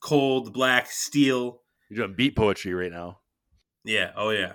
cold, 0.00 0.52
black 0.52 0.90
steel. 0.90 1.62
You're 1.88 2.06
doing 2.06 2.16
beat 2.16 2.36
poetry 2.36 2.74
right 2.74 2.92
now. 2.92 3.18
Yeah. 3.84 4.12
Oh 4.16 4.30
yeah. 4.30 4.54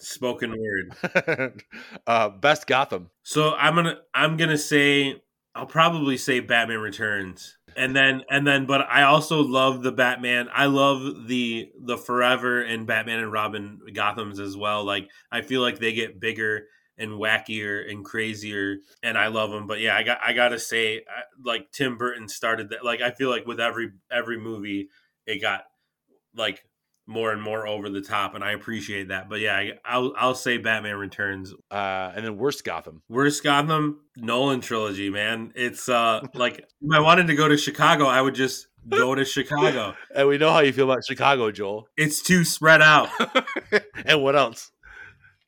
Spoken 0.00 0.54
word. 0.56 1.64
uh, 2.06 2.28
best 2.28 2.66
Gotham. 2.66 3.10
So 3.22 3.54
I'm 3.54 3.74
gonna. 3.74 3.98
I'm 4.14 4.36
gonna 4.36 4.58
say. 4.58 5.22
I'll 5.54 5.66
probably 5.66 6.16
say 6.16 6.38
Batman 6.38 6.78
Returns, 6.78 7.58
and 7.76 7.96
then 7.96 8.22
and 8.30 8.46
then. 8.46 8.66
But 8.66 8.82
I 8.88 9.02
also 9.02 9.40
love 9.42 9.82
the 9.82 9.90
Batman. 9.90 10.48
I 10.54 10.66
love 10.66 11.26
the 11.26 11.70
the 11.84 11.96
Forever 11.96 12.62
and 12.62 12.86
Batman 12.86 13.18
and 13.18 13.32
Robin 13.32 13.80
Gotham's 13.92 14.38
as 14.38 14.56
well. 14.56 14.84
Like 14.84 15.08
I 15.32 15.40
feel 15.42 15.62
like 15.62 15.80
they 15.80 15.92
get 15.92 16.20
bigger 16.20 16.66
and 16.96 17.12
wackier 17.12 17.90
and 17.90 18.04
crazier, 18.04 18.76
and 19.02 19.18
I 19.18 19.28
love 19.28 19.50
them. 19.50 19.66
But 19.66 19.80
yeah, 19.80 19.96
I 19.96 20.04
got 20.04 20.18
I 20.24 20.32
gotta 20.32 20.60
say, 20.60 20.98
I- 20.98 21.22
like 21.42 21.72
Tim 21.72 21.96
Burton 21.98 22.28
started 22.28 22.70
that. 22.70 22.84
Like 22.84 23.00
I 23.00 23.10
feel 23.10 23.30
like 23.30 23.46
with 23.46 23.58
every 23.58 23.90
every 24.12 24.38
movie, 24.38 24.90
it 25.26 25.40
got 25.40 25.64
like 26.36 26.62
more 27.08 27.32
and 27.32 27.42
more 27.42 27.66
over 27.66 27.88
the 27.88 28.02
top, 28.02 28.34
and 28.34 28.44
I 28.44 28.52
appreciate 28.52 29.08
that. 29.08 29.28
But 29.28 29.40
yeah, 29.40 29.56
I, 29.56 29.72
I'll 29.84 30.12
I'll 30.16 30.34
say 30.34 30.58
Batman 30.58 30.96
Returns. 30.96 31.54
Uh, 31.70 32.12
and 32.14 32.24
then 32.24 32.36
worst 32.36 32.64
Gotham. 32.64 33.02
Worst 33.08 33.42
Gotham 33.42 34.00
Nolan 34.16 34.60
trilogy, 34.60 35.10
man. 35.10 35.52
It's 35.56 35.88
uh 35.88 36.20
like 36.34 36.58
if 36.58 36.92
I 36.92 37.00
wanted 37.00 37.26
to 37.28 37.34
go 37.34 37.48
to 37.48 37.56
Chicago, 37.56 38.06
I 38.06 38.20
would 38.20 38.34
just 38.34 38.68
go 38.88 39.14
to 39.14 39.24
Chicago. 39.24 39.94
And 40.14 40.28
we 40.28 40.38
know 40.38 40.52
how 40.52 40.60
you 40.60 40.72
feel 40.72 40.90
about 40.90 41.04
Chicago, 41.06 41.50
Joel. 41.50 41.88
It's 41.96 42.22
too 42.22 42.44
spread 42.44 42.82
out, 42.82 43.08
and 44.04 44.22
what 44.22 44.36
else? 44.36 44.70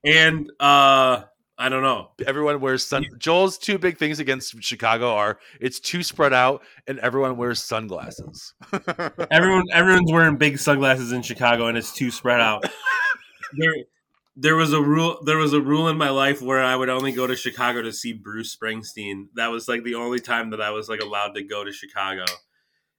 and 0.05 0.51
uh 0.59 1.23
I 1.61 1.69
don't 1.69 1.82
know. 1.82 2.09
Everyone 2.27 2.59
wears 2.59 2.82
sun. 2.82 3.05
Joel's 3.19 3.59
two 3.59 3.77
big 3.77 3.99
things 3.99 4.19
against 4.19 4.62
Chicago 4.62 5.15
are 5.15 5.39
it's 5.61 5.78
too 5.78 6.03
spread 6.03 6.32
out 6.32 6.62
and 6.87 6.99
everyone 7.01 7.37
wears 7.37 7.62
sunglasses. 7.62 8.55
Everyone 9.31 9.65
everyone's 9.70 10.11
wearing 10.11 10.37
big 10.37 10.59
sunglasses 10.59 11.12
in 11.12 11.20
Chicago, 11.20 11.66
and 11.66 11.77
it's 11.77 11.93
too 11.93 12.11
spread 12.11 12.41
out. 12.41 12.65
there 13.59 13.74
there 14.37 14.57
was 14.57 14.73
a 14.73 14.81
rule 14.81 15.20
there 15.27 15.37
was 15.37 15.53
a 15.53 15.61
rule 15.61 15.89
in 15.89 15.99
my 15.99 16.09
life 16.09 16.41
where 16.41 16.65
I 16.65 16.74
would 16.74 16.89
only 16.89 17.12
go 17.12 17.27
to 17.27 17.37
Chicago 17.37 17.82
to 17.82 17.93
see 17.93 18.15
Bruce 18.15 18.57
Springsteen. 18.57 19.27
That 19.35 19.51
was 19.51 19.69
like 19.69 19.85
the 19.85 19.97
only 19.97 20.19
time 20.19 20.49
that 20.51 20.62
I 20.62 20.70
was 20.70 20.89
like 20.89 21.01
allowed 21.01 21.35
to 21.35 21.43
go 21.43 21.62
to 21.62 21.73
Chicago 21.73 22.24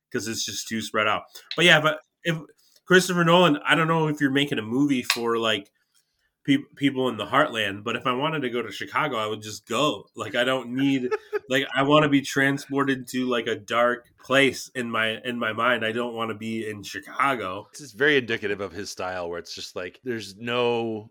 because 0.07 0.27
it's 0.27 0.45
just 0.45 0.67
too 0.67 0.81
spread 0.81 1.07
out. 1.07 1.23
But 1.55 1.65
yeah, 1.65 1.81
but 1.81 1.97
if 2.23 2.37
Christopher 2.85 3.23
Nolan, 3.23 3.57
I 3.65 3.73
don't 3.73 3.87
know 3.87 4.07
if 4.07 4.21
you're 4.21 4.29
making 4.29 4.59
a 4.59 4.63
movie 4.63 5.01
for 5.01 5.39
like 5.39 5.71
pe- 6.45 6.57
people 6.75 7.09
in 7.09 7.17
the 7.17 7.25
heartland, 7.25 7.83
but 7.83 7.95
if 7.95 8.05
I 8.05 8.13
wanted 8.13 8.41
to 8.41 8.49
go 8.49 8.61
to 8.61 8.71
Chicago, 8.71 9.17
I 9.17 9.27
would 9.27 9.41
just 9.41 9.67
go. 9.67 10.05
Like 10.15 10.35
I 10.35 10.43
don't 10.43 10.75
need 10.75 11.09
like 11.49 11.67
I 11.75 11.83
want 11.83 12.03
to 12.03 12.09
be 12.09 12.21
transported 12.21 13.07
to 13.09 13.25
like 13.27 13.47
a 13.47 13.55
dark 13.55 14.07
place 14.23 14.69
in 14.75 14.89
my 14.89 15.19
in 15.23 15.37
my 15.37 15.53
mind. 15.53 15.85
I 15.85 15.91
don't 15.91 16.15
want 16.15 16.29
to 16.29 16.35
be 16.35 16.67
in 16.69 16.83
Chicago. 16.83 17.67
This 17.71 17.81
is 17.81 17.93
very 17.93 18.17
indicative 18.17 18.61
of 18.61 18.71
his 18.71 18.89
style 18.89 19.29
where 19.29 19.39
it's 19.39 19.55
just 19.55 19.75
like 19.75 19.99
there's 20.03 20.35
no 20.37 21.09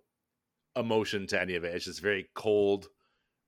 emotion 0.77 1.27
to 1.29 1.41
any 1.41 1.57
of 1.57 1.65
it. 1.65 1.75
It's 1.75 1.85
just 1.85 2.03
very 2.03 2.29
cold 2.35 2.89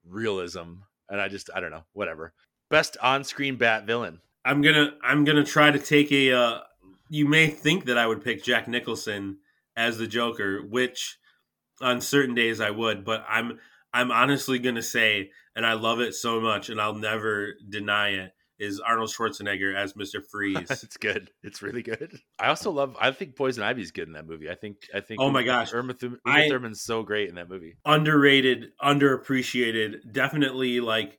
realism. 0.07 0.75
And 1.09 1.21
I 1.21 1.29
just 1.29 1.51
I 1.55 1.61
don't 1.61 1.71
know, 1.71 1.85
whatever. 1.93 2.33
Best 2.71 2.97
on-screen 3.03 3.57
bat 3.57 3.87
villain. 3.87 4.21
I'm 4.45 4.63
gonna 4.63 4.95
I'm 5.03 5.25
gonna 5.25 5.45
try 5.45 5.71
to 5.71 5.79
take 5.79 6.11
a. 6.11 6.33
Uh, 6.33 6.61
you 7.09 7.29
may 7.29 7.49
think 7.49 7.85
that 7.85 7.99
I 7.99 8.07
would 8.07 8.25
pick 8.25 8.43
Jack 8.43 8.67
Nicholson 8.67 9.39
as 9.77 9.99
the 9.99 10.07
Joker, 10.07 10.63
which 10.63 11.19
on 11.83 12.01
certain 12.01 12.35
days 12.35 12.61
I 12.61 12.71
would, 12.71 13.05
but 13.05 13.25
I'm 13.29 13.59
I'm 13.93 14.11
honestly 14.11 14.59
gonna 14.59 14.83
say, 14.83 15.31
and 15.55 15.67
I 15.67 15.75
love 15.75 16.01
it 16.01 16.15
so 16.15 16.41
much, 16.41 16.71
and 16.71 16.81
I'll 16.81 16.95
never 16.95 17.55
deny 17.69 18.11
it, 18.11 18.33
is 18.59 18.81
Arnold 18.81 19.11
Schwarzenegger 19.11 19.75
as 19.75 19.95
Mister 19.97 20.23
Freeze. 20.31 20.71
it's 20.71 20.97
good. 20.97 21.31
It's 21.43 21.61
really 21.63 21.83
good. 21.83 22.19
I 22.39 22.47
also 22.49 22.71
love 22.71 22.97
I 23.01 23.11
think 23.11 23.37
Poison 23.37 23.63
Ivy's 23.63 23.91
good 23.91 24.07
in 24.09 24.15
that 24.15 24.27
movie. 24.27 24.49
I 24.49 24.55
think 24.55 24.77
I 24.95 25.01
think 25.01 25.21
Oh 25.21 25.31
my 25.31 25.43
gosh. 25.43 25.73
Uma, 25.75 25.93
Thurman, 25.95 26.21
I- 26.25 26.49
Thurman's 26.49 26.81
so 26.81 27.03
great 27.03 27.29
in 27.29 27.35
that 27.35 27.49
movie. 27.51 27.77
underrated, 27.85 28.73
underappreciated. 28.83 30.13
Definitely 30.13 30.81
like 30.81 31.19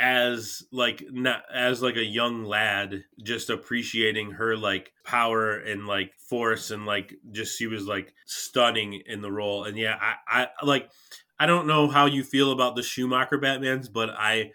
as 0.00 0.62
like 0.72 1.04
not 1.10 1.42
as 1.54 1.82
like 1.82 1.96
a 1.96 2.04
young 2.04 2.44
lad 2.44 3.04
just 3.22 3.50
appreciating 3.50 4.32
her 4.32 4.56
like 4.56 4.92
power 5.04 5.52
and 5.58 5.86
like 5.86 6.12
force 6.18 6.70
and 6.70 6.86
like 6.86 7.14
just 7.32 7.58
she 7.58 7.66
was 7.66 7.86
like 7.86 8.14
stunning 8.26 9.02
in 9.06 9.20
the 9.20 9.30
role. 9.30 9.64
And 9.64 9.76
yeah 9.76 9.98
i 10.00 10.42
i 10.42 10.64
like 10.64 10.90
i 11.38 11.46
don't 11.46 11.66
know 11.66 11.88
how 11.88 12.06
you 12.06 12.24
feel 12.24 12.52
about 12.52 12.76
the 12.76 12.82
schumacher 12.82 13.38
batmans 13.38 13.92
but 13.92 14.10
i 14.10 14.52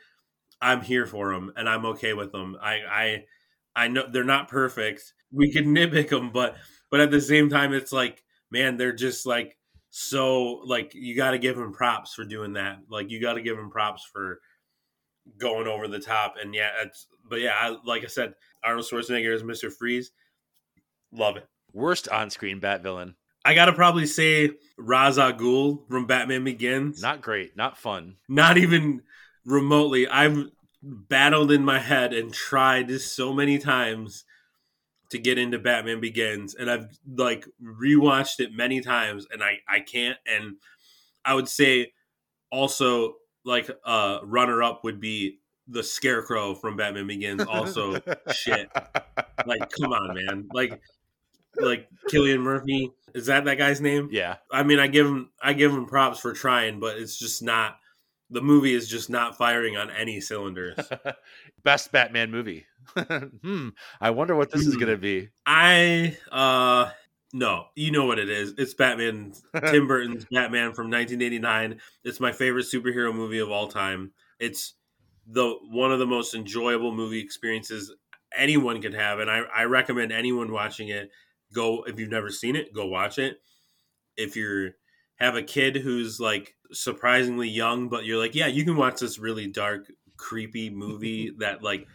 i'm 0.61 0.81
here 0.81 1.05
for 1.05 1.31
them 1.33 1.51
and 1.55 1.67
i'm 1.69 1.85
okay 1.85 2.13
with 2.13 2.31
them 2.31 2.57
i 2.61 2.73
i 2.89 3.25
i 3.75 3.87
know 3.87 4.05
they're 4.09 4.23
not 4.23 4.47
perfect. 4.47 5.13
We 5.31 5.51
can 5.51 5.65
nitpick 5.75 6.09
them 6.09 6.31
but 6.31 6.55
but 6.89 7.01
at 7.01 7.11
the 7.11 7.21
same 7.21 7.49
time 7.49 7.73
it's 7.73 7.91
like 7.91 8.23
man 8.51 8.77
they're 8.77 8.93
just 8.93 9.25
like 9.25 9.57
so 9.89 10.61
like 10.65 10.93
you 10.93 11.15
got 11.15 11.31
to 11.31 11.37
give 11.39 11.55
them 11.55 11.71
props 11.71 12.13
for 12.13 12.25
doing 12.25 12.53
that. 12.53 12.79
Like 12.89 13.09
you 13.11 13.21
got 13.21 13.33
to 13.35 13.41
give 13.41 13.55
them 13.55 13.69
props 13.69 14.03
for 14.11 14.41
going 15.37 15.67
over 15.67 15.87
the 15.87 15.99
top. 15.99 16.35
And 16.41 16.53
yeah, 16.53 16.69
it's 16.83 17.07
but 17.29 17.41
yeah, 17.41 17.55
I, 17.59 17.77
like 17.85 18.03
I 18.03 18.07
said, 18.07 18.33
Arnold 18.63 18.85
Schwarzenegger 18.85 19.33
is 19.33 19.43
Mister 19.43 19.69
Freeze. 19.69 20.11
Love 21.11 21.37
it. 21.37 21.47
Worst 21.73 22.07
on-screen 22.09 22.59
Bat 22.59 22.83
villain. 22.83 23.15
I 23.43 23.53
gotta 23.53 23.73
probably 23.73 24.05
say 24.05 24.51
Ra's 24.77 25.19
al 25.19 25.33
Ghul 25.33 25.87
from 25.89 26.07
Batman 26.07 26.43
Begins. 26.43 27.01
Not 27.01 27.21
great. 27.21 27.55
Not 27.55 27.77
fun. 27.77 28.15
Not 28.27 28.57
even 28.57 29.01
remotely. 29.45 30.07
I've 30.07 30.45
battled 30.81 31.51
in 31.51 31.65
my 31.65 31.79
head 31.79 32.13
and 32.13 32.33
tried 32.33 32.91
so 33.01 33.33
many 33.33 33.57
times 33.57 34.23
to 35.11 35.19
get 35.19 35.37
into 35.37 35.59
Batman 35.59 35.99
Begins, 35.99 36.55
and 36.55 36.69
I've 36.69 36.87
like 37.07 37.45
rewatched 37.61 38.39
it 38.39 38.51
many 38.51 38.81
times, 38.81 39.27
and 39.31 39.43
I 39.43 39.59
I 39.69 39.79
can't. 39.79 40.17
And 40.25 40.55
I 41.23 41.35
would 41.35 41.47
say 41.47 41.93
also 42.51 43.15
like 43.45 43.69
uh 43.85 44.19
runner 44.23 44.61
up 44.61 44.83
would 44.83 44.99
be 44.99 45.39
the 45.67 45.83
scarecrow 45.83 46.55
from 46.55 46.75
Batman 46.75 47.07
Begins. 47.07 47.43
Also, 47.43 47.99
shit. 48.31 48.69
Like, 49.45 49.69
come 49.71 49.93
on, 49.93 50.13
man. 50.13 50.47
Like, 50.53 50.79
like 51.59 51.87
Cillian 52.11 52.41
Murphy 52.41 52.91
is 53.15 53.27
that 53.27 53.45
that 53.45 53.57
guy's 53.57 53.79
name? 53.79 54.09
Yeah. 54.11 54.35
I 54.51 54.63
mean, 54.63 54.77
I 54.77 54.87
give 54.87 55.07
him 55.07 55.31
I 55.41 55.53
give 55.53 55.71
him 55.71 55.85
props 55.85 56.19
for 56.19 56.33
trying, 56.33 56.79
but 56.79 56.97
it's 56.97 57.17
just 57.17 57.41
not. 57.41 57.77
The 58.29 58.41
movie 58.41 58.73
is 58.73 58.89
just 58.89 59.09
not 59.09 59.37
firing 59.37 59.77
on 59.77 59.89
any 59.89 60.19
cylinders. 60.19 60.77
Best 61.63 61.91
Batman 61.91 62.31
movie. 62.31 62.65
hmm. 62.97 63.69
I 64.01 64.09
wonder 64.09 64.35
what 64.35 64.51
this 64.51 64.67
is 64.67 64.75
going 64.75 64.91
to 64.91 64.97
be. 64.97 65.29
I 65.45 66.17
uh 66.29 66.89
no, 67.35 67.65
you 67.75 67.91
know 67.91 68.05
what 68.05 68.17
it 68.17 68.29
is. 68.29 68.53
It's 68.57 68.73
Batman, 68.73 69.33
Tim 69.69 69.87
Burton's 69.87 70.23
Batman 70.31 70.71
from 70.71 70.89
1989. 70.89 71.81
It's 72.05 72.21
my 72.21 72.31
favorite 72.31 72.65
superhero 72.65 73.13
movie 73.13 73.39
of 73.39 73.51
all 73.51 73.67
time. 73.67 74.13
It's 74.39 74.75
the 75.27 75.57
one 75.69 75.91
of 75.91 75.99
the 75.99 76.05
most 76.05 76.33
enjoyable 76.33 76.93
movie 76.93 77.19
experiences 77.19 77.93
anyone 78.33 78.81
can 78.81 78.93
have, 78.93 79.19
and 79.19 79.29
I, 79.29 79.41
I 79.53 79.63
recommend 79.65 80.13
anyone 80.13 80.49
watching 80.49 80.87
it 80.87 81.11
go 81.53 81.83
if 81.83 81.99
you've 81.99 82.09
never 82.09 82.29
seen 82.29 82.55
it, 82.55 82.73
go 82.73 82.85
watch 82.85 83.19
it. 83.19 83.41
If 84.15 84.37
you're 84.37 84.71
have 85.17 85.35
a 85.35 85.43
kid 85.43 85.75
who's 85.75 86.21
like 86.21 86.55
surprisingly 86.71 87.49
young, 87.49 87.89
but 87.89 88.05
you're 88.05 88.17
like, 88.17 88.33
yeah, 88.33 88.47
you 88.47 88.63
can 88.63 88.77
watch 88.77 89.01
this 89.01 89.19
really 89.19 89.47
dark, 89.47 89.91
creepy 90.15 90.69
movie 90.69 91.33
that 91.39 91.61
like 91.61 91.85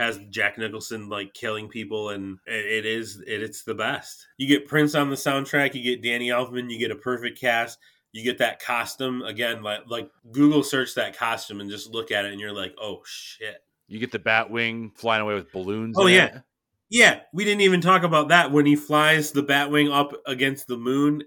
has 0.00 0.18
Jack 0.30 0.58
Nicholson 0.58 1.08
like 1.08 1.34
killing 1.34 1.68
people, 1.68 2.08
and 2.10 2.38
it 2.46 2.86
is 2.86 3.22
it, 3.26 3.42
it's 3.42 3.62
the 3.62 3.74
best. 3.74 4.26
You 4.38 4.48
get 4.48 4.66
Prince 4.66 4.94
on 4.94 5.10
the 5.10 5.16
soundtrack, 5.16 5.74
you 5.74 5.82
get 5.82 6.02
Danny 6.02 6.28
Elfman, 6.28 6.70
you 6.70 6.78
get 6.78 6.90
a 6.90 6.96
perfect 6.96 7.38
cast, 7.38 7.78
you 8.12 8.24
get 8.24 8.38
that 8.38 8.60
costume 8.60 9.22
again. 9.22 9.62
Like 9.62 9.82
like 9.86 10.10
Google 10.32 10.62
search 10.62 10.94
that 10.94 11.16
costume 11.16 11.60
and 11.60 11.70
just 11.70 11.90
look 11.90 12.10
at 12.10 12.24
it, 12.24 12.32
and 12.32 12.40
you're 12.40 12.52
like, 12.52 12.74
oh 12.80 13.02
shit. 13.04 13.62
You 13.88 13.98
get 13.98 14.12
the 14.12 14.18
Batwing 14.18 14.96
flying 14.96 15.22
away 15.22 15.34
with 15.34 15.52
balloons. 15.52 15.96
Oh 15.98 16.06
yeah. 16.06 16.36
it. 16.36 16.42
Yeah, 16.88 17.20
we 17.32 17.44
didn't 17.44 17.60
even 17.60 17.80
talk 17.80 18.02
about 18.02 18.28
that 18.28 18.50
when 18.50 18.66
he 18.66 18.74
flies 18.74 19.30
the 19.30 19.44
Batwing 19.44 19.94
up 19.94 20.12
against 20.26 20.66
the 20.66 20.76
moon, 20.76 21.22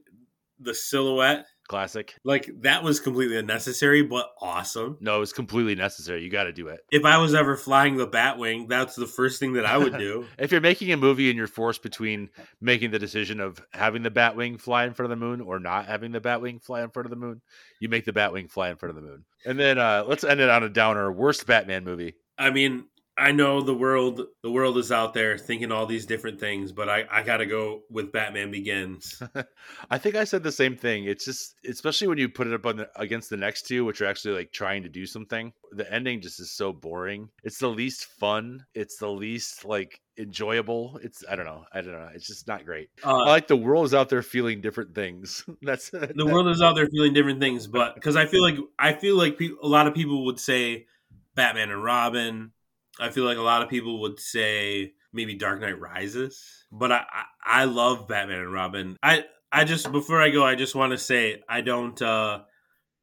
the 0.59 0.73
silhouette. 0.73 1.45
Classic. 1.73 2.15
Like 2.23 2.51
that 2.61 2.83
was 2.83 2.99
completely 2.99 3.35
unnecessary, 3.35 4.03
but 4.03 4.29
awesome. 4.39 4.97
No, 5.01 5.23
it's 5.23 5.33
completely 5.33 5.73
necessary. 5.73 6.23
You 6.23 6.29
got 6.29 6.43
to 6.43 6.53
do 6.53 6.67
it. 6.67 6.81
If 6.91 7.03
I 7.03 7.17
was 7.17 7.33
ever 7.33 7.57
flying 7.57 7.97
the 7.97 8.07
Batwing, 8.07 8.67
that's 8.69 8.95
the 8.95 9.07
first 9.07 9.39
thing 9.39 9.53
that 9.53 9.65
I 9.65 9.79
would 9.79 9.97
do. 9.97 10.27
If 10.37 10.51
you're 10.51 10.61
making 10.61 10.91
a 10.91 10.97
movie 10.97 11.29
and 11.29 11.37
you're 11.37 11.47
forced 11.47 11.81
between 11.81 12.29
making 12.61 12.91
the 12.91 12.99
decision 12.99 13.39
of 13.39 13.59
having 13.71 14.03
the 14.03 14.11
Batwing 14.11 14.59
fly 14.61 14.85
in 14.85 14.93
front 14.93 15.11
of 15.11 15.19
the 15.19 15.25
moon 15.25 15.41
or 15.41 15.57
not 15.59 15.87
having 15.87 16.11
the 16.11 16.21
Batwing 16.21 16.61
fly 16.61 16.83
in 16.83 16.91
front 16.91 17.07
of 17.07 17.09
the 17.09 17.15
moon, 17.15 17.41
you 17.79 17.89
make 17.89 18.05
the 18.05 18.13
Batwing 18.13 18.51
fly 18.51 18.69
in 18.69 18.75
front 18.75 18.95
of 18.95 19.03
the 19.03 19.09
moon. 19.09 19.25
And 19.45 19.59
then 19.59 19.79
uh, 19.79 20.05
let's 20.07 20.23
end 20.23 20.41
it 20.41 20.49
on 20.49 20.61
a 20.61 20.69
downer. 20.69 21.11
Worst 21.11 21.47
Batman 21.47 21.83
movie. 21.83 22.13
I 22.37 22.51
mean, 22.51 22.85
I 23.15 23.31
know 23.31 23.61
the 23.61 23.75
world 23.75 24.21
the 24.41 24.49
world 24.49 24.77
is 24.77 24.91
out 24.91 25.13
there 25.13 25.37
thinking 25.37 25.71
all 25.71 25.85
these 25.85 26.05
different 26.05 26.39
things, 26.39 26.71
but 26.71 26.89
I, 26.89 27.05
I 27.11 27.21
gotta 27.21 27.45
go 27.45 27.83
with 27.89 28.11
Batman 28.11 28.49
Begins. 28.49 29.21
I 29.91 29.99
think 29.99 30.15
I 30.15 30.23
said 30.23 30.41
the 30.41 30.51
same 30.51 30.75
thing. 30.75 31.05
It's 31.05 31.25
just, 31.25 31.55
especially 31.67 32.07
when 32.07 32.17
you 32.17 32.27
put 32.27 32.47
it 32.47 32.53
up 32.53 32.65
on 32.65 32.77
the, 32.77 32.89
against 32.95 33.29
the 33.29 33.37
next 33.37 33.67
two, 33.67 33.85
which 33.85 34.01
are 34.01 34.07
actually 34.07 34.35
like 34.35 34.51
trying 34.51 34.81
to 34.83 34.89
do 34.89 35.05
something. 35.05 35.53
The 35.71 35.91
ending 35.93 36.21
just 36.21 36.39
is 36.39 36.51
so 36.51 36.73
boring. 36.73 37.29
It's 37.43 37.59
the 37.59 37.67
least 37.67 38.05
fun. 38.05 38.65
It's 38.73 38.97
the 38.97 39.09
least 39.09 39.63
like 39.63 40.01
enjoyable. 40.17 40.99
It's 41.03 41.23
I 41.29 41.35
don't 41.35 41.45
know. 41.45 41.65
I 41.71 41.81
don't 41.81 41.91
know. 41.91 42.09
It's 42.15 42.27
just 42.27 42.47
not 42.47 42.65
great. 42.65 42.89
Uh, 43.03 43.15
I 43.15 43.29
like 43.29 43.47
the 43.47 43.55
world 43.55 43.85
is 43.85 43.93
out 43.93 44.09
there 44.09 44.23
feeling 44.23 44.61
different 44.61 44.95
things. 44.95 45.45
That's 45.61 45.91
the 45.91 46.25
world 46.25 46.47
is 46.47 46.63
out 46.63 46.73
there 46.73 46.87
feeling 46.87 47.13
different 47.13 47.39
things, 47.39 47.67
but 47.67 47.93
because 47.95 48.15
I 48.15 48.25
feel 48.25 48.41
like 48.41 48.55
I 48.79 48.93
feel 48.93 49.17
like 49.17 49.37
pe- 49.37 49.49
a 49.61 49.67
lot 49.67 49.85
of 49.85 49.93
people 49.93 50.25
would 50.25 50.39
say 50.39 50.87
Batman 51.35 51.69
and 51.69 51.83
Robin. 51.83 52.51
I 52.99 53.09
feel 53.09 53.25
like 53.25 53.37
a 53.37 53.41
lot 53.41 53.61
of 53.61 53.69
people 53.69 54.01
would 54.01 54.19
say 54.19 54.93
maybe 55.11 55.35
Dark 55.35 55.61
Knight 55.61 55.79
Rises, 55.79 56.65
but 56.71 56.91
I 56.91 57.05
I, 57.11 57.61
I 57.61 57.63
love 57.65 58.07
Batman 58.07 58.39
and 58.39 58.53
Robin. 58.53 58.97
I 59.01 59.25
I 59.51 59.63
just 59.65 59.91
before 59.91 60.21
I 60.21 60.29
go, 60.29 60.45
I 60.45 60.55
just 60.55 60.75
want 60.75 60.91
to 60.91 60.97
say 60.97 61.41
I 61.47 61.61
don't 61.61 62.01
uh 62.01 62.41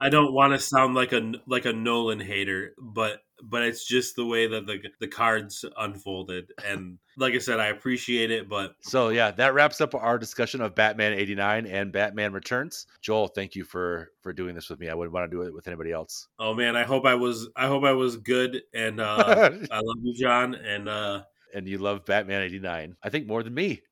I 0.01 0.09
don't 0.09 0.33
want 0.33 0.53
to 0.55 0.59
sound 0.59 0.95
like 0.95 1.13
a 1.13 1.33
like 1.47 1.67
a 1.67 1.73
Nolan 1.73 2.21
hater, 2.21 2.75
but 2.81 3.21
but 3.43 3.63
it's 3.63 3.87
just 3.87 4.17
the 4.17 4.25
way 4.25 4.47
that 4.47 4.67
the 4.67 4.79
the 4.99 5.09
cards 5.09 5.65
unfolded, 5.79 6.53
and 6.65 6.99
like 7.17 7.35
I 7.35 7.39
said, 7.39 7.61
I 7.61 7.67
appreciate 7.67 8.31
it, 8.31 8.49
but 8.49 8.75
So 8.81 9.11
yeah, 9.11 9.31
that 9.33 9.55
wraps 9.55 9.81
up 9.81 9.95
our 9.95 10.19
discussion 10.19 10.61
of 10.61 10.75
Batman 10.75 11.13
'89 11.13 11.67
and 11.67 11.93
Batman 11.93 12.33
Returns. 12.33 12.87
Joel, 13.03 13.29
thank 13.29 13.55
you 13.55 13.65
for 13.65 14.13
for 14.23 14.33
doing 14.33 14.55
this 14.55 14.71
with 14.71 14.81
me. 14.81 14.89
I 14.89 14.95
wouldn't 14.95 15.13
want 15.13 15.31
to 15.31 15.37
do 15.37 15.43
it 15.43 15.53
with 15.55 15.67
anybody 15.67 15.93
else. 15.93 16.29
oh 16.39 16.55
man, 16.55 16.77
I 16.77 16.85
hope 16.85 17.05
I 17.07 17.15
was 17.15 17.49
I 17.57 17.67
hope 17.67 17.85
I 17.85 17.93
was 17.93 18.17
good, 18.17 18.63
and 18.75 19.01
uh 19.01 19.51
I 19.71 19.81
love 19.81 19.97
you, 20.03 20.15
John, 20.15 20.55
and 20.55 20.89
uh 20.89 21.23
And 21.55 21.69
you 21.69 21.79
love 21.79 22.05
Batman 22.05 22.43
'89, 22.43 22.97
I 23.03 23.09
think 23.11 23.27
more 23.27 23.43
than 23.43 23.55
me. 23.55 23.83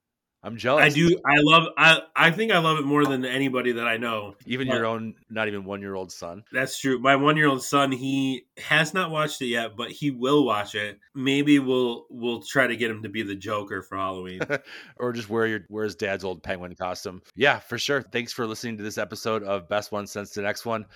I'm 0.49 0.57
jealous. 0.57 0.83
I 0.85 0.89
do 0.89 1.21
I 1.27 1.37
love 1.41 1.69
I 1.77 2.01
I 2.17 2.31
think 2.31 2.51
I 2.53 2.59
love 2.59 2.79
it 2.79 2.85
more 2.87 3.05
than 3.05 3.25
anybody 3.25 3.73
that 3.73 3.87
I 3.87 3.99
know. 3.99 4.35
Even 4.47 4.67
But- 4.69 4.75
your 4.77 4.87
own, 4.87 5.15
not 5.29 5.47
even 5.47 5.65
one 5.65 5.83
year 5.83 5.95
old 5.95 6.11
son. 6.11 6.43
That's 6.51 6.79
true. 6.81 6.99
My 6.99 7.17
one 7.17 7.37
year 7.37 7.49
old 7.49 7.63
son, 7.63 7.93
he 7.93 8.47
has 8.57 8.95
not 8.95 9.11
watched 9.11 9.43
it 9.43 9.47
yet, 9.49 9.77
but 9.77 9.91
he 9.91 10.11
will 10.11 10.45
watch 10.47 10.75
it. 10.75 10.99
Maybe 11.15 11.59
we'll 11.59 12.07
we'll 12.09 12.41
try 12.41 12.67
to 12.67 12.77
get 12.77 12.91
him 12.91 13.03
to 13.03 13.11
be 13.11 13.23
the 13.23 13.37
Joker 13.37 13.83
for 13.83 13.99
Halloween. 13.99 14.41
or 14.97 15.13
just 15.13 15.29
wear 15.29 15.47
your 15.47 15.61
wear 15.69 15.85
his 15.85 15.95
dad's 15.97 16.25
old 16.25 16.43
penguin 16.43 16.75
costume. 16.75 17.21
Yeah, 17.37 17.59
for 17.59 17.77
sure. 17.77 18.01
Thanks 18.01 18.33
for 18.33 18.47
listening 18.47 18.79
to 18.79 18.83
this 18.83 18.97
episode 18.97 19.43
of 19.43 19.69
Best 19.69 19.93
One 19.93 20.07
Since 20.07 20.31
the 20.31 20.41
Next 20.43 20.65
One. 20.65 20.87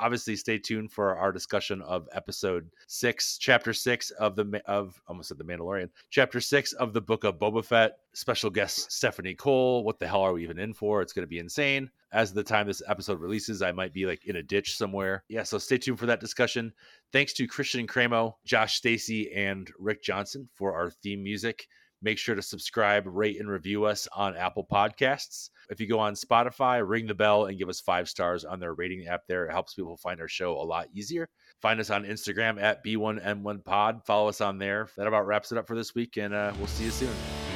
Obviously, 0.00 0.34
stay 0.34 0.56
tuned 0.56 0.90
for 0.90 1.14
our 1.14 1.30
discussion 1.30 1.82
of 1.82 2.08
episode 2.12 2.70
six, 2.86 3.36
chapter 3.36 3.74
six 3.74 4.10
of 4.12 4.34
the 4.34 4.62
of 4.64 4.98
almost 5.06 5.28
said 5.28 5.36
the 5.36 5.44
Mandalorian, 5.44 5.90
chapter 6.08 6.40
six 6.40 6.72
of 6.72 6.94
the 6.94 7.02
book 7.02 7.24
of 7.24 7.38
Boba 7.38 7.62
Fett. 7.62 7.98
Special 8.14 8.48
guest 8.50 8.90
Stephanie 8.90 9.34
Cole. 9.34 9.84
What 9.84 9.98
the 9.98 10.08
hell 10.08 10.22
are 10.22 10.32
we 10.32 10.42
even 10.42 10.58
in 10.58 10.72
for? 10.72 11.02
It's 11.02 11.12
going 11.12 11.24
to 11.24 11.28
be 11.28 11.38
insane. 11.38 11.90
As 12.12 12.32
the 12.32 12.42
time 12.42 12.66
this 12.66 12.82
episode 12.88 13.20
releases, 13.20 13.62
I 13.62 13.72
might 13.72 13.92
be 13.92 14.06
like 14.06 14.24
in 14.24 14.36
a 14.36 14.42
ditch 14.42 14.76
somewhere. 14.76 15.22
Yeah, 15.28 15.44
so 15.44 15.58
stay 15.58 15.78
tuned 15.78 15.98
for 15.98 16.06
that 16.06 16.18
discussion. 16.18 16.72
Thanks 17.12 17.34
to 17.34 17.46
Christian 17.46 17.86
Cramo, 17.86 18.34
Josh 18.44 18.76
Stacy, 18.76 19.30
and 19.32 19.70
Rick 19.78 20.02
Johnson 20.02 20.48
for 20.54 20.74
our 20.74 20.90
theme 20.90 21.22
music. 21.22 21.68
Make 22.02 22.18
sure 22.18 22.34
to 22.34 22.42
subscribe, 22.42 23.04
rate, 23.06 23.40
and 23.40 23.48
review 23.48 23.84
us 23.84 24.08
on 24.14 24.36
Apple 24.36 24.66
Podcasts. 24.70 25.50
If 25.68 25.80
you 25.80 25.86
go 25.86 25.98
on 25.98 26.14
Spotify, 26.14 26.86
ring 26.86 27.06
the 27.06 27.14
bell 27.14 27.46
and 27.46 27.58
give 27.58 27.68
us 27.68 27.80
five 27.80 28.08
stars 28.08 28.44
on 28.44 28.58
their 28.58 28.74
rating 28.74 29.06
app 29.06 29.26
there. 29.28 29.46
It 29.46 29.52
helps 29.52 29.74
people 29.74 29.96
find 29.96 30.20
our 30.20 30.28
show 30.28 30.52
a 30.52 30.64
lot 30.64 30.88
easier. 30.94 31.28
Find 31.60 31.78
us 31.78 31.90
on 31.90 32.04
Instagram 32.04 32.60
at 32.60 32.82
B1M1Pod. 32.84 34.04
Follow 34.06 34.28
us 34.28 34.40
on 34.40 34.58
there. 34.58 34.88
That 34.96 35.06
about 35.06 35.26
wraps 35.26 35.52
it 35.52 35.58
up 35.58 35.66
for 35.66 35.76
this 35.76 35.94
week, 35.94 36.16
and 36.16 36.32
uh, 36.32 36.52
we'll 36.58 36.66
see 36.68 36.84
you 36.84 36.90
soon. 36.90 37.49